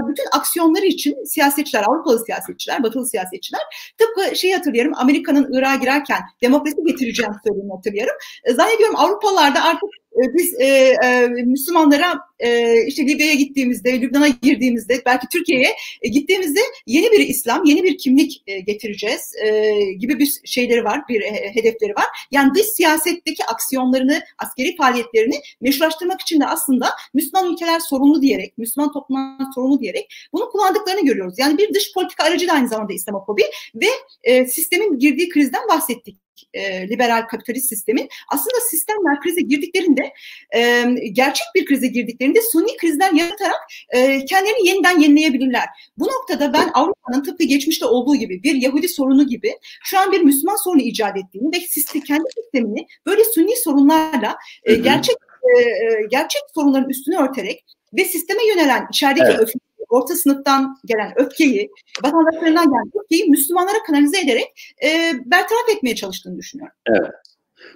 bütün 0.09 0.25
aksiyonları 0.33 0.87
için 0.87 1.25
siyasetçiler, 1.25 1.83
Avrupalı 1.83 2.25
siyasetçiler, 2.25 2.83
Batılı 2.83 3.07
siyasetçiler 3.09 3.61
tıpkı 3.99 4.37
şeyi 4.37 4.55
hatırlıyorum, 4.55 4.93
Amerika'nın 4.97 5.53
Irak'a 5.53 5.77
girerken 5.77 6.21
demokrasi 6.43 6.77
getireceğim 6.87 7.33
söylediğini 7.47 7.73
hatırlıyorum. 7.73 8.15
E, 8.45 8.53
zannediyorum 8.53 8.97
Avrupalılarda 8.97 9.63
artık 9.65 9.91
e, 10.13 10.23
biz 10.39 10.61
e, 10.61 10.67
e, 11.05 11.27
Müslümanlara 11.27 12.19
e, 12.39 12.77
işte 12.87 13.07
Libya'ya 13.07 13.35
gittiğimizde, 13.35 14.01
Lübnan'a 14.01 14.29
girdiğimizde, 14.29 15.03
belki 15.07 15.27
Türkiye'ye 15.33 15.75
e, 16.03 16.09
gittiğimizde 16.09 16.61
yeni 16.87 17.13
bir 17.13 17.21
İslam, 17.21 17.65
yeni 17.65 17.83
bir 17.83 17.99
kimlik 17.99 18.43
e, 18.47 18.61
getireceğiz 18.61 19.33
e, 19.45 19.73
gibi 19.93 20.19
bir 20.19 20.41
şeyleri 20.45 20.85
var, 20.85 21.03
bir 21.09 21.21
e, 21.23 21.55
hedefleri 21.55 21.91
var. 21.91 22.07
Yani 22.31 22.55
dış 22.55 22.67
siyasetteki 22.67 23.45
aksiyonlarını, 23.45 24.23
askeri 24.39 24.77
faaliyetlerini 24.77 25.35
meşrulaştırmak 25.61 26.21
için 26.21 26.41
de 26.41 26.47
aslında 26.47 26.91
Müslüman 27.15 27.53
ülkeler 27.53 27.81
sorumlu 27.81 28.23
diyerek, 28.23 28.59
Müslüman 28.59 28.93
toplumlar 28.93 29.47
sorumlu 29.55 29.81
diyerek 29.81 29.90
bunu 30.33 30.49
kullandıklarını 30.51 31.05
görüyoruz. 31.05 31.35
Yani 31.39 31.59
bir 31.59 31.75
dış 31.75 31.95
politika 31.95 32.25
aracı 32.25 32.49
da 32.49 32.53
aynı 32.53 32.69
zamanda 32.69 32.93
İslamofobi 32.93 33.43
ve 33.75 33.89
e, 34.23 34.47
sistemin 34.47 34.99
girdiği 34.99 35.29
krizden 35.29 35.69
bahsettik 35.69 36.17
e, 36.55 36.89
liberal 36.89 37.27
kapitalist 37.27 37.69
sistemin 37.69 38.09
aslında 38.29 38.57
sistemler 38.71 39.21
krize 39.21 39.41
girdiklerinde 39.41 40.13
e, 40.55 40.85
gerçek 41.13 41.47
bir 41.55 41.67
krize 41.67 41.87
girdiklerinde 41.87 42.39
suni 42.53 42.77
krizler 42.77 43.13
yaratarak 43.13 43.61
e, 43.91 44.25
kendilerini 44.25 44.69
yeniden 44.69 44.99
yenileyebilirler. 44.99 45.65
Bu 45.99 46.05
noktada 46.05 46.53
ben 46.53 46.71
Avrupa'nın 46.75 47.23
tıpkı 47.23 47.45
geçmişte 47.45 47.87
olduğu 47.87 48.17
gibi 48.17 48.43
bir 48.43 48.55
Yahudi 48.55 48.89
sorunu 48.89 49.27
gibi 49.27 49.53
şu 49.85 49.99
an 49.99 50.13
bir 50.13 50.21
Müslüman 50.21 50.57
sorunu 50.57 50.83
icat 50.83 51.17
ettiğini 51.17 51.57
ve 51.57 51.61
sistem, 51.61 52.03
kendi 52.03 52.25
sistemini 52.43 52.87
böyle 53.07 53.25
suni 53.25 53.57
sorunlarla 53.57 54.37
e, 54.65 54.75
gerçek 54.75 55.17
e, 55.57 55.61
e, 55.61 56.07
gerçek 56.11 56.43
sorunların 56.55 56.89
üstünü 56.89 57.17
örterek 57.17 57.65
ve 57.93 58.05
sisteme 58.05 58.47
yönelen 58.47 58.87
içerideki 58.91 59.27
evet. 59.27 59.41
öfke, 59.41 59.59
orta 59.91 60.15
sınıftan 60.15 60.79
gelen 60.85 61.13
öfkeyi, 61.17 61.71
vatandaşlarından 62.05 62.65
gelen 62.65 62.91
öfkeyi 63.03 63.31
Müslümanlara 63.31 63.83
kanalize 63.87 64.21
ederek 64.21 64.75
e, 64.85 65.13
bertaraf 65.25 65.69
etmeye 65.77 65.95
çalıştığını 65.95 66.39
düşünüyorum. 66.39 66.75
Evet. 66.87 67.11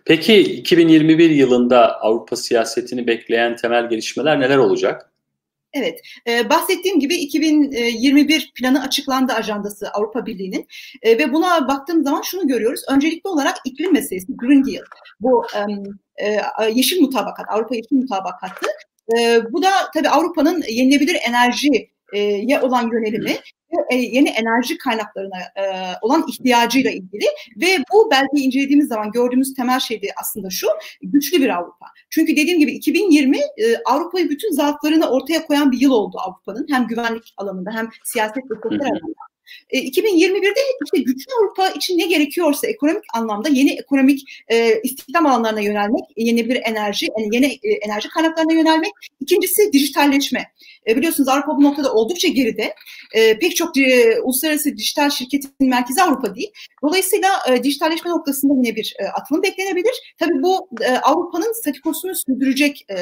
Peki 0.05 0.41
2021 0.41 1.31
yılında 1.31 2.01
Avrupa 2.01 2.37
siyasetini 2.37 3.07
bekleyen 3.07 3.57
temel 3.57 3.89
gelişmeler 3.89 4.41
neler 4.41 4.57
olacak? 4.57 5.11
Evet, 5.73 6.01
e, 6.29 6.51
bahsettiğim 6.51 7.01
gibi 7.01 7.15
2021 7.15 8.53
planı 8.55 8.83
açıklandı 8.83 9.33
ajandası 9.33 9.91
Avrupa 9.91 10.27
Birliği'nin 10.27 10.67
e, 11.03 11.19
ve 11.19 11.33
buna 11.33 11.69
baktığım 11.69 12.05
zaman 12.05 12.23
şunu 12.23 12.49
görüyoruz. 12.49 12.81
Öncelikli 12.89 13.29
olarak 13.29 13.57
iklim 13.65 13.93
meselesi, 13.93 14.37
Green 14.37 14.67
Deal, 14.67 14.85
bu 15.21 15.47
e, 16.17 16.27
e, 16.27 16.41
yeşil 16.75 17.01
mutabakat, 17.01 17.47
Avrupa 17.49 17.75
yeşil 17.75 17.97
mutabakatı. 17.97 18.67
E, 19.19 19.41
bu 19.53 19.63
da 19.63 19.71
tabii 19.95 20.09
Avrupa'nın 20.09 20.63
yenilebilir 20.69 21.17
enerji 21.29 21.94
ye 22.13 22.61
olan 22.61 22.91
yönelimi 22.93 23.37
ve 23.93 23.95
yeni 23.95 24.29
enerji 24.29 24.79
kaynaklarına 24.79 25.39
olan 26.03 26.25
ihtiyacıyla 26.29 26.91
ilgili 26.91 27.25
ve 27.61 27.67
bu 27.93 28.11
belki 28.11 28.45
incelediğimiz 28.45 28.89
zaman 28.89 29.11
gördüğümüz 29.13 29.55
temel 29.55 29.81
şey 29.81 30.03
de 30.03 30.07
aslında 30.21 30.51
şu 30.51 30.69
güçlü 31.03 31.41
bir 31.41 31.49
Avrupa. 31.49 31.87
Çünkü 32.11 32.37
dediğim 32.37 32.59
gibi 32.59 32.73
2020 32.73 33.39
Avrupa'yı 33.85 34.31
bütün 34.31 34.51
zaaflarını 34.51 35.11
ortaya 35.11 35.47
koyan 35.47 35.73
bir 35.73 35.81
yıl 35.81 35.91
oldu 35.91 36.17
Avrupa'nın. 36.19 36.67
Hem 36.71 36.87
güvenlik 36.87 37.35
alanında 37.37 37.71
hem 37.71 37.89
siyaset 38.05 38.51
ve 38.51 38.55
sosyal 38.63 38.91
alanda. 39.45 39.89
2021'de 39.89 40.61
işte 40.85 40.99
güçlü 40.99 41.33
Avrupa 41.41 41.69
için 41.69 41.99
ne 41.99 42.07
gerekiyorsa 42.07 42.67
ekonomik 42.67 43.05
anlamda 43.15 43.49
yeni 43.49 43.73
ekonomik 43.73 44.21
e, 44.49 44.81
istihdam 44.83 45.27
alanlarına 45.27 45.61
yönelmek, 45.61 46.05
yenilebilir 46.17 46.63
enerji, 46.65 47.09
yani 47.19 47.35
yeni 47.35 47.47
e, 47.47 47.71
enerji 47.83 48.09
kaynaklarına 48.09 48.53
yönelmek. 48.53 48.93
İkincisi 49.21 49.73
dijitalleşme. 49.73 50.45
E, 50.89 50.97
biliyorsunuz 50.97 51.29
Avrupa 51.29 51.57
bu 51.57 51.63
noktada 51.63 51.93
oldukça 51.93 52.29
geride. 52.29 52.75
E, 53.15 53.39
pek 53.39 53.57
çok 53.57 53.79
e, 53.79 54.21
uluslararası 54.21 54.77
dijital 54.77 55.11
şirketin 55.11 55.51
merkezi 55.61 56.03
Avrupa 56.03 56.35
değil. 56.35 56.51
Dolayısıyla 56.83 57.29
e, 57.51 57.65
dijitalleşme 57.65 58.11
noktasında 58.11 58.55
yine 58.55 58.77
bir 58.77 58.95
e, 58.99 59.05
atılım 59.07 59.43
beklenebilir. 59.43 60.15
Tabii 60.19 60.43
bu 60.43 60.69
e, 60.81 60.91
Avrupa'nın 60.91 61.61
statükosunu 61.61 62.15
sürdürecek 62.15 62.87
e, 62.91 62.95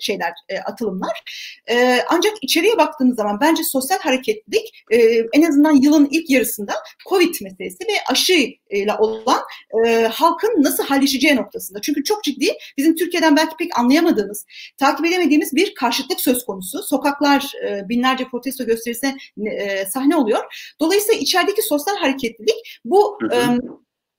şeyler, 0.00 0.32
e, 0.48 0.58
atılımlar. 0.58 1.22
E, 1.70 1.98
ancak 2.08 2.32
içeriye 2.42 2.78
baktığımız 2.78 3.16
zaman 3.16 3.40
bence 3.40 3.64
sosyal 3.64 3.98
hareketlilik 3.98 4.84
e, 4.90 4.96
en 5.32 5.42
azından 5.42 5.80
yılın 5.88 6.08
ilk 6.10 6.30
yarısında 6.30 6.72
Covid 7.08 7.34
meselesi 7.40 7.78
ve 7.80 7.92
aşı 8.12 8.32
ile 8.70 8.94
olan 8.98 9.40
e, 9.86 10.02
halkın 10.02 10.62
nasıl 10.62 10.84
halleşeceği 10.84 11.36
noktasında. 11.36 11.80
Çünkü 11.80 12.04
çok 12.04 12.24
ciddi 12.24 12.46
bizim 12.76 12.96
Türkiye'den 12.96 13.36
belki 13.36 13.56
pek 13.56 13.78
anlayamadığımız, 13.78 14.46
takip 14.78 15.06
edemediğimiz 15.06 15.54
bir 15.54 15.74
karşıtlık 15.74 16.20
söz 16.20 16.44
konusu. 16.44 16.82
Sokaklar 16.82 17.52
e, 17.64 17.88
binlerce 17.88 18.24
protesto 18.24 18.64
gösterisine 18.64 19.16
e, 19.46 19.86
sahne 19.86 20.16
oluyor. 20.16 20.72
Dolayısıyla 20.80 21.20
içerideki 21.20 21.62
sosyal 21.62 21.96
hareketlilik 21.96 22.80
bu 22.84 23.18
e, 23.32 23.38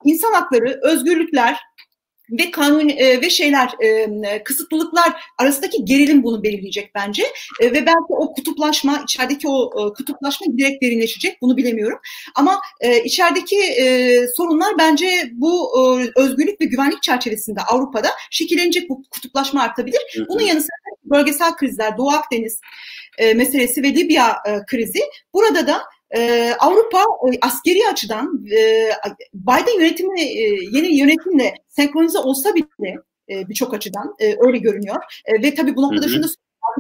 insan 0.06 0.34
hakları, 0.34 0.80
özgürlükler, 0.84 1.58
ve 2.32 2.52
kanun 2.52 2.90
e, 2.90 3.22
ve 3.22 3.30
şeyler 3.30 3.70
e, 3.84 4.44
kısıtlılıklar 4.44 5.14
arasındaki 5.38 5.86
gerilim 5.86 6.24
bunu 6.24 6.44
belirleyecek 6.44 6.96
bence. 6.96 7.24
E, 7.62 7.66
ve 7.66 7.86
belki 7.86 8.10
o 8.10 8.34
kutuplaşma 8.34 9.02
içerideki 9.04 9.48
o 9.48 9.66
e, 9.66 9.94
kutuplaşma 9.94 10.48
direkt 10.58 10.84
derinleşecek 10.84 11.42
bunu 11.42 11.58
bilemiyorum. 11.58 12.00
Ama 12.36 12.62
e, 12.82 13.04
içerideki 13.04 13.60
e, 13.60 14.26
sorunlar 14.38 14.74
bence 14.80 15.30
bu 15.32 15.70
e, 15.78 16.12
özgürlük 16.22 16.62
ve 16.62 16.66
güvenlik 16.66 17.04
çerçevesinde 17.04 17.62
Avrupa'da 17.62 18.10
şekillenecek 18.32 18.90
bu 18.90 19.04
kutuplaşma 19.12 19.62
artabilir. 19.62 20.00
Bunun 20.30 20.44
yanı 20.44 20.62
sıra 20.62 20.70
bölgesel 21.04 21.56
krizler 21.56 21.98
Doğu 21.98 22.10
Akdeniz 22.10 22.60
e, 23.18 23.34
meselesi 23.34 23.84
ve 23.84 23.96
Libya 23.96 24.38
e, 24.48 24.66
krizi. 24.68 25.00
Burada 25.34 25.68
da 25.68 25.82
ee, 26.18 26.54
Avrupa 26.60 27.00
e, 27.00 27.38
askeri 27.42 27.88
açıdan 27.92 28.46
e, 28.52 28.90
Biden 29.34 29.80
yönetimi 29.80 30.22
e, 30.22 30.44
yeni 30.72 30.98
yönetimle 31.00 31.54
senkronize 31.68 32.20
olsa 32.20 32.56
bile 32.56 32.96
e, 33.30 33.50
birçok 33.50 33.74
açıdan 33.74 34.16
e, 34.20 34.36
öyle 34.40 34.58
görünüyor. 34.58 35.04
E, 35.26 35.34
ve 35.44 35.56
tabii 35.56 35.76
bu 35.76 35.82
noktada 35.82 36.08
şunu 36.08 36.26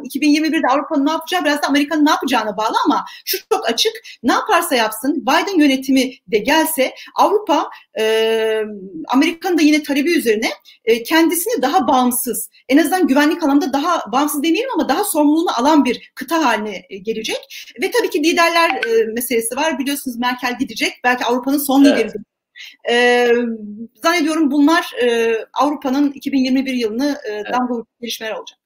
2021'de 0.04 0.68
Avrupa'nın 0.68 1.06
ne 1.06 1.12
yapacağı 1.12 1.46
biraz 1.46 1.62
da 1.62 1.68
Amerika'nın 1.68 2.06
ne 2.06 2.10
yapacağına 2.10 2.58
bağlı 2.58 2.76
ama 2.86 3.06
şu 3.26 3.38
çok 3.52 3.70
açık. 3.70 3.92
Ne 4.24 4.34
yaparsa 4.34 4.76
yapsın 4.76 5.22
Biden 5.22 5.60
yönetimi 5.60 6.12
de 6.28 6.38
gelse 6.38 6.94
Avrupa 7.16 7.70
e, 8.00 8.64
Amerika'nın 9.08 9.58
da 9.58 9.62
yine 9.62 9.84
talebi 9.84 10.18
üzerine 10.18 10.50
e, 10.86 11.04
kendisini 11.04 11.62
daha 11.62 11.88
bağımsız 11.88 12.50
en 12.70 12.78
azından 12.78 13.08
güvenlik 13.08 13.44
alanında 13.44 13.74
daha 13.74 14.12
bağımsız 14.12 14.44
demeyelim 14.44 14.70
ama 14.74 14.90
daha 14.90 15.04
sorumluluğunu 15.04 15.60
alan 15.60 15.86
bir 15.86 16.12
kıta 16.16 16.46
haline 16.46 16.86
e, 16.90 16.98
gelecek. 16.98 17.72
Ve 17.82 17.92
tabii 17.92 18.10
ki 18.10 18.24
liderler 18.24 18.70
e, 18.70 19.06
meselesi 19.14 19.56
var. 19.56 19.80
Biliyorsunuz 19.80 20.18
Merkel 20.18 20.58
gidecek. 20.60 20.94
Belki 21.04 21.26
Avrupa'nın 21.26 21.58
son 21.58 21.84
evet. 21.84 22.06
lideri 22.06 22.24
e, 22.90 23.28
zannediyorum 24.04 24.52
bunlar 24.52 24.92
e, 25.04 25.38
Avrupa'nın 25.54 26.12
2021 26.12 26.74
yılını 26.74 27.18
e, 27.26 27.32
evet. 27.32 27.46
damga 27.54 27.74
gelişmeler 28.02 28.32
olacak. 28.32 28.59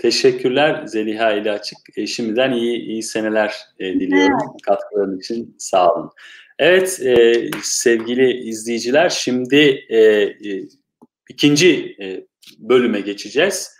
Teşekkürler 0.00 0.86
Zeliha 0.86 1.32
ile 1.32 1.52
Açık. 1.52 1.78
E, 1.96 2.06
şimdiden 2.06 2.52
iyi 2.52 2.78
iyi 2.78 3.02
seneler 3.02 3.54
e, 3.78 3.84
diliyorum. 3.84 4.38
Evet. 4.42 4.62
Katkıların 4.62 5.18
için 5.18 5.56
sağ 5.58 5.94
olun. 5.94 6.10
Evet 6.58 7.00
e, 7.00 7.34
sevgili 7.62 8.32
izleyiciler 8.32 9.08
şimdi 9.08 9.84
e, 9.88 9.98
e, 9.98 10.68
ikinci 11.28 11.96
e, 12.00 12.26
bölüme 12.58 13.00
geçeceğiz. 13.00 13.70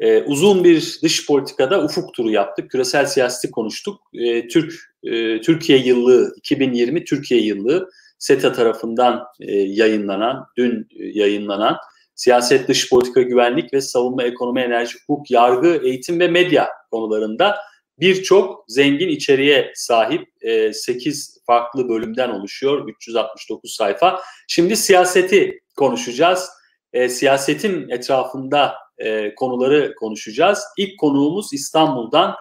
E, 0.00 0.22
uzun 0.22 0.64
bir 0.64 0.98
dış 1.02 1.26
politikada 1.26 1.84
ufuk 1.84 2.14
turu 2.14 2.30
yaptık. 2.30 2.70
Küresel 2.70 3.06
siyaseti 3.06 3.50
konuştuk. 3.52 4.00
E, 4.14 4.48
Türk 4.48 4.74
e, 5.02 5.40
Türkiye 5.40 5.78
yıllığı 5.78 6.34
2020 6.36 7.04
Türkiye 7.04 7.40
yıllığı 7.40 7.90
SETA 8.18 8.52
tarafından 8.52 9.24
e, 9.40 9.52
yayınlanan, 9.56 10.46
dün 10.56 10.88
yayınlanan 10.98 11.76
siyaset, 12.18 12.68
dış 12.68 12.90
politika, 12.90 13.22
güvenlik 13.22 13.74
ve 13.74 13.80
savunma, 13.80 14.22
ekonomi, 14.22 14.60
enerji, 14.60 14.98
hukuk, 15.06 15.30
yargı, 15.30 15.80
eğitim 15.84 16.20
ve 16.20 16.28
medya 16.28 16.68
konularında 16.90 17.56
birçok 18.00 18.64
zengin 18.68 19.08
içeriğe 19.08 19.72
sahip 19.74 20.28
e, 20.40 20.72
8 20.72 21.38
farklı 21.46 21.88
bölümden 21.88 22.30
oluşuyor. 22.30 22.88
369 22.88 23.72
sayfa. 23.72 24.20
Şimdi 24.48 24.76
siyaseti 24.76 25.60
konuşacağız. 25.76 26.50
E, 26.92 27.08
siyasetin 27.08 27.88
etrafında 27.88 28.74
e, 28.98 29.34
konuları 29.34 29.94
konuşacağız. 29.94 30.64
İlk 30.76 30.98
konuğumuz 30.98 31.52
İstanbul'dan 31.52 32.34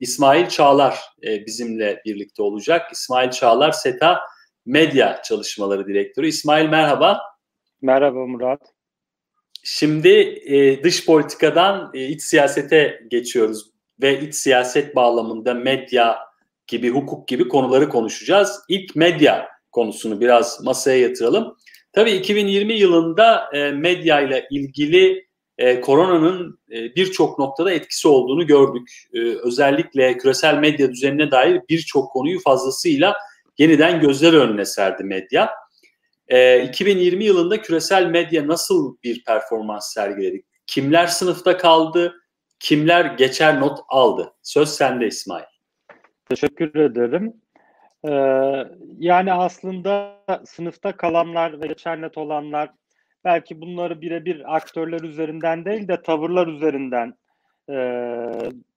İsmail 0.00 0.48
Çağlar 0.48 0.98
e, 1.22 1.46
bizimle 1.46 2.02
birlikte 2.04 2.42
olacak. 2.42 2.92
İsmail 2.92 3.30
Çağlar 3.30 3.72
SETA 3.72 4.20
Medya 4.66 5.22
Çalışmaları 5.22 5.86
Direktörü. 5.86 6.26
İsmail 6.26 6.68
merhaba. 6.68 7.20
Merhaba 7.82 8.26
Murat. 8.26 8.75
Şimdi 9.68 10.08
e, 10.46 10.84
dış 10.84 11.06
politikadan 11.06 11.90
e, 11.94 12.06
iç 12.06 12.22
siyasete 12.22 13.00
geçiyoruz 13.10 13.70
ve 14.02 14.20
iç 14.20 14.34
siyaset 14.34 14.96
bağlamında 14.96 15.54
medya 15.54 16.18
gibi, 16.66 16.90
hukuk 16.90 17.28
gibi 17.28 17.48
konuları 17.48 17.88
konuşacağız. 17.88 18.60
İlk 18.68 18.96
medya 18.96 19.48
konusunu 19.72 20.20
biraz 20.20 20.64
masaya 20.64 20.98
yatıralım. 20.98 21.56
Tabii 21.92 22.10
2020 22.10 22.74
yılında 22.74 23.50
e, 23.52 23.70
medya 23.70 24.20
ile 24.20 24.46
ilgili 24.50 25.26
e, 25.58 25.80
koronanın 25.80 26.58
e, 26.70 26.94
birçok 26.94 27.38
noktada 27.38 27.72
etkisi 27.72 28.08
olduğunu 28.08 28.46
gördük. 28.46 28.88
E, 29.14 29.20
özellikle 29.20 30.18
küresel 30.18 30.58
medya 30.58 30.90
düzenine 30.90 31.30
dair 31.30 31.60
birçok 31.68 32.12
konuyu 32.12 32.40
fazlasıyla 32.40 33.14
yeniden 33.58 34.00
gözler 34.00 34.32
önüne 34.32 34.64
serdi 34.64 35.04
medya. 35.04 35.50
E, 36.28 36.62
2020 36.62 37.24
yılında 37.24 37.62
küresel 37.62 38.06
medya 38.06 38.48
nasıl 38.48 38.96
bir 39.04 39.24
performans 39.24 39.92
sergiledi? 39.92 40.42
Kimler 40.66 41.06
sınıfta 41.06 41.56
kaldı? 41.56 42.14
Kimler 42.58 43.04
geçer 43.04 43.60
not 43.60 43.78
aldı? 43.88 44.32
Söz 44.42 44.68
sende 44.68 45.06
İsmail. 45.06 45.44
Teşekkür 46.28 46.74
ederim. 46.74 47.34
Ee, 48.08 48.64
yani 48.98 49.32
aslında 49.32 50.22
sınıfta 50.44 50.96
kalanlar 50.96 51.62
ve 51.62 51.66
geçer 51.66 52.02
net 52.02 52.18
olanlar 52.18 52.70
belki 53.24 53.60
bunları 53.60 54.00
birebir 54.00 54.56
aktörler 54.56 55.00
üzerinden 55.00 55.64
değil 55.64 55.88
de 55.88 56.02
tavırlar 56.02 56.46
üzerinden 56.46 57.14
e, 57.70 57.76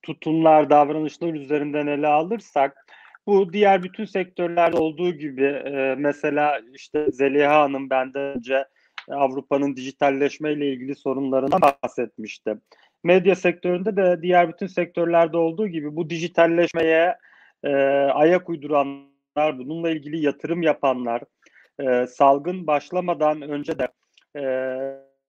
tutumlar, 0.01 0.69
davranışlar 0.69 1.33
üzerinden 1.33 1.87
ele 1.87 2.07
alırsak 2.07 2.85
bu 3.29 3.53
diğer 3.53 3.83
bütün 3.83 4.05
sektörlerde 4.05 4.77
olduğu 4.77 5.11
gibi 5.11 5.45
e, 5.45 5.95
mesela 5.97 6.61
işte 6.73 7.11
Zeliha 7.11 7.61
Hanım 7.61 7.89
benden 7.89 8.21
önce 8.37 8.65
Avrupa'nın 9.09 9.75
dijitalleşme 9.75 10.53
ile 10.53 10.73
ilgili 10.73 10.95
sorunlarından 10.95 11.61
bahsetmişti. 11.83 12.55
Medya 13.03 13.35
sektöründe 13.35 13.95
de 13.95 14.21
diğer 14.21 14.49
bütün 14.49 14.67
sektörlerde 14.67 15.37
olduğu 15.37 15.67
gibi 15.67 15.95
bu 15.95 16.09
dijitalleşmeye 16.09 17.17
e, 17.63 17.73
ayak 18.13 18.49
uyduranlar, 18.49 19.59
bununla 19.59 19.89
ilgili 19.89 20.25
yatırım 20.25 20.61
yapanlar, 20.61 21.21
e, 21.79 22.07
salgın 22.07 22.67
başlamadan 22.67 23.41
önce 23.41 23.79
de 23.79 23.87
e, 24.35 24.43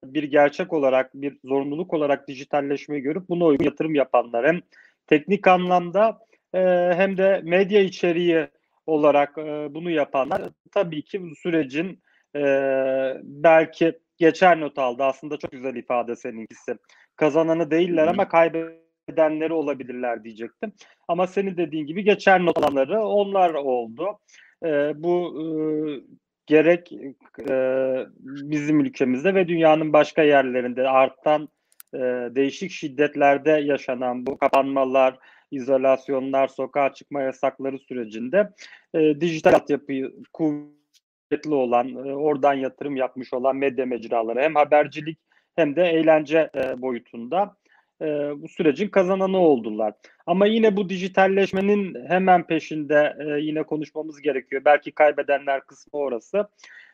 bir 0.05 0.23
gerçek 0.23 0.73
olarak, 0.73 1.15
bir 1.15 1.39
zorunluluk 1.45 1.95
olarak 1.95 2.29
dijitalleşmeyi 2.29 3.03
görüp 3.03 3.29
buna 3.29 3.45
uygun 3.45 3.65
yatırım 3.65 3.95
yapanlar 3.95 4.47
hem 4.47 4.61
teknik 5.07 5.47
anlamda 5.47 6.19
e, 6.55 6.61
hem 6.97 7.17
de 7.17 7.41
medya 7.45 7.81
içeriği 7.81 8.49
olarak 8.87 9.39
e, 9.39 9.75
bunu 9.75 9.91
yapanlar 9.91 10.43
tabii 10.73 11.03
ki 11.03 11.23
bu 11.23 11.35
sürecin 11.35 12.03
e, 12.37 12.43
belki 13.23 13.99
geçer 14.19 14.61
not 14.61 14.79
aldı. 14.79 15.03
Aslında 15.03 15.37
çok 15.37 15.53
güzel 15.53 15.77
ifade 15.77 16.17
seninkisi. 16.17 16.77
Kazananı 17.17 17.71
değiller 17.71 18.07
ama 18.07 18.29
kaybedenleri 18.29 19.53
olabilirler 19.53 20.25
diyecektim. 20.25 20.73
Ama 21.09 21.27
senin 21.27 21.57
dediğin 21.57 21.87
gibi 21.87 22.05
geçer 22.05 22.45
not 22.45 22.59
alanları 22.59 23.01
onlar 23.01 23.55
oldu. 23.55 24.19
E, 24.65 24.93
bu 25.03 25.43
e, 25.43 25.47
gerek 26.47 26.93
e, 27.49 27.55
bizim 28.25 28.81
ülkemizde 28.81 29.35
ve 29.35 29.49
dünyanın 29.49 29.93
başka 29.93 30.23
yerlerinde 30.23 30.89
artan 30.89 31.49
e, 31.95 31.99
değişik 32.35 32.71
şiddetlerde 32.71 33.51
yaşanan 33.51 34.27
bu 34.27 34.39
kapanmalar, 34.39 35.19
izolasyonlar, 35.51 36.49
sokağa 36.49 36.95
çıkma 36.95 37.23
yasakları 37.23 37.79
sürecinde 37.79 38.51
e, 38.95 39.21
dijital 39.21 39.55
altyapıyı 39.55 40.13
kuvvetli 40.33 41.55
olan, 41.55 41.89
e, 41.89 42.15
oradan 42.15 42.55
yatırım 42.55 42.97
yapmış 42.97 43.33
olan 43.33 43.57
medya 43.57 43.87
mecraları 43.87 44.41
hem 44.41 44.55
habercilik 44.55 45.19
hem 45.57 45.77
de 45.77 45.83
eğlence 45.83 46.51
e, 46.55 46.83
boyutunda 46.83 47.57
e, 48.03 48.07
bu 48.43 48.49
sürecin 48.49 48.89
kazananı 48.89 49.39
oldular. 49.39 49.95
Ama 50.27 50.47
yine 50.47 50.77
bu 50.77 50.89
dijitalleşmenin 50.89 52.09
hemen 52.09 52.47
peşinde 52.47 53.17
e, 53.21 53.41
yine 53.41 53.63
konuşmamız 53.63 54.21
gerekiyor. 54.21 54.63
Belki 54.65 54.93
kaybedenler 54.93 55.61
kısmı 55.61 56.01
orası. 56.01 56.49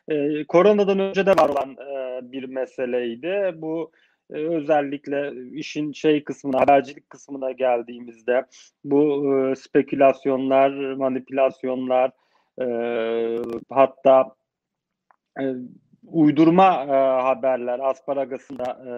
E, 0.07 0.43
koronadan 0.43 0.99
önce 0.99 1.25
de 1.25 1.31
var 1.31 1.49
olan 1.49 1.71
e, 1.71 2.19
bir 2.31 2.43
meseleydi. 2.43 3.51
Bu 3.55 3.91
e, 4.33 4.37
özellikle 4.37 5.33
işin 5.51 5.91
şey 5.91 6.23
kısmına, 6.23 6.59
habercilik 6.59 7.09
kısmına 7.09 7.51
geldiğimizde 7.51 8.45
bu 8.83 9.33
e, 9.35 9.55
spekülasyonlar, 9.55 10.93
manipülasyonlar, 10.93 12.11
e, 12.61 12.67
hatta 13.69 14.35
e, 15.39 15.43
uydurma 16.03 16.83
e, 16.83 17.21
haberler, 17.21 17.79
asparagasında 17.79 18.63
e, 18.63 18.91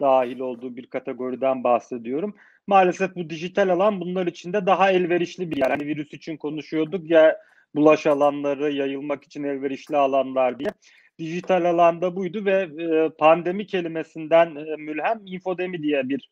dahil 0.00 0.40
olduğu 0.40 0.76
bir 0.76 0.86
kategoriden 0.86 1.64
bahsediyorum. 1.64 2.34
Maalesef 2.66 3.16
bu 3.16 3.30
dijital 3.30 3.68
alan 3.68 4.00
bunlar 4.00 4.26
için 4.26 4.52
de 4.52 4.66
daha 4.66 4.90
elverişli 4.90 5.50
bir 5.50 5.56
yer. 5.56 5.70
Hani 5.70 5.86
virüs 5.86 6.12
için 6.12 6.36
konuşuyorduk 6.36 7.10
ya 7.10 7.38
bulaş 7.74 8.06
alanları 8.06 8.72
yayılmak 8.72 9.24
için 9.24 9.44
elverişli 9.44 9.96
alanlar 9.96 10.58
diye 10.58 10.70
dijital 11.18 11.64
alanda 11.64 12.16
buydu 12.16 12.44
ve 12.44 12.68
e, 12.82 13.10
pandemi 13.18 13.66
kelimesinden 13.66 14.56
e, 14.56 14.76
mülhem 14.76 15.20
infodemi 15.26 15.82
diye 15.82 16.08
bir 16.08 16.30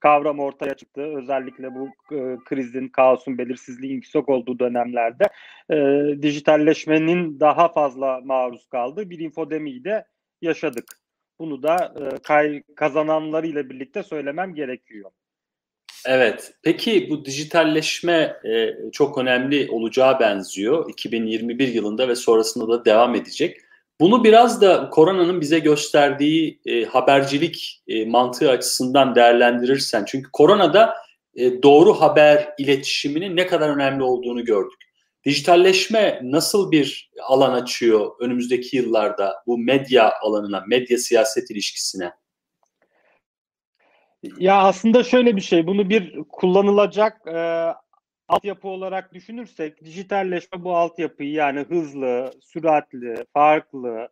kavram 0.00 0.40
ortaya 0.40 0.74
çıktı. 0.74 1.00
Özellikle 1.00 1.74
bu 1.74 1.88
e, 2.14 2.36
krizin, 2.44 2.88
kaosun, 2.88 3.38
belirsizliğin 3.38 3.94
yüksek 3.94 4.28
olduğu 4.28 4.58
dönemlerde 4.58 5.24
dijitalleşmenin 6.22 7.40
daha 7.40 7.68
fazla 7.68 8.20
maruz 8.24 8.68
kaldığı 8.68 9.10
bir 9.10 9.18
infodemiyi 9.18 9.84
de 9.84 10.04
yaşadık. 10.42 11.02
Bunu 11.38 11.62
da 11.62 11.94
e, 12.00 12.18
kay, 12.18 12.62
kazananlarıyla 12.76 13.70
birlikte 13.70 14.02
söylemem 14.02 14.54
gerekiyor. 14.54 15.10
Evet. 16.06 16.52
Peki 16.62 17.10
bu 17.10 17.24
dijitalleşme 17.24 18.36
e, 18.44 18.74
çok 18.92 19.18
önemli 19.18 19.68
olacağı 19.70 20.20
benziyor. 20.20 20.90
2021 20.90 21.68
yılında 21.68 22.08
ve 22.08 22.16
sonrasında 22.16 22.68
da 22.68 22.84
devam 22.84 23.14
edecek. 23.14 23.56
Bunu 24.00 24.24
biraz 24.24 24.60
da 24.60 24.90
koronanın 24.90 25.40
bize 25.40 25.58
gösterdiği 25.58 26.60
e, 26.66 26.84
habercilik 26.84 27.82
e, 27.88 28.04
mantığı 28.04 28.50
açısından 28.50 29.14
değerlendirirsen. 29.14 30.04
Çünkü 30.06 30.30
koronada 30.32 30.94
e, 31.34 31.62
doğru 31.62 32.00
haber 32.00 32.48
iletişiminin 32.58 33.36
ne 33.36 33.46
kadar 33.46 33.68
önemli 33.68 34.02
olduğunu 34.02 34.44
gördük. 34.44 34.82
Dijitalleşme 35.24 36.20
nasıl 36.22 36.70
bir 36.70 37.10
alan 37.22 37.52
açıyor 37.52 38.10
önümüzdeki 38.20 38.76
yıllarda 38.76 39.34
bu 39.46 39.58
medya 39.58 40.12
alanına, 40.22 40.64
medya 40.68 40.98
siyaset 40.98 41.50
ilişkisine? 41.50 42.12
Ya 44.22 44.58
aslında 44.58 45.04
şöyle 45.04 45.36
bir 45.36 45.40
şey, 45.40 45.66
bunu 45.66 45.90
bir 45.90 46.22
kullanılacak 46.32 47.26
e, 47.26 47.72
altyapı 48.28 48.68
olarak 48.68 49.14
düşünürsek 49.14 49.84
dijitalleşme 49.84 50.64
bu 50.64 50.76
altyapıyı 50.76 51.32
yani 51.32 51.60
hızlı, 51.60 52.32
süratli, 52.40 53.24
farklı, 53.32 54.08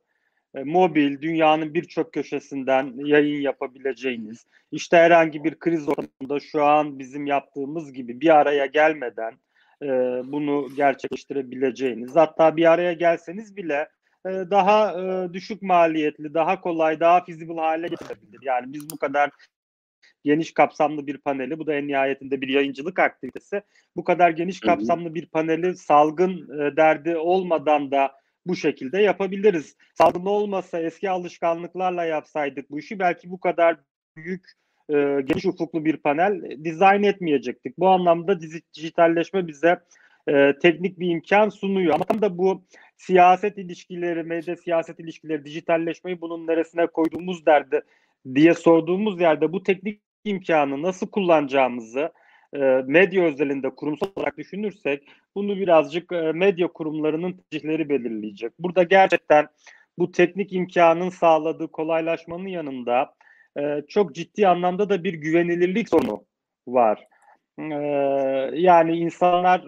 e, 0.54 0.64
mobil, 0.64 1.20
dünyanın 1.20 1.74
birçok 1.74 2.12
köşesinden 2.12 2.92
yayın 2.96 3.40
yapabileceğiniz, 3.40 4.46
işte 4.72 4.96
herhangi 4.96 5.44
bir 5.44 5.58
kriz 5.58 5.88
ortamında 5.88 6.40
şu 6.40 6.64
an 6.64 6.98
bizim 6.98 7.26
yaptığımız 7.26 7.92
gibi 7.92 8.20
bir 8.20 8.36
araya 8.36 8.66
gelmeden 8.66 9.32
e, 9.82 9.86
bunu 10.24 10.68
gerçekleştirebileceğiniz, 10.76 12.16
hatta 12.16 12.56
bir 12.56 12.72
araya 12.72 12.92
gelseniz 12.92 13.56
bile 13.56 13.88
e, 14.26 14.30
daha 14.30 15.00
e, 15.00 15.32
düşük 15.32 15.62
maliyetli, 15.62 16.34
daha 16.34 16.60
kolay, 16.60 17.00
daha 17.00 17.24
feasible 17.24 17.60
hale 17.60 17.88
getirebilir. 17.88 18.38
Yani 18.42 18.72
biz 18.72 18.90
bu 18.90 18.96
kadar 18.96 19.30
geniş 20.24 20.54
kapsamlı 20.54 21.06
bir 21.06 21.18
paneli, 21.18 21.58
bu 21.58 21.66
da 21.66 21.74
en 21.74 21.88
nihayetinde 21.88 22.40
bir 22.40 22.48
yayıncılık 22.48 22.98
aktivitesi. 22.98 23.62
Bu 23.96 24.04
kadar 24.04 24.30
geniş 24.30 24.60
kapsamlı 24.60 25.14
bir 25.14 25.26
paneli 25.26 25.76
salgın 25.76 26.60
e, 26.60 26.76
derdi 26.76 27.16
olmadan 27.16 27.90
da 27.90 28.12
bu 28.46 28.56
şekilde 28.56 29.02
yapabiliriz. 29.02 29.76
Salgın 29.94 30.26
olmasa 30.26 30.80
eski 30.80 31.10
alışkanlıklarla 31.10 32.04
yapsaydık 32.04 32.70
bu 32.70 32.78
işi 32.78 32.98
belki 32.98 33.30
bu 33.30 33.40
kadar 33.40 33.76
büyük 34.16 34.44
e, 34.88 34.94
geniş 35.24 35.46
ufuklu 35.46 35.84
bir 35.84 35.96
panel 35.96 36.64
dizayn 36.64 37.02
etmeyecektik. 37.02 37.78
Bu 37.78 37.88
anlamda 37.88 38.40
dijitalleşme 38.74 39.46
bize 39.46 39.80
e, 40.28 40.58
teknik 40.62 41.00
bir 41.00 41.10
imkan 41.10 41.48
sunuyor. 41.48 41.94
Ama 41.94 42.04
tam 42.04 42.22
da 42.22 42.38
bu 42.38 42.64
siyaset 42.96 43.58
ilişkileri, 43.58 44.22
medya 44.22 44.56
siyaset 44.56 45.00
ilişkileri, 45.00 45.44
dijitalleşmeyi 45.44 46.20
bunun 46.20 46.46
neresine 46.46 46.86
koyduğumuz 46.86 47.46
derdi 47.46 47.80
diye 48.34 48.54
sorduğumuz 48.54 49.20
yerde 49.20 49.52
bu 49.52 49.62
teknik 49.62 50.00
imkanı 50.24 50.82
nasıl 50.82 51.06
kullanacağımızı 51.06 52.12
e, 52.54 52.58
medya 52.86 53.24
özelinde 53.24 53.70
kurumsal 53.70 54.08
olarak 54.16 54.38
düşünürsek 54.38 55.08
bunu 55.34 55.56
birazcık 55.56 56.12
e, 56.12 56.32
medya 56.32 56.68
kurumlarının 56.68 57.32
tercihleri 57.32 57.88
belirleyecek. 57.88 58.52
Burada 58.58 58.82
gerçekten 58.82 59.48
bu 59.98 60.12
teknik 60.12 60.52
imkanın 60.52 61.08
sağladığı 61.08 61.68
kolaylaşmanın 61.68 62.46
yanında 62.46 63.14
e, 63.58 63.82
çok 63.88 64.14
ciddi 64.14 64.48
anlamda 64.48 64.88
da 64.88 65.04
bir 65.04 65.14
güvenilirlik 65.14 65.88
sorunu 65.88 66.24
var. 66.68 67.06
Yani 68.52 68.96
insanlar 68.96 69.64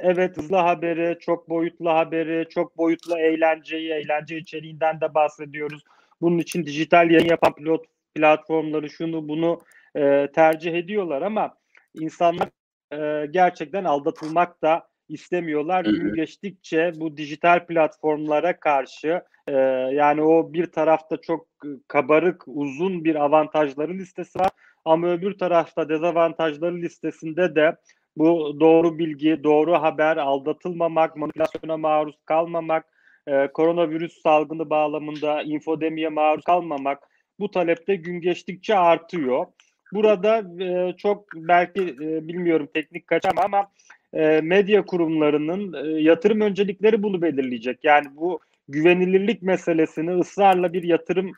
evet 0.00 0.36
hızlı 0.36 0.56
haberi, 0.56 1.18
çok 1.18 1.48
boyutlu 1.48 1.90
haberi, 1.90 2.48
çok 2.48 2.78
boyutlu 2.78 3.18
eğlenceyi, 3.18 3.92
eğlence 3.92 4.36
içeriğinden 4.36 5.00
de 5.00 5.14
bahsediyoruz. 5.14 5.84
Bunun 6.20 6.38
için 6.38 6.66
dijital 6.66 7.10
yayın 7.10 7.28
yapan 7.28 7.54
pilot 7.54 7.84
platformları 8.14 8.90
şunu 8.90 9.28
bunu 9.28 9.60
e, 9.96 10.28
tercih 10.34 10.74
ediyorlar 10.74 11.22
ama 11.22 11.54
insanlar 11.94 12.48
e, 12.92 13.26
gerçekten 13.26 13.84
aldatılmak 13.84 14.62
da 14.62 14.88
istemiyorlar. 15.08 15.84
Gün 15.84 16.14
geçtikçe 16.14 16.92
bu 16.96 17.16
dijital 17.16 17.66
platformlara 17.66 18.60
karşı 18.60 19.22
e, 19.48 19.52
yani 19.92 20.22
o 20.22 20.52
bir 20.52 20.66
tarafta 20.66 21.16
çok 21.16 21.46
kabarık 21.88 22.42
uzun 22.46 23.04
bir 23.04 23.14
avantajları 23.14 23.94
listesi 23.94 24.38
var 24.38 24.50
ama 24.84 25.08
öbür 25.08 25.38
tarafta 25.38 25.88
dezavantajları 25.88 26.76
listesinde 26.76 27.54
de 27.54 27.76
bu 28.16 28.60
doğru 28.60 28.98
bilgi, 28.98 29.40
doğru 29.44 29.72
haber, 29.72 30.16
aldatılmamak, 30.16 31.16
manipülasyona 31.16 31.76
maruz 31.76 32.16
kalmamak, 32.24 32.86
e, 33.26 33.48
koronavirüs 33.52 34.22
salgını 34.22 34.70
bağlamında 34.70 35.42
infodemiye 35.42 36.08
maruz 36.08 36.44
kalmamak 36.44 36.98
bu 37.40 37.50
talepte 37.50 37.96
gün 37.96 38.20
geçtikçe 38.20 38.74
artıyor. 38.76 39.46
Burada 39.92 40.64
e, 40.64 40.96
çok 40.96 41.28
belki 41.34 41.80
e, 41.80 42.28
bilmiyorum 42.28 42.68
teknik 42.74 43.06
kaçam 43.06 43.38
ama 43.38 43.70
e, 44.14 44.40
medya 44.42 44.84
kurumlarının 44.84 45.72
e, 45.84 46.02
yatırım 46.02 46.40
öncelikleri 46.40 47.02
bunu 47.02 47.22
belirleyecek. 47.22 47.78
Yani 47.82 48.06
bu 48.16 48.40
güvenilirlik 48.68 49.42
meselesini 49.42 50.10
ısrarla 50.10 50.72
bir 50.72 50.82
yatırım 50.82 51.32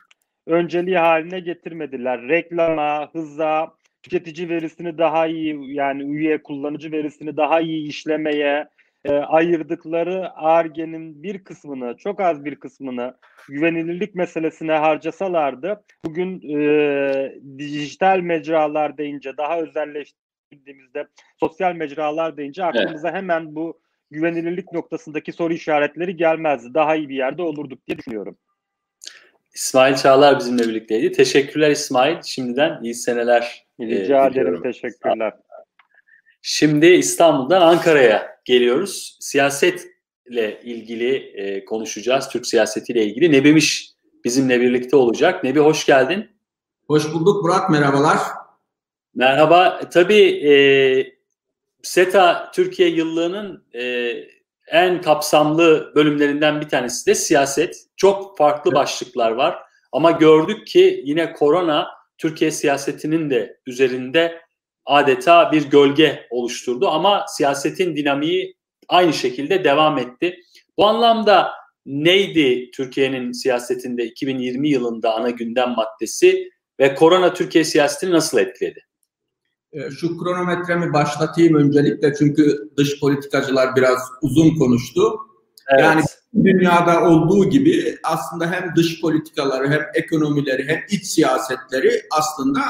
önceliği 0.47 0.97
haline 0.97 1.39
getirmediler. 1.39 2.21
Reklama, 2.21 3.09
hıza, 3.13 3.73
tüketici 4.03 4.49
verisini 4.49 4.97
daha 4.97 5.27
iyi 5.27 5.73
yani 5.73 6.03
üye 6.03 6.43
kullanıcı 6.43 6.91
verisini 6.91 7.37
daha 7.37 7.61
iyi 7.61 7.87
işlemeye 7.87 8.67
e, 9.05 9.13
ayırdıkları 9.13 10.31
ARGE'nin 10.35 11.23
bir 11.23 11.43
kısmını, 11.43 11.97
çok 11.97 12.21
az 12.21 12.45
bir 12.45 12.55
kısmını 12.55 13.17
güvenilirlik 13.49 14.15
meselesine 14.15 14.71
harcasalardı 14.71 15.83
bugün 16.05 16.59
e, 16.59 17.35
dijital 17.57 18.19
mecralar 18.19 18.97
deyince 18.97 19.37
daha 19.37 19.59
özelleştirdiğimizde 19.59 21.07
sosyal 21.39 21.75
mecralar 21.75 22.37
deyince 22.37 22.63
aklımıza 22.63 23.09
evet. 23.09 23.17
hemen 23.17 23.55
bu 23.55 23.79
güvenilirlik 24.11 24.73
noktasındaki 24.73 25.33
soru 25.33 25.53
işaretleri 25.53 26.15
gelmezdi. 26.15 26.73
Daha 26.73 26.95
iyi 26.95 27.09
bir 27.09 27.15
yerde 27.15 27.41
olurduk 27.41 27.87
diye 27.87 27.97
düşünüyorum. 27.97 28.37
İsmail 29.55 29.95
Çağlar 29.95 30.39
bizimle 30.39 30.63
birlikteydi. 30.63 31.11
Teşekkürler 31.11 31.71
İsmail. 31.71 32.21
Şimdiden 32.25 32.83
iyi 32.83 32.93
seneler. 32.93 33.65
Rica 33.79 34.25
e, 34.25 34.27
ederim. 34.27 34.61
Teşekkürler. 34.63 35.33
Şimdi 36.47 36.85
İstanbul'dan 36.87 37.61
Ankara'ya 37.61 38.39
geliyoruz. 38.45 39.17
Siyasetle 39.19 40.61
ilgili 40.63 41.15
e, 41.15 41.65
konuşacağız. 41.65 42.29
Türk 42.29 42.47
siyasetiyle 42.47 43.05
ilgili. 43.05 43.31
Nebimiş 43.31 43.91
bizimle 44.25 44.61
birlikte 44.61 44.95
olacak. 44.95 45.43
Nebi 45.43 45.59
hoş 45.59 45.85
geldin. 45.85 46.29
Hoş 46.87 47.13
bulduk 47.13 47.43
Murat. 47.43 47.69
Merhabalar. 47.69 48.17
Merhaba. 49.15 49.79
Tabii 49.93 50.47
e, 50.49 50.53
SETA 51.83 52.51
Türkiye 52.51 52.89
yıllığının 52.89 53.65
e, 53.75 54.13
en 54.67 55.01
kapsamlı 55.01 55.91
bölümlerinden 55.95 56.61
bir 56.61 56.69
tanesi 56.69 57.05
de 57.07 57.15
siyaset. 57.15 57.75
Çok 57.95 58.37
farklı 58.37 58.71
evet. 58.71 58.81
başlıklar 58.81 59.31
var. 59.31 59.57
Ama 59.91 60.11
gördük 60.11 60.67
ki 60.67 61.01
yine 61.05 61.33
korona 61.33 61.87
Türkiye 62.17 62.51
siyasetinin 62.51 63.29
de 63.29 63.59
üzerinde 63.65 64.44
adeta 64.85 65.51
bir 65.51 65.69
gölge 65.69 66.27
oluşturdu 66.29 66.87
ama 66.89 67.25
siyasetin 67.27 67.95
dinamiği 67.95 68.55
aynı 68.87 69.13
şekilde 69.13 69.63
devam 69.63 69.97
etti. 69.97 70.39
Bu 70.77 70.85
anlamda 70.87 71.51
neydi 71.85 72.71
Türkiye'nin 72.71 73.31
siyasetinde 73.31 74.05
2020 74.05 74.69
yılında 74.69 75.13
ana 75.13 75.29
gündem 75.29 75.69
maddesi 75.69 76.49
ve 76.79 76.95
korona 76.95 77.33
Türkiye 77.33 77.63
siyasetini 77.63 78.11
nasıl 78.11 78.37
etkiledi? 78.37 78.79
Ee, 79.73 79.89
şu 79.89 80.17
kronometremi 80.17 80.93
başlatayım 80.93 81.55
öncelikle 81.55 82.13
çünkü 82.13 82.69
dış 82.77 82.99
politikacılar 82.99 83.75
biraz 83.75 83.99
uzun 84.21 84.55
konuştu. 84.55 85.19
Evet. 85.69 85.83
Yani 85.83 86.03
dünyada 86.43 87.03
olduğu 87.03 87.49
gibi 87.49 87.97
aslında 88.03 88.51
hem 88.51 88.75
dış 88.75 89.01
politikaları 89.01 89.69
hem 89.69 89.81
ekonomileri 89.93 90.67
hem 90.67 90.79
iç 90.89 91.05
siyasetleri 91.05 92.01
aslında 92.11 92.61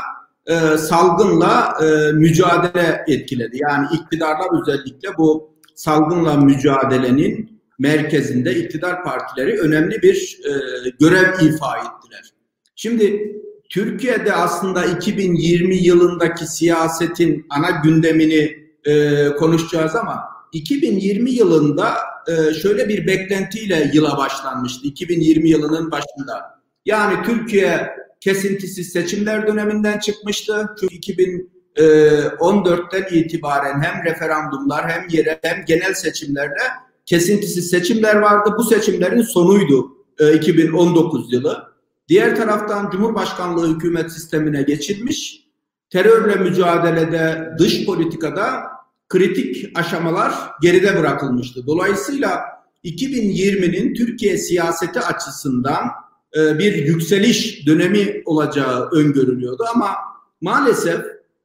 e, 0.47 0.77
salgınla 0.77 1.77
e, 1.81 2.11
mücadele 2.11 3.03
etkiledi. 3.07 3.57
Yani 3.69 3.87
iktidarlar 3.93 4.61
özellikle 4.61 5.09
bu 5.17 5.55
salgınla 5.75 6.37
mücadelenin 6.37 7.61
merkezinde 7.79 8.55
iktidar 8.55 9.03
partileri 9.03 9.59
önemli 9.59 10.01
bir 10.01 10.39
e, 10.45 10.51
görev 10.99 11.33
ifa 11.33 11.77
ettiler. 11.77 12.33
Şimdi 12.75 13.35
Türkiye'de 13.69 14.33
aslında 14.33 14.85
2020 14.85 15.75
yılındaki 15.75 16.47
siyasetin 16.47 17.45
ana 17.49 17.69
gündemini 17.69 18.65
e, 18.85 19.25
konuşacağız 19.29 19.95
ama 19.95 20.23
2020 20.53 21.31
yılında 21.31 21.97
e, 22.27 22.53
şöyle 22.53 22.89
bir 22.89 23.07
beklentiyle 23.07 23.91
yıla 23.93 24.17
başlanmıştı. 24.17 24.87
2020 24.87 25.49
yılının 25.49 25.91
başında. 25.91 26.61
Yani 26.85 27.23
Türkiye 27.23 27.95
kesintisiz 28.19 28.91
seçimler 28.91 29.47
döneminden 29.47 29.99
çıkmıştı. 29.99 30.69
Çünkü 30.79 30.95
2014'ten 30.95 33.15
e, 33.15 33.19
itibaren 33.19 33.81
hem 33.81 34.05
referandumlar 34.05 34.91
hem 34.91 35.07
yerel 35.09 35.39
hem 35.41 35.65
genel 35.65 35.93
seçimlerle 35.93 36.61
kesintisiz 37.05 37.69
seçimler 37.69 38.15
vardı. 38.15 38.55
Bu 38.57 38.63
seçimlerin 38.63 39.21
sonuydu 39.21 39.91
2019 40.35 41.33
e, 41.33 41.35
yılı. 41.35 41.75
Diğer 42.07 42.35
taraftan 42.35 42.89
Cumhurbaşkanlığı 42.89 43.75
hükümet 43.75 44.11
sistemine 44.11 44.61
geçilmiş. 44.61 45.45
Terörle 45.89 46.35
mücadelede 46.35 47.49
dış 47.59 47.85
politikada 47.85 48.63
kritik 49.09 49.77
aşamalar 49.77 50.33
geride 50.61 50.99
bırakılmıştı. 50.99 51.67
Dolayısıyla 51.67 52.41
2020'nin 52.83 53.93
Türkiye 53.93 54.37
siyaseti 54.37 54.99
açısından 54.99 55.91
e, 56.35 56.59
bir 56.59 56.75
yükseliş 56.75 57.67
dönemi 57.67 58.21
olacağı 58.25 58.89
öngörülüyordu 58.89 59.63
ama 59.75 59.95
maalesef 60.41 61.01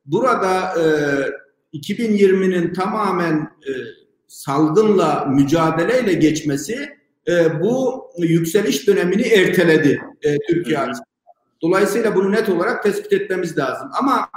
burada 0.06 0.74
2020'nin 1.74 2.74
tamamen 2.74 3.34
e, 3.40 3.70
salgınla 4.26 5.24
mücadeleyle 5.24 6.12
geçmesi 6.12 6.88
e, 7.28 7.60
bu 7.62 8.04
yükseliş 8.18 8.86
dönemini 8.86 9.22
erteledi 9.22 10.00
Türkiye 10.48 10.78
açısından. 10.78 11.10
Dolayısıyla 11.62 12.14
bunu 12.14 12.32
net 12.32 12.48
olarak 12.48 12.82
tespit 12.82 13.12
etmemiz 13.12 13.58
lazım. 13.58 13.88
Ama 14.00 14.28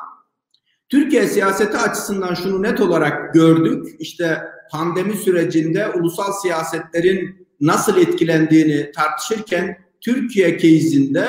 Türkiye 0.90 1.28
siyaseti 1.28 1.78
açısından 1.78 2.34
şunu 2.34 2.64
net 2.64 2.82
olarak 2.82 3.34
gördük. 3.34 3.96
İşte 4.00 4.42
pandemi 4.72 5.14
sürecinde 5.14 5.90
ulusal 5.90 6.32
siyasetlerin 6.42 7.48
nasıl 7.62 7.98
etkilendiğini 7.98 8.92
tartışırken 8.92 9.83
Türkiye 10.06 10.58
case'inde 10.58 11.28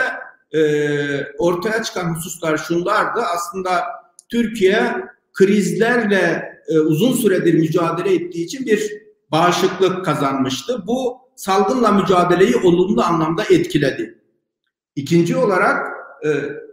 e, 0.53 0.63
ortaya 1.39 1.83
çıkan 1.83 2.15
hususlar 2.15 2.57
şunlardı. 2.57 3.21
Aslında 3.35 3.83
Türkiye 4.29 4.95
krizlerle 5.33 6.55
e, 6.69 6.79
uzun 6.79 7.13
süredir 7.13 7.55
mücadele 7.55 8.15
ettiği 8.15 8.45
için 8.45 8.67
bir 8.67 8.93
bağışıklık 9.33 10.05
kazanmıştı. 10.05 10.83
Bu 10.87 11.19
salgınla 11.37 11.93
mücadeleyi 11.93 12.57
olumlu 12.57 13.03
anlamda 13.03 13.43
etkiledi. 13.51 14.19
İkinci 14.97 15.37
olarak 15.37 15.87
e, 16.25 16.31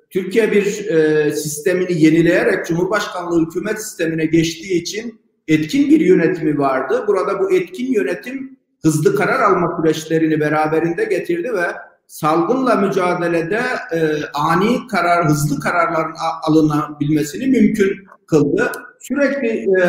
Türkiye 0.09 0.51
bir 0.51 0.87
e, 0.87 1.31
sistemini 1.31 2.03
yenileyerek 2.03 2.65
Cumhurbaşkanlığı 2.65 3.45
hükümet 3.45 3.81
sistemine 3.81 4.25
geçtiği 4.25 4.81
için 4.81 5.21
etkin 5.47 5.89
bir 5.89 5.99
yönetimi 5.99 6.57
vardı. 6.57 7.03
Burada 7.07 7.39
bu 7.39 7.51
etkin 7.51 7.93
yönetim 7.93 8.59
hızlı 8.83 9.15
karar 9.15 9.39
alma 9.39 9.77
süreçlerini 9.77 10.39
beraberinde 10.39 11.03
getirdi 11.03 11.53
ve 11.53 11.90
salgınla 12.11 12.75
mücadelede 12.75 13.61
e, 13.93 14.25
ani 14.33 14.87
karar, 14.87 15.25
hızlı 15.25 15.59
kararların 15.59 16.15
alınabilmesini 16.43 17.47
mümkün 17.47 17.91
kıldı. 18.27 18.71
Sürekli 18.99 19.47
e, 19.47 19.85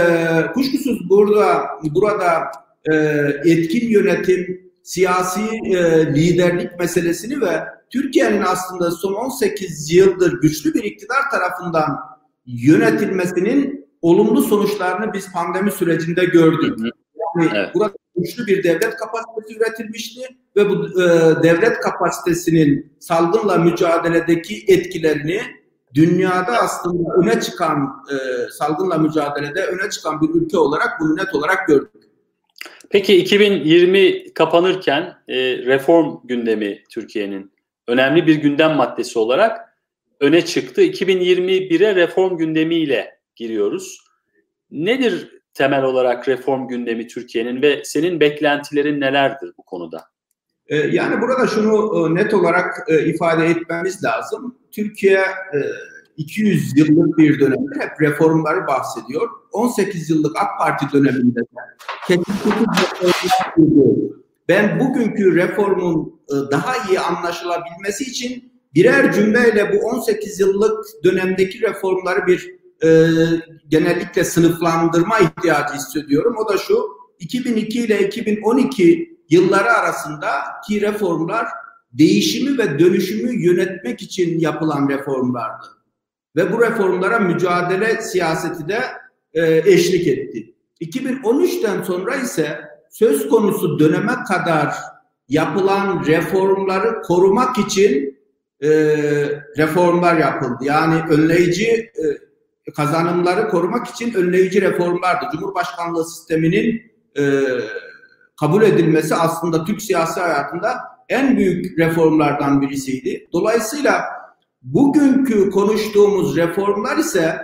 kuşkusuz 0.55 1.11
burada 1.11 1.69
burada 1.82 2.43
e, 2.90 2.94
etkin 3.44 3.89
yönetim, 3.89 4.73
siyasi 4.82 5.40
e, 5.65 6.07
liderlik 6.15 6.78
meselesini 6.78 7.40
ve 7.40 7.65
Türkiye'nin 7.90 8.43
aslında 8.43 8.90
son 8.90 9.12
18 9.12 9.93
yıldır 9.93 10.40
güçlü 10.40 10.74
bir 10.74 10.85
iktidar 10.85 11.31
tarafından 11.31 11.99
yönetilmesinin 12.47 13.86
olumlu 14.03 14.43
sonuçlarını 14.43 15.12
biz 15.12 15.32
pandemi 15.32 15.73
sürecinde 15.73 16.24
gördük. 16.24 16.78
Yani 17.39 17.51
evet. 17.55 17.70
burada 17.74 18.02
güçlü 18.17 18.47
bir 18.47 18.65
devlet 18.65 18.97
kapasitesi 18.97 19.59
üretilmişti 19.59 20.21
ve 20.57 20.71
bu 20.71 21.03
e, 21.03 21.07
devlet 21.43 21.81
kapasitesinin 21.81 22.93
salgınla 23.01 23.59
mücadeledeki 23.59 24.65
etkilerini 24.69 25.41
dünyada 25.95 26.53
aslında 26.53 27.15
öne 27.15 27.41
çıkan 27.41 28.05
e, 28.11 28.17
salgınla 28.51 28.99
mücadelede 28.99 29.65
öne 29.65 29.91
çıkan 29.91 30.21
bir 30.21 30.41
ülke 30.41 30.59
olarak 30.59 31.01
bunu 31.01 31.17
net 31.17 31.35
olarak 31.35 31.69
gördük. 31.69 32.03
Peki 32.91 33.17
2020 33.17 34.35
kapanırken 34.35 35.03
e, 35.29 35.37
reform 35.57 36.17
gündemi 36.25 36.85
Türkiye'nin 36.91 37.53
önemli 37.89 38.27
bir 38.27 38.35
gündem 38.35 38.73
maddesi 38.73 39.19
olarak 39.19 39.77
öne 40.21 40.45
çıktı. 40.45 40.83
2021'e 40.83 41.95
reform 41.95 42.37
gündemiyle 42.37 43.19
giriyoruz. 43.37 43.99
Nedir 44.71 45.41
temel 45.55 45.83
olarak 45.83 46.29
reform 46.29 46.69
gündemi 46.69 47.07
Türkiye'nin 47.07 47.62
ve 47.62 47.83
senin 47.85 48.20
beklentilerin 48.20 49.01
nelerdir 49.01 49.53
bu 49.59 49.62
konuda? 49.62 50.05
Ee, 50.66 50.77
yani 50.77 51.20
burada 51.20 51.47
şunu 51.47 51.93
e, 52.09 52.15
net 52.15 52.35
olarak 52.35 52.85
e, 52.89 53.05
ifade 53.05 53.47
etmemiz 53.47 54.05
lazım. 54.05 54.59
Türkiye 54.70 55.20
200 56.16 56.77
e, 56.77 56.81
yıllık 56.81 57.19
bir 57.19 57.41
dönemde 57.41 57.81
hep 57.81 58.01
reformları 58.01 58.66
bahsediyor. 58.66 59.29
18 59.53 60.11
yıllık 60.11 60.37
AK 60.37 60.59
Parti 60.59 60.87
döneminde 60.93 61.41
ben 64.49 64.81
bugünkü 64.81 65.37
reformun 65.37 66.20
daha 66.51 66.91
iyi 66.91 67.01
anlaşılabilmesi 67.01 68.05
için 68.05 68.53
birer 68.74 69.12
cümleyle 69.12 69.73
bu 69.73 69.87
18 69.87 70.41
yıllık 70.41 70.85
dönemdeki 71.05 71.61
reformları 71.61 72.27
bir 72.27 72.62
e, 72.85 72.89
genellikle 73.69 74.25
sınıflandırma 74.25 75.19
ihtiyacı 75.19 75.75
hissediyorum. 75.75 76.35
O 76.39 76.49
da 76.49 76.59
şu, 76.59 76.89
2002 77.19 77.81
ile 77.81 78.07
2012 78.07 79.19
yılları 79.31 79.73
arasında 79.73 80.31
ki 80.69 80.81
reformlar 80.81 81.47
değişimi 81.93 82.59
ve 82.59 82.79
dönüşümü 82.79 83.45
yönetmek 83.45 84.03
için 84.03 84.41
yapılan 84.41 84.89
reformlardı. 84.89 85.67
Ve 86.37 86.53
bu 86.53 86.61
reformlara 86.61 87.19
mücadele 87.19 88.03
siyaseti 88.03 88.69
de 88.69 88.81
e, 89.35 89.73
eşlik 89.73 90.07
etti. 90.07 90.55
2013'ten 90.81 91.83
sonra 91.83 92.17
ise 92.17 92.61
söz 92.91 93.29
konusu 93.29 93.79
döneme 93.79 94.15
kadar 94.29 94.75
yapılan 95.29 96.07
reformları 96.07 97.03
korumak 97.03 97.59
için 97.59 98.19
e, 98.61 98.69
reformlar 99.59 100.17
yapıldı. 100.17 100.59
Yani 100.63 101.03
önleyici 101.11 101.67
e, 101.69 102.05
kazanımları 102.77 103.49
korumak 103.49 103.87
için 103.87 104.15
önleyici 104.15 104.63
reformlardı. 104.63 105.27
Cumhurbaşkanlığı 105.33 106.11
sisteminin 106.11 106.83
e, 107.19 107.23
kabul 108.41 108.63
edilmesi 108.63 109.15
aslında 109.15 109.65
Türk 109.65 109.83
siyasi 109.83 110.21
hayatında 110.21 110.77
en 111.09 111.37
büyük 111.37 111.79
reformlardan 111.79 112.61
birisiydi. 112.61 113.29
Dolayısıyla 113.33 114.05
bugünkü 114.63 115.51
konuştuğumuz 115.51 116.37
reformlar 116.37 116.97
ise 116.97 117.41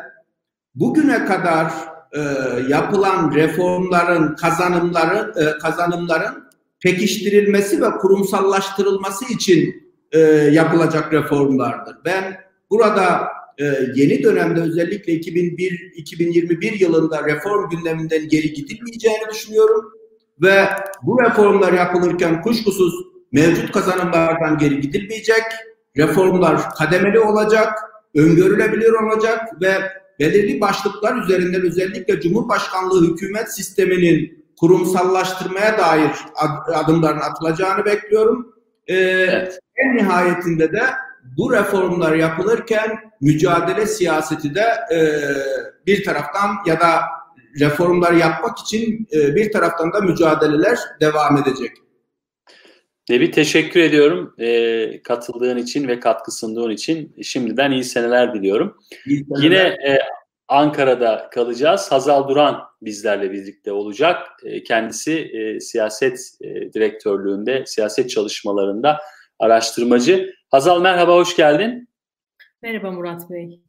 bugüne 0.74 1.24
kadar 1.24 1.72
e, 2.12 2.20
yapılan 2.68 3.34
reformların 3.34 4.34
kazanımları 4.34 5.34
e, 5.36 5.58
kazanımların 5.58 6.48
pekiştirilmesi 6.80 7.82
ve 7.82 7.90
kurumsallaştırılması 7.90 9.32
için 9.32 9.92
e, 10.12 10.18
yapılacak 10.52 11.12
reformlardır. 11.12 11.96
Ben 12.04 12.40
burada 12.70 13.28
e, 13.58 13.64
yeni 13.94 14.22
dönemde 14.22 14.60
özellikle 14.60 15.12
2001-2021 15.12 16.82
yılında 16.82 17.24
reform 17.24 17.70
gündeminden 17.70 18.28
geri 18.28 18.52
gidilmeyeceğini 18.52 19.28
düşünüyorum 19.30 19.84
ve 20.42 20.64
bu 21.02 21.22
reformlar 21.22 21.72
yapılırken 21.72 22.42
kuşkusuz 22.42 22.94
mevcut 23.32 23.72
kazanımlardan 23.72 24.58
geri 24.58 24.80
gidilmeyecek, 24.80 25.42
reformlar 25.96 26.70
kademeli 26.70 27.20
olacak, 27.20 27.78
öngörülebilir 28.14 28.92
olacak 28.92 29.62
ve 29.62 29.72
belirli 30.18 30.60
başlıklar 30.60 31.22
üzerinden 31.24 31.62
özellikle 31.62 32.20
Cumhurbaşkanlığı 32.20 33.12
hükümet 33.12 33.54
sisteminin 33.54 34.44
kurumsallaştırmaya 34.60 35.78
dair 35.78 36.10
adımların 36.74 37.20
atılacağını 37.20 37.84
bekliyorum. 37.84 38.54
Ee, 38.86 38.94
evet. 38.94 39.58
En 39.76 39.96
nihayetinde 39.96 40.72
de 40.72 40.82
bu 41.38 41.52
reformlar 41.52 42.14
yapılırken 42.14 42.98
mücadele 43.20 43.86
siyaseti 43.86 44.54
de 44.54 44.66
e, 44.94 44.98
bir 45.86 46.04
taraftan 46.04 46.50
ya 46.66 46.80
da 46.80 47.00
reformlar 47.60 48.12
yapmak 48.12 48.58
için 48.58 49.08
e, 49.12 49.34
bir 49.34 49.52
taraftan 49.52 49.92
da 49.92 50.00
mücadeleler 50.00 50.78
devam 51.00 51.36
edecek. 51.36 51.70
Nebi 53.08 53.30
teşekkür 53.30 53.80
ediyorum 53.80 54.34
e, 54.38 55.02
katıldığın 55.02 55.56
için 55.56 55.88
ve 55.88 56.00
katkı 56.00 56.32
sunduğun 56.32 56.70
için. 56.70 57.16
Şimdiden 57.22 57.70
iyi 57.70 57.84
seneler 57.84 58.34
diliyorum. 58.34 58.78
İyi 59.06 59.24
seneler. 59.24 59.44
Yine 59.44 59.58
e, 59.58 59.98
Ankara'da 60.48 61.30
kalacağız. 61.30 61.92
Hazal 61.92 62.28
Duran 62.28 62.60
bizlerle 62.82 63.32
birlikte 63.32 63.72
olacak. 63.72 64.16
E, 64.44 64.62
kendisi 64.62 65.12
e, 65.12 65.60
siyaset 65.60 66.20
e, 66.40 66.72
direktörlüğünde, 66.72 67.64
siyaset 67.66 68.10
çalışmalarında 68.10 68.98
araştırmacı. 69.38 70.37
Hazal 70.50 70.80
merhaba, 70.80 71.14
hoş 71.14 71.36
geldin. 71.36 71.88
Merhaba 72.62 72.90
Murat 72.90 73.30
Bey. 73.30 73.60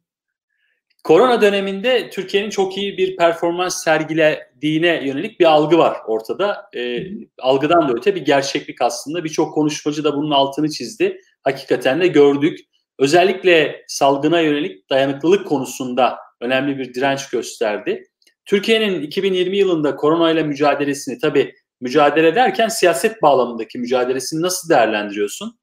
Korona 1.04 1.42
döneminde 1.42 2.10
Türkiye'nin 2.10 2.50
çok 2.50 2.76
iyi 2.76 2.98
bir 2.98 3.16
performans 3.16 3.84
sergilediğine 3.84 5.06
yönelik 5.06 5.40
bir 5.40 5.44
algı 5.44 5.78
var 5.78 5.96
ortada. 6.06 6.70
E, 6.76 7.02
algıdan 7.38 7.88
da 7.88 7.92
öte 7.92 8.14
bir 8.14 8.20
gerçeklik 8.24 8.82
aslında. 8.82 9.24
Birçok 9.24 9.54
konuşmacı 9.54 10.04
da 10.04 10.16
bunun 10.16 10.30
altını 10.30 10.70
çizdi. 10.70 11.20
Hakikaten 11.42 12.00
de 12.00 12.06
gördük. 12.06 12.58
Özellikle 12.98 13.84
salgına 13.88 14.40
yönelik 14.40 14.90
dayanıklılık 14.90 15.46
konusunda 15.46 16.18
önemli 16.40 16.78
bir 16.78 16.94
direnç 16.94 17.30
gösterdi. 17.30 18.02
Türkiye'nin 18.44 19.02
2020 19.02 19.56
yılında 19.56 19.96
koronayla 19.96 20.44
mücadelesini 20.44 21.18
tabii 21.18 21.54
mücadele 21.80 22.28
ederken 22.28 22.68
siyaset 22.68 23.22
bağlamındaki 23.22 23.78
mücadelesini 23.78 24.42
nasıl 24.42 24.68
değerlendiriyorsun? 24.68 25.59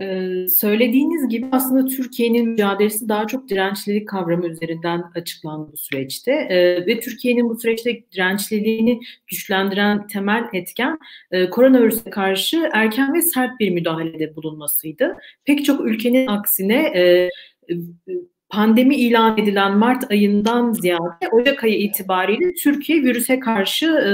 Ee, 0.00 0.46
söylediğiniz 0.48 1.28
gibi 1.28 1.46
aslında 1.52 1.84
Türkiye'nin 1.84 2.48
mücadelesi 2.48 3.08
daha 3.08 3.26
çok 3.26 3.48
dirençlilik 3.48 4.08
kavramı 4.08 4.46
üzerinden 4.46 5.02
açıklandı 5.14 5.72
bu 5.72 5.76
süreçte 5.76 6.32
ee, 6.32 6.86
ve 6.86 7.00
Türkiye'nin 7.00 7.48
bu 7.48 7.58
süreçte 7.58 8.04
dirençliliğini 8.12 9.00
güçlendiren 9.26 10.06
temel 10.06 10.44
etken 10.52 10.98
e, 11.30 11.50
koronavirüse 11.50 12.10
karşı 12.10 12.70
erken 12.72 13.14
ve 13.14 13.22
sert 13.22 13.60
bir 13.60 13.70
müdahalede 13.70 14.36
bulunmasıydı. 14.36 15.16
Pek 15.44 15.64
çok 15.64 15.86
ülkenin 15.86 16.26
aksine 16.26 16.92
e, 16.96 17.30
pandemi 18.50 18.96
ilan 18.96 19.38
edilen 19.38 19.78
Mart 19.78 20.10
ayından 20.10 20.72
ziyade 20.72 21.28
Ocak 21.32 21.64
ayı 21.64 21.78
itibariyle 21.78 22.54
Türkiye 22.54 23.02
virüse 23.02 23.40
karşı 23.40 23.86
e, 23.86 24.12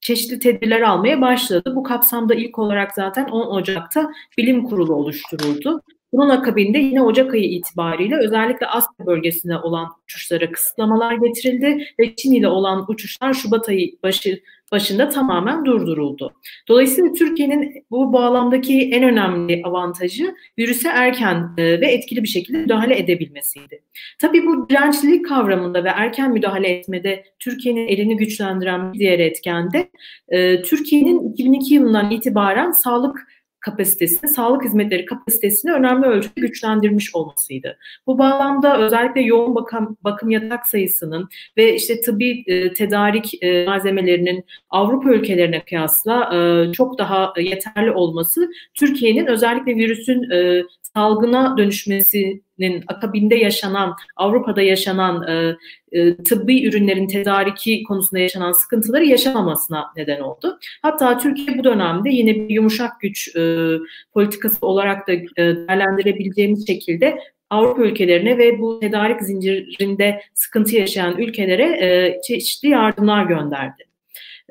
çeşitli 0.00 0.38
tedbirler 0.38 0.80
almaya 0.80 1.20
başladı. 1.20 1.72
Bu 1.76 1.82
kapsamda 1.82 2.34
ilk 2.34 2.58
olarak 2.58 2.94
zaten 2.94 3.24
10 3.28 3.46
Ocak'ta 3.46 4.10
bilim 4.38 4.64
kurulu 4.64 4.94
oluşturuldu. 4.94 5.82
Bunun 6.12 6.28
akabinde 6.28 6.78
yine 6.78 7.02
Ocak 7.02 7.34
ayı 7.34 7.50
itibariyle 7.50 8.16
özellikle 8.16 8.66
Asya 8.66 9.06
bölgesine 9.06 9.58
olan 9.58 9.88
uçuşlara 10.04 10.50
kısıtlamalar 10.50 11.12
getirildi 11.12 11.86
ve 12.00 12.16
Çin 12.16 12.34
ile 12.34 12.48
olan 12.48 12.84
uçuşlar 12.88 13.34
Şubat 13.34 13.68
ayı 13.68 13.96
başı 14.02 14.40
başında 14.72 15.08
tamamen 15.08 15.64
durduruldu. 15.64 16.32
Dolayısıyla 16.68 17.12
Türkiye'nin 17.12 17.84
bu 17.90 18.12
bağlamdaki 18.12 18.90
en 18.92 19.02
önemli 19.02 19.62
avantajı 19.64 20.34
virüse 20.58 20.88
erken 20.88 21.50
e, 21.58 21.80
ve 21.80 21.86
etkili 21.86 22.22
bir 22.22 22.28
şekilde 22.28 22.58
müdahale 22.58 22.98
edebilmesiydi. 22.98 23.82
Tabii 24.18 24.46
bu 24.46 24.68
dirençlilik 24.68 25.28
kavramında 25.28 25.84
ve 25.84 25.88
erken 25.88 26.32
müdahale 26.32 26.68
etmede 26.68 27.24
Türkiye'nin 27.38 27.88
elini 27.88 28.16
güçlendiren 28.16 28.92
bir 28.92 28.98
diğer 28.98 29.18
etken 29.18 29.72
de 29.72 29.90
e, 30.28 30.62
Türkiye'nin 30.62 31.32
2002 31.32 31.74
yılından 31.74 32.10
itibaren 32.10 32.70
sağlık 32.70 33.28
kapasitesini, 33.60 34.30
sağlık 34.30 34.64
hizmetleri 34.64 35.04
kapasitesini 35.04 35.72
önemli 35.72 36.06
ölçüde 36.06 36.40
güçlendirmiş 36.40 37.14
olmasıydı. 37.14 37.78
Bu 38.06 38.18
bağlamda 38.18 38.78
özellikle 38.78 39.20
yoğun 39.20 39.54
bakım, 39.54 39.96
bakım 40.04 40.30
yatak 40.30 40.66
sayısının 40.66 41.28
ve 41.56 41.74
işte 41.74 42.00
tıbbi 42.00 42.44
e, 42.46 42.72
tedarik 42.72 43.42
e, 43.42 43.64
malzemelerinin 43.66 44.44
Avrupa 44.70 45.10
ülkelerine 45.10 45.64
kıyasla 45.64 46.36
e, 46.36 46.72
çok 46.72 46.98
daha 46.98 47.32
yeterli 47.36 47.90
olması 47.90 48.50
Türkiye'nin 48.74 49.26
özellikle 49.26 49.76
virüsün 49.76 50.30
e, 50.30 50.62
salgına 50.98 51.56
dönüşmesinin 51.56 52.84
akabinde 52.88 53.34
yaşanan, 53.34 53.96
Avrupa'da 54.16 54.62
yaşanan 54.62 55.28
e, 55.28 55.56
e, 55.92 56.16
tıbbi 56.16 56.68
ürünlerin 56.68 57.06
tedariki 57.06 57.82
konusunda 57.82 58.18
yaşanan 58.18 58.52
sıkıntıları 58.52 59.04
yaşamamasına 59.04 59.86
neden 59.96 60.20
oldu. 60.20 60.58
Hatta 60.82 61.18
Türkiye 61.18 61.58
bu 61.58 61.64
dönemde 61.64 62.10
yine 62.10 62.34
bir 62.34 62.54
yumuşak 62.54 63.00
güç 63.00 63.36
e, 63.36 63.68
politikası 64.14 64.66
olarak 64.66 65.08
da 65.08 65.12
e, 65.12 65.22
değerlendirebileceğimiz 65.36 66.66
şekilde 66.66 67.18
Avrupa 67.50 67.82
ülkelerine 67.82 68.38
ve 68.38 68.58
bu 68.58 68.80
tedarik 68.80 69.22
zincirinde 69.22 70.20
sıkıntı 70.34 70.76
yaşayan 70.76 71.18
ülkelere 71.18 71.64
e, 71.86 72.20
çeşitli 72.22 72.68
yardımlar 72.68 73.24
gönderdi. 73.24 73.87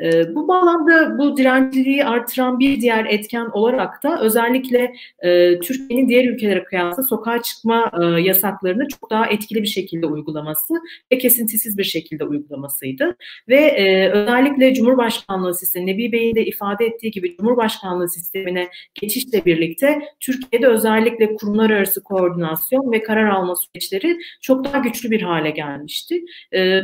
E, 0.02 0.36
bu 0.36 0.48
bağlamda 0.48 1.18
bu 1.18 1.38
direnciliği 1.38 2.06
artıran 2.06 2.60
bir 2.60 2.82
diğer 2.82 3.06
etken 3.06 3.46
olarak 3.46 4.04
da 4.04 4.22
özellikle 4.22 4.96
e, 5.20 5.60
Türkiye'nin 5.60 6.10
diğer 6.10 6.26
ülkelere 6.26 6.64
kıyasla 6.64 7.04
sokağa 7.04 7.42
çıkma 7.42 7.92
e, 8.02 8.22
yasaklarını 8.22 8.88
çok 8.88 9.10
daha 9.10 9.26
etkili 9.26 9.64
bir 9.64 9.68
şekilde 9.68 10.06
uygulaması 10.06 10.74
ve 11.12 11.18
kesintisiz 11.18 11.78
bir 11.78 11.84
şekilde 11.84 12.24
uygulamasıydı. 12.24 13.16
Ve 13.50 13.56
e, 13.56 14.10
özellikle 14.10 14.74
Cumhurbaşkanlığı 14.74 15.54
sistemi, 15.54 15.86
Nebi 15.86 16.12
Bey'in 16.12 16.36
de 16.36 16.46
ifade 16.46 16.86
ettiği 16.86 17.12
gibi 17.12 17.38
Cumhurbaşkanlığı 17.38 18.10
sistemine 18.10 18.70
geçişle 19.02 19.46
birlikte 19.46 20.02
Türkiye'de 20.20 20.68
özellikle 20.68 21.36
kurumlar 21.36 21.70
arası 21.70 22.04
koordinasyon 22.04 22.92
ve 22.92 23.04
karar 23.04 23.30
alma 23.30 23.56
süreçleri 23.56 24.18
çok 24.42 24.66
daha 24.66 24.78
güçlü 24.78 25.12
bir 25.12 25.22
hale 25.22 25.50
gelmişti. 25.50 26.26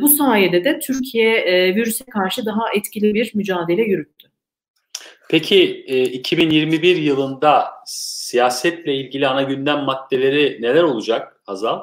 Bu 0.02 0.10
sayede 0.10 0.64
de 0.64 0.80
Türkiye 0.80 1.45
virüse 1.76 2.06
karşı 2.06 2.45
daha 2.45 2.73
etkili 2.76 3.03
etkili 3.04 3.14
bir 3.14 3.32
mücadele 3.36 3.82
yürüttü. 3.82 4.28
Peki 5.30 5.64
2021 6.14 6.96
yılında 6.96 7.66
siyasetle 7.86 8.96
ilgili 8.96 9.28
ana 9.28 9.44
gündem 9.44 9.80
maddeleri 9.80 10.62
neler 10.62 10.84
olacak 10.84 11.42
Hazal? 11.46 11.80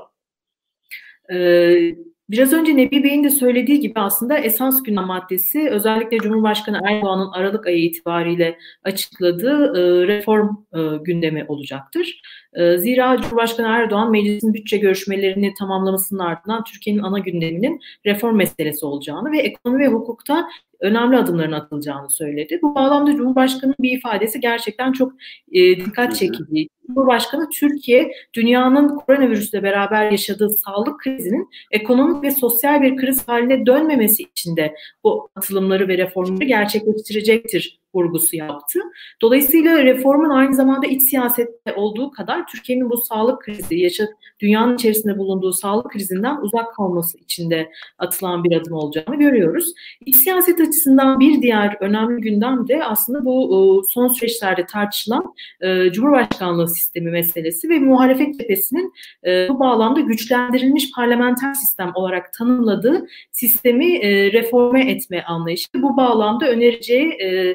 Ee, 1.33 1.95
Biraz 2.31 2.53
önce 2.53 2.77
Nebi 2.77 3.05
Bey'in 3.05 3.25
de 3.25 3.31
söylediği 3.31 3.81
gibi 3.81 4.01
aslında 4.01 4.39
esas 4.39 4.83
gündem 4.83 5.05
maddesi 5.05 5.69
özellikle 5.71 6.19
Cumhurbaşkanı 6.19 6.81
Erdoğan'ın 6.85 7.31
Aralık 7.33 7.67
ayı 7.67 7.85
itibariyle 7.85 8.59
açıkladığı 8.85 9.65
e, 9.79 10.07
reform 10.07 10.49
e, 10.75 10.97
gündemi 11.05 11.45
olacaktır. 11.49 12.23
E, 12.55 12.79
zira 12.79 13.17
Cumhurbaşkanı 13.17 13.67
Erdoğan 13.67 14.11
meclisin 14.11 14.55
bütçe 14.55 14.77
görüşmelerini 14.77 15.55
tamamlamasının 15.59 16.21
ardından 16.21 16.65
Türkiye'nin 16.65 17.03
ana 17.03 17.19
gündeminin 17.19 17.81
reform 18.07 18.37
meselesi 18.37 18.87
olacağını 18.87 19.33
ve 19.33 19.39
ekonomi 19.39 19.81
ve 19.81 19.87
hukukta 19.87 20.49
önemli 20.81 21.17
adımların 21.17 21.53
atılacağını 21.53 22.11
söyledi. 22.11 22.59
Bu 22.63 22.75
bağlamda 22.75 23.17
Cumhurbaşkanı'nın 23.17 23.77
bir 23.81 23.99
ifadesi 23.99 24.41
gerçekten 24.41 24.93
çok 24.93 25.13
e, 25.53 25.77
dikkat 25.77 26.17
çekici. 26.17 26.69
Cumhurbaşkanı 26.87 27.49
Türkiye 27.49 28.13
dünyanın 28.35 28.89
koronavirüsle 28.89 29.63
beraber 29.63 30.11
yaşadığı 30.11 30.51
sağlık 30.51 31.01
krizinin 31.01 31.49
ekonomik 31.71 32.23
ve 32.23 32.31
sosyal 32.31 32.83
bir 32.83 32.97
kriz 32.97 33.29
haline 33.29 33.67
dönmemesi 33.67 34.23
için 34.23 34.57
de 34.57 34.75
bu 35.05 35.31
atılımları 35.37 35.89
ve 35.89 35.99
reformları 35.99 36.45
gerçekleştirecektir 36.45 37.80
vurgusu 37.95 38.37
yaptı. 38.37 38.81
Dolayısıyla 39.23 39.85
reformun 39.85 40.31
aynı 40.31 40.55
zamanda 40.55 40.87
iç 40.87 41.03
siyasette 41.03 41.75
olduğu 41.77 42.11
kadar 42.11 42.47
Türkiye'nin 42.47 42.91
bu 42.91 42.97
sağlık 42.97 43.43
krizi, 43.43 43.79
yaşa, 43.79 44.09
dünyanın 44.41 44.75
içerisinde 44.75 45.19
bulunduğu 45.19 45.53
sağlık 45.53 45.91
krizinden 45.91 46.37
uzak 46.37 46.75
kalması 46.75 47.19
için 47.19 47.51
de 47.51 47.71
atılan 47.99 48.45
bir 48.45 48.57
adım 48.57 48.73
olacağını 48.73 49.17
görüyoruz. 49.17 49.73
İç 50.07 50.17
siyaset 50.17 50.61
açısından 50.61 51.21
bir 51.21 51.43
diğer 51.43 51.77
önemli 51.81 52.21
gündem 52.21 52.69
de 52.69 52.85
aslında 52.85 53.25
bu 53.25 53.83
son 53.89 54.09
süreçlerde 54.09 54.67
tartışılan 54.67 55.35
e, 55.61 55.93
Cumhurbaşkanlığı 55.93 56.69
sistemi 56.69 57.11
meselesi 57.11 57.69
ve 57.69 57.79
muhalefet 57.79 58.39
cephesinin 58.39 58.93
e, 59.27 59.49
bu 59.49 59.61
bağlamda 59.61 60.01
güçlendirilmiş 60.01 60.93
parlamenter 60.93 61.55
sistem 61.55 61.93
olarak 61.95 62.33
tanımladığı 62.33 63.07
sistemi 63.33 63.97
e, 63.97 64.33
reforme 64.33 64.91
etme 64.91 65.23
anlayışı. 65.23 65.67
Bu 65.75 65.97
bağlamda 65.97 66.49
önereceği 66.49 67.09
e, 67.13 67.55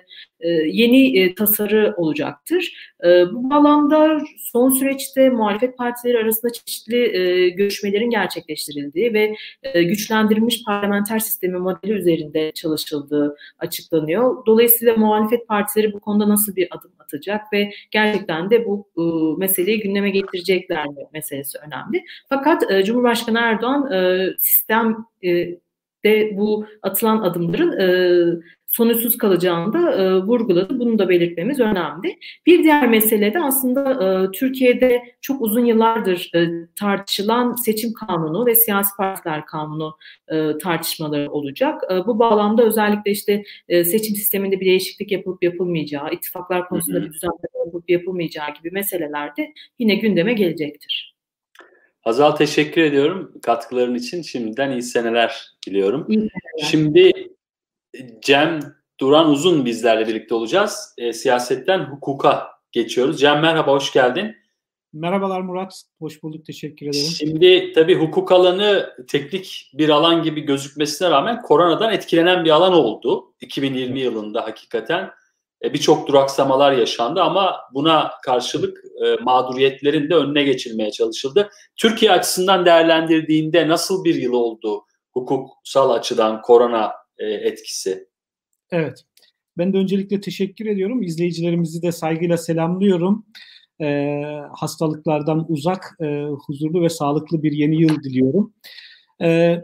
yeni 0.66 1.20
e, 1.20 1.36
tasarı 1.36 1.94
olacaktır. 1.98 2.74
E, 3.04 3.34
bu 3.34 3.50
bağlamda 3.50 4.22
son 4.38 4.70
süreçte 4.70 5.30
muhalefet 5.30 5.78
partileri 5.78 6.18
arasında 6.18 6.52
çeşitli 6.54 7.54
görüşmelerin 7.58 8.10
gerçekleştirildiği 8.10 9.14
ve 9.14 9.36
güçlendirilmiş 9.84 10.64
parlamenter 10.64 11.20
sistemi 11.20 11.58
modeli 11.58 11.92
üzerinde 11.94 12.52
çalışıldığı 12.52 13.36
açıklanıyor. 13.60 14.46
Dolayısıyla 14.46 14.96
muhalefet 14.96 15.48
partileri 15.48 15.94
bu 15.94 16.00
konuda 16.00 16.30
nasıl 16.30 16.56
bir 16.56 16.68
adım 16.72 16.92
atacak 17.00 17.54
ve 17.54 17.72
gerçekten 17.92 18.50
de 18.50 18.66
bu 18.66 18.88
meseleyi 19.38 19.80
gündeme 19.80 20.10
getirecekler 20.10 20.86
mi 20.86 21.04
meselesi 21.14 21.58
önemli. 21.58 22.04
Fakat 22.30 22.64
Cumhurbaşkanı 22.86 23.40
Erdoğan 23.40 23.90
sistem 24.40 25.06
de 26.04 26.38
bu 26.38 26.66
atılan 26.82 27.22
adımların 27.22 28.44
sonuçsuz 28.78 29.18
kalacağını 29.18 29.74
da 29.74 29.92
e, 29.92 30.16
vurguladı. 30.16 30.80
Bunu 30.80 31.00
da 31.00 31.10
belirtmemiz 31.10 31.60
önemli. 31.60 32.20
Bir 32.46 32.64
diğer 32.64 32.90
mesele 32.90 33.34
de 33.34 33.40
aslında 33.40 33.92
e, 34.04 34.32
Türkiye'de 34.32 35.02
çok 35.22 35.42
uzun 35.42 35.66
yıllardır 35.66 36.32
e, 36.36 36.68
tartışılan 36.80 37.56
seçim 37.56 37.94
kanunu 37.94 38.46
ve 38.46 38.56
siyasi 38.56 38.96
partiler 38.98 39.46
kanunu 39.46 39.98
e, 40.28 40.58
tartışmaları 40.58 41.32
olacak. 41.32 41.82
E, 41.92 42.08
bu 42.08 42.20
bağlamda 42.20 42.64
özellikle 42.64 43.12
işte 43.12 43.44
e, 43.70 43.84
seçim 43.84 44.16
sisteminde 44.16 44.60
bir 44.60 44.66
değişiklik 44.66 45.12
yapılıp 45.12 45.44
yapılmayacağı, 45.44 46.14
ittifaklar 46.14 46.68
konusunda 46.68 47.02
bir 47.02 47.14
düzenleme 47.14 47.66
yapılıp 47.66 47.90
yapılmayacağı 47.90 48.54
gibi 48.54 48.72
meseleler 48.72 49.38
de 49.38 49.54
yine 49.80 49.96
gündeme 49.96 50.34
gelecektir. 50.34 51.16
Hazal 52.02 52.32
teşekkür 52.32 52.82
ediyorum 52.82 53.32
katkıların 53.44 53.96
için. 53.96 54.22
Şimdiden 54.22 54.72
iyi 54.72 54.82
seneler 54.82 55.48
diliyorum. 55.68 56.06
İyi 56.10 56.18
seneler. 56.18 56.70
Şimdi 56.72 57.35
Cem 58.22 58.60
Duran 59.00 59.30
Uzun 59.30 59.66
bizlerle 59.66 60.08
birlikte 60.08 60.36
olacağız. 60.36 60.94
E, 60.98 61.14
siyasetten 61.14 61.80
hukuka 61.80 62.48
geçiyoruz. 62.72 63.20
Cem 63.20 63.40
merhaba, 63.40 63.72
hoş 63.72 63.94
geldin. 63.94 64.36
Merhabalar 64.94 65.42
Murat, 65.42 65.84
hoş 66.00 66.24
bulduk, 66.24 66.46
teşekkür 66.46 66.86
ederim. 66.86 67.06
Şimdi 67.18 67.74
tabii 67.74 67.96
hukuk 67.96 68.32
alanı 68.32 68.94
teknik 69.08 69.72
bir 69.74 69.90
alan 69.90 70.24
gibi 70.24 70.42
gözükmesine 70.42 71.10
rağmen 71.10 71.42
koronadan 71.42 71.94
etkilenen 71.94 72.46
bir 72.46 72.50
alan 72.50 72.74
oldu. 72.74 73.34
2020 73.42 74.00
yılında 74.00 74.44
hakikaten 74.44 75.10
e, 75.64 75.74
birçok 75.74 76.08
duraksamalar 76.08 76.72
yaşandı 76.72 77.22
ama 77.22 77.60
buna 77.74 78.12
karşılık 78.24 78.78
e, 79.06 79.16
mağduriyetlerin 79.24 80.10
de 80.10 80.16
önüne 80.16 80.44
geçilmeye 80.44 80.92
çalışıldı. 80.92 81.50
Türkiye 81.76 82.12
açısından 82.12 82.66
değerlendirdiğinde 82.66 83.68
nasıl 83.68 84.04
bir 84.04 84.16
yıl 84.16 84.34
oldu 84.34 84.86
hukuksal 85.12 85.90
açıdan 85.90 86.42
korona 86.42 86.92
e, 87.18 87.26
etkisi. 87.26 88.08
Evet. 88.72 89.06
Ben 89.58 89.74
de 89.74 89.78
öncelikle 89.78 90.22
teşekkür 90.22 90.66
ediyorum. 90.66 91.02
İzleyicilerimizi 91.04 91.82
de 91.82 91.92
saygıyla 91.92 92.38
selamlıyorum. 92.38 93.26
E, 93.82 94.22
hastalıklardan 94.54 95.46
uzak, 95.50 95.98
e, 96.02 96.24
huzurlu 96.48 96.82
ve 96.82 96.90
sağlıklı 96.90 97.44
bir 97.44 97.52
yeni 97.52 97.82
yıl 97.82 98.04
diliyorum. 98.04 98.54
E, 99.22 99.62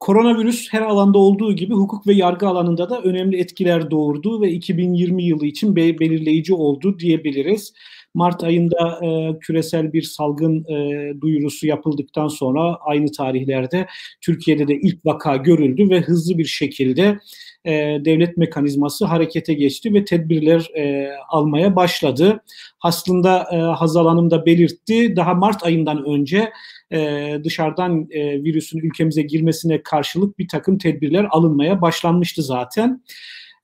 koronavirüs 0.00 0.72
her 0.72 0.82
alanda 0.82 1.18
olduğu 1.18 1.56
gibi 1.56 1.74
hukuk 1.74 2.06
ve 2.06 2.14
yargı 2.14 2.48
alanında 2.48 2.90
da 2.90 3.02
önemli 3.02 3.36
etkiler 3.40 3.90
doğurdu 3.90 4.42
ve 4.42 4.50
2020 4.50 5.24
yılı 5.24 5.46
için 5.46 5.76
be- 5.76 5.98
belirleyici 5.98 6.54
oldu 6.54 6.98
diyebiliriz. 6.98 7.72
Mart 8.14 8.44
ayında 8.44 9.00
e, 9.02 9.38
küresel 9.38 9.92
bir 9.92 10.02
salgın 10.02 10.64
e, 10.64 11.20
duyurusu 11.20 11.66
yapıldıktan 11.66 12.28
sonra 12.28 12.78
aynı 12.80 13.12
tarihlerde 13.12 13.86
Türkiye'de 14.20 14.68
de 14.68 14.74
ilk 14.74 15.06
vaka 15.06 15.36
görüldü 15.36 15.90
ve 15.90 16.00
hızlı 16.00 16.38
bir 16.38 16.44
şekilde 16.44 17.18
e, 17.64 17.72
devlet 18.04 18.36
mekanizması 18.36 19.04
harekete 19.04 19.54
geçti 19.54 19.94
ve 19.94 20.04
tedbirler 20.04 20.70
e, 20.76 21.10
almaya 21.28 21.76
başladı. 21.76 22.42
Aslında 22.80 23.46
e, 23.52 23.56
Hazal 23.56 24.06
Hanım 24.06 24.30
da 24.30 24.46
belirtti 24.46 25.16
daha 25.16 25.34
Mart 25.34 25.64
ayından 25.64 26.04
önce 26.04 26.52
e, 26.92 27.30
dışarıdan 27.44 28.08
e, 28.10 28.44
virüsün 28.44 28.78
ülkemize 28.78 29.22
girmesine 29.22 29.82
karşılık 29.82 30.38
bir 30.38 30.48
takım 30.48 30.78
tedbirler 30.78 31.26
alınmaya 31.30 31.82
başlanmıştı 31.82 32.42
zaten. 32.42 33.02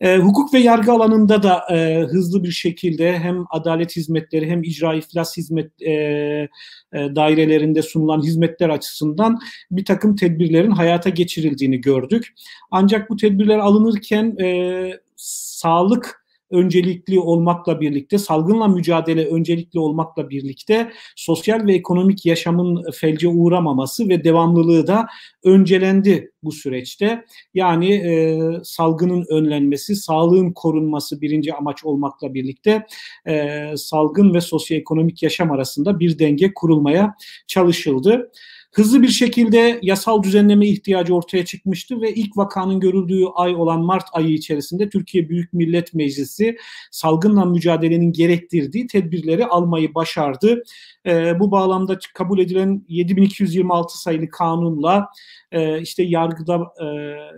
E, 0.00 0.16
hukuk 0.16 0.54
ve 0.54 0.58
yargı 0.58 0.92
alanında 0.92 1.42
da 1.42 1.64
e, 1.70 2.02
hızlı 2.02 2.44
bir 2.44 2.50
şekilde 2.50 3.18
hem 3.18 3.44
adalet 3.50 3.96
hizmetleri 3.96 4.50
hem 4.50 4.62
icra 4.62 4.94
iflas 4.94 5.36
hizmet 5.36 5.82
e, 5.82 5.92
e, 5.92 6.48
dairelerinde 6.92 7.82
sunulan 7.82 8.22
hizmetler 8.22 8.68
açısından 8.68 9.38
bir 9.70 9.84
takım 9.84 10.16
tedbirlerin 10.16 10.70
hayata 10.70 11.10
geçirildiğini 11.10 11.80
gördük. 11.80 12.34
Ancak 12.70 13.10
bu 13.10 13.16
tedbirler 13.16 13.58
alınırken 13.58 14.36
e, 14.40 14.90
sağlık 15.16 16.19
öncelikli 16.50 17.18
olmakla 17.18 17.80
birlikte, 17.80 18.18
salgınla 18.18 18.68
mücadele 18.68 19.26
öncelikli 19.26 19.78
olmakla 19.78 20.30
birlikte 20.30 20.92
sosyal 21.16 21.66
ve 21.66 21.74
ekonomik 21.74 22.26
yaşamın 22.26 22.84
felce 22.94 23.28
uğramaması 23.28 24.08
ve 24.08 24.24
devamlılığı 24.24 24.86
da 24.86 25.06
öncelendi 25.44 26.30
bu 26.42 26.52
süreçte. 26.52 27.24
Yani 27.54 27.94
e, 27.94 28.38
salgının 28.64 29.24
önlenmesi, 29.28 29.96
sağlığın 29.96 30.52
korunması 30.52 31.20
birinci 31.20 31.54
amaç 31.54 31.84
olmakla 31.84 32.34
birlikte 32.34 32.86
e, 33.28 33.64
salgın 33.76 34.34
ve 34.34 34.40
sosyoekonomik 34.40 35.22
yaşam 35.22 35.52
arasında 35.52 36.00
bir 36.00 36.18
denge 36.18 36.54
kurulmaya 36.54 37.14
çalışıldı. 37.46 38.30
Hızlı 38.72 39.02
bir 39.02 39.08
şekilde 39.08 39.78
yasal 39.82 40.22
düzenleme 40.22 40.66
ihtiyacı 40.66 41.14
ortaya 41.14 41.44
çıkmıştı 41.44 42.00
ve 42.00 42.14
ilk 42.14 42.36
vakanın 42.36 42.80
görüldüğü 42.80 43.24
ay 43.34 43.54
olan 43.54 43.80
Mart 43.80 44.04
ayı 44.12 44.28
içerisinde 44.28 44.88
Türkiye 44.88 45.28
Büyük 45.28 45.52
Millet 45.52 45.94
Meclisi 45.94 46.56
salgınla 46.90 47.44
mücadelenin 47.44 48.12
gerektirdiği 48.12 48.86
tedbirleri 48.86 49.46
almayı 49.46 49.94
başardı. 49.94 50.62
E, 51.06 51.40
bu 51.40 51.50
bağlamda 51.50 51.98
kabul 52.14 52.38
edilen 52.38 52.84
7226 52.88 53.98
sayılı 53.98 54.28
kanunla 54.28 55.08
e, 55.52 55.80
işte 55.80 56.02
yargıda 56.02 56.56
e, 56.56 56.86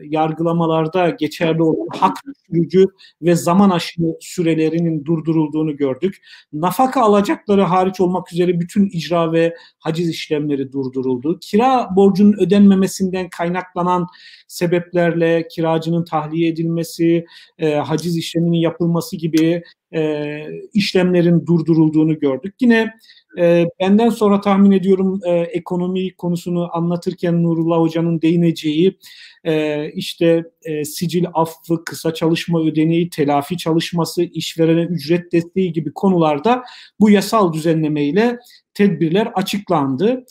yargılamalarda 0.02 1.10
geçerli 1.10 1.62
olan 1.62 1.88
hak 1.98 2.16
gücü 2.48 2.86
ve 3.22 3.34
zaman 3.34 3.70
aşımı 3.70 4.14
sürelerinin 4.20 5.04
durdurulduğunu 5.04 5.76
gördük. 5.76 6.22
Nafaka 6.52 7.02
alacakları 7.02 7.62
hariç 7.62 8.00
olmak 8.00 8.32
üzere 8.32 8.60
bütün 8.60 8.86
icra 8.86 9.32
ve 9.32 9.54
haciz 9.78 10.08
işlemleri 10.08 10.72
durduruldu. 10.72 11.21
Kira 11.40 11.96
borcunun 11.96 12.32
ödenmemesinden 12.32 13.28
kaynaklanan 13.28 14.06
sebeplerle 14.48 15.48
kiracının 15.48 16.04
tahliye 16.04 16.48
edilmesi, 16.48 17.26
e, 17.58 17.74
haciz 17.74 18.16
işleminin 18.16 18.58
yapılması 18.58 19.16
gibi 19.16 19.62
e, 19.94 20.42
işlemlerin 20.74 21.46
durdurulduğunu 21.46 22.18
gördük. 22.18 22.54
Yine 22.60 22.94
e, 23.38 23.66
benden 23.80 24.08
sonra 24.08 24.40
tahmin 24.40 24.70
ediyorum 24.70 25.20
e, 25.26 25.30
ekonomi 25.30 26.14
konusunu 26.14 26.76
anlatırken 26.76 27.42
Nurullah 27.42 27.78
Hoca'nın 27.78 28.22
değineceği 28.22 28.98
e, 29.44 29.86
işte 29.92 30.44
e, 30.64 30.84
sicil 30.84 31.24
affı, 31.34 31.84
kısa 31.84 32.14
çalışma 32.14 32.60
ödeneği, 32.62 33.10
telafi 33.10 33.56
çalışması, 33.56 34.22
işverene 34.22 34.82
ücret 34.82 35.32
desteği 35.32 35.72
gibi 35.72 35.92
konularda 35.92 36.62
bu 37.00 37.10
yasal 37.10 37.52
düzenlemeyle 37.52 38.38
tedbirler 38.74 39.26
açıklandı 39.34 40.24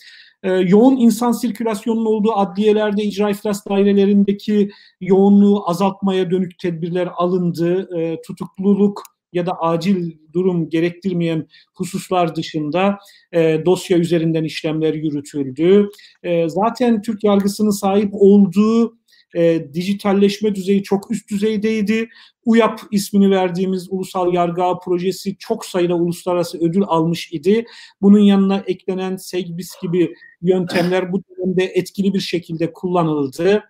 e, 0.44 0.52
yoğun 0.52 0.98
insan 0.98 1.32
sirkülasyonunun 1.32 2.06
olduğu 2.06 2.34
adliyelerde 2.34 3.04
icra 3.04 3.30
iflas 3.30 3.66
dairelerindeki 3.66 4.70
yoğunluğu 5.02 5.70
azaltmaya 5.70 6.32
dönük 6.32 6.60
tedbirler 6.60 7.10
alındı. 7.16 8.00
E, 8.00 8.22
tutukluluk 8.22 9.04
ya 9.34 9.46
da 9.46 9.52
acil 9.52 10.12
durum 10.34 10.70
gerektirmeyen 10.70 11.48
hususlar 11.74 12.36
dışında 12.36 12.98
e, 13.32 13.66
dosya 13.66 13.98
üzerinden 13.98 14.44
işlemler 14.44 14.94
yürütüldü. 14.94 15.90
E, 16.24 16.50
zaten 16.50 17.02
Türk 17.02 17.24
yargısının 17.24 17.70
sahip 17.70 18.10
olduğu 18.14 18.98
e, 19.36 19.74
dijitalleşme 19.74 20.56
düzeyi 20.56 20.84
çok 20.84 21.12
üst 21.12 21.30
düzeydeydi. 21.30 22.10
UYAP 22.46 22.80
ismini 22.92 23.32
verdiğimiz 23.32 23.88
ulusal 23.92 24.34
yargı 24.34 24.64
projesi 24.86 25.38
çok 25.38 25.66
sayıda 25.66 25.96
uluslararası 25.96 26.58
ödül 26.58 26.84
almış 26.84 27.34
idi. 27.34 27.66
Bunun 28.02 28.20
yanına 28.20 28.64
eklenen 28.68 29.18
SEGBİS 29.18 29.82
gibi 29.82 30.14
yöntemler 30.42 31.12
bu 31.12 31.24
dönemde 31.24 31.64
etkili 31.64 32.14
bir 32.14 32.20
şekilde 32.20 32.74
kullanıldı. 32.74 33.64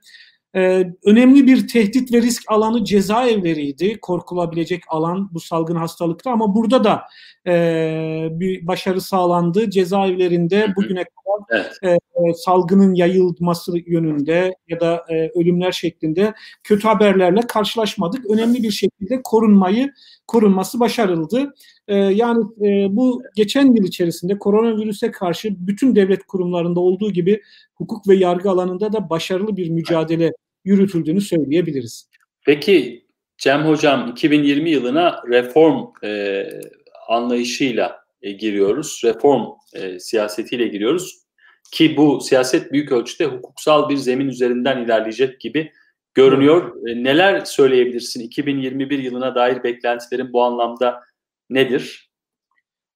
Ee, 0.56 0.94
önemli 1.06 1.48
bir 1.48 1.68
tehdit 1.68 2.14
ve 2.14 2.22
risk 2.22 2.44
alanı 2.48 2.86
cezaevleriydi. 2.86 4.00
Korkulabilecek 4.02 4.84
alan 4.88 5.30
bu 5.34 5.40
salgın 5.40 5.76
hastalıkta 5.76 6.32
ama 6.32 6.56
burada 6.56 6.84
da 6.84 7.02
e, 7.48 8.28
bir 8.32 8.68
başarı 8.68 9.02
sağlandı. 9.02 9.70
Cezaevlerinde 9.70 10.74
bugüne 10.76 11.04
kadar 11.04 11.22
evet. 11.82 12.02
e, 12.16 12.34
salgının 12.34 12.94
yayılması 12.94 13.74
yönünde 13.86 14.54
ya 14.68 14.80
da 14.80 15.06
e, 15.10 15.30
ölümler 15.40 15.72
şeklinde 15.72 16.34
kötü 16.64 16.88
haberlerle 16.88 17.42
karşılaşmadık. 17.42 18.30
Önemli 18.30 18.64
bir 18.64 18.72
şekilde 18.72 19.22
korunmayı 19.24 19.92
korunması 20.28 20.80
başarıldı. 20.80 21.54
E, 21.88 21.96
yani 21.96 22.44
e, 22.62 22.96
bu 22.96 23.24
geçen 23.36 23.76
yıl 23.76 23.84
içerisinde 23.84 24.40
koronavirüse 24.40 25.12
karşı 25.12 25.68
bütün 25.68 25.96
devlet 25.96 26.24
kurumlarında 26.24 26.80
olduğu 26.80 27.12
gibi 27.12 27.42
hukuk 27.76 28.08
ve 28.08 28.16
yargı 28.16 28.50
alanında 28.50 28.94
da 28.94 29.10
başarılı 29.10 29.58
bir 29.58 29.70
mücadele 29.70 30.32
yürütüldüğünü 30.64 31.22
söyleyebiliriz. 31.22 32.10
Peki 32.46 33.06
Cem 33.38 33.66
Hocam 33.66 34.12
2020 34.12 34.70
yılına 34.70 35.24
reform 35.28 35.88
e, 36.04 36.44
anlayışıyla 37.08 38.02
e, 38.22 38.32
giriyoruz. 38.32 39.02
Reform 39.04 39.42
e, 39.74 40.00
siyasetiyle 40.00 40.68
giriyoruz. 40.68 41.22
Ki 41.72 41.98
bu 41.98 42.22
siyaset 42.22 42.72
büyük 42.72 42.92
ölçüde 42.92 43.26
hukuksal 43.26 43.90
bir 43.90 43.98
zemin 43.98 44.28
üzerinden 44.28 44.86
ilerleyecek 44.86 45.40
gibi 45.40 45.72
görünüyor. 46.14 46.88
E, 46.90 47.04
neler 47.04 47.46
söyleyebilirsin? 47.46 48.22
2021 48.22 49.00
yılına 49.00 49.36
dair 49.36 49.64
beklentilerin 49.64 50.34
bu 50.34 50.44
anlamda 50.44 51.02
nedir? 51.50 52.12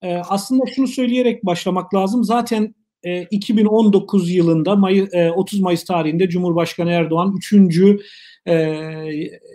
E, 0.01 0.15
aslında 0.15 0.63
şunu 0.75 0.87
söyleyerek 0.87 1.45
başlamak 1.45 1.93
lazım. 1.93 2.23
Zaten 2.23 2.75
2019 3.31 4.31
yılında 4.31 4.75
May 4.75 5.07
30 5.35 5.59
Mayıs 5.59 5.83
tarihinde 5.83 6.29
Cumhurbaşkanı 6.29 6.91
Erdoğan 6.91 7.33
3 7.37 7.53
e, 8.47 8.55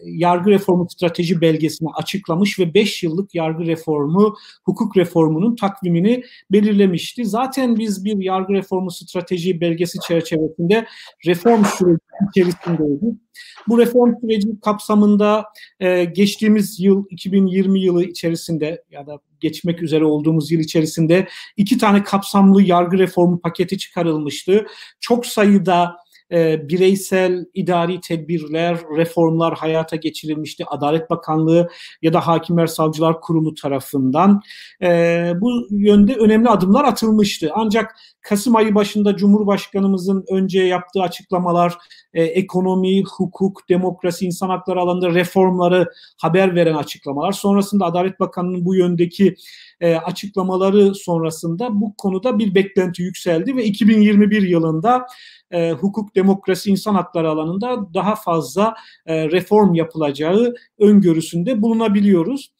yargı 0.05 0.51
reformu 0.51 0.87
strateji 0.91 1.41
belgesini 1.41 1.89
açıklamış 1.97 2.59
ve 2.59 2.75
5 2.75 3.03
yıllık 3.03 3.35
yargı 3.35 3.67
reformu, 3.67 4.37
hukuk 4.65 4.97
reformunun 4.97 5.57
takvimini 5.57 6.23
belirlemişti. 6.53 7.25
Zaten 7.25 7.79
biz 7.79 8.05
bir 8.05 8.19
yargı 8.19 8.53
reformu 8.53 8.91
strateji 8.91 9.61
belgesi 9.61 9.99
çerçevesinde 10.09 10.87
reform 11.27 11.65
süreci 11.65 12.01
içerisindeydik. 12.31 13.21
Bu 13.69 13.79
reform 13.79 14.15
süreci 14.21 14.61
kapsamında 14.61 15.45
e, 15.81 16.05
geçtiğimiz 16.05 16.81
yıl 16.81 17.05
2020 17.11 17.81
yılı 17.81 18.05
içerisinde 18.05 18.85
ya 18.91 19.07
da 19.07 19.19
geçmek 19.41 19.83
üzere 19.83 20.05
olduğumuz 20.05 20.53
yıl 20.53 20.61
içerisinde 20.61 21.29
iki 21.57 21.79
tane 21.79 22.03
kapsamlı 22.05 22.63
yargı 22.63 22.99
reformu 22.99 23.41
paketi 23.41 23.79
çıkarılmıştı. 23.79 24.67
Çok 25.01 25.27
sayıda 25.27 25.97
e, 26.33 26.69
bireysel 26.69 27.47
idari 27.55 28.01
tedbirler, 28.01 28.79
reformlar 28.97 29.55
hayata 29.55 29.97
geçirilmişti. 29.97 30.65
Adalet 30.67 31.11
Bakanlığı 31.11 31.69
ya 32.03 32.13
da 32.13 32.27
Hakimler 32.27 32.67
Savcılar 32.67 33.21
Kurulu 33.21 33.55
tarafından. 33.55 34.41
E, 34.83 35.33
bu 35.41 35.67
yönde 35.71 36.15
önemli 36.15 36.49
adımlar 36.49 36.85
atılmıştı. 36.85 37.51
Ancak 37.55 37.97
Kasım 38.23 38.57
ayı 38.57 38.75
başında 38.75 39.17
Cumhurbaşkanımızın 39.17 40.25
önce 40.31 40.63
yaptığı 40.63 41.03
açıklamalar 41.03 41.75
e, 42.15 42.23
ekonomi, 42.23 43.03
hukuk, 43.03 43.69
demokrasi, 43.69 44.27
insan 44.27 44.49
hakları 44.49 44.81
alanında 44.81 45.11
reformları 45.11 45.87
haber 46.23 46.55
veren 46.55 46.75
açıklamalar. 46.75 47.33
Sonrasında 47.33 47.85
Adalet 47.85 48.21
Bakanı'nın 48.21 48.65
bu 48.65 48.75
yöndeki 48.75 49.35
e, 49.81 49.95
açıklamaları 49.95 50.95
sonrasında 50.95 51.81
bu 51.81 51.95
konuda 51.97 52.39
bir 52.39 52.55
beklenti 52.55 53.03
yükseldi 53.03 53.57
ve 53.57 53.65
2021 53.65 54.43
yılında 54.43 55.07
e, 55.51 55.73
hukuk, 55.73 56.15
demokrasi, 56.15 56.71
insan 56.71 56.95
hakları 56.95 57.31
alanında 57.31 57.95
daha 57.95 58.15
fazla 58.15 58.75
e, 59.07 59.31
reform 59.31 59.75
yapılacağı 59.75 60.55
öngörüsünde 60.79 61.63
bulunabiliyoruz. 61.63 62.51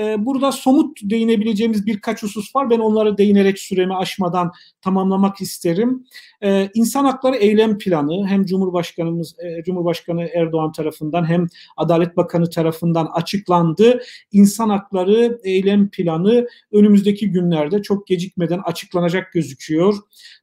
Ee, 0.00 0.26
burada 0.26 0.52
somut 0.52 0.98
değinebileceğimiz 1.02 1.86
birkaç 1.86 2.22
husus 2.22 2.56
var. 2.56 2.70
Ben 2.70 2.78
onları 2.78 3.18
değinerek 3.18 3.58
süremi 3.58 3.96
aşmadan 3.96 4.52
tamamlamak 4.80 5.40
isterim. 5.40 6.04
Ee, 6.42 6.70
insan 6.74 7.04
hakları 7.04 7.36
eylem 7.36 7.78
planı 7.78 8.26
hem 8.26 8.44
Cumhurbaşkanımız 8.44 9.36
e, 9.38 9.62
Cumhurbaşkanı 9.62 10.28
Erdoğan 10.34 10.72
tarafından 10.72 11.28
hem 11.28 11.46
Adalet 11.76 12.16
Bakanı 12.16 12.50
tarafından 12.50 13.06
açıklandı. 13.06 14.00
İnsan 14.32 14.68
hakları 14.68 15.40
eylem 15.44 15.90
planı 15.90 16.46
önümüzdeki 16.72 17.30
günlerde 17.30 17.82
çok 17.82 18.06
gecikmeden 18.06 18.58
açıklanacak 18.64 19.32
gözüküyor. 19.32 19.96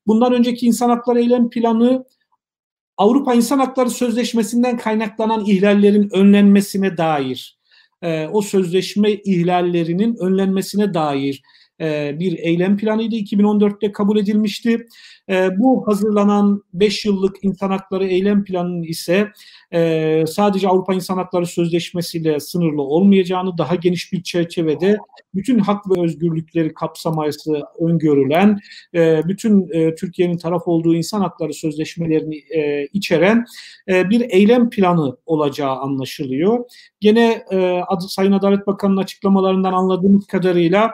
Bundan 0.08 0.34
önceki 0.34 0.66
insan 0.66 0.90
hakları 0.90 1.20
eylem 1.20 1.50
planı 1.50 2.06
Avrupa 2.98 3.34
İnsan 3.34 3.60
Hakları 3.60 3.90
Sözleşmesi'nden 3.90 4.78
kaynaklanan 4.78 5.46
ihlallerin 5.46 6.10
önlenmesine 6.14 6.98
dair 6.98 7.57
e, 8.02 8.28
o 8.28 8.42
sözleşme 8.42 9.14
ihlallerinin 9.14 10.16
önlenmesine 10.16 10.94
dair 10.94 11.42
e, 11.82 12.20
bir 12.20 12.38
eylem 12.38 12.78
planıydı. 12.78 13.16
2014'te 13.16 13.92
kabul 13.92 14.18
edilmişti. 14.18 14.86
E, 15.30 15.60
bu 15.60 15.88
hazırlanan 15.88 16.64
5 16.74 17.06
yıllık 17.06 17.36
insan 17.42 17.72
hakları 17.72 18.08
eylem 18.08 18.44
planının 18.44 18.84
ise 18.84 19.32
e, 19.74 20.24
sadece 20.28 20.68
Avrupa 20.68 20.94
İnsan 20.94 21.18
Hakları 21.18 21.46
Sözleşmesi 21.46 22.18
ile 22.18 22.40
sınırlı 22.40 22.82
olmayacağını, 22.82 23.58
daha 23.58 23.76
geniş 23.76 24.14
bir 24.14 24.24
çerçevede 24.24 24.98
bütün 25.36 25.60
hak 25.60 25.90
ve 25.90 26.02
özgürlükleri 26.02 26.74
kapsaması 26.74 27.62
öngörülen, 27.80 28.60
e, 28.96 29.22
bütün 29.28 29.70
e, 29.72 29.96
Türkiye'nin 29.96 30.38
taraf 30.38 30.68
olduğu 30.68 30.96
insan 30.96 31.22
hakları 31.22 31.54
sözleşmelerini 31.54 32.44
içeren 32.94 33.46
bir 33.88 34.22
eylem 34.30 34.70
planı 34.70 35.18
olacağı 35.26 35.76
anlaşılıyor. 35.76 36.66
Gene 37.00 37.46
Sayın 38.08 38.32
Adalet 38.32 38.68
Bakanı'nın 38.68 39.02
açıklamalarından 39.02 39.74
anladığımız 39.74 40.28
kadarıyla 40.28 40.92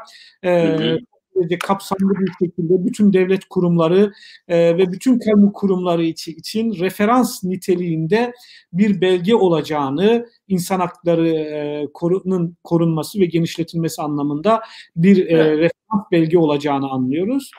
derece 1.36 1.60
kapsamlı 1.60 2.14
bir 2.20 2.46
şekilde 2.46 2.86
bütün 2.86 3.14
devlet 3.14 3.46
kurumları 3.46 4.14
e, 4.48 4.78
ve 4.78 4.92
bütün 4.92 5.20
kamu 5.20 5.54
kurumları 5.54 6.04
için, 6.04 6.32
için 6.32 6.80
referans 6.80 7.44
niteliğinde 7.44 8.34
bir 8.74 9.02
belge 9.02 9.36
olacağını 9.36 10.26
insan 10.48 10.80
hakları 10.80 11.30
e, 11.30 11.88
korunun 11.94 12.58
korunması 12.64 13.20
ve 13.20 13.26
genişletilmesi 13.26 14.02
anlamında 14.02 14.62
bir 14.96 15.28
e, 15.28 15.52
referans 15.52 16.12
belge 16.12 16.38
olacağını 16.38 16.90
anlıyoruz. 16.90 17.52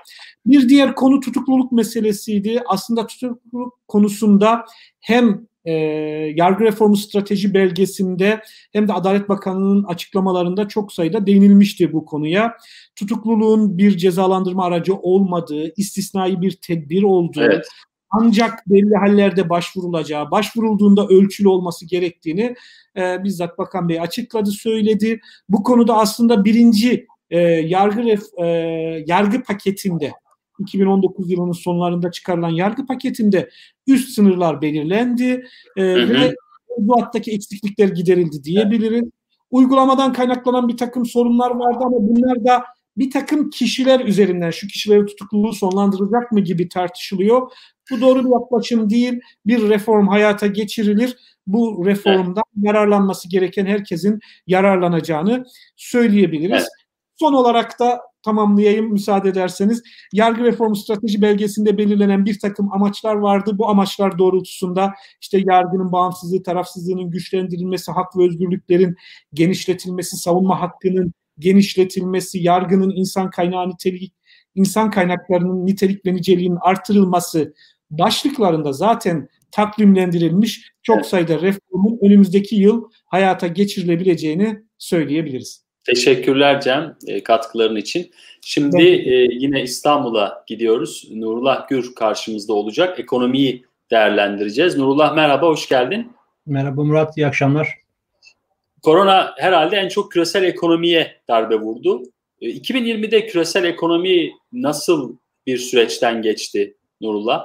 Bir 0.46 0.68
diğer 0.68 0.94
konu 0.94 1.20
tutukluluk 1.20 1.72
meselesiydi. 1.72 2.62
Aslında 2.66 3.06
tutukluluk 3.06 3.78
konusunda 3.88 4.64
hem 5.00 5.46
e, 5.64 5.72
yargı 6.36 6.64
reformu 6.64 6.96
strateji 6.96 7.54
belgesinde 7.54 8.40
hem 8.72 8.88
de 8.88 8.92
Adalet 8.92 9.28
Bakanı'nın 9.28 9.84
açıklamalarında 9.84 10.68
çok 10.68 10.92
sayıda 10.92 11.26
değinilmişti 11.26 11.92
bu 11.92 12.04
konuya. 12.04 12.56
Tutukluluğun 12.96 13.78
bir 13.78 13.96
cezalandırma 13.96 14.64
aracı 14.64 14.94
olmadığı, 14.94 15.72
istisnai 15.76 16.42
bir 16.42 16.52
tedbir 16.52 17.02
olduğu, 17.02 17.42
evet. 17.42 17.66
ancak 18.10 18.70
belli 18.70 18.94
hallerde 18.94 19.48
başvurulacağı, 19.48 20.30
başvurulduğunda 20.30 21.06
ölçülü 21.06 21.48
olması 21.48 21.86
gerektiğini 21.86 22.54
e, 22.96 23.24
bizzat 23.24 23.58
Bakan 23.58 23.88
Bey 23.88 24.00
açıkladı, 24.00 24.50
söyledi. 24.50 25.20
Bu 25.48 25.62
konuda 25.62 25.96
aslında 25.96 26.44
birinci 26.44 27.06
e, 27.30 27.38
yargı 27.40 28.04
ref, 28.04 28.22
e, 28.38 28.46
yargı 29.06 29.42
paketinde 29.42 30.12
2019 30.60 31.30
yılının 31.30 31.52
sonlarında 31.52 32.10
çıkarılan 32.10 32.48
yargı 32.48 32.86
paketinde 32.86 33.50
üst 33.86 34.08
sınırlar 34.08 34.62
belirlendi 34.62 35.46
e, 35.76 35.82
hı 35.82 36.02
hı. 36.02 36.14
ve 36.14 36.34
mevduattaki 36.78 37.30
eksiklikler 37.30 37.88
giderildi 37.88 38.44
diyebiliriz. 38.44 39.04
Uygulamadan 39.50 40.12
kaynaklanan 40.12 40.68
bir 40.68 40.76
takım 40.76 41.06
sorunlar 41.06 41.50
vardı 41.50 41.78
ama 41.80 41.96
bunlar 42.00 42.44
da 42.44 42.64
bir 42.96 43.10
takım 43.10 43.50
kişiler 43.50 44.00
üzerinden 44.00 44.50
şu 44.50 44.66
kişileri 44.66 45.06
tutukluluğu 45.06 45.52
sonlandıracak 45.52 46.32
mı 46.32 46.40
gibi 46.40 46.68
tartışılıyor. 46.68 47.50
Bu 47.90 48.00
doğru 48.00 48.24
bir 48.24 48.30
yaklaşım 48.30 48.90
değil. 48.90 49.20
Bir 49.46 49.68
reform 49.68 50.08
hayata 50.08 50.46
geçirilir. 50.46 51.16
Bu 51.46 51.86
reformdan 51.86 52.44
yararlanması 52.62 53.28
gereken 53.28 53.66
herkesin 53.66 54.20
yararlanacağını 54.46 55.44
söyleyebiliriz. 55.76 56.52
Evet. 56.52 56.68
Son 57.16 57.32
olarak 57.32 57.80
da 57.80 58.00
tamamlayayım 58.24 58.92
müsaade 58.92 59.28
ederseniz. 59.28 59.82
Yargı 60.12 60.44
reformu 60.44 60.76
strateji 60.76 61.22
belgesinde 61.22 61.78
belirlenen 61.78 62.24
bir 62.24 62.38
takım 62.38 62.72
amaçlar 62.72 63.14
vardı. 63.14 63.58
Bu 63.58 63.68
amaçlar 63.68 64.18
doğrultusunda 64.18 64.94
işte 65.20 65.42
yargının 65.46 65.92
bağımsızlığı, 65.92 66.42
tarafsızlığının 66.42 67.10
güçlendirilmesi, 67.10 67.92
hak 67.92 68.16
ve 68.16 68.24
özgürlüklerin 68.24 68.96
genişletilmesi, 69.34 70.16
savunma 70.16 70.60
hakkının 70.60 71.12
genişletilmesi, 71.38 72.38
yargının 72.38 72.90
insan 72.90 73.30
kaynağı 73.30 73.68
niteliği, 73.68 74.10
insan 74.54 74.90
kaynaklarının 74.90 75.66
nitelik 75.66 76.06
ve 76.06 76.14
niceliğinin 76.14 76.58
artırılması 76.60 77.54
başlıklarında 77.90 78.72
zaten 78.72 79.28
takvimlendirilmiş 79.50 80.72
çok 80.82 81.06
sayıda 81.06 81.40
reformun 81.40 81.98
önümüzdeki 82.02 82.56
yıl 82.56 82.84
hayata 83.06 83.46
geçirilebileceğini 83.46 84.64
söyleyebiliriz. 84.78 85.63
Teşekkürler 85.84 86.60
Cem 86.60 86.96
e, 87.06 87.22
katkıların 87.22 87.76
için. 87.76 88.10
Şimdi 88.40 88.82
e, 88.82 89.28
yine 89.30 89.62
İstanbul'a 89.62 90.44
gidiyoruz. 90.46 91.08
Nurullah 91.14 91.68
Gür 91.68 91.94
karşımızda 91.94 92.52
olacak. 92.52 93.00
Ekonomiyi 93.00 93.64
değerlendireceğiz. 93.90 94.76
Nurullah 94.76 95.14
merhaba, 95.14 95.46
hoş 95.46 95.68
geldin. 95.68 96.12
Merhaba 96.46 96.84
Murat, 96.84 97.16
iyi 97.16 97.26
akşamlar. 97.26 97.68
Korona 98.82 99.34
herhalde 99.36 99.76
en 99.76 99.88
çok 99.88 100.12
küresel 100.12 100.42
ekonomiye 100.42 101.16
darbe 101.28 101.56
vurdu. 101.56 102.02
E, 102.40 102.46
2020'de 102.50 103.26
küresel 103.26 103.64
ekonomi 103.64 104.30
nasıl 104.52 105.16
bir 105.46 105.58
süreçten 105.58 106.22
geçti 106.22 106.76
Nurullah? 107.00 107.44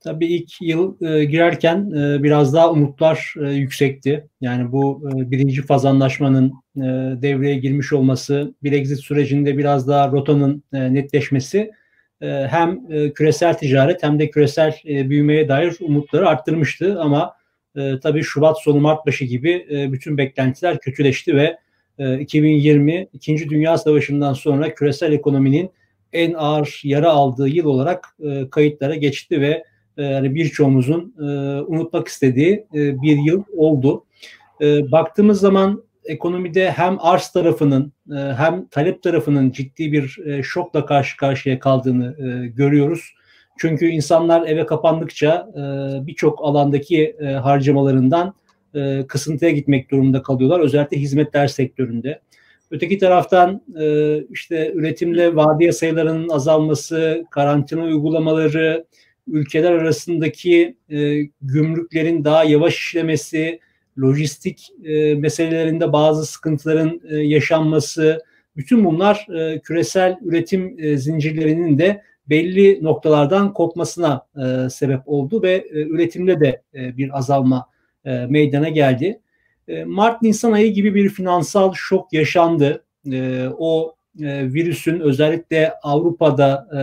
Tabii 0.00 0.26
ilk 0.26 0.50
yıl 0.60 1.00
e, 1.00 1.24
girerken 1.24 1.90
e, 1.90 2.22
biraz 2.22 2.54
daha 2.54 2.70
umutlar 2.70 3.34
e, 3.44 3.50
yüksekti. 3.50 4.28
Yani 4.40 4.72
bu 4.72 5.02
e, 5.08 5.30
birinci 5.30 5.62
faz 5.62 5.84
anlaşmanın 5.84 6.61
e, 6.76 6.82
devreye 7.22 7.56
girmiş 7.56 7.92
olması, 7.92 8.54
Brexit 8.64 9.00
sürecinde 9.00 9.58
biraz 9.58 9.88
daha 9.88 10.12
rotanın 10.12 10.62
e, 10.72 10.94
netleşmesi 10.94 11.70
e, 12.20 12.26
hem 12.26 12.80
e, 12.90 13.12
küresel 13.12 13.54
ticaret 13.54 14.02
hem 14.02 14.18
de 14.18 14.30
küresel 14.30 14.76
e, 14.88 15.10
büyümeye 15.10 15.48
dair 15.48 15.76
umutları 15.80 16.28
arttırmıştı. 16.28 17.00
Ama 17.00 17.34
e, 17.76 18.00
tabii 18.02 18.22
Şubat 18.22 18.62
sonu 18.62 18.80
Mart 18.80 19.06
başı 19.06 19.24
gibi 19.24 19.66
e, 19.70 19.92
bütün 19.92 20.18
beklentiler 20.18 20.78
kötüleşti 20.78 21.36
ve 21.36 21.56
e, 21.98 22.18
2020 22.18 23.08
İkinci 23.12 23.50
Dünya 23.50 23.78
Savaşı'ndan 23.78 24.32
sonra 24.32 24.74
küresel 24.74 25.12
ekonominin 25.12 25.70
en 26.12 26.32
ağır 26.32 26.80
yara 26.84 27.10
aldığı 27.10 27.48
yıl 27.48 27.64
olarak 27.64 28.16
e, 28.24 28.50
kayıtlara 28.50 28.94
geçti 28.94 29.40
ve 29.40 29.64
e, 29.96 30.02
yani 30.02 30.34
birçoğumuzun 30.34 31.14
e, 31.18 31.22
unutmak 31.62 32.08
istediği 32.08 32.66
e, 32.74 33.02
bir 33.02 33.16
yıl 33.16 33.44
oldu. 33.56 34.04
E, 34.60 34.92
baktığımız 34.92 35.40
zaman 35.40 35.82
ekonomide 36.04 36.70
hem 36.70 36.96
arz 37.00 37.28
tarafının 37.28 37.92
e, 38.10 38.16
hem 38.16 38.66
talep 38.68 39.02
tarafının 39.02 39.50
ciddi 39.50 39.92
bir 39.92 40.18
e, 40.26 40.42
şokla 40.42 40.86
karşı 40.86 41.16
karşıya 41.16 41.58
kaldığını 41.58 42.16
e, 42.18 42.46
görüyoruz. 42.46 43.14
Çünkü 43.58 43.86
insanlar 43.86 44.46
eve 44.46 44.66
kapandıkça 44.66 45.48
birçok 46.06 46.44
alandaki 46.44 47.16
harcamalarından 47.42 48.34
kısıntıya 49.08 49.50
gitmek 49.50 49.90
durumunda 49.90 50.22
kalıyorlar. 50.22 50.60
Özellikle 50.60 50.96
hizmetler 50.96 51.46
sektöründe. 51.46 52.20
Öteki 52.70 52.98
taraftan 52.98 53.62
işte 54.30 54.72
üretimde 54.74 55.36
vadiye 55.36 55.72
sayılarının 55.72 56.28
azalması, 56.28 57.24
karantina 57.30 57.82
uygulamaları, 57.82 58.84
ülkeler 59.26 59.72
arasındaki 59.72 60.76
gümrüklerin 61.42 62.24
daha 62.24 62.44
yavaş 62.44 62.74
işlemesi, 62.74 63.60
lojistik 63.98 64.70
e, 64.84 65.14
meselelerinde 65.14 65.92
bazı 65.92 66.26
sıkıntıların 66.26 67.00
e, 67.10 67.16
yaşanması, 67.16 68.24
bütün 68.56 68.84
bunlar 68.84 69.26
e, 69.38 69.58
küresel 69.58 70.18
üretim 70.22 70.76
e, 70.78 70.96
zincirlerinin 70.96 71.78
de 71.78 72.02
belli 72.26 72.84
noktalardan 72.84 73.52
kopmasına 73.52 74.26
e, 74.36 74.70
sebep 74.70 75.00
oldu 75.06 75.42
ve 75.42 75.52
e, 75.52 75.82
üretimde 75.82 76.40
de 76.40 76.62
e, 76.74 76.96
bir 76.96 77.18
azalma 77.18 77.66
e, 78.04 78.26
meydana 78.26 78.68
geldi. 78.68 79.20
E, 79.68 79.84
Mart-Nisan 79.84 80.52
ayı 80.52 80.72
gibi 80.72 80.94
bir 80.94 81.08
finansal 81.08 81.72
şok 81.74 82.12
yaşandı. 82.12 82.84
E, 83.12 83.46
o 83.58 83.96
e, 84.20 84.52
virüsün 84.52 85.00
özellikle 85.00 85.72
Avrupa'da 85.82 86.68
e, 86.72 86.80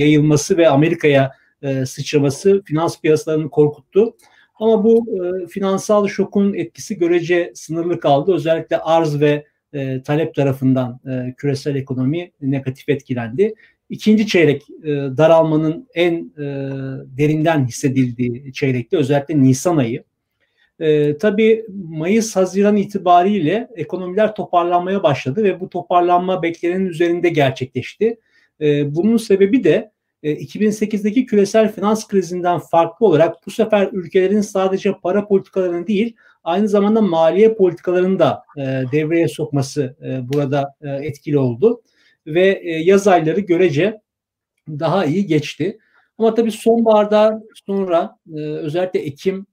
yayılması 0.00 0.56
ve 0.56 0.68
Amerika'ya 0.68 1.32
e, 1.62 1.86
sıçraması 1.86 2.62
finans 2.64 3.00
piyasalarını 3.00 3.50
korkuttu. 3.50 4.14
Ama 4.60 4.84
bu 4.84 5.06
e, 5.16 5.46
finansal 5.46 6.08
şokun 6.08 6.54
etkisi 6.54 6.98
görece 6.98 7.52
sınırlı 7.54 8.00
kaldı. 8.00 8.34
Özellikle 8.34 8.78
arz 8.78 9.20
ve 9.20 9.44
e, 9.72 10.02
talep 10.02 10.34
tarafından 10.34 11.00
e, 11.06 11.34
küresel 11.36 11.76
ekonomi 11.76 12.30
negatif 12.40 12.88
etkilendi. 12.88 13.54
İkinci 13.90 14.26
çeyrek 14.26 14.62
e, 14.82 14.88
daralmanın 14.90 15.88
en 15.94 16.14
e, 16.14 16.44
derinden 17.18 17.66
hissedildiği 17.66 18.52
çeyrekte 18.52 18.96
özellikle 18.96 19.42
Nisan 19.42 19.76
ayı. 19.76 20.04
E, 20.80 21.18
tabii 21.18 21.64
Mayıs-Haziran 21.88 22.76
itibariyle 22.76 23.68
ekonomiler 23.76 24.34
toparlanmaya 24.34 25.02
başladı 25.02 25.44
ve 25.44 25.60
bu 25.60 25.68
toparlanma 25.68 26.42
beklenenin 26.42 26.86
üzerinde 26.86 27.28
gerçekleşti. 27.28 28.18
E, 28.60 28.94
bunun 28.94 29.16
sebebi 29.16 29.64
de 29.64 29.90
2008'deki 30.22 31.20
e, 31.20 31.26
küresel 31.26 31.72
finans 31.72 32.08
krizinden 32.08 32.58
farklı 32.58 33.06
olarak 33.06 33.46
bu 33.46 33.50
sefer 33.50 33.88
ülkelerin 33.92 34.40
sadece 34.40 34.94
para 35.02 35.28
politikalarını 35.28 35.86
değil 35.86 36.16
aynı 36.44 36.68
zamanda 36.68 37.00
maliye 37.00 37.54
politikalarını 37.54 38.18
da 38.18 38.42
e, 38.56 38.62
devreye 38.92 39.28
sokması 39.28 39.96
e, 40.02 40.28
burada 40.32 40.74
etkili 40.82 41.38
oldu. 41.38 41.82
Ve 42.26 42.62
yaz 42.84 43.08
ayları 43.08 43.40
görece 43.40 44.00
daha 44.68 45.04
iyi 45.04 45.26
geçti. 45.26 45.78
Ama 46.18 46.34
tabii 46.34 46.52
sonbahardan 46.52 47.44
sonra 47.66 48.16
özellikle 48.34 49.00
Ekim 49.00 49.46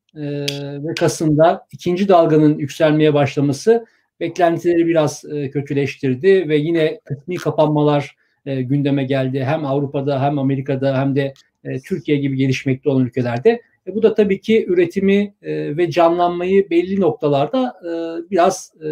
ve 0.84 0.94
Kasım'da 1.00 1.68
ikinci 1.72 2.08
dalganın 2.08 2.58
yükselmeye 2.58 3.14
başlaması 3.14 3.86
beklentileri 4.20 4.88
biraz 4.88 5.24
kötüleştirdi 5.54 6.50
ve 6.50 6.58
yine 6.58 7.00
kısmi 7.06 7.36
kapanmalar 7.36 8.16
e, 8.46 8.62
gündeme 8.62 9.04
geldi. 9.04 9.44
Hem 9.44 9.66
Avrupa'da 9.66 10.22
hem 10.22 10.40
Amerika'da 10.40 11.00
hem 11.00 11.16
de 11.16 11.34
e, 11.64 11.80
Türkiye 11.80 12.18
gibi 12.18 12.36
gelişmekte 12.36 12.90
olan 12.90 13.06
ülkelerde. 13.06 13.62
E, 13.88 13.96
bu 13.96 14.04
da 14.04 14.14
tabii 14.14 14.42
ki 14.42 14.66
üretimi 14.68 15.34
e, 15.42 15.78
ve 15.78 15.92
canlanmayı 15.92 16.70
belli 16.70 17.02
noktalarda 17.02 17.74
e, 17.84 17.90
biraz 18.32 18.74
e, 18.86 18.88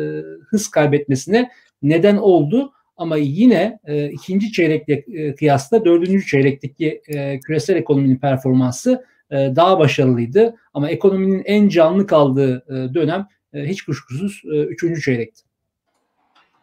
hız 0.49 0.67
kaybetmesine 0.67 1.49
neden 1.83 2.17
oldu. 2.17 2.71
Ama 2.97 3.17
yine 3.17 3.79
e, 3.85 4.09
ikinci 4.09 4.51
çeyrekle 4.51 4.93
e, 4.93 5.35
kıyasla 5.35 5.85
dördüncü 5.85 6.25
çeyrekteki 6.25 7.01
e, 7.07 7.39
küresel 7.39 7.75
ekonominin 7.75 8.17
performansı 8.17 9.05
e, 9.31 9.35
daha 9.35 9.79
başarılıydı. 9.79 10.55
Ama 10.73 10.89
ekonominin 10.89 11.43
en 11.45 11.69
canlı 11.69 12.07
kaldığı 12.07 12.65
e, 12.69 12.93
dönem 12.93 13.27
e, 13.53 13.65
hiç 13.65 13.81
kuşkusuz 13.81 14.41
e, 14.45 14.57
üçüncü 14.57 15.01
çeyrekti. 15.01 15.43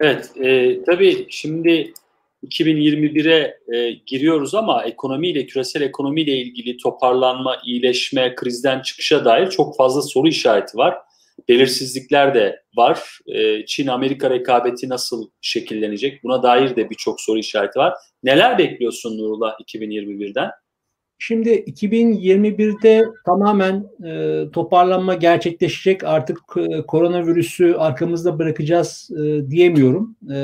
Evet, 0.01 0.31
e, 0.45 0.79
tabii 0.85 1.27
şimdi 1.29 1.93
2021'e 2.47 3.59
e, 3.77 3.91
giriyoruz 4.07 4.55
ama 4.55 4.85
ekonomiyle, 4.85 5.47
küresel 5.47 5.83
ekonomiyle 5.83 6.37
ilgili 6.37 6.77
toparlanma, 6.77 7.57
iyileşme, 7.65 8.35
krizden 8.35 8.81
çıkışa 8.81 9.25
dair 9.25 9.51
çok 9.51 9.77
fazla 9.77 10.03
soru 10.03 10.29
işareti 10.29 10.79
var. 10.79 10.99
Belirsizlikler 11.49 12.35
de 12.35 12.63
var. 12.77 13.19
E, 13.27 13.67
Çin-Amerika 13.67 14.31
rekabeti 14.31 14.89
nasıl 14.89 15.31
şekillenecek? 15.41 16.25
Buna 16.25 16.43
dair 16.43 16.77
de 16.77 16.91
birçok 16.91 17.21
soru 17.21 17.39
işareti 17.39 17.79
var. 17.79 17.95
Neler 18.23 18.59
bekliyorsun 18.59 19.19
Nurullah 19.19 19.53
2021'den? 19.61 20.51
Şimdi 21.23 21.51
2021'de 21.51 23.05
tamamen 23.27 23.87
e, 24.05 24.45
toparlanma 24.51 25.15
gerçekleşecek. 25.15 26.05
Artık 26.05 26.39
e, 26.57 26.83
koronavirüsü 26.83 27.75
arkamızda 27.75 28.39
bırakacağız 28.39 29.11
e, 29.11 29.51
diyemiyorum. 29.51 30.17
E, 30.31 30.35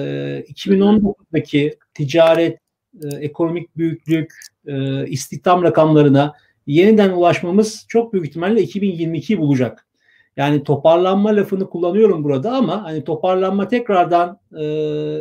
2019'daki 0.48 1.78
ticaret, 1.94 2.58
e, 3.04 3.16
ekonomik 3.20 3.76
büyüklük, 3.76 4.32
e, 4.66 5.06
istihdam 5.06 5.62
rakamlarına 5.62 6.34
yeniden 6.66 7.10
ulaşmamız 7.10 7.86
çok 7.88 8.12
büyük 8.12 8.26
ihtimalle 8.26 8.60
2022'yi 8.60 9.38
bulacak. 9.38 9.86
Yani 10.36 10.62
toparlanma 10.64 11.36
lafını 11.36 11.70
kullanıyorum 11.70 12.24
burada 12.24 12.52
ama 12.52 12.84
hani 12.84 13.04
toparlanma 13.04 13.68
tekrardan 13.68 14.38
e, 14.58 14.64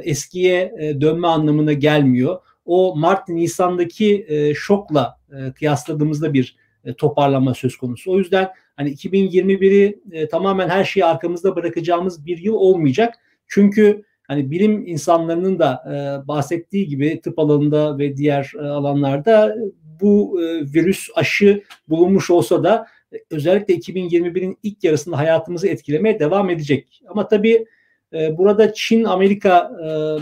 eskiye 0.03 0.73
e, 0.79 1.01
dönme 1.01 1.27
anlamına 1.27 1.73
gelmiyor. 1.73 2.39
O 2.65 2.95
Mart 2.95 3.29
Nisan'daki 3.29 4.25
e, 4.29 4.53
şokla 4.53 5.17
e, 5.39 5.53
kıyasladığımızda 5.53 6.33
bir 6.33 6.55
e, 6.85 6.93
toparlanma 6.93 7.53
söz 7.53 7.77
konusu. 7.77 8.11
O 8.11 8.17
yüzden 8.17 8.49
hani 8.75 8.89
2021'i 8.91 9.99
e, 10.11 10.27
tamamen 10.27 10.69
her 10.69 10.83
şeyi 10.83 11.05
arkamızda 11.05 11.55
bırakacağımız 11.55 12.25
bir 12.25 12.37
yıl 12.37 12.53
olmayacak. 12.53 13.13
Çünkü 13.47 14.03
hani 14.27 14.51
bilim 14.51 14.87
insanlarının 14.87 15.59
da 15.59 15.83
e, 15.87 16.27
bahsettiği 16.27 16.87
gibi 16.87 17.21
tıp 17.21 17.39
alanında 17.39 17.97
ve 17.97 18.17
diğer 18.17 18.51
alanlarda 18.59 19.55
bu 20.01 20.39
virüs 20.73 21.09
aşı 21.15 21.63
bulunmuş 21.89 22.29
olsa 22.29 22.63
da 22.63 22.87
özellikle 23.31 23.75
2021'in 23.75 24.57
ilk 24.63 24.83
yarısında 24.83 25.17
hayatımızı 25.17 25.67
etkilemeye 25.67 26.19
devam 26.19 26.49
edecek. 26.49 27.01
Ama 27.07 27.27
tabii 27.27 27.65
burada 28.13 28.73
Çin-Amerika 28.73 29.71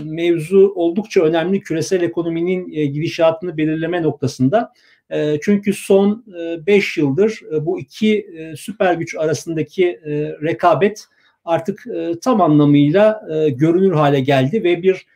mevzu 0.04 0.72
oldukça 0.74 1.22
önemli 1.22 1.60
küresel 1.60 2.02
ekonominin 2.02 2.72
e, 2.72 2.86
gidişatını 2.86 3.56
belirleme 3.56 4.02
noktasında. 4.02 4.72
E, 5.10 5.40
çünkü 5.42 5.72
son 5.72 6.24
5 6.66 6.98
e, 6.98 7.00
yıldır 7.00 7.40
e, 7.52 7.66
bu 7.66 7.80
iki 7.80 8.18
e, 8.18 8.56
süper 8.56 8.94
güç 8.94 9.14
arasındaki 9.14 10.00
rekabet 10.42 11.04
artık 11.44 11.84
tam 12.22 12.40
anlamıyla 12.40 13.22
görünür 13.48 13.92
hale 13.92 14.20
geldi 14.20 14.64
ve 14.64 14.82
bir 14.82 15.06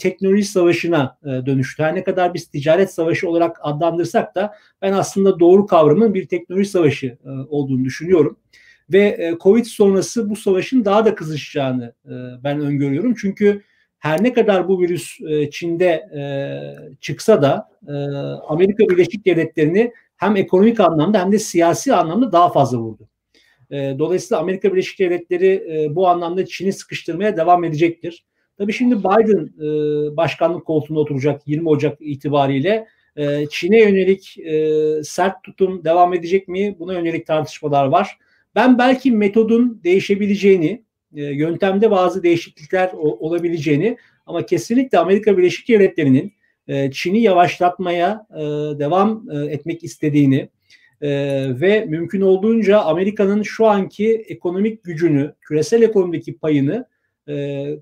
teknoloji 0.00 0.44
savaşına 0.44 1.18
dönüştü. 1.24 1.82
Her 1.82 1.94
ne 1.94 2.04
kadar 2.04 2.34
biz 2.34 2.46
ticaret 2.46 2.92
savaşı 2.92 3.28
olarak 3.28 3.56
adlandırsak 3.60 4.34
da 4.34 4.54
ben 4.82 4.92
aslında 4.92 5.40
doğru 5.40 5.66
kavramın 5.66 6.14
bir 6.14 6.26
teknoloji 6.26 6.68
savaşı 6.68 7.18
olduğunu 7.48 7.84
düşünüyorum. 7.84 8.36
Ve 8.92 9.34
Covid 9.40 9.64
sonrası 9.64 10.30
bu 10.30 10.36
savaşın 10.36 10.84
daha 10.84 11.04
da 11.04 11.14
kızışacağını 11.14 11.94
ben 12.44 12.60
öngörüyorum. 12.60 13.14
Çünkü 13.14 13.62
her 13.98 14.24
ne 14.24 14.32
kadar 14.32 14.68
bu 14.68 14.80
virüs 14.80 15.20
e, 15.20 15.50
Çin'de 15.50 15.86
e, 16.16 16.22
çıksa 17.00 17.42
da 17.42 17.68
e, 17.88 17.92
Amerika 18.48 18.88
Birleşik 18.88 19.26
Devletleri'ni 19.26 19.92
hem 20.16 20.36
ekonomik 20.36 20.80
anlamda 20.80 21.20
hem 21.20 21.32
de 21.32 21.38
siyasi 21.38 21.94
anlamda 21.94 22.32
daha 22.32 22.52
fazla 22.52 22.78
vurdu. 22.78 23.08
Dolayısıyla 23.70 24.40
Amerika 24.40 24.72
Birleşik 24.72 24.98
Devletleri 24.98 25.88
bu 25.94 26.08
anlamda 26.08 26.46
Çin'i 26.46 26.72
sıkıştırmaya 26.72 27.36
devam 27.36 27.64
edecektir. 27.64 28.24
Tabii 28.58 28.72
şimdi 28.72 28.98
Biden 28.98 29.50
başkanlık 30.16 30.66
koltuğuna 30.66 30.98
oturacak 30.98 31.48
20 31.48 31.68
Ocak 31.68 31.98
itibariyle. 32.00 32.86
Çin'e 33.50 33.80
yönelik 33.80 34.36
sert 35.06 35.42
tutum 35.42 35.84
devam 35.84 36.14
edecek 36.14 36.48
mi? 36.48 36.76
Buna 36.78 36.92
yönelik 36.92 37.26
tartışmalar 37.26 37.86
var. 37.86 38.18
Ben 38.54 38.78
belki 38.78 39.12
metodun 39.12 39.80
değişebileceğini, 39.84 40.84
e, 41.16 41.22
yöntemde 41.22 41.90
bazı 41.90 42.22
değişiklikler 42.22 42.90
olabileceğini 42.94 43.96
ama 44.26 44.46
kesinlikle 44.46 44.98
Amerika 44.98 45.38
Birleşik 45.38 45.68
Devletleri'nin 45.68 46.32
e, 46.68 46.90
Çin'i 46.90 47.22
yavaşlatmaya 47.22 48.26
e, 48.30 48.40
devam 48.78 49.30
etmek 49.30 49.84
istediğini 49.84 50.48
ve 51.60 51.84
mümkün 51.88 52.20
olduğunca 52.20 52.80
Amerika'nın 52.80 53.42
şu 53.42 53.66
anki 53.66 54.24
ekonomik 54.28 54.84
gücünü, 54.84 55.34
küresel 55.40 55.82
ekonomideki 55.82 56.38
payını 56.38 56.86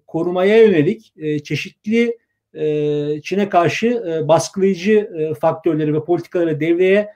korumaya 0.06 0.62
yönelik 0.62 1.14
çeşitli 1.44 2.18
Çin'e 3.22 3.48
karşı 3.48 4.02
baskılayıcı 4.28 5.10
faktörleri 5.40 5.94
ve 5.94 6.04
politikaları 6.04 6.60
devreye 6.60 7.08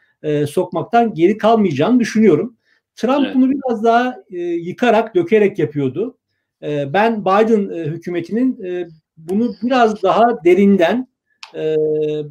sokmaktan 0.46 1.14
geri 1.14 1.38
kalmayacağını 1.38 2.00
düşünüyorum. 2.00 2.57
Trump 2.98 3.26
evet. 3.26 3.34
bunu 3.34 3.50
biraz 3.50 3.84
daha 3.84 4.16
e, 4.30 4.38
yıkarak, 4.38 5.14
dökerek 5.14 5.58
yapıyordu. 5.58 6.18
E, 6.62 6.92
ben 6.92 7.20
Biden 7.20 7.70
e, 7.70 7.84
hükümetinin 7.84 8.64
e, 8.64 8.88
bunu 9.16 9.54
biraz 9.62 10.02
daha 10.02 10.44
derinden 10.44 11.08
e, 11.54 11.76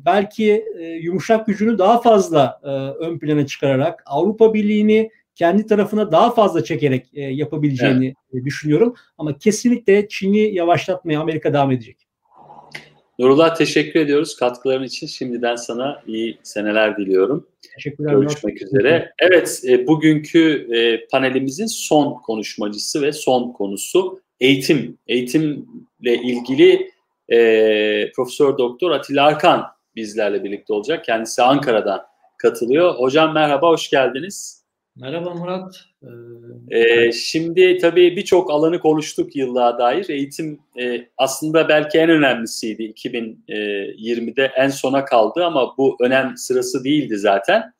belki 0.06 0.66
e, 0.80 0.86
yumuşak 0.86 1.48
gücünü 1.48 1.78
daha 1.78 2.02
fazla 2.02 2.60
e, 2.64 2.68
ön 3.06 3.20
plana 3.20 3.46
çıkararak 3.46 4.04
Avrupa 4.06 4.54
Birliği'ni 4.54 5.12
kendi 5.36 5.66
tarafına 5.66 6.12
daha 6.12 6.32
fazla 6.32 6.64
çekerek 6.64 7.08
e, 7.14 7.22
yapabileceğini 7.22 8.06
evet. 8.06 8.44
e, 8.44 8.46
düşünüyorum. 8.46 8.96
Ama 9.18 9.38
kesinlikle 9.38 10.08
Çin'i 10.08 10.54
yavaşlatmaya 10.56 11.22
Amerika 11.22 11.54
devam 11.54 11.72
edecek. 11.72 12.07
Nurullah 13.20 13.56
teşekkür 13.56 14.00
ediyoruz 14.00 14.36
katkıların 14.36 14.84
için. 14.84 15.08
Şimdiden 15.08 15.56
sana 15.56 16.02
iyi 16.08 16.38
seneler 16.44 16.98
diliyorum. 16.98 17.48
Teşekkürler. 17.76 18.14
Görüşmek 18.14 18.62
üzere. 18.62 19.14
Evet, 19.20 19.62
e, 19.68 19.88
bugünkü 19.88 20.68
e, 20.76 21.08
panelimizin 21.08 21.66
son 21.66 22.14
konuşmacısı 22.14 23.02
ve 23.02 23.12
son 23.12 23.52
konusu 23.52 24.22
eğitim. 24.40 24.98
Eğitimle 25.08 26.16
ilgili 26.24 26.92
e, 27.30 28.12
Profesör 28.12 28.58
Doktor 28.58 28.92
Atilla 28.92 29.26
Arkan 29.26 29.66
bizlerle 29.96 30.44
birlikte 30.44 30.74
olacak. 30.74 31.06
Kendisi 31.06 31.44
Ankara'dan 31.44 32.02
katılıyor. 32.38 32.96
Hocam 32.96 33.34
merhaba, 33.34 33.70
hoş 33.70 33.90
geldiniz. 33.90 34.57
Merhaba 35.00 35.34
Murat. 35.34 35.86
Ee, 36.72 37.12
şimdi 37.12 37.78
tabii 37.78 38.16
birçok 38.16 38.52
alanı 38.52 38.80
konuştuk 38.80 39.36
yıllığa 39.36 39.80
dair. 39.80 40.10
Eğitim 40.10 40.60
e, 40.80 41.08
aslında 41.18 41.70
belki 41.70 41.98
en 41.98 42.10
önemlisiydi 42.10 42.84
2020'de 42.84 44.52
en 44.56 44.70
sona 44.70 45.06
kaldı 45.06 45.46
ama 45.46 45.78
bu 45.78 45.98
önem 46.02 46.38
sırası 46.38 46.84
değildi 46.84 47.18
zaten. 47.18 47.74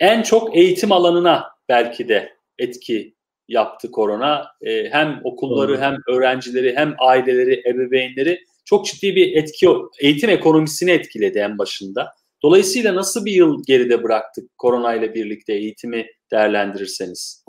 En 0.00 0.22
çok 0.22 0.56
eğitim 0.56 0.92
alanına 0.92 1.44
belki 1.68 2.08
de 2.08 2.32
etki 2.58 3.14
yaptı 3.48 3.90
korona. 3.90 4.46
E, 4.62 4.90
hem 4.90 5.20
okulları 5.24 5.80
hem 5.80 5.96
öğrencileri 6.08 6.76
hem 6.76 6.94
aileleri, 6.98 7.62
ebeveynleri 7.66 8.40
çok 8.64 8.86
ciddi 8.86 9.16
bir 9.16 9.36
etki, 9.36 9.68
eğitim 10.00 10.30
ekonomisini 10.30 10.90
etkiledi 10.90 11.38
en 11.38 11.58
başında. 11.58 12.12
Dolayısıyla 12.42 12.94
nasıl 12.94 13.24
bir 13.24 13.32
yıl 13.32 13.62
geride 13.66 14.02
bıraktık 14.02 14.58
korona 14.58 14.94
ile 14.94 15.14
birlikte 15.14 15.52
eğitimi 15.54 16.06
değerlendirirseniz? 16.32 17.44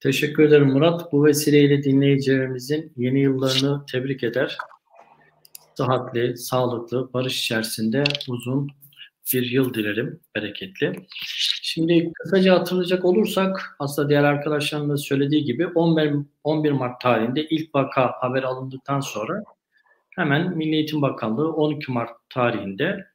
Teşekkür 0.00 0.42
ederim 0.42 0.72
Murat. 0.72 1.12
Bu 1.12 1.24
vesileyle 1.24 1.82
dinleyicilerimizin 1.82 2.92
yeni 2.96 3.20
yıllarını 3.20 3.86
tebrik 3.86 4.22
eder. 4.22 4.58
Sıhhatli, 5.74 6.36
sağlıklı, 6.36 7.12
barış 7.12 7.40
içerisinde 7.40 8.04
uzun 8.28 8.68
bir 9.32 9.50
yıl 9.50 9.74
dilerim, 9.74 10.20
bereketli. 10.36 10.92
Şimdi 11.62 12.12
kısaca 12.12 12.54
hatırlayacak 12.54 13.04
olursak 13.04 13.76
aslında 13.78 14.08
diğer 14.08 14.24
arkadaşlarımın 14.24 14.90
da 14.90 14.96
söylediği 14.96 15.44
gibi 15.44 15.66
11, 15.66 16.14
11 16.44 16.72
Mart 16.72 17.00
tarihinde 17.00 17.44
ilk 17.44 17.74
vaka 17.74 18.12
haber 18.20 18.42
alındıktan 18.42 19.00
sonra 19.00 19.44
hemen 20.16 20.56
Milli 20.56 20.74
Eğitim 20.74 21.02
Bakanlığı 21.02 21.52
12 21.52 21.92
Mart 21.92 22.10
tarihinde 22.30 23.06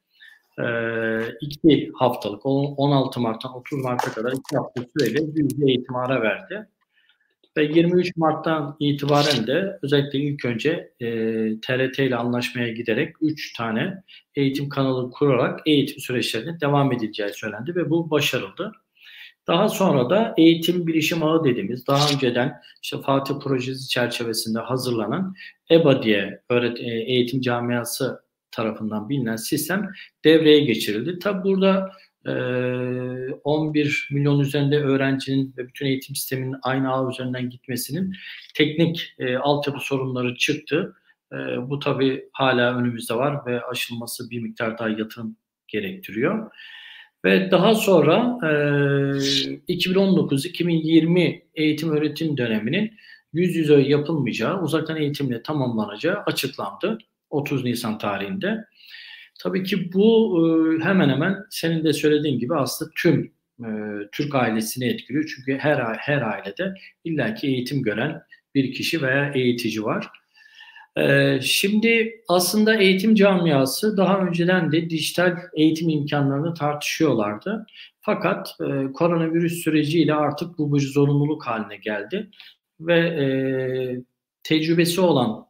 iki 1.42 1.92
haftalık 1.96 2.46
16 2.46 3.20
Mart'tan 3.20 3.56
30 3.56 3.84
Mart'a 3.84 4.12
kadar 4.12 4.32
iki 4.32 4.58
hafta 4.58 4.82
süreyle 4.98 5.22
yüzde 5.36 5.66
eğitim 5.66 5.96
ara 5.96 6.22
verdi. 6.22 6.68
Ve 7.58 7.64
23 7.64 8.18
Mart'tan 8.18 8.76
itibaren 8.80 9.48
de 9.48 9.80
özellikle 9.82 10.20
ilk 10.20 10.46
önce 10.46 10.92
e, 11.00 11.08
TRT 11.62 12.00
ile 12.00 12.16
anlaşmaya 12.16 12.68
giderek 12.68 13.16
3 13.22 13.54
tane 13.54 14.04
eğitim 14.36 14.70
kanalı 14.70 15.12
kurarak 15.12 15.60
eğitim 15.66 16.00
süreçlerine 16.00 16.60
devam 16.62 16.92
edileceği 16.92 17.30
söylendi 17.34 17.76
ve 17.76 17.90
bu 17.90 18.10
başarıldı. 18.10 18.72
Daha 19.48 19.70
sonra 19.70 20.10
da 20.10 20.34
eğitim 20.38 20.88
bilişim 20.88 21.24
ağı 21.24 21.44
dediğimiz 21.44 21.88
daha 21.88 22.14
önceden 22.14 22.62
işte 22.84 23.02
Fatih 23.02 23.36
projesi 23.44 23.90
çerçevesinde 23.90 24.60
hazırlanan 24.60 25.36
EBA 25.72 26.04
diye 26.04 26.42
öğret 26.50 26.80
e, 26.80 26.84
eğitim 26.84 27.42
camiası 27.42 28.24
tarafından 28.54 29.10
bilinen 29.10 29.36
sistem 29.36 29.90
devreye 30.26 30.60
geçirildi. 30.60 31.20
Tabi 31.20 31.44
burada 31.44 31.92
11 32.26 34.08
milyon 34.12 34.40
üzerinde 34.40 34.80
öğrencinin 34.80 35.54
ve 35.58 35.68
bütün 35.68 35.86
eğitim 35.86 36.16
sisteminin 36.16 36.56
aynı 36.62 36.94
ağ 36.94 37.10
üzerinden 37.10 37.50
gitmesinin 37.50 38.16
teknik 38.56 39.14
e, 39.20 39.38
altyapı 39.38 39.80
sorunları 39.80 40.36
çıktı. 40.36 40.96
E, 41.34 41.36
bu 41.70 41.80
tabi 41.80 42.30
hala 42.32 42.78
önümüzde 42.78 43.16
var 43.16 43.46
ve 43.46 43.62
aşılması 43.62 44.30
bir 44.30 44.42
miktar 44.42 44.78
daha 44.78 44.90
yatırım 44.90 45.38
gerektiriyor. 45.68 46.52
Ve 47.26 47.52
daha 47.52 47.76
sonra 47.76 48.40
e, 48.44 48.48
2019-2020 49.74 51.42
eğitim 51.56 51.92
öğretim 51.92 52.38
döneminin 52.38 52.94
yüz 53.34 53.56
yüze 53.56 53.82
yapılmayacağı, 53.82 54.62
uzaktan 54.62 54.98
eğitimle 54.98 55.44
tamamlanacağı 55.44 56.18
açıklandı 56.26 56.98
30 57.34 57.64
Nisan 57.64 57.98
tarihinde. 57.98 58.66
Tabii 59.40 59.64
ki 59.64 59.94
bu 59.94 60.38
e, 60.40 60.84
hemen 60.84 61.10
hemen 61.10 61.38
senin 61.50 61.84
de 61.84 61.94
söylediğin 61.94 62.40
gibi 62.40 62.56
aslında 62.56 62.92
tüm 62.96 63.34
e, 63.60 63.68
Türk 64.12 64.36
ailesini 64.36 64.86
etkiliyor. 64.86 65.34
Çünkü 65.36 65.58
her 65.58 65.96
her 65.98 66.22
ailede 66.22 66.74
illaki 67.04 67.48
eğitim 67.48 67.84
gören 67.84 68.22
bir 68.56 68.74
kişi 68.74 69.02
veya 69.02 69.32
eğitici 69.36 69.84
var. 69.84 70.10
E, 70.98 71.40
şimdi 71.42 72.22
aslında 72.28 72.76
eğitim 72.76 73.16
camiası 73.16 73.98
daha 73.98 74.20
önceden 74.20 74.72
de 74.72 74.90
dijital 74.90 75.38
eğitim 75.58 75.90
imkanlarını 75.90 76.54
tartışıyorlardı. 76.54 77.66
Fakat 78.02 78.58
koronavirüs 78.94 79.64
süreciyle 79.64 80.14
artık 80.14 80.58
bu 80.58 80.76
bir 80.76 80.82
zorunluluk 80.82 81.48
haline 81.48 81.78
geldi 81.78 82.30
ve 82.80 84.04
tecrübesi 84.44 85.02
olan 85.02 85.46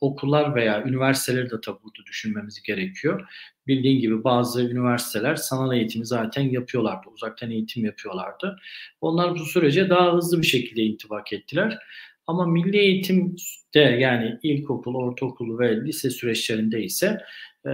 okullar 0.00 0.54
veya 0.54 0.84
üniversiteleri 0.84 1.50
de 1.50 1.60
tabii 1.64 1.78
burada 1.84 2.06
düşünmemiz 2.06 2.62
gerekiyor. 2.62 3.30
Bildiğin 3.66 4.00
gibi 4.00 4.24
bazı 4.24 4.62
üniversiteler 4.62 5.36
sanal 5.36 5.76
eğitimi 5.76 6.06
zaten 6.06 6.42
yapıyorlardı, 6.42 7.08
uzaktan 7.08 7.50
eğitim 7.50 7.84
yapıyorlardı. 7.84 8.58
Onlar 9.00 9.34
bu 9.34 9.44
sürece 9.44 9.90
daha 9.90 10.12
hızlı 10.12 10.42
bir 10.42 10.46
şekilde 10.46 10.82
intibak 10.82 11.32
ettiler. 11.32 11.78
Ama 12.26 12.46
milli 12.46 12.78
eğitimde 12.78 13.80
yani 13.80 14.38
ilkokul, 14.42 14.94
ortaokul 14.94 15.58
ve 15.58 15.84
lise 15.84 16.10
süreçlerinde 16.10 16.82
ise 16.82 17.20
e, 17.66 17.70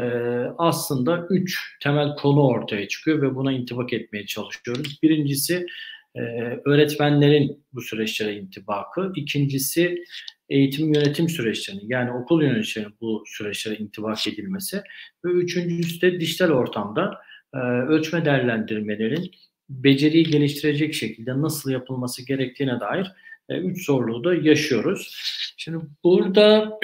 aslında 0.58 1.26
üç 1.30 1.78
temel 1.82 2.16
konu 2.16 2.46
ortaya 2.46 2.88
çıkıyor 2.88 3.22
ve 3.22 3.34
buna 3.34 3.52
intibak 3.52 3.92
etmeye 3.92 4.26
çalışıyoruz. 4.26 4.98
Birincisi 5.02 5.66
e, 6.14 6.20
öğretmenlerin 6.64 7.64
bu 7.72 7.82
süreçlere 7.82 8.36
intibakı. 8.36 9.12
İkincisi 9.16 10.04
eğitim 10.48 10.94
yönetim 10.94 11.28
süreçlerinin 11.28 11.88
yani 11.88 12.12
okul 12.12 12.42
yöneticilerinin 12.42 12.96
bu 13.00 13.24
süreçlere 13.26 13.76
intibak 13.76 14.26
edilmesi 14.26 14.82
ve 15.24 15.30
üçüncüsü 15.30 16.00
de 16.00 16.20
dijital 16.20 16.50
ortamda 16.50 17.20
e, 17.54 17.58
ölçme 17.58 18.24
değerlendirmelerin 18.24 19.30
beceriyi 19.68 20.24
geliştirecek 20.24 20.94
şekilde 20.94 21.40
nasıl 21.40 21.70
yapılması 21.70 22.26
gerektiğine 22.26 22.80
dair 22.80 23.12
e, 23.48 23.58
üç 23.58 23.86
zorluğu 23.86 24.24
da 24.24 24.34
yaşıyoruz. 24.34 25.16
Şimdi 25.56 25.84
burada 26.04 26.78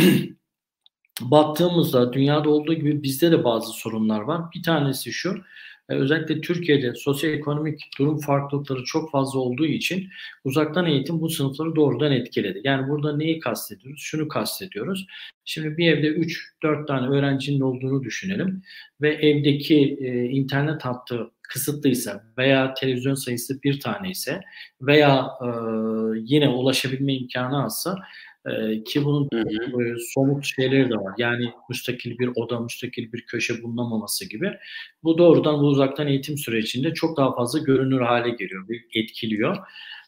baktığımızda 1.20 2.12
dünyada 2.12 2.50
olduğu 2.50 2.74
gibi 2.74 3.02
bizde 3.02 3.30
de 3.30 3.44
bazı 3.44 3.72
sorunlar 3.72 4.20
var. 4.20 4.42
Bir 4.54 4.62
tanesi 4.62 5.12
şu, 5.12 5.42
özellikle 5.94 6.40
Türkiye'de 6.40 6.94
sosyoekonomik 6.94 7.80
durum 7.98 8.18
farklılıkları 8.18 8.84
çok 8.84 9.10
fazla 9.10 9.38
olduğu 9.40 9.66
için 9.66 10.08
uzaktan 10.44 10.86
eğitim 10.86 11.20
bu 11.20 11.30
sınıfları 11.30 11.76
doğrudan 11.76 12.12
etkiledi. 12.12 12.60
Yani 12.64 12.88
burada 12.88 13.16
neyi 13.16 13.40
kastediyoruz? 13.40 14.00
Şunu 14.02 14.28
kastediyoruz. 14.28 15.06
Şimdi 15.44 15.76
bir 15.76 15.92
evde 15.92 16.06
3-4 16.62 16.86
tane 16.86 17.08
öğrencinin 17.08 17.60
olduğunu 17.60 18.02
düşünelim 18.02 18.62
ve 19.00 19.14
evdeki 19.14 19.98
e, 20.00 20.24
internet 20.24 20.84
hattı 20.84 21.30
kısıtlıysa 21.42 22.24
veya 22.38 22.74
televizyon 22.74 23.14
sayısı 23.14 23.62
bir 23.62 23.80
tane 23.80 24.10
ise 24.10 24.40
veya 24.80 25.28
e, 25.42 25.48
yine 26.16 26.48
ulaşabilme 26.48 27.14
imkanı 27.14 27.64
azsa 27.64 27.96
ee, 28.46 28.84
ki 28.84 29.04
bunun 29.04 29.28
hı. 29.32 29.96
somut 30.14 30.44
şeyleri 30.44 30.90
de 30.90 30.94
var. 30.94 31.14
Yani 31.18 31.52
müstakil 31.68 32.18
bir 32.18 32.30
oda, 32.34 32.60
müstakil 32.60 33.12
bir 33.12 33.20
köşe 33.20 33.62
bulunamaması 33.62 34.28
gibi. 34.28 34.52
Bu 35.02 35.18
doğrudan 35.18 35.60
bu 35.60 35.66
uzaktan 35.66 36.06
eğitim 36.06 36.38
sürecinde 36.38 36.94
çok 36.94 37.16
daha 37.16 37.34
fazla 37.34 37.58
görünür 37.58 38.00
hale 38.00 38.30
geliyor, 38.30 38.66
etkiliyor. 38.94 39.56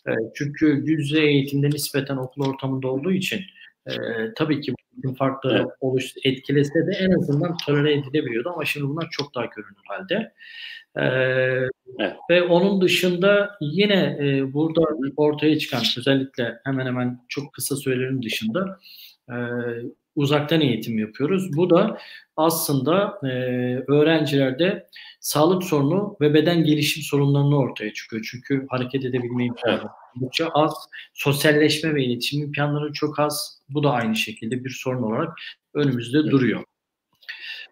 E, 0.08 0.12
çünkü 0.34 0.82
yüz 0.86 1.00
yüze 1.00 1.26
eğitimde 1.26 1.70
nispeten 1.70 2.16
okul 2.16 2.46
ortamında 2.46 2.88
olduğu 2.88 3.12
için 3.12 3.40
e, 3.86 3.94
tabii 4.36 4.60
ki 4.60 4.74
farklı 5.18 5.56
evet. 5.56 5.66
oluş 5.80 6.12
etkilese 6.24 6.86
de 6.86 6.92
en 7.00 7.10
azından 7.10 7.56
tolere 7.66 7.92
edilebiliyordu 7.92 8.50
ama 8.54 8.64
şimdi 8.64 8.88
bunlar 8.88 9.08
çok 9.10 9.34
daha 9.34 9.44
görünür 9.44 9.82
halde. 9.88 10.32
Ee, 10.96 11.68
evet. 11.98 12.16
Ve 12.30 12.42
onun 12.42 12.80
dışında 12.80 13.56
yine 13.60 14.18
e, 14.20 14.52
burada 14.52 14.80
ortaya 15.16 15.58
çıkan 15.58 15.82
özellikle 15.98 16.58
hemen 16.64 16.86
hemen 16.86 17.24
çok 17.28 17.52
kısa 17.52 17.76
sürelerin 17.76 18.22
dışında 18.22 18.78
e, 19.28 19.36
uzaktan 20.16 20.60
eğitim 20.60 20.98
yapıyoruz. 20.98 21.56
Bu 21.56 21.70
da 21.70 21.98
aslında 22.36 23.20
e, 23.22 23.28
öğrencilerde 23.88 24.86
sağlık 25.20 25.64
sorunu 25.64 26.16
ve 26.20 26.34
beden 26.34 26.64
gelişim 26.64 27.02
sorunlarını 27.02 27.58
ortaya 27.58 27.92
çıkıyor. 27.92 28.28
Çünkü 28.30 28.66
hareket 28.70 29.04
edebilme 29.04 29.44
imkanı 29.44 29.88
oldukça 30.16 30.48
az, 30.48 30.74
sosyalleşme 31.14 31.94
ve 31.94 32.04
iletişim 32.04 32.42
imkanları 32.42 32.92
çok 32.92 33.20
az. 33.20 33.62
Bu 33.68 33.82
da 33.82 33.90
aynı 33.90 34.16
şekilde 34.16 34.64
bir 34.64 34.70
sorun 34.70 35.02
olarak 35.02 35.38
önümüzde 35.74 36.18
duruyor. 36.18 36.64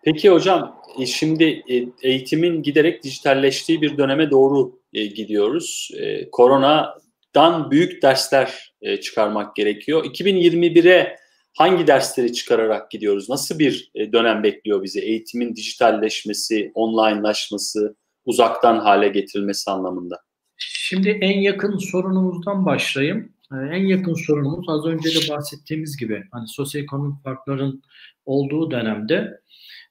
Peki 0.03 0.31
hocam 0.31 0.83
e, 1.01 1.07
şimdi 1.07 1.45
e, 1.45 1.87
eğitimin 2.03 2.63
giderek 2.63 3.03
dijitalleştiği 3.03 3.83
bir 3.83 3.99
döneme 3.99 4.31
doğru 4.31 4.81
e, 4.93 5.07
gidiyoruz. 5.07 5.91
Koronadan 6.33 7.71
büyük 7.71 8.03
dersler 8.03 8.75
çıkarmak 9.03 9.57
gerekiyor. 9.57 10.05
2021'e 10.05 11.17
hangi 11.57 11.87
dersleri 11.87 12.33
çıkararak 12.33 12.91
gidiyoruz? 12.91 13.29
Nasıl 13.29 13.59
bir 13.59 13.91
dönem 14.13 14.43
bekliyor 14.43 14.83
bizi? 14.83 15.01
Eğitimin 15.01 15.57
dijitalleşmesi, 15.57 16.73
onlinelaşması, 16.75 17.97
uzaktan 18.25 18.79
hale 18.79 19.09
getirilmesi 19.09 19.71
anlamında. 19.71 20.21
Şimdi 20.57 21.09
en 21.09 21.41
yakın 21.41 21.79
sorunumuzdan 21.79 22.67
başlayayım. 22.67 23.33
En 23.53 23.87
yakın 23.87 24.15
sorunumuz 24.15 24.69
az 24.69 24.87
önce 24.87 25.09
de 25.11 25.35
bahsettiğimiz 25.35 25.97
gibi 25.97 26.25
hani 26.33 26.49
sosyoekonomik 26.49 27.25
farkların 27.25 27.83
olduğu 28.27 28.71
dönemde 28.71 29.41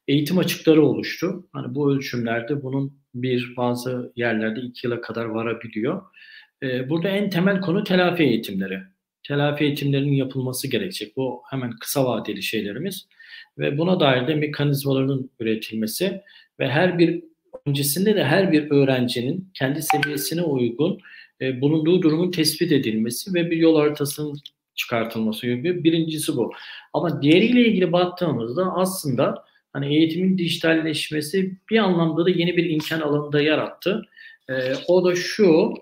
eğitim 0.07 0.37
açıkları 0.37 0.85
oluştu. 0.85 1.49
Hani 1.53 1.75
bu 1.75 1.91
ölçümlerde 1.91 2.63
bunun 2.63 2.99
bir 3.15 3.53
bazı 3.57 4.13
yerlerde 4.15 4.59
iki 4.59 4.87
yıla 4.87 5.01
kadar 5.01 5.25
varabiliyor. 5.25 6.01
Ee, 6.63 6.89
burada 6.89 7.09
en 7.09 7.29
temel 7.29 7.61
konu 7.61 7.83
telafi 7.83 8.23
eğitimleri. 8.23 8.79
Telafi 9.29 9.63
eğitimlerinin 9.63 10.13
yapılması 10.13 10.67
gerekecek. 10.67 11.17
Bu 11.17 11.41
hemen 11.49 11.71
kısa 11.79 12.05
vadeli 12.05 12.43
şeylerimiz. 12.43 13.07
Ve 13.57 13.77
buna 13.77 13.99
dair 13.99 14.27
de 14.27 14.35
mekanizmaların 14.35 15.29
üretilmesi 15.39 16.21
ve 16.59 16.69
her 16.69 16.99
bir 16.99 17.23
öncesinde 17.65 18.15
de 18.15 18.23
her 18.23 18.51
bir 18.51 18.71
öğrencinin 18.71 19.51
kendi 19.53 19.81
seviyesine 19.81 20.41
uygun 20.41 20.99
e, 21.41 21.61
bulunduğu 21.61 22.01
durumun 22.01 22.31
tespit 22.31 22.71
edilmesi 22.71 23.33
ve 23.33 23.51
bir 23.51 23.57
yol 23.57 23.79
haritasının 23.79 24.39
çıkartılması 24.75 25.47
gibi 25.47 25.83
birincisi 25.83 26.35
bu. 26.35 26.51
Ama 26.93 27.21
diğeriyle 27.21 27.67
ilgili 27.67 27.91
baktığımızda 27.91 28.73
aslında 28.75 29.45
hani 29.73 29.95
eğitimin 29.95 30.37
dijitalleşmesi 30.37 31.57
bir 31.69 31.77
anlamda 31.77 32.25
da 32.25 32.29
yeni 32.29 32.57
bir 32.57 32.69
imkan 32.69 33.01
alanında 33.01 33.41
yarattı. 33.41 34.01
E, 34.49 34.53
o 34.87 35.05
da 35.05 35.15
şu 35.15 35.73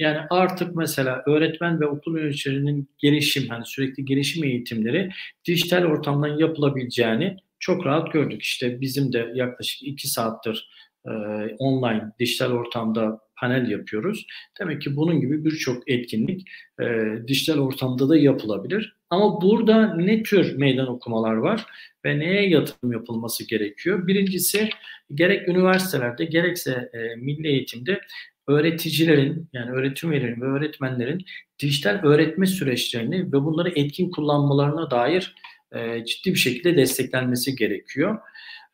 yani 0.00 0.18
artık 0.30 0.76
mesela 0.76 1.22
öğretmen 1.26 1.80
ve 1.80 1.86
okul 1.86 2.18
yöneticilerinin 2.18 2.90
gelişim 2.98 3.48
hani 3.48 3.66
sürekli 3.66 4.04
gelişim 4.04 4.44
eğitimleri 4.44 5.10
dijital 5.44 5.84
ortamdan 5.84 6.38
yapılabileceğini 6.38 7.36
çok 7.58 7.86
rahat 7.86 8.12
gördük. 8.12 8.42
İşte 8.42 8.80
bizim 8.80 9.12
de 9.12 9.32
yaklaşık 9.34 9.82
iki 9.82 10.08
saattir 10.08 10.70
e, 11.06 11.10
online 11.58 12.12
dijital 12.18 12.52
ortamda 12.52 13.20
panel 13.40 13.70
yapıyoruz. 13.70 14.26
Demek 14.60 14.82
ki 14.82 14.96
bunun 14.96 15.20
gibi 15.20 15.44
birçok 15.44 15.90
etkinlik 15.90 16.48
e, 16.80 16.84
dijital 17.28 17.58
ortamda 17.58 18.08
da 18.08 18.16
yapılabilir. 18.16 18.96
Ama 19.10 19.42
burada 19.42 19.94
ne 19.94 20.22
tür 20.22 20.56
meydan 20.56 20.88
okumalar 20.88 21.34
var 21.34 21.66
ve 22.04 22.18
neye 22.18 22.48
yatırım 22.48 22.92
yapılması 22.92 23.48
gerekiyor? 23.48 24.06
Birincisi 24.06 24.68
gerek 25.14 25.48
üniversitelerde 25.48 26.24
gerekse 26.24 26.90
e, 26.92 27.16
milli 27.16 27.48
eğitimde 27.48 28.00
öğreticilerin 28.48 29.48
yani 29.52 29.70
öğretim 29.70 30.12
üyelerinin 30.12 30.40
ve 30.40 30.46
öğretmenlerin 30.46 31.24
dijital 31.58 32.00
öğretme 32.02 32.46
süreçlerini 32.46 33.26
ve 33.26 33.32
bunları 33.32 33.68
etkin 33.68 34.10
kullanmalarına 34.10 34.90
dair 34.90 35.34
e, 35.72 36.04
ciddi 36.04 36.30
bir 36.30 36.38
şekilde 36.38 36.76
desteklenmesi 36.76 37.56
gerekiyor. 37.56 38.18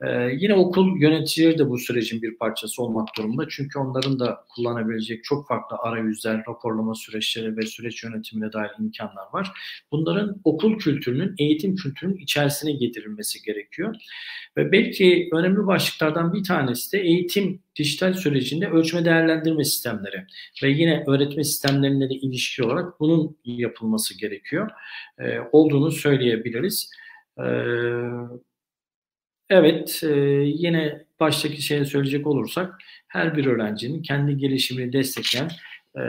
Ee, 0.06 0.30
yine 0.38 0.54
okul 0.54 1.00
yöneticileri 1.00 1.58
de 1.58 1.70
bu 1.70 1.78
sürecin 1.78 2.22
bir 2.22 2.36
parçası 2.36 2.82
olmak 2.82 3.08
durumunda. 3.18 3.48
Çünkü 3.48 3.78
onların 3.78 4.18
da 4.18 4.44
kullanabilecek 4.54 5.24
çok 5.24 5.48
farklı 5.48 5.76
arayüzler, 5.76 6.42
raporlama 6.48 6.94
süreçleri 6.94 7.56
ve 7.56 7.62
süreç 7.62 8.04
yönetimine 8.04 8.52
dair 8.52 8.70
imkanlar 8.78 9.26
var. 9.32 9.50
Bunların 9.92 10.40
okul 10.44 10.78
kültürünün, 10.78 11.34
eğitim 11.38 11.76
kültürünün 11.76 12.16
içerisine 12.16 12.72
getirilmesi 12.72 13.42
gerekiyor. 13.42 13.94
Ve 14.56 14.72
belki 14.72 15.28
önemli 15.32 15.66
başlıklardan 15.66 16.32
bir 16.32 16.44
tanesi 16.44 16.92
de 16.92 17.00
eğitim 17.00 17.62
dijital 17.76 18.14
sürecinde 18.14 18.68
ölçme 18.68 19.04
değerlendirme 19.04 19.64
sistemleri 19.64 20.26
ve 20.62 20.70
yine 20.70 21.04
öğretme 21.06 21.44
sistemlerine 21.44 22.10
de 22.10 22.14
ilişki 22.14 22.62
olarak 22.62 23.00
bunun 23.00 23.36
yapılması 23.44 24.18
gerekiyor. 24.18 24.70
Ee, 25.18 25.38
olduğunu 25.52 25.90
söyleyebiliriz. 25.90 26.90
Ee, 27.38 27.42
Evet, 29.54 30.00
e, 30.04 30.08
yine 30.44 31.04
baştaki 31.20 31.62
şeye 31.62 31.84
söyleyecek 31.84 32.26
olursak 32.26 32.74
her 33.08 33.36
bir 33.36 33.46
öğrencinin 33.46 34.02
kendi 34.02 34.36
gelişimini 34.36 34.92
destekleyen 34.92 35.50
e, 35.96 36.02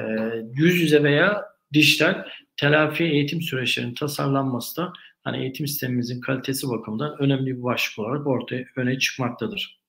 yüz 0.54 0.82
yüze 0.82 1.04
veya 1.04 1.46
dijital 1.74 2.26
telafi 2.58 3.04
eğitim 3.04 3.42
süreçlerinin 3.42 3.94
tasarlanması 3.94 4.78
da 4.82 4.94
hani 5.24 5.38
eğitim 5.38 5.68
sistemimizin 5.68 6.22
kalitesi 6.22 6.70
bakımından 6.70 7.16
önemli 7.20 7.58
bir 7.58 7.64
başlık 7.64 8.00
olarak 8.00 8.28
ortaya 8.28 8.66
öne 8.76 9.00
çıkmaktadır. 9.00 9.80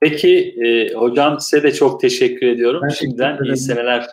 Peki 0.00 0.54
e, 0.64 0.94
hocam 0.94 1.40
size 1.40 1.62
de 1.62 1.74
çok 1.74 2.00
teşekkür 2.00 2.46
ediyorum. 2.46 2.80
Ben 2.82 2.88
Şimdiden 2.88 3.38
teşekkür 3.38 3.54
iyi 3.54 3.56
seneler. 3.56 4.06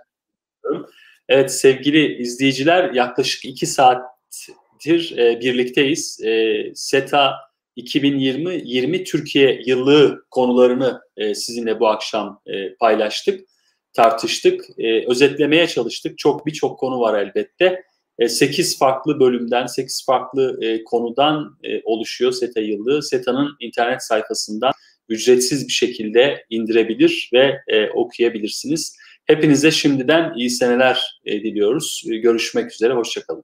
Evet 1.30 1.54
sevgili 1.54 2.18
izleyiciler 2.18 2.94
yaklaşık 2.94 3.46
iki 3.46 3.66
saattir 3.66 5.18
e, 5.18 5.42
birlikteyiz. 5.42 6.22
E, 6.24 6.64
SETA 6.76 7.49
2020-20 7.80 9.04
Türkiye 9.04 9.62
yıllığı 9.66 10.26
konularını 10.32 11.02
e, 11.18 11.36
sizinle 11.36 11.80
bu 11.80 11.88
akşam 11.88 12.42
e, 12.46 12.76
paylaştık, 12.76 13.50
tartıştık, 13.94 14.66
e, 14.78 15.06
özetlemeye 15.08 15.68
çalıştık. 15.68 16.18
Çok 16.18 16.46
birçok 16.46 16.80
konu 16.80 17.00
var 17.00 17.20
elbette. 17.20 17.84
E, 18.20 18.30
8 18.30 18.78
farklı 18.78 19.20
bölümden, 19.20 19.66
8 19.66 20.06
farklı 20.06 20.60
konudan 20.86 21.58
oluşuyor 21.84 22.32
SETA 22.32 22.62
yıllığı. 22.62 23.04
SETA'nın 23.04 23.56
internet 23.60 24.04
sayfasından 24.04 24.72
ücretsiz 25.10 25.68
bir 25.68 25.74
şekilde 25.74 26.46
indirebilir 26.50 27.30
ve 27.34 27.60
okuyabilirsiniz. 27.94 28.98
Hepinize 29.26 29.72
şimdiden 29.72 30.34
iyi 30.36 30.50
seneler 30.50 31.22
diliyoruz. 31.26 32.04
Görüşmek 32.06 32.72
üzere, 32.72 32.94
hoşçakalın. 32.94 33.44